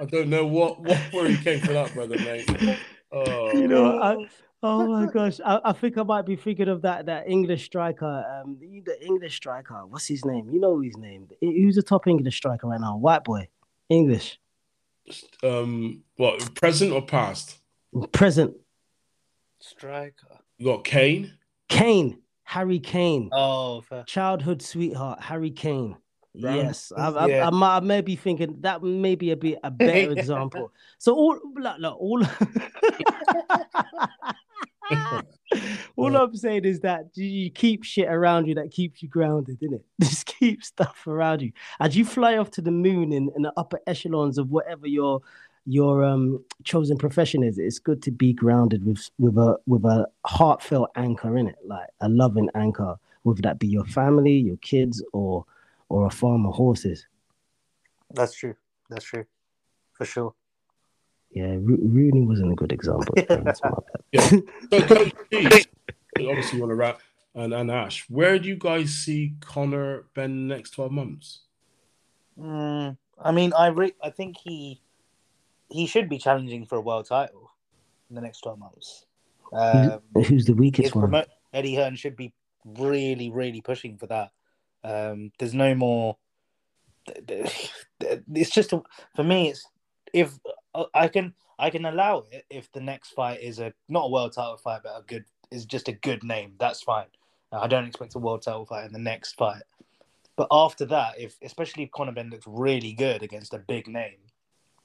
I 0.00 0.04
don't 0.04 0.28
know 0.28 0.46
what 0.46 0.80
what 0.80 0.98
where 1.12 1.28
he 1.28 1.36
came 1.36 1.60
for 1.60 1.72
that, 1.72 1.92
brother, 1.92 2.16
mate. 2.18 2.78
Oh, 3.10 3.52
You 3.52 3.66
know, 3.66 4.00
I, 4.00 4.26
oh 4.62 4.86
my 4.86 5.10
gosh, 5.10 5.40
I, 5.44 5.60
I 5.64 5.72
think 5.72 5.98
I 5.98 6.02
might 6.02 6.26
be 6.26 6.36
thinking 6.36 6.68
of 6.68 6.82
that 6.82 7.06
that 7.06 7.28
English 7.28 7.64
striker, 7.64 8.24
um, 8.44 8.58
the, 8.60 8.80
the 8.80 9.04
English 9.04 9.36
striker. 9.36 9.86
What's 9.86 10.06
his 10.06 10.24
name? 10.24 10.50
You 10.50 10.60
know 10.60 10.80
his 10.80 10.96
name. 10.96 11.28
Who's 11.40 11.74
the 11.74 11.82
top 11.82 12.06
English 12.06 12.36
striker 12.36 12.68
right 12.68 12.80
now? 12.80 12.96
White 12.96 13.24
boy, 13.24 13.48
English, 13.88 14.38
um, 15.42 16.02
what 16.16 16.54
present 16.54 16.92
or 16.92 17.02
past? 17.02 17.56
present. 18.12 18.54
Striker. 19.60 20.38
You 20.58 20.66
got 20.66 20.84
Kane. 20.84 21.32
Kane, 21.68 22.18
Harry 22.44 22.78
Kane. 22.80 23.28
Oh, 23.32 23.80
fair. 23.82 24.04
childhood 24.04 24.62
sweetheart 24.62 25.20
Harry 25.20 25.50
Kane. 25.50 25.96
Ground- 26.40 26.56
Yes, 26.56 26.92
I, 26.96 27.08
I, 27.10 27.26
Yeah. 27.26 27.46
I, 27.46 27.50
might- 27.50 27.76
I 27.76 27.80
may 27.80 28.00
be 28.00 28.14
thinking 28.16 28.56
that 28.60 28.82
may 28.82 29.14
be 29.16 29.30
a 29.32 29.36
bit 29.36 29.58
a 29.64 29.70
better 29.70 30.12
example. 30.18 30.72
So 30.98 31.14
all, 31.14 31.38
look, 31.56 31.76
look, 31.78 31.96
all, 32.00 32.22
all 35.96 36.16
I'm 36.16 36.34
saying 36.34 36.64
is 36.64 36.80
that 36.80 37.06
you, 37.14 37.26
you 37.26 37.50
keep 37.50 37.84
shit 37.84 38.08
around 38.08 38.46
you 38.46 38.54
that 38.56 38.70
keeps 38.70 39.02
you 39.02 39.08
grounded, 39.08 39.60
innit? 39.60 39.82
Just 40.00 40.26
keep 40.26 40.62
stuff 40.62 41.06
around 41.06 41.42
you 41.42 41.52
as 41.80 41.96
you 41.96 42.04
fly 42.04 42.36
off 42.36 42.50
to 42.52 42.62
the 42.62 42.70
moon 42.70 43.12
in, 43.12 43.30
in 43.34 43.42
the 43.42 43.52
upper 43.56 43.80
echelons 43.86 44.38
of 44.38 44.50
whatever 44.50 44.86
your 44.86 45.20
your 45.66 46.02
um 46.02 46.42
chosen 46.64 46.96
profession 46.96 47.42
is. 47.42 47.58
It's 47.58 47.78
good 47.78 48.02
to 48.02 48.10
be 48.10 48.32
grounded 48.32 48.84
with 48.84 49.10
with 49.18 49.36
a 49.36 49.58
with 49.66 49.84
a 49.84 50.06
heartfelt 50.24 50.90
anchor 50.96 51.36
in 51.36 51.48
it, 51.48 51.58
like 51.64 51.88
a 52.00 52.08
loving 52.08 52.48
anchor, 52.54 52.96
whether 53.22 53.42
that 53.42 53.58
be 53.58 53.68
your 53.68 53.84
family, 53.84 54.32
your 54.32 54.56
kids, 54.58 55.02
or 55.12 55.44
or 55.88 56.06
a 56.06 56.10
farm 56.10 56.46
of 56.46 56.54
horses. 56.54 57.06
That's 58.10 58.34
true. 58.34 58.54
That's 58.88 59.04
true. 59.04 59.24
For 59.92 60.04
sure. 60.04 60.34
Yeah, 61.30 61.52
Ro- 61.60 61.78
Rooney 61.82 62.22
wasn't 62.22 62.52
a 62.52 62.54
good 62.54 62.72
example. 62.72 63.14
That's 63.28 63.62
my 63.62 63.70
bad. 63.70 64.02
Yeah. 64.12 64.28
So, 64.70 64.80
Coach 64.86 65.12
T, 65.30 66.28
obviously, 66.28 66.56
you 66.56 66.62
want 66.62 66.70
to 66.70 66.74
wrap 66.74 67.00
and, 67.34 67.52
and 67.52 67.70
Ash. 67.70 68.04
Where 68.08 68.38
do 68.38 68.48
you 68.48 68.56
guys 68.56 68.90
see 68.90 69.34
Conor 69.40 70.06
Benn 70.14 70.48
the 70.48 70.54
next 70.54 70.70
twelve 70.70 70.92
months? 70.92 71.40
Mm, 72.40 72.96
I 73.22 73.32
mean, 73.32 73.52
I 73.56 73.68
re- 73.68 73.94
I 74.02 74.10
think 74.10 74.36
he 74.38 74.80
he 75.68 75.86
should 75.86 76.08
be 76.08 76.18
challenging 76.18 76.64
for 76.66 76.76
a 76.76 76.80
world 76.80 77.06
title 77.06 77.50
in 78.08 78.16
the 78.16 78.22
next 78.22 78.40
twelve 78.40 78.58
months. 78.58 79.04
Um, 79.52 80.00
Who's 80.14 80.46
the 80.46 80.54
weakest 80.54 80.94
one? 80.94 81.02
promote 81.02 81.28
Eddie 81.52 81.74
Hearn 81.74 81.96
should 81.96 82.16
be 82.16 82.32
really, 82.64 83.30
really 83.30 83.60
pushing 83.60 83.96
for 83.96 84.06
that. 84.06 84.30
Um, 84.84 85.32
there's 85.38 85.54
no 85.54 85.74
more. 85.74 86.16
It's 88.00 88.50
just 88.50 88.72
for 89.16 89.24
me. 89.24 89.48
It's 89.48 89.66
if 90.12 90.38
I 90.94 91.08
can 91.08 91.34
I 91.58 91.70
can 91.70 91.84
allow 91.84 92.24
it 92.30 92.44
if 92.50 92.70
the 92.72 92.80
next 92.80 93.10
fight 93.10 93.40
is 93.40 93.58
a 93.58 93.72
not 93.88 94.06
a 94.06 94.10
world 94.10 94.32
title 94.32 94.56
fight, 94.56 94.80
but 94.84 94.98
a 94.98 95.02
good 95.02 95.24
is 95.50 95.64
just 95.64 95.88
a 95.88 95.92
good 95.92 96.22
name. 96.22 96.54
That's 96.58 96.82
fine. 96.82 97.06
I 97.50 97.66
don't 97.66 97.86
expect 97.86 98.14
a 98.14 98.18
world 98.18 98.42
title 98.42 98.66
fight 98.66 98.86
in 98.86 98.92
the 98.92 98.98
next 98.98 99.32
fight. 99.36 99.62
But 100.36 100.48
after 100.50 100.84
that, 100.86 101.18
if 101.18 101.36
especially 101.42 101.84
if 101.84 101.90
Conor 101.90 102.12
Benn 102.12 102.30
looks 102.30 102.46
really 102.46 102.92
good 102.92 103.22
against 103.22 103.54
a 103.54 103.58
big 103.58 103.88
name, 103.88 104.18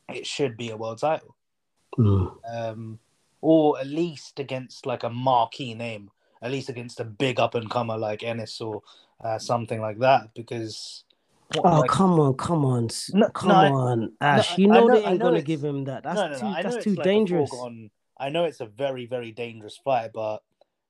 it 0.10 0.26
should 0.26 0.57
be 0.57 0.69
a 0.69 0.77
world 0.77 0.99
title 0.99 1.35
Mm. 1.97 2.35
um, 2.51 2.99
or 3.41 3.80
at 3.80 3.88
least 3.88 4.39
against 4.39 4.85
like 4.85 5.03
a 5.03 5.10
marquee 5.10 5.73
name, 5.73 6.10
at 6.41 6.51
least 6.51 6.69
against 6.69 6.99
a 6.99 7.03
big 7.05 7.39
up 7.39 7.55
and 7.55 7.69
comer 7.69 7.97
like 7.97 8.23
Ennis 8.23 8.60
or 8.61 8.81
uh, 9.23 9.38
something 9.38 9.81
like 9.81 9.99
that. 9.99 10.34
Because 10.34 11.03
Oh 11.63 11.80
like- 11.81 11.89
come 11.89 12.19
on, 12.19 12.34
come 12.35 12.65
on, 12.65 12.89
No, 13.13 13.30
come 13.30 13.49
no, 13.49 13.55
I- 13.55 13.69
on, 13.69 14.13
Ash! 14.21 14.53
I- 14.53 14.55
you 14.57 14.67
know, 14.67 14.88
know- 14.88 14.95
they 14.95 15.05
I 15.05 15.11
ain't 15.11 15.19
know 15.19 15.25
gonna 15.25 15.41
give 15.41 15.63
him 15.63 15.84
that. 15.85 16.03
That's 16.03 16.15
no, 16.15 16.27
no, 16.27 16.34
no, 16.34 16.39
too. 16.39 16.45
I 16.47 16.61
know 16.61 16.69
That's 16.71 16.84
too 16.84 16.95
like 16.95 17.03
dangerous. 17.03 17.49
foregone- 17.49 17.91
I 18.17 18.30
know 18.30 18.45
it's 18.45 18.59
a 18.61 18.65
very, 18.65 19.05
very 19.05 19.31
dangerous 19.31 19.77
fight, 19.77 20.11
but 20.13 20.39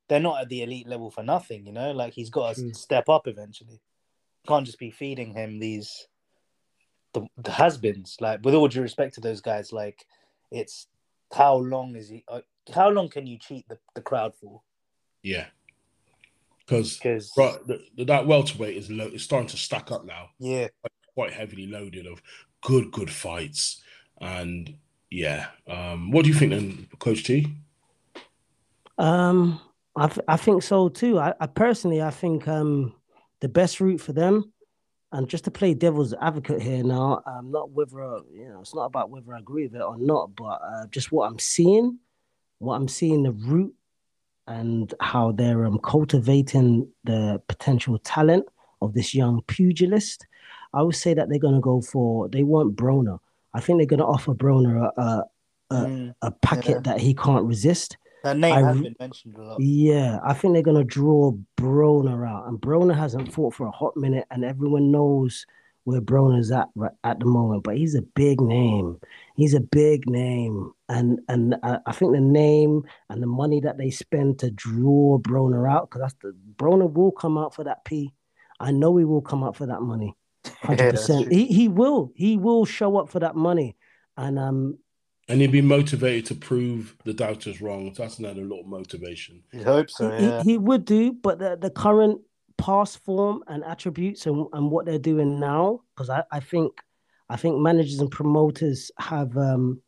they're 0.07 0.19
not 0.19 0.41
at 0.41 0.49
the 0.49 0.61
elite 0.61 0.87
level 0.87 1.09
for 1.09 1.23
nothing. 1.23 1.65
You 1.65 1.71
know, 1.73 1.91
like 1.91 2.13
he's 2.13 2.29
got 2.29 2.55
to 2.55 2.61
True. 2.61 2.73
step 2.73 3.09
up 3.09 3.27
eventually. 3.27 3.81
Can't 4.47 4.65
just 4.65 4.77
be 4.79 4.91
feeding 4.91 5.33
him 5.33 5.59
these 5.59 6.07
the, 7.13 7.25
the 7.37 7.51
has-beens. 7.51 8.17
Like 8.19 8.43
with 8.43 8.53
all 8.55 8.67
due 8.67 8.81
respect 8.81 9.15
to 9.15 9.21
those 9.21 9.41
guys, 9.41 9.71
like 9.71 10.05
it's 10.51 10.87
how 11.33 11.55
long 11.55 11.95
is 11.95 12.09
he? 12.09 12.23
Uh, 12.27 12.41
how 12.73 12.89
long 12.89 13.09
can 13.09 13.25
you 13.25 13.37
cheat 13.39 13.67
the, 13.69 13.77
the 13.95 14.01
crowd 14.01 14.33
for? 14.35 14.61
Yeah, 15.23 15.45
because 16.65 16.97
Because 16.97 17.31
right, 17.37 17.55
the, 17.67 18.05
that 18.05 18.27
welterweight 18.27 18.77
is 18.77 18.89
low, 18.89 19.07
it's 19.07 19.23
starting 19.23 19.49
to 19.49 19.57
stack 19.57 19.91
up 19.91 20.05
now. 20.05 20.29
yeah, 20.39 20.67
quite 21.13 21.33
heavily 21.33 21.67
loaded 21.67 22.07
of 22.07 22.21
good, 22.61 22.91
good 22.91 23.09
fights. 23.09 23.81
And 24.19 24.75
yeah, 25.11 25.47
um, 25.67 26.11
what 26.11 26.23
do 26.23 26.29
you 26.31 26.35
think 26.35 26.51
then, 26.51 26.87
Coach 26.99 27.23
T? 27.23 27.47
Um, 28.97 29.59
I 29.95 30.07
th- 30.07 30.25
I 30.27 30.37
think 30.37 30.63
so 30.63 30.89
too. 30.89 31.19
I, 31.19 31.33
I 31.39 31.47
personally 31.47 32.01
I 32.01 32.09
think 32.09 32.47
um 32.47 32.93
the 33.41 33.49
best 33.49 33.79
route 33.81 34.01
for 34.01 34.13
them, 34.13 34.53
and 35.11 35.27
just 35.27 35.43
to 35.43 35.51
play 35.51 35.73
devil's 35.73 36.13
advocate 36.13 36.61
here 36.61 36.83
now, 36.83 37.21
um, 37.25 37.51
not 37.51 37.71
whether 37.71 38.01
uh, 38.01 38.21
you 38.33 38.49
know 38.49 38.61
it's 38.61 38.73
not 38.75 38.85
about 38.85 39.09
whether 39.09 39.33
I 39.35 39.39
agree 39.39 39.63
with 39.67 39.75
it 39.75 39.81
or 39.81 39.97
not, 39.97 40.35
but 40.35 40.61
uh, 40.63 40.87
just 40.87 41.11
what 41.11 41.27
I'm 41.27 41.39
seeing, 41.39 41.99
what 42.59 42.75
I'm 42.75 42.87
seeing 42.87 43.23
the 43.23 43.31
route, 43.31 43.73
and 44.47 44.93
how 44.99 45.31
they're 45.31 45.65
um 45.65 45.79
cultivating 45.79 46.87
the 47.03 47.41
potential 47.47 47.97
talent 47.99 48.45
of 48.81 48.93
this 48.93 49.13
young 49.15 49.41
pugilist. 49.47 50.25
I 50.73 50.81
would 50.81 50.95
say 50.95 51.13
that 51.13 51.29
they're 51.29 51.39
gonna 51.39 51.61
go 51.61 51.81
for 51.81 52.27
they 52.29 52.43
want 52.43 52.75
Broner. 52.75 53.19
I 53.53 53.59
think 53.61 53.79
they're 53.79 53.85
gonna 53.85 54.05
offer 54.07 54.33
Broner 54.33 54.91
a 54.97 55.01
a, 55.01 55.23
a, 55.71 55.75
Mm, 55.75 56.13
a 56.21 56.31
packet 56.31 56.69
Yeah. 56.69 56.79
that 56.81 56.99
he 56.99 57.13
can't 57.13 57.45
resist. 57.45 57.97
that 58.23 58.37
name 58.37 58.53
I 58.53 58.61
has 58.61 58.81
been 58.81 58.95
mentioned 58.99 59.35
a 59.37 59.41
lot. 59.41 59.59
Yeah, 59.61 60.19
I 60.23 60.33
think 60.33 60.53
they're 60.53 60.61
gonna 60.71 60.83
draw 60.83 61.33
Broner 61.57 62.27
out, 62.27 62.47
and 62.47 62.59
Broner 62.59 62.95
hasn't 62.95 63.31
fought 63.33 63.53
for 63.53 63.67
a 63.67 63.71
hot 63.71 63.95
minute, 63.97 64.25
and 64.31 64.43
everyone 64.45 64.91
knows 64.91 65.45
where 65.85 65.99
Broner's 66.01 66.51
at 66.51 66.67
right 66.75 66.91
at 67.03 67.19
the 67.19 67.25
moment. 67.25 67.63
But 67.63 67.77
he's 67.77 67.95
a 67.95 68.01
big 68.01 68.39
name. 68.39 68.99
He's 69.35 69.53
a 69.53 69.59
big 69.59 70.09
name, 70.09 70.71
and 70.93 71.19
and 71.27 71.55
I, 71.63 71.79
I 71.87 71.91
think 71.91 72.13
the 72.13 72.21
name 72.21 72.83
and 73.09 73.21
the 73.21 73.27
money 73.27 73.59
that 73.61 73.77
they 73.77 73.89
spend 73.89 74.39
to 74.39 74.51
draw 74.51 75.17
Broner 75.19 75.69
out, 75.69 75.89
because 75.89 76.01
that's 76.01 76.15
the 76.21 76.35
Broner 76.55 76.91
will 76.91 77.11
come 77.11 77.37
out 77.37 77.55
for 77.55 77.63
that 77.63 77.83
P. 77.83 78.13
I 78.59 78.71
know 78.71 78.95
he 78.97 79.05
will 79.05 79.21
come 79.21 79.43
out 79.43 79.55
for 79.55 79.65
that 79.65 79.81
money, 79.81 80.15
hundred 80.61 80.77
Yeah, 80.85 80.91
that's 80.91 81.01
percent. 81.07 81.23
true. 81.25 81.35
He 81.35 81.45
he 81.47 81.67
will 81.67 82.11
he 82.15 82.37
will 82.37 82.65
show 82.65 82.97
up 82.97 83.09
for 83.09 83.19
that 83.19 83.35
money, 83.35 83.75
and 84.17 84.37
um 84.37 84.77
And 85.27 85.41
he'd 85.41 85.51
be 85.51 85.61
motivated 85.61 86.25
to 86.27 86.35
prove 86.35 86.95
the 87.03 87.13
doubters 87.13 87.61
wrong. 87.61 87.93
So 87.95 88.03
that's 88.03 88.19
another 88.19 88.41
little 88.41 88.63
motivation. 88.65 89.43
You 89.51 89.63
hope 89.63 89.89
so. 89.89 90.11
he, 90.17 90.25
Yeah. 90.25 90.37
he, 90.43 90.51
he 90.51 90.57
would 90.57 90.85
do, 90.85 91.13
but 91.13 91.39
the, 91.39 91.57
the 91.59 91.69
current 91.71 92.21
past 92.57 92.99
form 93.03 93.43
and 93.47 93.63
attributes 93.63 94.25
and, 94.27 94.45
and 94.53 94.69
what 94.69 94.85
they're 94.85 94.99
doing 94.99 95.39
now, 95.39 95.81
because 95.95 96.09
I, 96.09 96.23
I 96.31 96.39
think 96.39 96.71
I 97.29 97.37
think 97.37 97.57
managers 97.59 97.99
and 97.99 98.11
promoters 98.11 98.91
have 98.99 99.35
um 99.37 99.81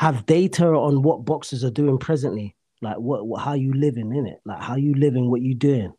have 0.00 0.24
data 0.24 0.66
on 0.66 1.02
what 1.02 1.26
boxers 1.26 1.62
are 1.62 1.70
doing 1.70 1.98
presently, 1.98 2.56
like 2.80 2.96
what, 2.96 3.26
what 3.26 3.42
how 3.42 3.52
you 3.52 3.70
living 3.74 4.16
in 4.16 4.26
it, 4.26 4.40
like 4.46 4.62
how 4.62 4.74
you 4.74 4.94
living, 4.94 5.30
what 5.30 5.42
you 5.42 5.54
doing. 5.54 5.92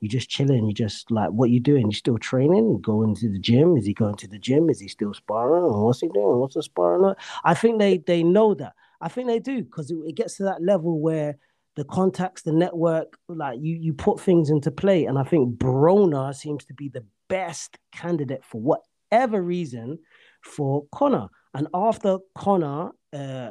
You 0.00 0.08
just 0.08 0.30
chilling. 0.30 0.68
You 0.68 0.72
just 0.72 1.10
like 1.10 1.30
what 1.30 1.50
you 1.50 1.58
doing. 1.58 1.86
You 1.86 1.92
still 1.92 2.18
training? 2.18 2.80
Going 2.80 3.16
to 3.16 3.28
the 3.28 3.40
gym? 3.40 3.76
Is 3.76 3.84
he 3.84 3.94
going 3.94 4.14
to 4.18 4.28
the 4.28 4.38
gym? 4.38 4.70
Is 4.70 4.78
he 4.78 4.86
still 4.86 5.12
sparring? 5.12 5.64
What's 5.64 6.00
he 6.00 6.06
doing? 6.06 6.38
What's 6.38 6.54
the 6.54 6.62
sparring? 6.62 7.10
at? 7.10 7.16
I 7.42 7.54
think 7.54 7.80
they 7.80 7.98
they 7.98 8.22
know 8.22 8.54
that. 8.54 8.74
I 9.00 9.08
think 9.08 9.26
they 9.26 9.40
do 9.40 9.64
because 9.64 9.90
it, 9.90 9.96
it 10.06 10.14
gets 10.14 10.36
to 10.36 10.44
that 10.44 10.62
level 10.62 11.00
where 11.00 11.36
the 11.74 11.82
contacts, 11.82 12.42
the 12.42 12.52
network, 12.52 13.18
like 13.26 13.58
you 13.60 13.74
you 13.74 13.92
put 13.92 14.20
things 14.20 14.50
into 14.50 14.70
play. 14.70 15.06
And 15.06 15.18
I 15.18 15.24
think 15.24 15.58
Broner 15.58 16.32
seems 16.32 16.64
to 16.66 16.74
be 16.74 16.90
the 16.90 17.04
best 17.26 17.76
candidate 17.90 18.44
for 18.44 18.60
whatever 18.60 19.42
reason 19.42 19.98
for 20.42 20.86
Conor. 20.92 21.28
And 21.54 21.68
after 21.72 22.18
Conor 22.34 22.92
uh, 23.12 23.50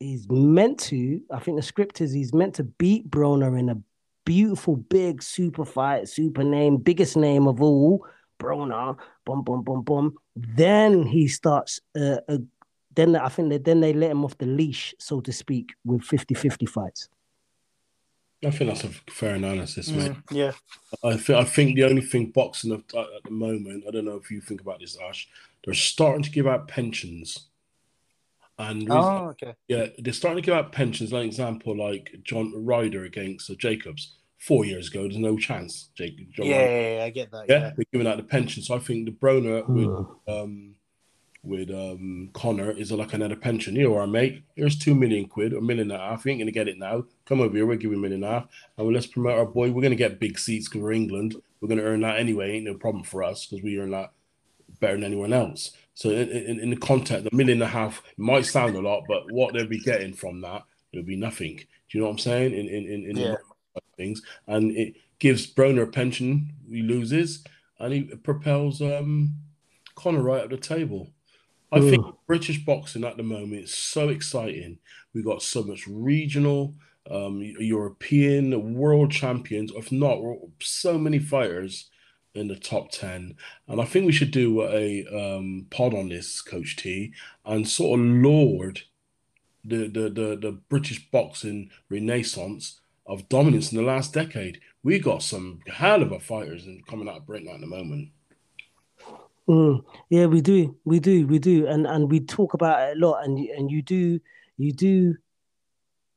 is 0.00 0.26
meant 0.28 0.78
to, 0.80 1.20
I 1.30 1.38
think 1.40 1.56
the 1.56 1.62
script 1.62 2.00
is 2.00 2.12
he's 2.12 2.32
meant 2.32 2.54
to 2.56 2.64
beat 2.64 3.10
Broner 3.10 3.58
in 3.58 3.68
a 3.68 3.78
beautiful, 4.24 4.76
big, 4.76 5.22
super 5.22 5.64
fight, 5.64 6.08
super 6.08 6.44
name, 6.44 6.76
biggest 6.76 7.16
name 7.16 7.46
of 7.46 7.60
all, 7.60 8.06
Broner, 8.38 8.96
boom, 9.24 9.42
boom, 9.42 9.62
boom, 9.62 9.82
boom. 9.82 10.14
Then 10.36 11.04
he 11.04 11.28
starts, 11.28 11.80
uh, 11.96 12.18
uh, 12.28 12.38
then 12.94 13.16
I 13.16 13.28
think 13.28 13.50
that 13.50 13.64
then 13.64 13.80
they 13.80 13.92
let 13.92 14.10
him 14.10 14.24
off 14.24 14.38
the 14.38 14.46
leash, 14.46 14.94
so 14.98 15.20
to 15.20 15.32
speak, 15.32 15.74
with 15.84 16.02
50 16.02 16.34
50 16.34 16.66
fights. 16.66 17.08
I 18.44 18.50
think 18.50 18.70
that's 18.70 18.84
a 18.84 18.90
fair 19.10 19.36
analysis, 19.36 19.88
mate. 19.88 20.12
Mm, 20.12 20.22
yeah. 20.30 20.52
I, 21.02 21.16
th- 21.16 21.30
I 21.30 21.44
think 21.44 21.76
the 21.76 21.84
only 21.84 22.02
thing 22.02 22.26
boxing 22.26 22.72
at, 22.72 22.94
at 22.94 23.22
the 23.24 23.30
moment, 23.30 23.84
I 23.88 23.90
don't 23.90 24.04
know 24.04 24.16
if 24.16 24.30
you 24.30 24.40
think 24.40 24.60
about 24.60 24.80
this, 24.80 24.98
Ash, 25.08 25.28
they're 25.64 25.74
starting 25.74 26.22
to 26.22 26.30
give 26.30 26.46
out 26.46 26.68
pensions. 26.68 27.48
And 28.58 28.82
reason- 28.82 28.92
Oh, 28.92 29.28
okay. 29.30 29.54
Yeah, 29.68 29.86
they're 29.98 30.12
starting 30.12 30.42
to 30.42 30.46
give 30.46 30.54
out 30.56 30.72
pensions. 30.72 31.12
Like 31.12 31.26
example, 31.26 31.76
like 31.76 32.14
John 32.22 32.52
Ryder 32.64 33.04
against 33.04 33.50
uh, 33.50 33.54
Jacobs 33.54 34.14
four 34.38 34.64
years 34.64 34.88
ago. 34.90 35.02
There's 35.02 35.16
no 35.18 35.36
chance. 35.38 35.88
Jake, 35.96 36.30
John 36.30 36.46
Yeah, 36.46 36.58
Ryder- 36.58 36.70
yeah, 36.72 36.96
yeah, 36.98 37.04
I 37.04 37.10
get 37.10 37.30
that. 37.32 37.46
yeah, 37.48 37.54
Yeah. 37.58 37.70
they're 37.76 37.86
giving 37.92 38.06
out 38.06 38.16
the 38.18 38.22
pension. 38.22 38.62
So 38.62 38.74
I 38.76 38.78
think 38.78 39.06
the 39.06 39.12
Broner 39.12 39.68
with 39.68 39.86
Hmm. 39.86 40.30
um 40.30 40.74
with 41.42 41.70
um 41.70 42.30
Conor 42.32 42.70
is 42.70 42.90
like 42.90 43.12
another 43.12 43.36
pension. 43.36 43.76
Here, 43.76 43.94
our 43.94 44.06
mate. 44.06 44.44
Here's 44.56 44.78
two 44.78 44.94
million 44.94 45.26
quid, 45.28 45.52
a 45.52 45.60
million 45.60 45.90
and 45.90 46.00
a 46.00 46.02
half. 46.02 46.24
You 46.24 46.30
ain't 46.30 46.40
gonna 46.40 46.50
get 46.52 46.68
it 46.68 46.78
now. 46.78 47.04
Come 47.26 47.42
over 47.42 47.54
here, 47.54 47.66
we'll 47.66 47.76
give 47.76 47.90
you 47.90 47.98
a 47.98 48.00
million 48.00 48.22
and 48.24 48.32
a 48.32 48.34
half, 48.40 48.48
and 48.78 48.86
well, 48.86 48.94
let's 48.94 49.06
promote 49.06 49.32
our 49.38 49.44
boy. 49.44 49.70
We're 49.70 49.82
gonna 49.82 49.94
get 49.94 50.18
big 50.20 50.38
seats 50.38 50.68
because 50.70 50.80
we're 50.80 50.92
England. 50.92 51.36
We're 51.60 51.68
gonna 51.68 51.82
earn 51.82 52.00
that 52.00 52.18
anyway. 52.18 52.52
Ain't 52.52 52.64
no 52.64 52.74
problem 52.74 53.04
for 53.04 53.22
us 53.22 53.44
because 53.44 53.62
we 53.62 53.78
earn 53.78 53.90
that 53.90 54.12
better 54.84 54.96
than 54.96 55.04
anyone 55.04 55.32
else. 55.32 55.72
So 55.94 56.10
in, 56.10 56.28
in, 56.28 56.60
in 56.60 56.70
the 56.70 56.76
context, 56.76 57.28
a 57.32 57.34
million 57.34 57.62
and 57.62 57.70
a 57.70 57.72
half 57.72 58.02
might 58.16 58.44
sound 58.44 58.76
a 58.76 58.80
lot, 58.80 59.04
but 59.08 59.30
what 59.30 59.54
they'll 59.54 59.66
be 59.66 59.78
getting 59.78 60.12
from 60.12 60.40
that, 60.42 60.62
it'll 60.92 61.06
be 61.06 61.16
nothing. 61.16 61.56
Do 61.56 61.64
you 61.92 62.00
know 62.00 62.06
what 62.06 62.12
I'm 62.12 62.18
saying? 62.18 62.52
In 62.52 62.68
in 62.68 62.84
in, 62.86 63.00
in 63.10 63.16
Yeah. 63.16 63.34
things, 63.96 64.22
and 64.46 64.76
it 64.76 64.94
gives 65.18 65.52
Broner 65.54 65.84
a 65.84 65.86
pension. 65.86 66.52
He 66.68 66.82
loses, 66.82 67.44
and 67.78 67.92
he 67.92 68.02
propels 68.02 68.82
um, 68.82 69.36
Conor 69.94 70.22
right 70.22 70.44
up 70.44 70.50
the 70.50 70.56
table. 70.56 71.10
I 71.72 71.78
Mm. 71.78 71.90
think 71.90 72.16
British 72.26 72.64
boxing 72.64 73.04
at 73.04 73.16
the 73.16 73.22
moment 73.22 73.64
is 73.64 73.74
so 73.74 74.10
exciting. 74.10 74.78
We 75.14 75.22
got 75.22 75.42
so 75.42 75.62
much 75.62 75.86
regional, 75.88 76.74
um, 77.10 77.40
European, 77.58 78.74
world 78.74 79.10
champions. 79.10 79.72
If 79.74 79.90
not, 79.90 80.18
so 80.60 80.98
many 80.98 81.18
fighters 81.18 81.90
in 82.34 82.48
the 82.48 82.56
top 82.56 82.90
ten. 82.90 83.36
And 83.68 83.80
I 83.80 83.84
think 83.84 84.06
we 84.06 84.12
should 84.12 84.30
do 84.30 84.62
a 84.62 85.06
um, 85.06 85.66
pod 85.70 85.94
on 85.94 86.08
this, 86.08 86.40
Coach 86.40 86.76
T, 86.76 87.12
and 87.44 87.68
sort 87.68 88.00
of 88.00 88.06
laud 88.06 88.82
the 89.64 89.88
the 89.88 90.10
the, 90.10 90.36
the 90.36 90.60
British 90.68 91.10
boxing 91.10 91.70
renaissance 91.88 92.80
of 93.06 93.28
dominance 93.28 93.72
in 93.72 93.78
the 93.78 93.84
last 93.84 94.12
decade. 94.12 94.60
We 94.82 94.98
got 94.98 95.22
some 95.22 95.60
hell 95.66 96.02
of 96.02 96.12
a 96.12 96.20
fighters 96.20 96.66
coming 96.88 97.08
out 97.08 97.18
of 97.18 97.26
Britain 97.26 97.48
at 97.48 97.60
the 97.60 97.66
moment. 97.66 98.10
Mm, 99.48 99.84
yeah, 100.08 100.26
we 100.26 100.40
do, 100.40 100.76
we 100.84 101.00
do, 101.00 101.26
we 101.26 101.38
do, 101.38 101.66
and 101.66 101.86
and 101.86 102.10
we 102.10 102.20
talk 102.20 102.54
about 102.54 102.88
it 102.88 102.96
a 102.96 103.00
lot, 103.00 103.24
and 103.24 103.38
and 103.38 103.70
you 103.70 103.82
do, 103.82 104.18
you 104.56 104.72
do 104.72 105.14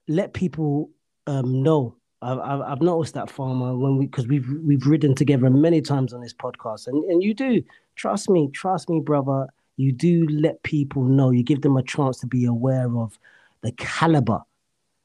let 0.08 0.34
people 0.34 0.90
um 1.28 1.62
know. 1.62 1.96
I've 2.22 2.40
I've 2.40 2.62
I've 2.62 2.82
noticed 2.82 3.14
that 3.14 3.30
farmer 3.30 3.78
when 3.78 3.98
we 3.98 4.08
because 4.08 4.28
we've 4.28 4.48
we've 4.64 4.86
ridden 4.86 5.14
together 5.16 5.50
many 5.50 5.82
times 5.82 6.14
on 6.14 6.22
this 6.22 6.34
podcast, 6.34 6.88
and 6.88 7.04
and 7.06 7.22
you 7.22 7.34
do 7.34 7.64
trust 7.96 8.30
me, 8.30 8.50
trust 8.52 8.90
me, 8.90 9.00
brother. 9.00 9.48
You 9.80 9.92
do 9.92 10.28
let 10.28 10.64
people 10.64 11.04
know. 11.04 11.30
You 11.30 11.44
give 11.44 11.62
them 11.62 11.78
a 11.78 11.84
chance 11.84 12.20
to 12.22 12.28
be 12.28 12.46
aware 12.46 12.98
of 12.98 13.20
the 13.62 13.72
caliber, 13.74 14.42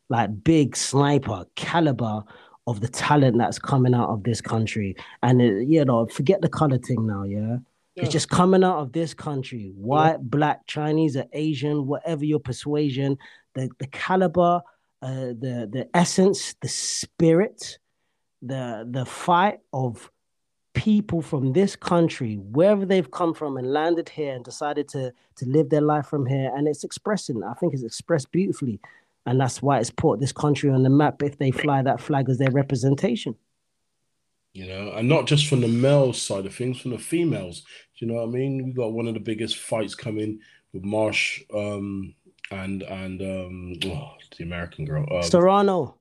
like 0.08 0.42
big 0.42 0.74
sniper 0.76 1.44
caliber 1.56 2.22
of 2.66 2.80
the 2.80 2.88
talent 2.88 3.36
that's 3.36 3.58
coming 3.58 3.94
out 3.94 4.08
of 4.08 4.22
this 4.22 4.40
country. 4.40 4.96
And 5.22 5.40
uh, 5.40 5.44
you 5.44 5.84
know, 5.84 6.06
forget 6.06 6.40
the 6.40 6.48
color 6.48 6.78
thing 6.78 7.06
now, 7.06 7.24
yeah. 7.24 7.58
Yeah. 7.94 8.04
It's 8.04 8.12
just 8.12 8.30
coming 8.30 8.64
out 8.64 8.78
of 8.78 8.92
this 8.92 9.12
country, 9.12 9.70
white, 9.76 10.16
black, 10.22 10.66
Chinese, 10.66 11.14
or 11.14 11.26
Asian, 11.34 11.86
whatever 11.86 12.24
your 12.24 12.40
persuasion, 12.40 13.18
the 13.54 13.68
the 13.78 13.86
caliber, 13.88 14.62
uh, 15.02 15.34
the 15.38 15.68
the 15.70 15.88
essence, 15.94 16.54
the 16.60 16.68
spirit, 16.68 17.78
the 18.40 18.86
the 18.88 19.04
fight 19.04 19.58
of 19.72 20.10
people 20.74 21.20
from 21.20 21.52
this 21.52 21.76
country, 21.76 22.36
wherever 22.36 22.86
they've 22.86 23.10
come 23.10 23.34
from 23.34 23.56
and 23.56 23.72
landed 23.72 24.08
here 24.08 24.34
and 24.34 24.44
decided 24.44 24.88
to 24.88 25.12
to 25.36 25.46
live 25.46 25.70
their 25.70 25.80
life 25.80 26.06
from 26.06 26.24
here, 26.26 26.52
and 26.54 26.68
it's 26.68 26.84
expressing. 26.84 27.42
I 27.42 27.54
think 27.54 27.74
it's 27.74 27.82
expressed 27.82 28.30
beautifully, 28.30 28.80
and 29.26 29.40
that's 29.40 29.60
why 29.60 29.78
it's 29.78 29.90
put 29.90 30.20
this 30.20 30.32
country 30.32 30.70
on 30.70 30.82
the 30.84 30.90
map. 30.90 31.22
If 31.22 31.36
they 31.38 31.50
fly 31.50 31.82
that 31.82 32.00
flag 32.00 32.28
as 32.28 32.38
their 32.38 32.50
representation. 32.50 33.34
you 34.52 34.66
know, 34.66 34.92
and 34.92 35.08
not 35.08 35.26
just 35.26 35.46
from 35.46 35.62
the 35.62 35.68
male 35.68 36.12
side 36.12 36.46
of 36.46 36.54
things, 36.54 36.80
from 36.80 36.90
the 36.92 36.98
females. 36.98 37.62
Do 37.98 38.06
you 38.06 38.12
know 38.12 38.20
what 38.20 38.28
I 38.28 38.30
mean? 38.30 38.64
We've 38.64 38.76
got 38.76 38.92
one 38.92 39.08
of 39.08 39.14
the 39.14 39.20
biggest 39.20 39.56
fights 39.56 39.94
coming 39.94 40.40
with 40.72 40.84
Marsh 40.84 41.42
um, 41.54 42.14
and 42.52 42.82
and 42.82 43.20
um, 43.20 43.74
oh, 43.86 44.10
the 44.36 44.44
American 44.44 44.84
girl. 44.84 45.06
Um, 45.10 45.22
Serrano. 45.22 45.96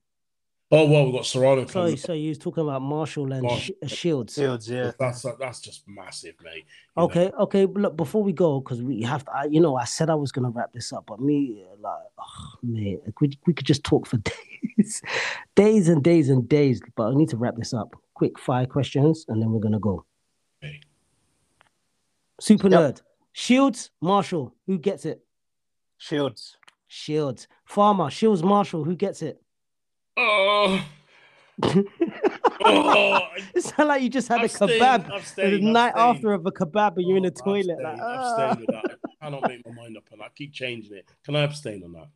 oh 0.71 0.89
well, 0.89 1.05
we 1.05 1.11
got 1.11 1.25
Serrano 1.25 1.65
Sorry, 1.65 1.95
so 1.97 2.13
you 2.13 2.29
was 2.29 2.37
talking 2.37 2.63
about 2.63 2.81
Marshall 2.81 3.31
and 3.31 3.43
Marshall. 3.43 3.75
Shields. 3.87 4.33
Shields, 4.35 4.69
yeah. 4.69 4.91
That's 4.99 5.25
that's 5.39 5.61
just 5.61 5.87
massive, 5.87 6.35
mate. 6.43 6.55
you 6.55 6.63
know. 6.97 7.03
Okay, 7.03 7.31
okay. 7.39 7.65
Look, 7.65 7.95
before 7.95 8.23
we 8.23 8.33
go, 8.33 8.59
because 8.59 8.81
we 8.81 9.01
have 9.03 9.25
to, 9.25 9.31
I, 9.31 9.43
you 9.45 9.59
know, 9.61 9.75
I 9.75 9.85
said 9.85 10.09
I 10.09 10.15
was 10.15 10.31
gonna 10.31 10.49
wrap 10.49 10.71
this 10.73 10.91
up, 10.93 11.05
but 11.07 11.19
me, 11.19 11.63
uh, 11.71 11.75
like, 11.81 11.99
oh, 12.19 12.53
man, 12.63 12.99
we 13.19 13.37
we 13.45 13.53
could 13.53 13.65
just 13.65 13.83
talk 13.83 14.05
for 14.07 14.17
days, 14.77 15.01
days 15.55 15.87
and 15.89 16.03
days 16.03 16.29
and 16.29 16.47
days. 16.47 16.81
But 16.95 17.11
I 17.11 17.15
need 17.15 17.29
to 17.29 17.37
wrap 17.37 17.55
this 17.55 17.73
up. 17.73 17.95
Quick 18.13 18.37
five 18.39 18.69
questions, 18.69 19.25
and 19.27 19.41
then 19.41 19.51
we're 19.51 19.59
gonna 19.61 19.79
go. 19.79 20.05
Okay. 20.63 20.79
Super 22.39 22.69
Yep. 22.69 22.79
nerd. 22.79 23.01
Shields, 23.33 23.91
Marshall. 24.01 24.53
Who 24.67 24.77
gets 24.77 25.05
it? 25.05 25.23
Shields. 26.11 26.57
Shields. 26.87 27.47
Farmer. 27.63 28.09
Shields, 28.09 28.41
Marshall. 28.41 28.83
Who 28.83 28.95
gets 28.95 29.21
it? 29.21 29.39
Oh, 30.17 30.83
oh, 31.63 33.19
it 33.55 33.63
sounds 33.63 33.87
like 33.87 34.01
you 34.01 34.09
just 34.09 34.27
had 34.27 34.41
a 34.41 34.45
Abstain, 34.45 34.67
kebab. 34.69 35.09
abstain, 35.13 35.51
the 35.51 35.59
night 35.61 35.89
abstain. 35.89 36.15
after 36.15 36.33
of 36.33 36.45
a 36.47 36.51
kebab, 36.51 36.97
and 36.97 37.07
you're 37.07 37.17
in 37.17 37.23
the 37.23 37.29
Oh, 37.39 37.43
toilet. 37.43 37.77
abstain, 37.79 37.83
Like, 37.83 37.99
abstain 38.01 38.59
with 38.65 38.69
that. 38.75 38.97
I 39.21 39.25
cannot 39.25 39.47
make 39.47 39.65
my 39.67 39.73
mind 39.73 39.95
up 39.97 40.03
on 40.11 40.17
that. 40.19 40.25
I 40.25 40.29
keep 40.35 40.53
changing 40.53 40.95
it. 40.97 41.05
Can 41.23 41.35
I 41.35 41.41
abstain 41.43 41.83
on 41.83 41.91
that? 41.93 42.07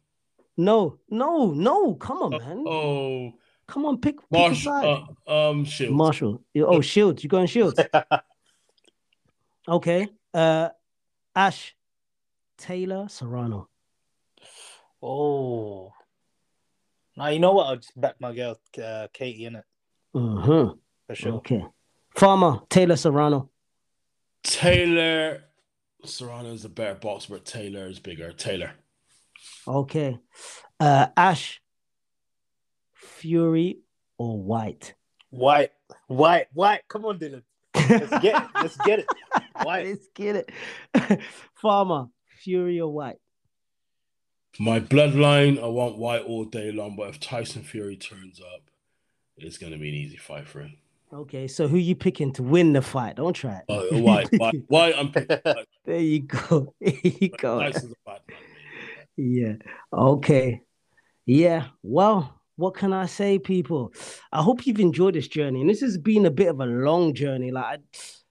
No, 0.58 0.98
no, 1.12 1.52
no. 1.52 1.94
Come 1.96 2.18
on, 2.24 2.32
man. 2.32 2.64
Oh, 2.68 3.34
Come 3.68 3.86
on, 3.86 3.98
pick, 4.00 4.18
pick 4.18 4.26
a 4.32 4.38
Marsh, 4.38 4.64
side. 4.64 5.04
uh, 5.28 5.50
um, 5.52 5.64
Shields. 5.64 5.94
Marshall. 5.96 6.42
Oh, 6.58 6.82
Shields. 6.82 7.24
You 7.24 7.30
going 7.30 7.48
Shields? 7.48 7.80
Okay. 9.68 10.08
Uh, 10.34 10.70
Ash, 11.36 11.76
Taylor, 12.58 13.08
Serrano. 13.10 13.68
Oh. 15.06 15.94
Now 17.16 17.28
you 17.28 17.40
know 17.40 17.54
what? 17.54 17.68
I'll 17.68 17.76
just 17.76 18.00
back 18.00 18.16
my 18.20 18.34
girl, 18.34 18.60
uh, 18.84 19.08
Katie, 19.14 19.46
in 19.46 19.56
it 19.58 19.64
hmm 20.14 20.70
for 21.08 21.16
sure. 21.16 21.34
Okay. 21.34 21.64
Farmer, 22.16 22.62
Taylor, 22.70 22.96
Serrano. 22.96 23.50
Taylor 24.44 25.44
Serrano 26.06 26.54
is 26.54 26.66
a 26.66 26.70
better 26.70 26.96
boxer, 26.96 27.34
but 27.34 27.46
Taylor 27.46 27.88
is 27.88 28.00
bigger. 28.00 28.32
Taylor. 28.32 28.72
Okay. 29.68 30.18
Uh, 30.80 31.08
Ash, 31.18 31.62
Fury, 32.94 33.80
or 34.18 34.42
Whyte. 34.42 34.96
Whyte, 35.30 35.72
Whyte, 36.08 36.48
Whyte. 36.54 36.82
Come 36.88 37.06
on, 37.06 37.20
Dillian. 37.20 37.44
Let's 37.76 38.20
get 38.20 38.42
it. 38.42 38.50
Let's 38.56 38.78
get 38.78 39.00
it. 39.00 39.08
Whyte. 39.62 39.86
Let's 39.88 40.08
get 40.16 40.36
it. 40.38 41.22
Farmer, 41.56 42.08
Fury, 42.42 42.80
or 42.80 42.92
Whyte. 42.92 43.20
My 44.60 44.80
bloodline, 44.80 45.62
I 45.62 45.68
want 45.68 45.98
Whyte 45.98 46.24
all 46.24 46.46
day 46.46 46.72
long, 46.72 46.96
but 46.96 47.10
if 47.10 47.20
Tyson 47.20 47.64
Fury 47.64 47.98
turns 47.98 48.40
up, 48.40 48.62
it's 49.38 49.58
going 49.58 49.74
to 49.74 49.80
be 49.80 49.90
an 49.90 49.96
easy 49.96 50.18
fight 50.18 50.48
for 50.48 50.62
him. 50.62 50.78
Okay, 51.14 51.48
so 51.48 51.68
who 51.68 51.78
you 51.78 51.96
picking 51.96 52.32
to 52.34 52.44
win 52.44 52.74
the 52.74 52.82
fight? 52.82 53.18
Don't 53.18 53.34
try 53.34 53.58
it. 53.58 53.66
Uh, 53.70 54.00
Whyte, 54.00 54.30
Whyte, 54.34 54.64
Whyte. 54.68 54.96
I'm 54.98 55.12
picking 55.12 55.40
Whyte. 55.46 55.68
There 55.86 56.00
you 56.00 56.20
go. 56.22 56.74
There 56.82 56.94
you 57.04 57.30
go. 57.30 57.60
Tyson's 57.60 57.94
a 57.94 57.96
bad 58.06 58.22
man. 58.28 58.38
Yeah. 59.18 59.54
Okay. 59.94 60.62
Yeah. 61.26 61.68
Well, 61.84 62.34
what 62.56 62.76
can 62.76 62.94
I 62.94 63.06
say, 63.06 63.40
people? 63.40 63.94
I 64.32 64.42
hope 64.42 64.66
you've 64.66 64.80
enjoyed 64.80 65.16
this 65.16 65.28
journey. 65.28 65.62
And 65.62 65.70
this 65.70 65.82
has 65.82 65.98
been 65.98 66.26
a 66.26 66.32
bit 66.32 66.48
of 66.48 66.60
a 66.60 66.66
long 66.66 67.14
journey. 67.14 67.52
Like 67.52 67.66
I, 67.66 67.78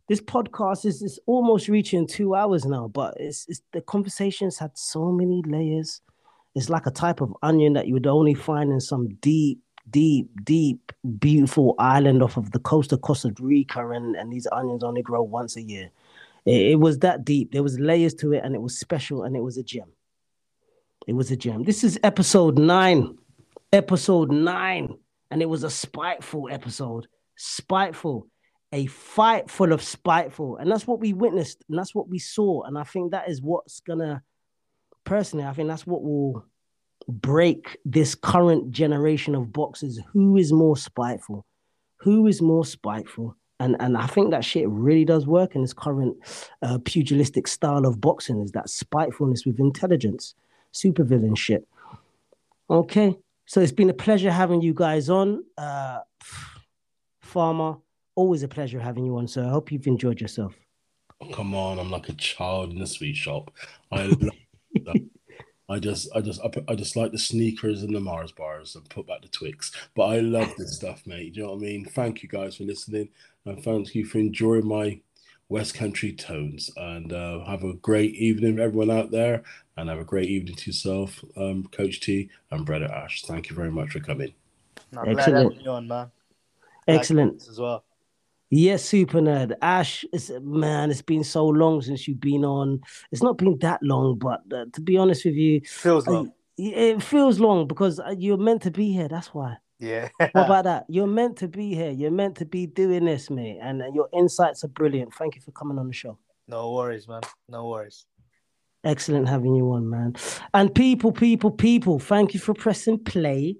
this 0.08 0.20
podcast 0.20 0.84
is, 0.84 1.02
is 1.02 1.18
almost 1.26 1.68
reaching 1.68 2.06
two 2.06 2.34
hours 2.34 2.64
now, 2.64 2.88
but 2.88 3.14
it's, 3.18 3.46
it's 3.48 3.62
the 3.72 3.80
conversations 3.82 4.58
had 4.58 4.76
so 4.76 5.10
many 5.12 5.42
layers. 5.46 6.00
It's 6.54 6.68
like 6.68 6.86
a 6.86 6.90
type 6.90 7.20
of 7.20 7.34
onion 7.42 7.72
that 7.72 7.88
you 7.88 7.94
would 7.94 8.06
only 8.06 8.34
find 8.34 8.70
in 8.70 8.80
some 8.80 9.08
deep, 9.16 9.60
deep, 9.90 10.30
deep, 10.44 10.92
beautiful 11.18 11.74
island 11.78 12.22
off 12.22 12.36
of 12.36 12.52
the 12.52 12.60
coast 12.60 12.92
of 12.92 13.00
Costa 13.00 13.32
Rica, 13.40 13.88
and, 13.90 14.14
and 14.14 14.32
these 14.32 14.46
onions 14.52 14.84
only 14.84 15.02
grow 15.02 15.22
once 15.22 15.56
a 15.56 15.62
year. 15.62 15.90
It, 16.46 16.72
it 16.72 16.80
was 16.80 17.00
that 17.00 17.24
deep. 17.24 17.52
There 17.52 17.62
was 17.62 17.78
layers 17.78 18.14
to 18.14 18.32
it, 18.32 18.44
and 18.44 18.54
it 18.54 18.62
was 18.62 18.78
special, 18.78 19.24
and 19.24 19.36
it 19.36 19.42
was 19.42 19.56
a 19.58 19.62
gem. 19.62 19.92
It 21.06 21.14
was 21.14 21.30
a 21.30 21.36
gem. 21.36 21.64
This 21.64 21.84
is 21.84 21.98
episode 22.02 22.58
nine. 22.58 23.18
Episode 23.72 24.30
nine. 24.30 24.96
And 25.30 25.42
it 25.42 25.48
was 25.48 25.64
a 25.64 25.70
spiteful 25.70 26.48
episode. 26.50 27.08
Spiteful. 27.36 28.28
A 28.72 28.86
fight 28.86 29.50
full 29.50 29.72
of 29.72 29.82
spiteful. 29.82 30.56
And 30.56 30.70
that's 30.70 30.86
what 30.86 31.00
we 31.00 31.12
witnessed. 31.12 31.62
And 31.68 31.78
that's 31.78 31.94
what 31.94 32.08
we 32.08 32.18
saw. 32.18 32.62
And 32.62 32.78
I 32.78 32.84
think 32.84 33.10
that 33.10 33.28
is 33.28 33.42
what's 33.42 33.80
gonna 33.80 34.22
personally, 35.04 35.44
I 35.44 35.52
think 35.52 35.68
that's 35.68 35.86
what 35.86 36.02
will 36.02 36.44
break 37.08 37.78
this 37.84 38.14
current 38.14 38.70
generation 38.70 39.34
of 39.34 39.52
boxers. 39.52 40.00
Who 40.12 40.36
is 40.36 40.52
more 40.52 40.76
spiteful? 40.76 41.46
Who 41.98 42.26
is 42.26 42.42
more 42.42 42.64
spiteful? 42.64 43.36
And 43.60 43.76
and 43.80 43.96
I 43.96 44.06
think 44.06 44.30
that 44.30 44.44
shit 44.44 44.68
really 44.68 45.04
does 45.04 45.26
work 45.26 45.54
in 45.54 45.62
this 45.62 45.72
current 45.72 46.16
uh, 46.62 46.78
pugilistic 46.84 47.46
style 47.46 47.86
of 47.86 48.00
boxing. 48.00 48.40
Is 48.40 48.52
that 48.52 48.68
spitefulness 48.68 49.46
with 49.46 49.60
intelligence? 49.60 50.34
supervillain 50.74 51.38
shit. 51.38 51.66
Okay, 52.68 53.16
so 53.46 53.60
it's 53.60 53.72
been 53.72 53.90
a 53.90 53.94
pleasure 53.94 54.30
having 54.30 54.60
you 54.60 54.74
guys 54.74 55.08
on. 55.08 55.44
Uh, 55.56 56.00
Farmer, 57.20 57.76
always 58.14 58.42
a 58.42 58.48
pleasure 58.48 58.80
having 58.80 59.04
you 59.04 59.16
on, 59.16 59.26
So 59.26 59.44
I 59.44 59.48
hope 59.48 59.72
you've 59.72 59.86
enjoyed 59.86 60.20
yourself. 60.20 60.54
Come 61.32 61.54
on, 61.54 61.78
I'm 61.78 61.90
like 61.90 62.08
a 62.08 62.12
child 62.14 62.72
in 62.72 62.82
a 62.82 62.86
sweet 62.86 63.16
shop. 63.16 63.50
I 63.90 64.06
love 64.06 64.30
that. 64.84 65.04
I 65.68 65.78
just, 65.78 66.08
I 66.14 66.20
just, 66.20 66.40
I, 66.44 66.48
put- 66.48 66.68
I 66.68 66.74
just 66.74 66.94
like 66.94 67.10
the 67.12 67.18
Snickers 67.18 67.82
and 67.82 67.94
the 67.94 68.00
Mars 68.00 68.32
bars 68.32 68.76
and 68.76 68.88
put 68.90 69.06
back 69.06 69.22
the 69.22 69.28
Twix. 69.28 69.72
But 69.96 70.04
I 70.04 70.20
love 70.20 70.52
this 70.58 70.76
stuff, 70.76 71.06
mate. 71.06 71.34
Do 71.34 71.40
you 71.40 71.46
know 71.46 71.52
what 71.52 71.58
I 71.62 71.66
mean? 71.66 71.84
Thank 71.86 72.22
you 72.22 72.28
guys 72.28 72.56
for 72.56 72.64
listening, 72.64 73.08
and 73.46 73.62
thank 73.62 73.94
you 73.94 74.04
for 74.04 74.18
enjoying 74.18 74.66
my 74.66 75.00
West 75.48 75.74
Country 75.74 76.12
tones. 76.12 76.70
And 76.76 77.12
uh, 77.14 77.44
have 77.46 77.64
a 77.64 77.72
great 77.74 78.14
evening, 78.14 78.58
everyone 78.58 78.90
out 78.90 79.10
there, 79.10 79.42
and 79.78 79.88
have 79.88 79.98
a 79.98 80.04
great 80.04 80.28
evening 80.28 80.54
to 80.56 80.66
yourself, 80.70 81.24
um, 81.36 81.66
Coach 81.72 82.00
T 82.00 82.28
and 82.50 82.66
Brother 82.66 82.92
Ash. 82.92 83.22
Thank 83.22 83.48
you 83.48 83.56
very 83.56 83.70
much 83.70 83.92
for 83.92 84.00
coming. 84.00 84.34
I'm 84.96 85.04
glad 85.04 85.18
Excellent. 85.18 85.52
having 85.52 85.64
you 85.64 85.70
on, 85.70 85.88
man. 85.88 86.10
Excellent. 86.86 87.38
this 87.38 87.48
as 87.48 87.58
well. 87.58 87.84
Yes, 88.56 88.84
super 88.84 89.20
nerd. 89.20 89.52
Ash, 89.62 90.04
it's, 90.12 90.30
man, 90.42 90.90
it's 90.92 91.02
been 91.02 91.24
so 91.24 91.44
long 91.48 91.82
since 91.82 92.06
you've 92.06 92.20
been 92.20 92.44
on. 92.44 92.80
It's 93.10 93.22
not 93.22 93.36
been 93.36 93.58
that 93.60 93.82
long, 93.82 94.16
but 94.16 94.42
uh, 94.52 94.66
to 94.72 94.80
be 94.80 94.96
honest 94.96 95.24
with 95.24 95.34
you, 95.34 95.60
Feels 95.66 96.06
uh, 96.06 96.12
long. 96.12 96.32
it 96.56 97.02
feels 97.02 97.40
long 97.40 97.66
because 97.66 97.98
uh, 97.98 98.14
you're 98.16 98.36
meant 98.38 98.62
to 98.62 98.70
be 98.70 98.92
here. 98.92 99.08
That's 99.08 99.34
why. 99.34 99.56
Yeah. 99.80 100.08
What 100.18 100.30
about 100.46 100.64
that? 100.70 100.84
You're 100.88 101.08
meant 101.08 101.36
to 101.38 101.48
be 101.48 101.74
here. 101.74 101.90
You're 101.90 102.12
meant 102.12 102.36
to 102.36 102.44
be 102.46 102.66
doing 102.66 103.06
this, 103.06 103.28
mate. 103.28 103.58
And 103.60 103.82
uh, 103.82 103.86
your 103.92 104.08
insights 104.12 104.62
are 104.62 104.68
brilliant. 104.68 105.12
Thank 105.14 105.34
you 105.34 105.40
for 105.42 105.50
coming 105.50 105.76
on 105.78 105.88
the 105.88 105.92
show. 105.92 106.16
no 106.46 106.70
worries, 106.70 107.08
man. 107.08 107.22
No 107.48 107.66
worries. 107.68 108.06
Excellent 108.84 109.28
having 109.28 109.56
you 109.56 109.72
on, 109.72 109.88
man. 109.90 110.14
And 110.52 110.72
people, 110.72 111.10
people, 111.10 111.50
people, 111.50 111.98
thank 111.98 112.34
you 112.34 112.40
for 112.40 112.54
pressing 112.54 112.98
play. 113.02 113.56